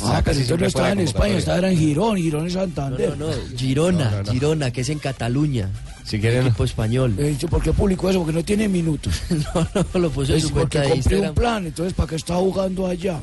Ah, 0.03 0.21
pero 0.23 0.37
entonces 0.39 0.59
no 0.59 0.65
estaba 0.67 0.91
en 0.91 0.99
España, 0.99 1.37
estaba 1.37 1.69
en 1.69 1.77
Girón, 1.77 2.15
Girón 2.17 2.43
en 2.45 2.51
Santander. 2.51 3.17
No, 3.17 3.27
no, 3.27 3.31
no, 3.35 3.57
Girona, 3.57 4.23
Girona, 4.29 4.71
que 4.71 4.81
es 4.81 4.89
en 4.89 4.99
Cataluña. 4.99 5.69
Si 6.03 6.19
quieren... 6.19 6.47
Equipo 6.47 6.63
español. 6.63 7.15
Eh, 7.17 7.37
¿Por 7.49 7.61
qué 7.61 7.73
publicó 7.73 8.09
eso? 8.09 8.19
Porque 8.19 8.33
no 8.33 8.43
tiene 8.43 8.67
minutos. 8.67 9.21
no, 9.29 9.67
no, 9.93 9.99
lo 9.99 10.09
puso 10.09 10.33
en 10.33 10.41
su 10.41 10.51
porque 10.51 10.77
cuenta 10.77 10.89
de 10.89 10.95
Instagram. 10.97 11.29
un 11.29 11.35
plan, 11.35 11.65
entonces 11.67 11.93
¿para 11.93 12.09
qué 12.09 12.15
está 12.15 12.35
jugando 12.35 12.87
allá? 12.87 13.19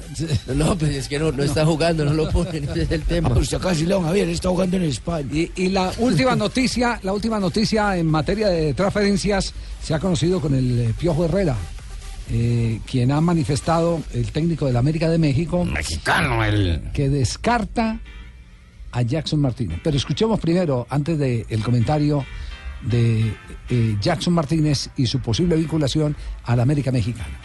No, 0.54 0.76
pues 0.76 0.94
es 0.94 1.08
que 1.08 1.18
no, 1.18 1.32
no 1.32 1.42
está 1.42 1.64
jugando, 1.64 2.04
no 2.04 2.14
lo 2.14 2.28
ponen, 2.30 2.64
ese 2.64 2.82
es 2.82 2.90
el 2.90 3.02
tema. 3.02 3.28
Ah, 3.28 3.30
pero 3.30 3.42
usted 3.42 3.58
casi 3.58 3.86
León 3.86 4.04
Javier 4.04 4.28
está 4.28 4.48
jugando 4.48 4.76
en 4.76 4.84
España. 4.84 5.28
Y, 5.32 5.50
y 5.56 5.68
la 5.68 5.92
última 5.98 6.36
noticia, 6.36 6.98
la 7.02 7.12
última 7.12 7.38
noticia 7.40 7.96
en 7.96 8.06
materia 8.06 8.48
de 8.48 8.74
transferencias 8.74 9.52
se 9.82 9.94
ha 9.94 9.98
conocido 9.98 10.40
con 10.40 10.54
el 10.54 10.80
eh, 10.80 10.94
Piojo 10.98 11.24
Herrera, 11.24 11.56
eh, 12.30 12.80
quien 12.86 13.10
ha 13.10 13.20
manifestado 13.20 14.02
el 14.12 14.30
técnico 14.32 14.66
de 14.66 14.72
la 14.72 14.78
América 14.80 15.08
de 15.08 15.18
México, 15.18 15.64
Mexicano, 15.64 16.44
el. 16.44 16.90
que 16.92 17.08
descarta 17.08 18.00
a 18.92 19.02
Jackson 19.02 19.40
Martínez. 19.40 19.80
Pero 19.82 19.96
escuchemos 19.96 20.40
primero, 20.40 20.86
antes 20.90 21.18
del 21.18 21.62
comentario 21.62 22.24
de 22.82 23.34
eh, 23.68 23.96
Jackson 24.00 24.34
Martínez 24.34 24.90
y 24.96 25.06
su 25.06 25.20
posible 25.20 25.56
vinculación 25.56 26.16
a 26.44 26.56
la 26.56 26.62
América 26.62 26.92
Mexicana. 26.92 27.38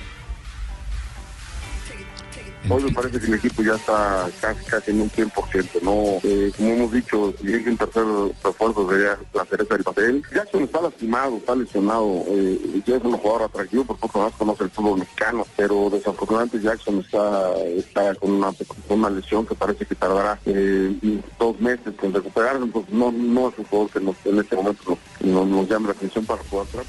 Hoy 2.70 2.84
me 2.84 2.92
parece 2.92 3.20
que 3.20 3.26
el 3.28 3.34
equipo 3.34 3.62
ya 3.62 3.76
está 3.76 4.30
casi, 4.40 4.64
casi 4.66 4.92
en 4.92 5.02
un 5.02 5.10
100%, 5.12 5.82
¿no? 5.82 6.20
Eh, 6.24 6.52
como 6.56 6.70
hemos 6.70 6.92
dicho, 6.94 7.34
llega 7.44 7.70
un 7.70 7.78
tercer 7.78 8.04
refuerzo 8.44 8.90
sería 8.90 9.18
la 9.34 9.46
cereza 9.46 9.74
del 9.76 9.84
pastel. 9.84 10.24
Jackson 10.34 10.64
está 10.64 10.82
lastimado, 10.82 11.38
está 11.38 11.56
lesionado, 11.56 12.24
eh, 12.28 12.82
es 12.86 13.04
un 13.04 13.18
jugador 13.18 13.44
atractivo 13.44 13.84
porque 13.84 14.02
poco 14.02 14.20
más 14.22 14.34
conoce 14.34 14.64
el 14.64 14.70
fútbol 14.70 15.00
mexicano, 15.00 15.46
pero 15.58 15.90
desafortunadamente 15.92 16.62
Jackson 16.62 17.00
está, 17.00 17.54
está 17.66 18.16
con, 18.16 18.32
una, 18.32 18.52
con 18.88 19.00
una 19.00 19.10
lesión 19.10 19.46
que 19.46 19.56
parece 19.56 19.86
que 19.86 19.96
tardará 19.96 20.40
eh, 20.46 20.96
dos 21.38 21.60
meses 21.60 21.94
en 22.02 22.14
recuperarse, 22.14 22.66
pues 22.68 22.90
no, 22.90 23.12
no 23.12 23.50
es 23.50 23.58
un 23.58 23.66
jugador 23.66 23.92
que 23.92 24.00
nos- 24.00 24.16
en 24.26 24.40
este 24.40 24.56
momento 24.56 24.82
nos, 25.22 25.30
nos, 25.32 25.48
nos 25.48 25.70
llame 25.70 25.88
la 25.88 25.92
atención 25.94 26.26
para 26.26 26.42
jugar 26.46 26.66
atrás. 26.68 26.86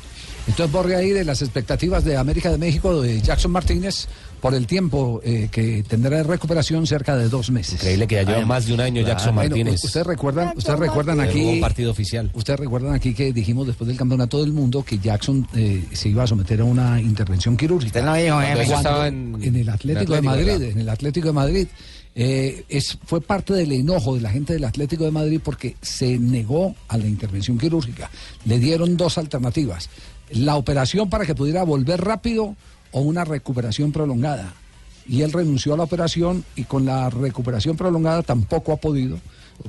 Entonces 0.47 0.71
borre 0.73 0.95
ahí 0.95 1.11
de 1.11 1.25
las 1.25 1.41
expectativas 1.41 2.05
de 2.05 2.19
América 2.19 2.51
de 2.51 2.59
México 2.59 3.01
de 3.01 3.21
Jackson 3.23 3.51
Martínez 3.51 4.07
por 4.45 4.55
el 4.55 4.67
tiempo 4.67 5.23
eh, 5.25 5.49
que 5.51 5.83
tendrá 5.89 6.19
de 6.19 6.23
recuperación 6.23 6.87
cerca 6.87 7.17
de 7.17 7.31
dos 7.31 7.51
meses. 7.51 7.77
Increíble 7.77 8.07
que 8.07 8.17
ya 8.17 8.23
lleva 8.25 8.45
más 8.45 8.67
de 8.67 8.75
un 8.75 8.81
año 8.81 9.01
Jackson 9.01 9.35
Bueno, 9.35 9.57
Martínez. 9.57 9.83
ustedes 9.83 10.07
recuerdan, 10.07 10.53
ustedes 10.55 10.79
recuerdan 10.79 11.19
aquí 11.21 11.43
un 11.43 11.61
partido 11.63 11.91
oficial. 11.91 12.31
Ustedes 12.35 12.61
recuerdan 12.61 12.93
aquí 12.93 13.15
que 13.15 13.33
dijimos 13.33 13.67
después 13.67 13.89
del 13.89 13.97
campeonato 13.97 14.43
del 14.43 14.53
mundo 14.53 14.83
que 14.83 14.99
Jackson 14.99 15.49
eh, 15.55 15.83
se 15.93 16.11
iba 16.11 16.25
a 16.25 16.27
someter 16.27 16.61
a 16.61 16.65
una 16.65 17.01
intervención 17.01 17.57
quirúrgica. 17.57 18.01
Usted 18.01 18.05
no 18.05 18.15
dijo, 18.17 18.35
Cuando 18.37 18.61
jefe. 18.61 18.75
estaba 18.75 19.09
en- 19.09 19.39
en, 19.43 19.57
el 19.57 19.69
Atlético 19.71 20.13
de 20.13 20.19
Atlético, 20.19 20.23
Madrid, 20.23 20.47
¿verdad? 20.47 20.63
en 20.69 20.79
el 20.79 20.89
Atlético 20.91 21.27
de 21.29 21.33
Madrid. 21.33 21.67
Eh, 22.15 22.65
es, 22.69 22.99
fue 23.07 23.23
parte 23.23 23.55
del 23.55 23.73
enojo 23.73 24.15
de 24.15 24.21
la 24.21 24.29
gente 24.29 24.53
del 24.53 24.65
Atlético 24.65 25.05
de 25.05 25.11
Madrid 25.11 25.41
porque 25.43 25.77
se 25.81 26.19
negó 26.19 26.75
a 26.89 26.99
la 26.99 27.07
intervención 27.07 27.57
quirúrgica. 27.57 28.11
Le 28.45 28.59
dieron 28.59 28.99
dos 28.99 29.17
alternativas. 29.17 29.89
La 30.33 30.57
operación 30.57 31.09
para 31.09 31.25
que 31.25 31.35
pudiera 31.35 31.65
volver 31.65 32.03
rápido 32.03 32.57
o 32.95 33.01
una 33.01 33.25
recuperación 33.25 33.93
prolongada. 33.93 34.55
Y 35.07 35.21
él 35.23 35.33
renunció 35.33 35.75
a 35.75 35.77
la 35.77 35.83
operación 35.83 36.45
y 36.57 36.65
con 36.65 36.87
la 36.87 37.11
recuperación 37.11 37.77
prolongada 37.77 38.23
tampoco 38.23 38.73
ha 38.73 38.77
podido 38.77 39.19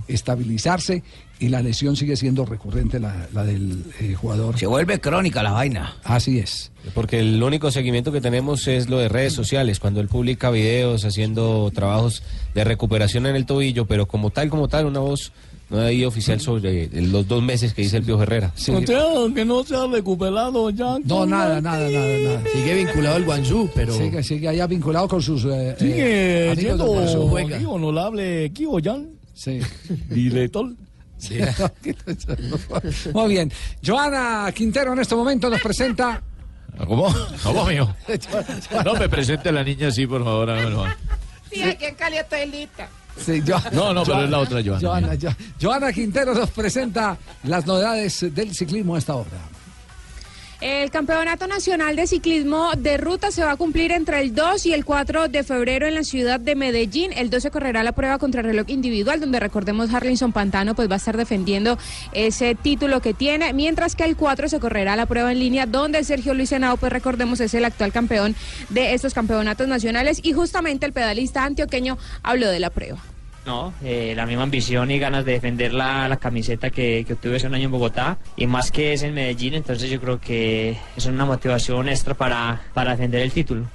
estabilizarse 0.08 1.04
y 1.40 1.50
la 1.50 1.62
lesión 1.62 1.96
sigue 1.96 2.16
siendo 2.16 2.46
recurrente, 2.46 3.00
la, 3.00 3.28
la 3.34 3.44
del 3.44 3.84
eh, 4.00 4.14
jugador. 4.14 4.58
Se 4.58 4.68
vuelve 4.68 5.00
crónica 5.02 5.44
la 5.44 5.52
vaina. 5.52 5.98
Así 6.04 6.40
es. 6.40 6.72
Porque 6.94 7.20
el 7.20 7.42
único 7.42 7.72
seguimiento 7.72 8.12
que 8.12 8.22
tenemos 8.22 8.68
es 8.68 8.90
lo 8.90 9.00
de 9.00 9.10
redes 9.10 9.34
sociales, 9.34 9.80
cuando 9.80 10.00
él 10.00 10.08
publica 10.08 10.52
videos 10.52 11.04
haciendo 11.04 11.70
trabajos 11.74 12.24
de 12.54 12.64
recuperación 12.64 13.26
en 13.26 13.36
el 13.36 13.46
tobillo, 13.46 13.86
pero 13.86 14.06
como 14.06 14.30
tal, 14.30 14.50
como 14.50 14.68
tal, 14.68 14.86
una 14.86 15.00
voz 15.00 15.34
no 15.70 15.82
hay 15.82 16.06
oficial 16.06 16.40
sobre 16.40 16.90
los 17.02 17.28
dos 17.28 17.42
meses 17.42 17.74
que 17.74 17.82
dice 17.82 17.98
el 17.98 18.04
Pío 18.04 18.22
Herrera. 18.22 18.52
que 19.36 19.46
no 19.46 19.64
se 19.64 19.76
ha 19.76 19.88
recuperado 19.88 20.70
ya. 20.70 20.98
No, 21.04 21.26
nada, 21.26 21.60
nada, 21.60 21.90
nada, 21.90 22.18
nada. 22.20 22.44
Sigue 22.54 22.74
vinculado 22.76 23.16
al 23.16 23.26
Guangzú, 23.26 23.70
pero... 23.74 23.94
Sigue, 23.94 24.22
sigue 24.24 24.48
allá 24.48 24.68
vinculado 24.68 25.08
con 25.08 25.22
sus 25.22 25.46
eh, 25.46 25.76
Sigue 25.80 26.52
eh, 26.52 26.56
siendo 26.56 26.86
del 26.86 27.18
Guangzú. 27.18 27.38
aquí 27.38 27.66
honorable 27.66 28.52
Kio 28.54 28.80
Yan. 28.80 29.10
Sí. 29.34 29.60
Director. 30.10 30.72
Sí. 31.18 31.40
Muy 33.14 33.30
bien. 33.30 33.52
Joana 33.86 34.52
Quintero 34.54 34.94
en 34.94 35.00
este 35.00 35.16
momento 35.16 35.50
nos 35.50 35.62
presenta. 35.62 36.22
¿Cómo? 36.88 37.14
¿Cómo, 37.44 37.66
mío? 37.66 37.96
No 38.86 38.94
me 38.94 39.10
presente 39.10 39.50
a 39.50 39.52
la 39.52 39.64
niña 39.64 39.88
así, 39.88 40.06
por 40.06 40.24
favor. 40.24 40.50
Sí, 41.52 41.62
aquí 41.64 41.86
en 41.86 41.96
Cali 41.96 42.18
estoy 42.18 42.46
lista. 42.48 42.90
Sí, 43.18 43.42
No, 43.72 43.94
no, 43.94 44.04
pero 44.04 44.24
es 44.24 44.30
la 44.30 44.40
otra 44.40 44.62
Joana. 44.64 44.80
Joana, 44.80 45.10
Jo- 45.22 45.36
Joana 45.62 45.94
Quintero 45.94 46.34
nos 46.34 46.50
presenta 46.52 47.18
las 47.44 47.66
novedades 47.66 48.34
del 48.34 48.54
ciclismo 48.54 48.96
a 48.96 49.00
esta 49.00 49.16
hora. 49.16 49.30
El 50.68 50.90
Campeonato 50.90 51.46
Nacional 51.46 51.96
de 51.96 52.08
Ciclismo 52.08 52.72
de 52.76 52.98
Ruta 52.98 53.30
se 53.30 53.44
va 53.44 53.52
a 53.52 53.56
cumplir 53.56 53.92
entre 53.92 54.20
el 54.20 54.34
2 54.34 54.66
y 54.66 54.74
el 54.74 54.84
4 54.84 55.28
de 55.28 55.44
febrero 55.44 55.86
en 55.86 55.94
la 55.94 56.04
ciudad 56.04 56.40
de 56.40 56.56
Medellín. 56.56 57.14
El 57.14 57.30
2 57.30 57.44
se 57.44 57.52
correrá 57.52 57.84
la 57.84 57.92
prueba 57.92 58.18
contra 58.18 58.42
reloj 58.42 58.68
individual, 58.70 59.20
donde 59.20 59.40
recordemos 59.40 59.94
Harlinson 59.94 60.34
Pantano 60.34 60.74
pues 60.74 60.90
va 60.90 60.96
a 60.96 60.98
estar 60.98 61.18
defendiendo 61.18 61.78
ese 62.14 62.56
título 62.56 63.00
que 63.00 63.14
tiene, 63.14 63.54
mientras 63.54 63.96
que 63.96 64.06
el 64.06 64.16
4 64.16 64.50
se 64.50 64.60
correrá 64.60 64.96
la 64.96 65.06
prueba 65.06 65.32
en 65.32 65.38
línea, 65.38 65.68
donde 65.68 66.04
Sergio 66.04 66.34
Luis 66.34 66.52
Henao, 66.52 66.78
pues 66.78 66.92
recordemos, 66.92 67.40
es 67.42 67.54
el 67.54 67.64
actual 67.64 67.92
campeón 67.92 68.36
de 68.70 68.96
estos 68.96 69.14
campeonatos 69.14 69.68
nacionales 69.68 70.20
y 70.24 70.34
justamente 70.34 70.88
el 70.88 70.94
pedalista 70.94 71.44
antioqueño 71.44 72.00
habló 72.24 72.50
de 72.50 72.60
la 72.60 72.72
prueba. 72.72 73.15
No, 73.46 73.74
eh, 73.84 74.14
la 74.16 74.26
misma 74.26 74.44
ambición 74.44 74.90
y 74.90 74.98
ganas 74.98 75.24
de 75.24 75.34
defender 75.34 75.72
la, 75.72 76.10
la 76.10 76.18
camiseta 76.18 76.72
que, 76.72 77.04
que 77.06 77.14
obtuve 77.14 77.36
hace 77.36 77.46
un 77.46 77.54
año 77.54 77.66
en 77.66 77.72
Bogotá 77.72 78.18
y 78.36 78.48
más 78.48 78.72
que 78.72 78.94
es 78.94 79.04
en 79.04 79.14
Medellín, 79.14 79.54
entonces 79.54 79.90
yo 79.90 80.02
creo 80.02 80.20
que 80.20 80.78
es 80.98 81.06
una 81.06 81.26
motivación 81.26 81.88
extra 81.88 82.16
para, 82.16 82.64
para 82.74 82.92
defender 82.92 83.22
el 83.22 83.32
título. 83.32 83.68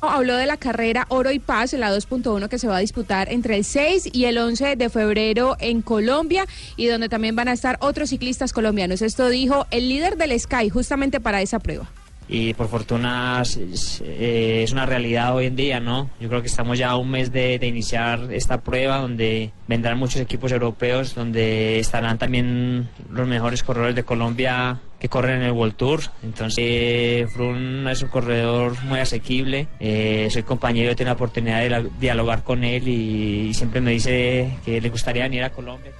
Habló 0.00 0.34
de 0.36 0.46
la 0.46 0.56
carrera 0.56 1.06
Oro 1.10 1.30
y 1.30 1.38
Paz, 1.38 1.74
la 1.74 1.94
2.1 1.94 2.48
que 2.48 2.58
se 2.58 2.66
va 2.66 2.78
a 2.78 2.80
disputar 2.80 3.30
entre 3.30 3.56
el 3.56 3.64
6 3.64 4.08
y 4.12 4.24
el 4.24 4.36
11 4.36 4.74
de 4.74 4.88
febrero 4.88 5.56
en 5.60 5.80
Colombia 5.80 6.44
y 6.76 6.86
donde 6.86 7.08
también 7.08 7.36
van 7.36 7.46
a 7.46 7.52
estar 7.52 7.76
otros 7.80 8.08
ciclistas 8.08 8.52
colombianos. 8.52 9.00
Esto 9.00 9.28
dijo 9.28 9.66
el 9.70 9.88
líder 9.88 10.16
del 10.16 10.38
Sky 10.40 10.70
justamente 10.70 11.20
para 11.20 11.40
esa 11.40 11.60
prueba. 11.60 11.88
Y 12.32 12.54
por 12.54 12.68
fortuna 12.68 13.42
es, 13.42 14.02
eh, 14.02 14.62
es 14.64 14.72
una 14.72 14.86
realidad 14.86 15.36
hoy 15.36 15.46
en 15.46 15.54
día, 15.54 15.80
¿no? 15.80 16.08
Yo 16.18 16.30
creo 16.30 16.40
que 16.40 16.48
estamos 16.48 16.78
ya 16.78 16.88
a 16.88 16.96
un 16.96 17.10
mes 17.10 17.30
de, 17.30 17.58
de 17.58 17.66
iniciar 17.66 18.32
esta 18.32 18.62
prueba 18.62 18.98
donde 19.00 19.50
vendrán 19.68 19.98
muchos 19.98 20.22
equipos 20.22 20.50
europeos, 20.50 21.14
donde 21.14 21.78
estarán 21.78 22.16
también 22.16 22.88
los 23.10 23.28
mejores 23.28 23.62
corredores 23.62 23.94
de 23.94 24.04
Colombia 24.04 24.80
que 24.98 25.10
corren 25.10 25.42
en 25.42 25.48
el 25.48 25.52
World 25.52 25.74
Tour. 25.74 26.00
Entonces, 26.22 26.64
eh, 26.66 27.26
Frun 27.34 27.86
es 27.88 28.02
un 28.02 28.08
corredor 28.08 28.82
muy 28.84 29.00
asequible. 29.00 29.68
Eh, 29.78 30.28
soy 30.30 30.42
compañero, 30.42 30.94
he 30.96 31.04
la 31.04 31.12
oportunidad 31.12 31.60
de 31.60 31.90
dialogar 32.00 32.44
con 32.44 32.64
él 32.64 32.88
y 32.88 33.52
siempre 33.52 33.82
me 33.82 33.90
dice 33.90 34.56
que 34.64 34.80
le 34.80 34.88
gustaría 34.88 35.24
venir 35.24 35.44
a 35.44 35.50
Colombia. 35.50 35.92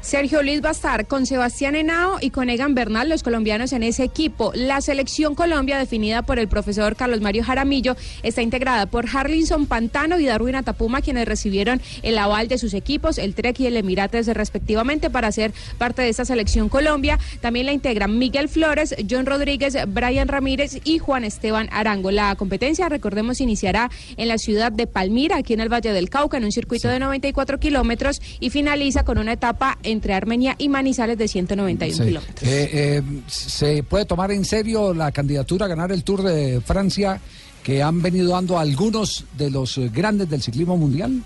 Sergio 0.00 0.42
Luis 0.42 0.64
va 0.64 0.68
a 0.68 0.72
estar 0.72 1.06
con 1.06 1.26
Sebastián 1.26 1.74
Henao 1.74 2.18
y 2.20 2.30
con 2.30 2.48
Egan 2.48 2.74
Bernal, 2.74 3.08
los 3.08 3.22
colombianos 3.22 3.72
en 3.72 3.82
ese 3.82 4.04
equipo. 4.04 4.52
La 4.54 4.80
selección 4.80 5.34
Colombia, 5.34 5.76
definida 5.76 6.22
por 6.22 6.38
el 6.38 6.48
profesor 6.48 6.96
Carlos 6.96 7.20
Mario 7.20 7.44
Jaramillo, 7.44 7.96
está 8.22 8.40
integrada 8.40 8.86
por 8.86 9.06
Harlinson 9.12 9.66
Pantano 9.66 10.18
y 10.18 10.26
Darwin 10.26 10.54
Atapuma, 10.54 11.02
quienes 11.02 11.26
recibieron 11.26 11.82
el 12.02 12.16
aval 12.16 12.48
de 12.48 12.58
sus 12.58 12.74
equipos, 12.74 13.18
el 13.18 13.34
Trek 13.34 13.60
y 13.60 13.66
el 13.66 13.76
Emirates 13.76 14.28
respectivamente, 14.28 15.10
para 15.10 15.32
ser 15.32 15.52
parte 15.78 16.02
de 16.02 16.08
esta 16.08 16.24
selección 16.24 16.68
Colombia. 16.68 17.18
También 17.40 17.66
la 17.66 17.72
integran 17.72 18.18
Miguel 18.18 18.48
Flores, 18.48 18.94
John 19.08 19.26
Rodríguez, 19.26 19.76
Brian 19.88 20.28
Ramírez 20.28 20.80
y 20.84 20.98
Juan 20.98 21.24
Esteban 21.24 21.68
Arango. 21.72 22.10
La 22.10 22.34
competencia, 22.36 22.88
recordemos, 22.88 23.40
iniciará 23.40 23.90
en 24.16 24.28
la 24.28 24.38
ciudad 24.38 24.72
de 24.72 24.86
Palmira, 24.86 25.36
aquí 25.36 25.54
en 25.54 25.60
el 25.60 25.72
Valle 25.72 25.92
del 25.92 26.08
Cauca, 26.08 26.36
en 26.36 26.44
un 26.44 26.52
circuito 26.52 26.88
de 26.88 26.98
94 26.98 27.58
kilómetros 27.58 28.22
y 28.40 28.50
finaliza 28.50 29.04
con 29.04 29.18
una 29.18 29.32
etapa 29.32 29.76
entre 29.90 30.14
Armenia 30.14 30.54
y 30.58 30.68
Manizales 30.68 31.18
de 31.18 31.28
191 31.28 31.96
Sí. 31.96 32.04
kilómetros. 32.08 32.42
Eh, 32.48 32.70
eh, 32.72 33.02
¿Se 33.26 33.82
puede 33.82 34.04
tomar 34.04 34.30
en 34.32 34.44
serio 34.44 34.92
la 34.94 35.12
candidatura 35.12 35.66
a 35.66 35.68
ganar 35.68 35.92
el 35.92 36.04
Tour 36.04 36.22
de 36.22 36.60
Francia 36.60 37.20
que 37.62 37.82
han 37.82 38.00
venido 38.02 38.30
dando 38.30 38.58
algunos 38.58 39.24
de 39.36 39.50
los 39.50 39.76
eh, 39.78 39.90
grandes 39.92 40.28
del 40.30 40.42
ciclismo 40.42 40.76
mundial? 40.76 41.22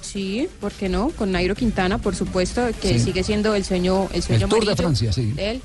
Sí, 0.00 0.48
¿por 0.60 0.72
qué 0.72 0.88
no? 0.88 1.10
Con 1.10 1.32
Nairo 1.32 1.54
Quintana, 1.54 1.98
por 1.98 2.14
supuesto, 2.16 2.62
que 2.80 2.94
Sí. 2.98 3.04
sigue 3.06 3.22
siendo 3.22 3.54
el 3.54 3.64
sueño, 3.64 4.08
el 4.12 4.22
sueño 4.22 4.44
El 4.46 4.50
Tour 4.50 4.64
de 4.66 4.76
Francia, 4.76 5.12
sí. 5.12 5.32
de 5.32 5.50
él. 5.52 5.62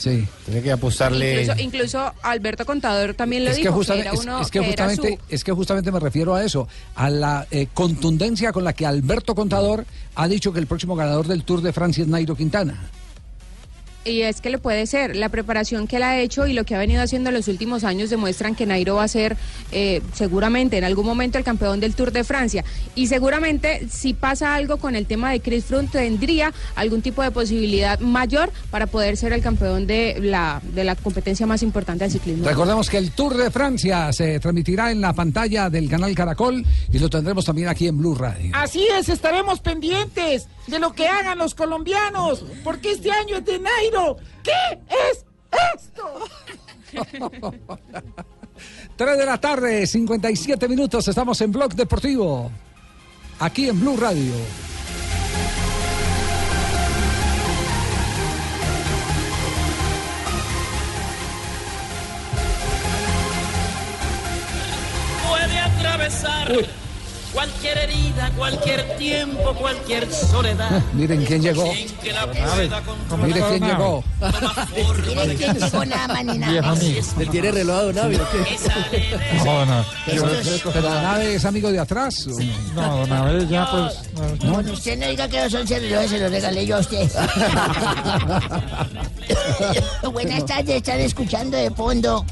Sí. 0.00 0.26
Tiene 0.46 0.62
que 0.62 0.72
apostarle. 0.72 1.42
Incluso, 1.42 1.60
incluso 1.60 2.12
Alberto 2.22 2.64
Contador 2.64 3.12
también 3.14 3.44
lo 3.44 3.50
Es 3.50 3.56
dijo, 3.56 3.68
que 3.68 3.74
justamente, 3.74 4.08
era 4.08 4.14
es- 4.16 4.20
uno 4.24 4.40
es 4.40 4.50
que 4.50 4.60
que 4.60 4.70
era 4.72 4.86
justamente, 4.88 5.18
su- 5.28 5.34
es 5.34 5.44
que 5.44 5.52
justamente 5.52 5.92
me 5.92 6.00
refiero 6.00 6.34
a 6.34 6.42
eso, 6.44 6.66
a 6.94 7.10
la 7.10 7.46
eh, 7.50 7.68
contundencia 7.74 8.52
con 8.52 8.64
la 8.64 8.72
que 8.72 8.86
Alberto 8.86 9.34
Contador 9.34 9.84
ha 10.14 10.26
dicho 10.28 10.52
que 10.52 10.58
el 10.58 10.66
próximo 10.66 10.96
ganador 10.96 11.26
del 11.26 11.44
Tour 11.44 11.60
de 11.60 11.72
Francia 11.72 12.02
es 12.02 12.08
Nairo 12.08 12.34
Quintana. 12.34 12.78
Y 14.04 14.22
es 14.22 14.40
que 14.40 14.48
le 14.48 14.58
puede 14.58 14.86
ser. 14.86 15.14
La 15.14 15.28
preparación 15.28 15.86
que 15.86 15.96
él 15.96 16.02
ha 16.02 16.18
hecho 16.18 16.46
y 16.46 16.54
lo 16.54 16.64
que 16.64 16.74
ha 16.74 16.78
venido 16.78 17.02
haciendo 17.02 17.28
en 17.28 17.34
los 17.34 17.48
últimos 17.48 17.84
años 17.84 18.08
demuestran 18.08 18.54
que 18.54 18.64
Nairo 18.64 18.96
va 18.96 19.04
a 19.04 19.08
ser 19.08 19.36
eh, 19.72 20.00
seguramente 20.14 20.78
en 20.78 20.84
algún 20.84 21.04
momento 21.04 21.36
el 21.36 21.44
campeón 21.44 21.80
del 21.80 21.94
Tour 21.94 22.10
de 22.10 22.24
Francia. 22.24 22.64
Y 22.94 23.08
seguramente 23.08 23.86
si 23.90 24.14
pasa 24.14 24.54
algo 24.54 24.78
con 24.78 24.96
el 24.96 25.06
tema 25.06 25.32
de 25.32 25.40
Chris 25.40 25.66
Froome 25.66 25.88
tendría 25.88 26.52
algún 26.76 27.02
tipo 27.02 27.22
de 27.22 27.30
posibilidad 27.30 28.00
mayor 28.00 28.50
para 28.70 28.86
poder 28.86 29.18
ser 29.18 29.34
el 29.34 29.42
campeón 29.42 29.86
de 29.86 30.18
la, 30.20 30.62
de 30.74 30.84
la 30.84 30.96
competencia 30.96 31.46
más 31.46 31.62
importante 31.62 32.04
del 32.04 32.12
ciclismo. 32.12 32.46
Recordemos 32.46 32.88
que 32.88 32.96
el 32.96 33.10
Tour 33.12 33.36
de 33.36 33.50
Francia 33.50 34.12
se 34.12 34.40
transmitirá 34.40 34.90
en 34.90 35.02
la 35.02 35.12
pantalla 35.12 35.68
del 35.68 35.90
canal 35.90 36.14
Caracol 36.14 36.64
y 36.90 36.98
lo 36.98 37.10
tendremos 37.10 37.44
también 37.44 37.68
aquí 37.68 37.86
en 37.86 37.98
Blue 37.98 38.14
Radio. 38.14 38.50
Así 38.54 38.86
es, 38.98 39.08
estaremos 39.10 39.60
pendientes 39.60 40.48
de 40.66 40.78
lo 40.78 40.92
que 40.92 41.08
hagan 41.08 41.38
los 41.38 41.54
colombianos, 41.54 42.44
porque 42.64 42.92
este 42.92 43.10
año 43.10 43.38
es 43.38 43.44
de 43.44 43.58
Nairo. 43.58 43.89
¿Qué 44.42 44.78
es 44.88 45.24
esto? 45.74 46.20
3 48.96 49.18
de 49.18 49.26
la 49.26 49.38
tarde, 49.38 49.86
57 49.86 50.68
minutos, 50.68 51.08
estamos 51.08 51.40
en 51.40 51.50
Blog 51.50 51.74
Deportivo, 51.74 52.50
aquí 53.38 53.68
en 53.68 53.80
Blue 53.80 53.96
Radio. 53.96 54.34
puede 65.28 65.58
atravesar 65.58 66.52
cualquier 67.32 67.78
herida, 67.78 68.30
cualquier 68.36 68.96
tiempo, 68.96 69.54
cualquier 69.54 70.12
soledad. 70.12 70.82
Miren 70.92 71.24
quién 71.24 71.42
llegó. 71.42 71.72
Sin 71.72 71.88
que 71.96 72.12
la 72.12 72.26
pueda 72.26 72.80
controlar. 72.82 73.26
Mire 73.26 73.40
quién 73.48 73.64
llegó. 73.64 74.04
Miren 75.06 75.36
quién 75.36 75.54
llegó 75.58 75.84
nada 75.84 76.08
más 76.08 76.24
ni 76.24 76.38
nada 76.38 76.52
Viejo 76.52 76.68
menos. 76.74 76.82
amigo. 76.82 77.06
¿Le 77.18 77.26
tiene 77.26 77.50
reloj 77.52 77.76
a 77.76 77.82
Don 77.82 77.98
Avi 77.98 78.16
o 78.16 78.30
qué? 78.30 78.56
No, 79.44 79.64
no. 79.66 79.84
Pero, 80.06 80.28
pero 80.72 80.90
Nave 80.90 81.34
es 81.34 81.44
amigo 81.44 81.72
de 81.72 81.78
atrás. 81.78 82.26
¿o 82.26 82.30
no? 82.74 83.06
No, 83.06 83.32
don 83.32 83.48
ya 83.48 83.70
pues. 83.70 84.42
no. 84.42 84.52
Bueno, 84.52 84.72
usted 84.72 84.98
no 84.98 85.06
diga 85.06 85.28
que 85.28 85.42
los 85.44 85.54
11 85.54 85.78
relojes 85.80 86.10
se 86.10 86.18
los 86.18 86.30
regalé 86.30 86.66
yo 86.66 86.76
a 86.76 86.80
usted. 86.80 87.10
Buenas 90.12 90.46
tardes, 90.46 90.76
están 90.76 91.00
escuchando 91.00 91.56
de 91.56 91.70
fondo. 91.70 92.24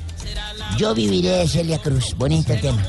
Yo 0.77 0.95
viviré 0.95 1.31
de 1.31 1.49
Celia 1.49 1.79
Cruz. 1.79 2.15
Bonito 2.17 2.55
tema. 2.61 2.85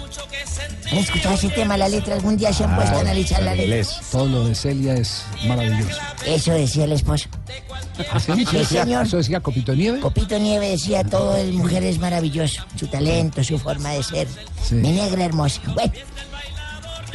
¿Han 0.92 0.98
escuchado 0.98 1.36
ese 1.36 1.50
tema, 1.50 1.78
la 1.78 1.88
letra? 1.88 2.16
¿Algún 2.16 2.36
día 2.38 2.52
se 2.52 2.64
han 2.64 2.76
puesto 2.76 2.98
a 2.98 3.02
analizar 3.02 3.42
la 3.44 3.54
letra? 3.56 3.86
Todo 4.12 4.26
lo 4.28 4.48
de 4.48 4.56
Celia 4.56 4.94
es 4.96 5.24
maravilloso. 5.48 5.98
Eso 6.26 6.52
decía 6.54 6.86
el 6.86 6.94
esposo. 6.94 7.30
¿Sí? 8.20 8.34
Sí, 8.34 8.42
¿Eso 8.42 8.58
decía- 8.58 8.84
señor. 8.84 9.06
¿Eso 9.06 9.18
decía 9.18 9.40
Copito 9.40 9.76
Nieve? 9.76 10.00
Copito 10.00 10.38
Nieve 10.40 10.70
decía 10.70 11.04
todo 11.04 11.36
el 11.38 11.54
mujer 11.54 11.84
es 11.84 12.00
maravilloso, 12.00 12.64
su 12.76 12.88
talento, 12.88 13.44
su 13.44 13.60
forma 13.60 13.92
de 13.92 14.04
ser. 14.04 14.28
Mi 14.72 14.92
negra 14.92 15.26
hermosa. 15.26 15.62
Bueno, 15.74 15.92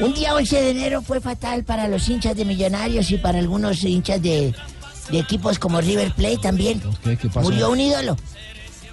un 0.00 0.14
día 0.14 0.34
11 0.34 0.60
de 0.62 0.70
enero 0.70 1.02
fue 1.02 1.20
fatal 1.20 1.64
para 1.64 1.88
los 1.88 2.08
hinchas 2.08 2.36
de 2.36 2.44
Millonarios 2.44 3.10
y 3.10 3.18
para 3.18 3.38
algunos 3.38 3.82
hinchas 3.82 4.20
de, 4.22 4.54
de 5.10 5.18
equipos 5.18 5.58
como 5.58 5.80
River 5.80 6.12
Plate 6.12 6.38
también. 6.38 6.80
¿Qué, 7.02 7.16
qué 7.16 7.28
pasó? 7.28 7.40
Murió 7.48 7.70
un 7.70 7.80
ídolo. 7.80 8.16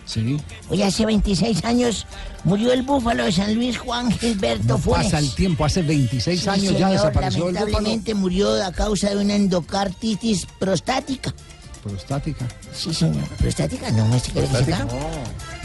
Sí. 0.05 0.37
Hoy 0.69 0.81
hace 0.81 1.05
26 1.05 1.63
años 1.63 2.05
murió 2.43 2.73
el 2.73 2.81
búfalo 2.81 3.23
de 3.25 3.31
San 3.31 3.53
Luis 3.55 3.77
Juan 3.77 4.11
Gilberto 4.11 4.77
Funes. 4.77 5.05
Pasa 5.05 5.19
el 5.19 5.33
tiempo, 5.35 5.63
hace 5.65 5.81
26 5.81 6.41
Sí, 6.41 6.49
años 6.49 6.77
ya 6.77 6.89
desapareció 6.89 7.47
el 7.47 7.53
búfalo. 7.53 7.65
lamentablemente 7.71 8.13
murió 8.15 8.63
a 8.63 8.71
causa 8.71 9.09
de 9.11 9.17
una 9.17 9.35
endocarditis 9.35 10.45
prostática. 10.59 11.33
Prostática. 11.83 12.45
Sí, 12.73 12.93
señor. 12.93 13.23
¿Prostática? 13.39 13.89
No, 13.91 14.07
¿me 14.07 14.17
estoy 14.17 14.33
¿Prostática? 14.33 14.85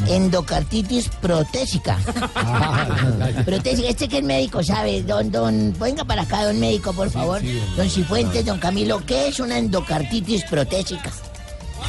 Endocarditis 0.08 1.08
protésica. 1.20 1.98
protésica. 3.44 3.88
Este 3.88 4.08
que 4.08 4.18
es 4.18 4.24
médico, 4.24 4.62
¿sabe? 4.62 5.02
Don, 5.02 5.30
don, 5.30 5.74
venga 5.78 6.04
para 6.04 6.22
acá, 6.22 6.44
don 6.44 6.58
médico, 6.58 6.92
por 6.92 7.10
favor. 7.10 7.40
don 7.76 7.90
Cifuentes, 7.90 8.44
don 8.46 8.58
Camilo, 8.58 9.04
¿qué 9.04 9.28
es 9.28 9.40
una 9.40 9.58
endocarditis 9.58 10.44
protésica? 10.44 11.10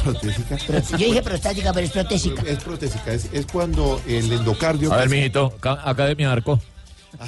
Protésica. 0.04 0.56
Pro- 0.66 0.80
yo 0.98 1.06
dije 1.06 1.22
prostática, 1.22 1.72
pero 1.72 1.86
es 1.86 1.92
protésica. 1.92 2.42
Es 2.42 2.58
protésica, 2.62 3.12
es, 3.12 3.28
es 3.32 3.46
cuando 3.46 4.00
el 4.06 4.30
endocardio... 4.32 4.92
A 4.92 4.96
ver, 4.98 5.08
mijito, 5.10 5.54
ca- 5.60 5.80
Academia 5.84 6.32
Arco. 6.32 6.60
Ah, 7.18 7.26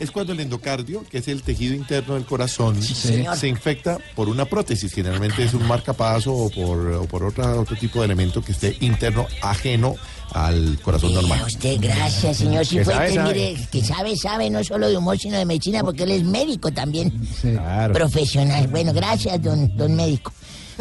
es 0.00 0.10
cuando 0.10 0.32
el 0.32 0.40
endocardio, 0.40 1.04
que 1.08 1.18
es 1.18 1.28
el 1.28 1.42
tejido 1.44 1.72
interno 1.72 2.14
del 2.14 2.24
corazón, 2.26 2.82
se 2.82 3.46
infecta 3.48 3.96
por 4.16 4.28
una 4.28 4.44
prótesis. 4.44 4.92
Generalmente 4.92 5.44
es 5.44 5.54
un 5.54 5.66
marcapaso 5.68 6.34
o 6.34 6.50
por, 6.50 6.78
o 6.88 7.04
por 7.06 7.22
otra, 7.22 7.54
otro 7.54 7.76
tipo 7.76 8.00
de 8.00 8.06
elemento 8.06 8.42
que 8.42 8.50
esté 8.50 8.76
interno, 8.80 9.24
ajeno 9.40 9.94
al 10.32 10.78
corazón 10.82 11.14
normal. 11.14 11.40
A 11.42 11.46
usted, 11.46 11.76
gracias, 11.80 12.38
señor 12.38 12.62
Que 12.66 12.84
Cifuentes. 12.84 12.94
sabe, 12.96 13.14
sabe. 13.14 13.32
Mire, 13.34 13.66
que 13.70 13.82
sabe, 13.84 14.16
sabe, 14.16 14.50
no 14.50 14.64
solo 14.64 14.88
de 14.88 14.96
humor, 14.96 15.16
sino 15.16 15.38
de 15.38 15.44
medicina, 15.46 15.82
porque 15.84 16.02
él 16.02 16.10
es 16.10 16.24
médico 16.24 16.72
también. 16.72 17.12
Claro. 17.40 17.94
Profesional. 17.94 18.66
Bueno, 18.66 18.92
gracias, 18.92 19.40
don, 19.40 19.74
don 19.76 19.94
médico. 19.94 20.32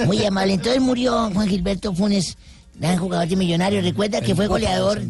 Muy 0.05 0.23
amable. 0.25 0.53
Entonces 0.53 0.81
murió 0.81 1.29
Juan 1.33 1.47
Gilberto 1.47 1.93
Funes, 1.93 2.37
gran 2.79 2.97
jugador 2.97 3.27
de 3.27 3.35
Millonarios. 3.35 3.83
Recuerda 3.83 4.19
que 4.21 4.33
fue 4.35 4.47
goleador. 4.47 5.01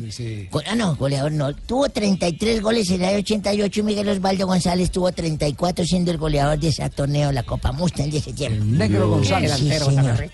Go- 0.52 0.62
Ah, 0.70 0.76
no, 0.76 0.96
goleador 0.96 1.32
no. 1.32 1.54
Tuvo 1.56 1.88
33 1.90 2.62
goles 2.62 2.90
en 2.90 3.02
el 3.02 3.10
año 3.10 3.18
88 3.20 3.80
y 3.80 3.84
Miguel 3.84 4.10
Osvaldo 4.10 4.46
González 4.48 4.92
tuvo 4.92 5.12
34 5.12 5.86
siendo 5.86 6.12
el 6.12 6.18
goleador 6.18 6.60
de 6.60 6.68
ese 6.70 6.90
torneo, 6.90 7.32
la 7.32 7.44
Copa 7.44 7.72
Mustang 7.72 8.10
de 8.12 8.18
ese 8.18 8.34
tiempo. 8.34 8.64
negro 8.66 9.10
González. 9.10 9.52
Sí, 9.58 9.70
señor. 9.86 10.30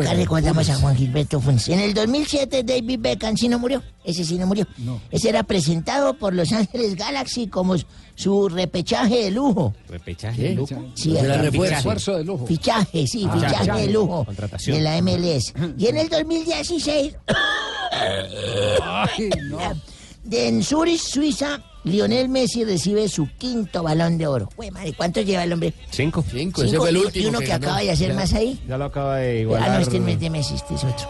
Acá 0.00 0.14
recordamos 0.14 0.68
a 0.70 0.74
Juan 0.76 0.96
Gilberto 0.96 1.40
Funes. 1.40 1.68
En 1.68 1.80
el 1.80 1.92
2007 1.94 2.62
David 2.64 2.98
Beckham 3.00 3.36
sí 3.36 3.48
no 3.48 3.58
murió. 3.58 3.82
Ese 4.08 4.24
sí 4.24 4.38
no 4.38 4.46
murió. 4.46 4.66
Ese 5.10 5.28
era 5.28 5.42
presentado 5.42 6.14
por 6.14 6.32
Los 6.32 6.50
Ángeles 6.52 6.96
Galaxy 6.96 7.46
como 7.46 7.74
su 8.14 8.48
repechaje 8.48 9.24
de 9.24 9.30
lujo. 9.30 9.74
Repechaje 9.86 10.40
¿Qué? 10.40 10.48
de 10.48 10.54
lujo. 10.54 10.82
Sí, 10.94 11.14
Era 11.14 11.34
el 11.34 11.52
refuerzo. 11.52 12.16
De 12.16 12.24
lujo. 12.24 12.46
Fichaje, 12.46 13.06
sí, 13.06 13.26
Ah, 13.28 13.34
fichaje 13.34 13.58
fichaje. 13.60 13.80
de 13.82 13.88
lujo 13.92 14.24
Contratación. 14.24 14.76
de 14.78 14.82
la 14.82 14.96
MLS. 15.02 15.52
Y 15.76 15.86
en 15.88 15.98
el 15.98 16.08
2016, 16.08 17.16
de 20.24 20.48
en 20.48 20.62
Zurich, 20.62 21.00
Suiza, 21.00 21.60
Lionel 21.84 22.30
Messi 22.30 22.64
recibe 22.64 23.08
su 23.08 23.28
quinto 23.36 23.82
balón 23.82 24.16
de 24.16 24.26
oro. 24.26 24.48
Güey, 24.56 24.70
madre, 24.70 24.94
¿cuántos 24.94 25.26
lleva 25.26 25.44
el 25.44 25.52
hombre? 25.52 25.74
Cinco. 25.90 26.24
Cinco, 26.30 26.62
ese 26.62 26.78
fue 26.78 26.88
el 26.90 26.96
y- 26.96 27.00
último 27.00 27.24
Y 27.24 27.28
uno 27.28 27.38
que 27.40 27.52
acaba 27.52 27.80
de 27.80 27.90
hacer 27.90 28.08
Ya. 28.08 28.14
más 28.14 28.32
ahí. 28.32 28.58
Ya 28.66 28.78
lo 28.78 28.86
acaba 28.86 29.18
de 29.18 29.30
Ah, 29.30 29.40
igualar. 29.42 29.70
no, 29.72 29.78
este 29.80 30.00
no 30.00 30.08
es 30.08 30.18
de 30.20 30.30
Messi, 30.30 30.54
este 30.54 30.74
es 30.74 30.84
otro. 30.84 31.06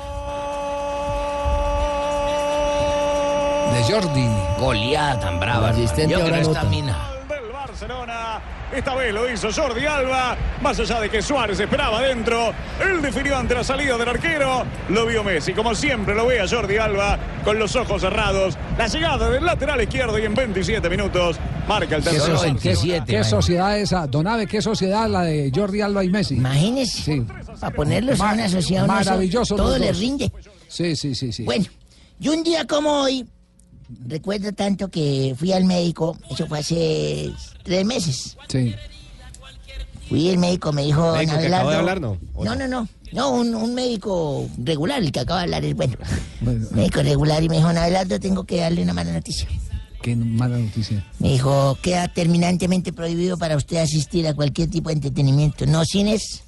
De 3.79 3.85
Jordi. 3.93 4.26
Goleada 4.59 5.20
tan 5.20 5.39
brava. 5.39 5.68
asistente 5.70 6.12
Yo 6.12 6.20
ahora 6.22 6.41
nota. 6.43 6.64
mina. 6.64 6.99
del 7.29 7.53
Barcelona. 7.53 8.41
Esta 8.74 8.95
vez 8.97 9.14
lo 9.14 9.31
hizo 9.33 9.49
Jordi 9.53 9.87
Alba, 9.87 10.37
más 10.61 10.79
allá 10.81 11.01
de 11.01 11.09
que 11.09 11.22
Suárez 11.22 11.59
esperaba 11.61 11.99
adentro. 12.01 12.53
Él 12.83 13.01
definió 13.01 13.37
ante 13.37 13.55
la 13.55 13.62
salida 13.64 13.97
del 13.97 14.09
arquero. 14.09 14.64
Lo 14.91 15.07
vio 15.07 15.22
Messi, 15.24 15.53
como 15.55 15.74
siempre 15.74 16.14
lo 16.14 16.26
ve 16.26 16.41
a 16.41 16.49
Jordi 16.49 16.76
Alba, 16.76 17.18
con 17.45 17.59
los 17.59 17.74
ojos 17.76 18.01
cerrados. 18.03 18.59
La 18.76 18.89
llegada 18.89 19.31
del 19.31 19.45
lateral 19.47 19.81
izquierdo 19.81 20.18
y 20.18 20.24
en 20.24 20.35
27 20.35 20.91
minutos 20.91 21.37
marca 21.68 21.97
el 21.97 22.03
¿Qué, 22.03 22.11
tercero. 22.11 22.37
soci- 22.37 23.05
¿Qué 23.07 23.24
sociedad 23.24 23.79
esa? 23.79 24.07
Donave, 24.07 24.47
¿qué 24.47 24.61
sociedad 24.61 25.09
la 25.09 25.22
de 25.22 25.51
Jordi 25.55 25.81
Alba 25.81 26.03
y 26.05 26.11
Messi? 26.11 26.35
Imagínese. 26.35 27.03
Sí. 27.03 27.26
Para 27.61 27.74
ponerlos 27.74 28.18
en 28.20 28.26
una 28.26 28.49
sociedad, 28.49 28.87
Maravilloso. 28.87 29.55
todo 29.57 29.70
los 29.70 29.79
le 29.81 29.89
dos. 29.89 29.99
rinde. 29.99 30.33
Sí, 30.66 30.95
sí, 30.97 31.14
sí, 31.14 31.33
sí. 31.33 31.45
Bueno, 31.45 31.64
y 32.20 32.29
un 32.29 32.43
día 32.43 32.66
como 32.66 32.91
hoy, 33.03 33.26
recuerdo 34.07 34.53
tanto 34.53 34.89
que 34.89 35.34
fui 35.39 35.53
al 35.53 35.64
médico, 35.64 36.16
eso 36.30 36.47
fue 36.47 36.59
hace 36.61 37.30
tres 37.62 37.84
meses. 37.84 38.36
Sí. 38.49 38.74
Fui, 40.09 40.28
el 40.28 40.39
médico 40.39 40.72
me 40.72 40.84
dijo, 40.84 41.12
¿Médico 41.12 41.32
"Don 41.32 41.41
que 41.43 41.47
acabó 41.49 41.70
de 41.70 41.76
Abelardo". 41.76 41.78
hablar, 41.78 42.01
no? 42.01 42.45
No, 42.45 42.55
no, 42.57 42.68
no. 42.68 42.89
No, 43.12 43.30
un, 43.30 43.55
un 43.55 43.74
médico 43.74 44.49
regular, 44.59 45.03
el 45.03 45.12
que 45.12 45.20
acaba 45.20 45.41
de 45.41 45.45
hablar 45.45 45.64
es 45.64 45.74
bueno. 45.74 45.97
médico 46.72 47.03
regular 47.03 47.43
y 47.43 47.49
me 47.49 47.57
dijo, 47.57 47.68
"Don 47.68 47.78
Abelardo, 47.78 48.18
tengo 48.20 48.45
que 48.45 48.57
darle 48.61 48.82
una 48.82 48.95
mala 48.95 49.12
noticia. 49.12 49.49
Qué 50.03 50.14
mala 50.14 50.59
noticia. 50.59 51.05
Me 51.18 51.30
dijo, 51.32 51.76
queda 51.82 52.07
terminantemente 52.09 52.93
prohibido 52.93 53.36
para 53.36 53.57
usted 53.57 53.78
asistir 53.78 54.26
a 54.28 54.34
cualquier 54.34 54.70
tipo 54.70 54.91
de 54.91 54.95
entretenimiento. 54.95 55.66
No 55.66 55.84
cines, 55.84 56.45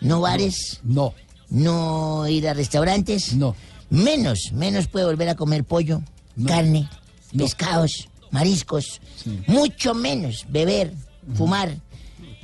no 0.00 0.20
bares, 0.20 0.80
No. 0.84 1.12
no 1.50 2.28
ir 2.28 2.48
a 2.48 2.54
restaurantes. 2.54 3.34
No. 3.34 3.56
Menos, 3.90 4.52
menos 4.52 4.86
puede 4.86 5.04
volver 5.06 5.28
a 5.28 5.34
comer 5.34 5.64
pollo, 5.64 6.00
carne, 6.44 6.88
pescados, 7.36 8.08
mariscos. 8.30 9.00
Mucho 9.46 9.94
menos 9.94 10.44
beber, 10.48 10.92
fumar, 11.34 11.76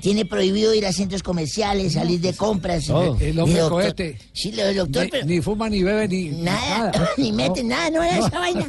tiene 0.03 0.25
prohibido 0.25 0.75
ir 0.75 0.85
a 0.85 0.93
centros 0.93 1.23
comerciales, 1.23 1.93
salir 1.93 2.21
de 2.21 2.35
compras. 2.35 2.87
Todo. 2.87 3.17
El 3.21 3.39
hombre 3.39 3.61
doctor, 3.61 3.83
cohete. 3.83 4.19
Sí, 4.33 4.51
lo 4.51 4.65
del 4.65 4.77
doctor, 4.79 5.05
Ni, 5.05 5.11
pero 5.11 5.27
ni 5.27 5.41
fuma, 5.41 5.69
ni 5.69 5.85
bebe, 5.85 6.09
ni 6.09 6.25
nada, 6.31 6.91
nada. 6.91 7.11
ni 7.17 7.31
mete 7.31 7.63
nada, 7.63 7.89
no 7.89 8.03
era 8.03 8.19
esa 8.19 8.37
vaina. 8.41 8.67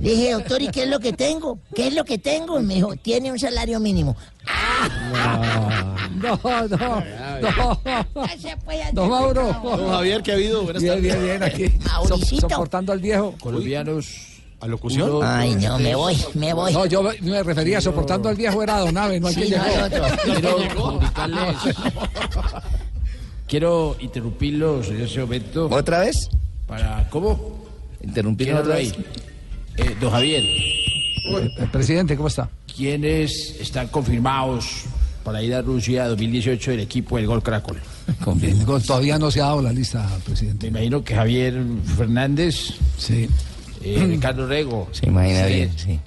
Le 0.00 0.10
dije, 0.10 0.32
doctor, 0.32 0.62
¿y 0.62 0.68
qué 0.68 0.84
es 0.84 0.88
lo 0.88 1.00
que 1.00 1.12
tengo? 1.12 1.58
¿Qué 1.74 1.88
es 1.88 1.94
lo 1.94 2.02
que 2.04 2.16
tengo? 2.16 2.58
Y 2.58 2.64
me 2.64 2.76
dijo, 2.76 2.96
tiene 2.96 3.30
un 3.30 3.38
salario 3.38 3.78
mínimo. 3.78 4.16
No, 6.16 6.40
no, 6.42 6.68
no. 6.70 7.02
Don 8.94 9.10
Mauro. 9.10 9.52
Don 9.62 9.90
Javier, 9.90 10.22
¿qué 10.22 10.32
ha 10.32 10.34
habido? 10.34 10.62
Buenas 10.62 10.82
bien, 10.82 10.94
tardes. 10.94 11.12
bien, 11.12 11.24
bien, 11.24 11.42
aquí. 11.42 11.78
Mauricito. 11.84 12.48
soportando 12.48 12.90
al 12.90 13.00
viejo. 13.00 13.34
Colombianos. 13.38 14.33
¿A 14.64 14.66
locución? 14.66 15.20
Ay, 15.22 15.56
no, 15.56 15.78
me 15.78 15.94
voy, 15.94 16.16
me 16.32 16.54
voy. 16.54 16.72
No, 16.72 16.86
yo 16.86 17.02
me- 17.02 17.20
me 17.20 17.42
refería, 17.42 17.82
soportando 17.82 18.30
al 18.30 18.34
viejo 18.36 18.62
era 18.62 18.78
Don 18.78 18.96
Ave, 18.96 19.20
no 19.20 19.26
al 19.28 19.34
que 19.34 19.44
otro. 19.44 20.04
Quiero 20.24 20.56
comunicarles. 20.74 21.56
Quiero 23.46 23.96
interrumpirlos 24.00 24.88
en 24.88 25.02
ese 25.02 25.20
momento. 25.20 25.68
¿Otra 25.70 26.00
vez? 26.00 26.28
Para, 26.66 27.06
¿Cómo? 27.10 27.62
Interrumpirlo 28.02 28.54
¿Quién 28.54 28.62
otra 28.64 28.76
vez. 28.76 28.94
ahí? 28.94 29.04
Eh, 29.76 29.96
don 30.00 30.10
Javier, 30.10 30.42
El 31.58 31.70
presidente, 31.70 32.16
¿cómo 32.16 32.28
está? 32.28 32.48
¿quiénes 32.74 33.54
están 33.60 33.88
confirmados 33.88 34.84
para 35.24 35.42
ir 35.42 35.54
a 35.54 35.60
Rusia 35.62 36.08
2018 36.08 36.70
del 36.72 36.80
equipo 36.80 37.16
del 37.18 37.26
Gol 37.26 37.42
Caracol? 37.42 37.78
Todavía 38.86 39.18
no 39.18 39.30
se 39.30 39.40
ha 39.40 39.44
dado 39.44 39.60
la 39.62 39.72
lista, 39.72 40.08
presidente. 40.24 40.70
Me 40.70 40.78
imagino 40.80 41.04
que 41.04 41.14
Javier 41.14 41.62
Fernández, 41.98 42.74
Sí. 42.96 43.28
Eh, 43.84 44.04
Ricardo 44.08 44.46
Rego. 44.46 44.88
Se 44.92 45.06
imagina 45.06 45.40
usted, 45.40 45.54
bien, 45.54 45.78
sí. 45.78 46.00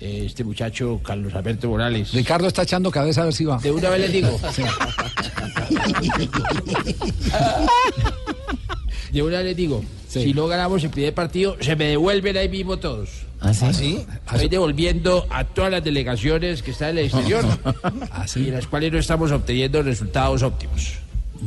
eh, 0.00 0.22
este 0.26 0.44
muchacho 0.44 1.00
Carlos 1.02 1.34
Alberto 1.34 1.68
Morales. 1.68 2.12
Ricardo 2.12 2.48
está 2.48 2.62
echando 2.62 2.90
cabeza 2.90 3.22
a 3.22 3.24
ver 3.24 3.34
si 3.34 3.44
va. 3.44 3.58
De 3.58 3.70
una 3.70 3.88
vez 3.90 4.00
les 4.00 4.12
digo. 4.12 4.40
De 9.12 9.22
una 9.22 9.38
vez 9.38 9.46
les 9.46 9.56
digo. 9.56 9.84
Si 10.08 10.32
no 10.34 10.46
ganamos 10.48 10.82
el 10.82 10.90
primer 10.90 11.14
partido, 11.14 11.56
se 11.60 11.76
me 11.76 11.84
devuelven 11.86 12.36
ahí 12.36 12.48
mismo 12.48 12.78
todos. 12.78 13.08
¿Ah, 13.40 13.54
sí? 13.54 14.04
Estoy 14.32 14.48
devolviendo 14.48 15.26
a 15.30 15.44
todas 15.44 15.70
las 15.70 15.84
delegaciones 15.84 16.62
que 16.62 16.72
están 16.72 16.90
en 16.90 16.98
el 16.98 17.04
exterior 17.06 17.44
y 18.36 18.48
en 18.48 18.54
las 18.54 18.66
cuales 18.66 18.92
no 18.92 18.98
estamos 18.98 19.32
obteniendo 19.32 19.82
resultados 19.82 20.42
óptimos. 20.42 20.94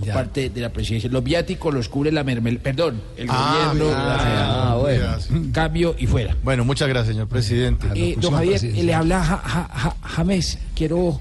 Ya. 0.02 0.14
parte 0.14 0.50
de 0.50 0.62
la 0.62 0.70
presidencia. 0.72 1.10
Los 1.10 1.24
viáticos 1.24 1.74
los 1.74 1.88
cubre 1.90 2.12
la 2.12 2.24
mermel... 2.24 2.60
Perdón, 2.60 3.02
el 3.18 3.28
Ah, 3.30 3.72
gobierno. 3.74 3.86
mira, 3.98 4.72
Ah, 4.72 4.78
bueno. 4.80 5.06
Cambio 5.52 5.96
y 6.00 6.08
fuera. 6.08 6.36
Bueno, 6.44 6.66
muchas 6.66 6.88
gracias, 6.88 7.14
señor 7.14 7.28
presidente. 7.28 7.88
Eh, 7.94 8.16
don 8.20 8.34
Javier, 8.34 8.62
le 8.64 8.94
habla 8.94 9.24
Ja- 9.24 9.38
Ja- 9.44 9.70
Ja- 9.72 9.96
James. 10.02 10.58
Quiero 10.76 11.20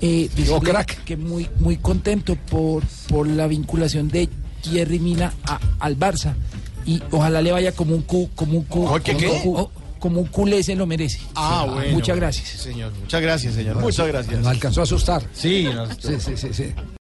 eh, 0.00 0.28
decirle 0.36 0.86
que 1.04 1.16
muy 1.16 1.48
muy 1.60 1.76
contento 1.76 2.36
por, 2.36 2.82
por 3.08 3.26
la 3.26 3.46
vinculación 3.46 4.08
de 4.08 4.28
Jerry 4.62 4.98
Mina 4.98 5.32
a- 5.46 5.60
al 5.80 5.98
Barça. 5.98 6.34
Y 6.86 7.00
ojalá 7.10 7.40
le 7.42 7.52
vaya 7.52 7.72
como 7.72 7.94
un 7.94 8.02
cu, 8.02 8.28
como 8.34 8.58
un 8.58 8.64
cu, 8.64 8.88
¿Qué, 9.04 9.12
como 9.14 9.18
qué? 9.18 9.28
un 9.28 9.40
cu- 9.40 9.70
como 10.00 10.20
un 10.20 10.26
culé 10.26 10.62
se 10.64 10.74
lo 10.74 10.84
merece. 10.86 11.20
Ah, 11.36 11.64
bueno. 11.72 11.92
Muchas 11.92 12.16
gracias. 12.16 12.48
Señor, 12.48 12.92
muchas 13.00 13.22
gracias, 13.22 13.54
señor. 13.54 13.76
Muchas 13.80 14.08
gracias. 14.08 14.36
Nos 14.38 14.46
alcanzó 14.48 14.80
a 14.80 14.82
asustar. 14.84 15.22
Sí, 15.32 15.68
nos- 15.72 15.90
Sí, 16.00 16.14
sí, 16.18 16.36
sí, 16.36 16.48
sí. 16.52 16.64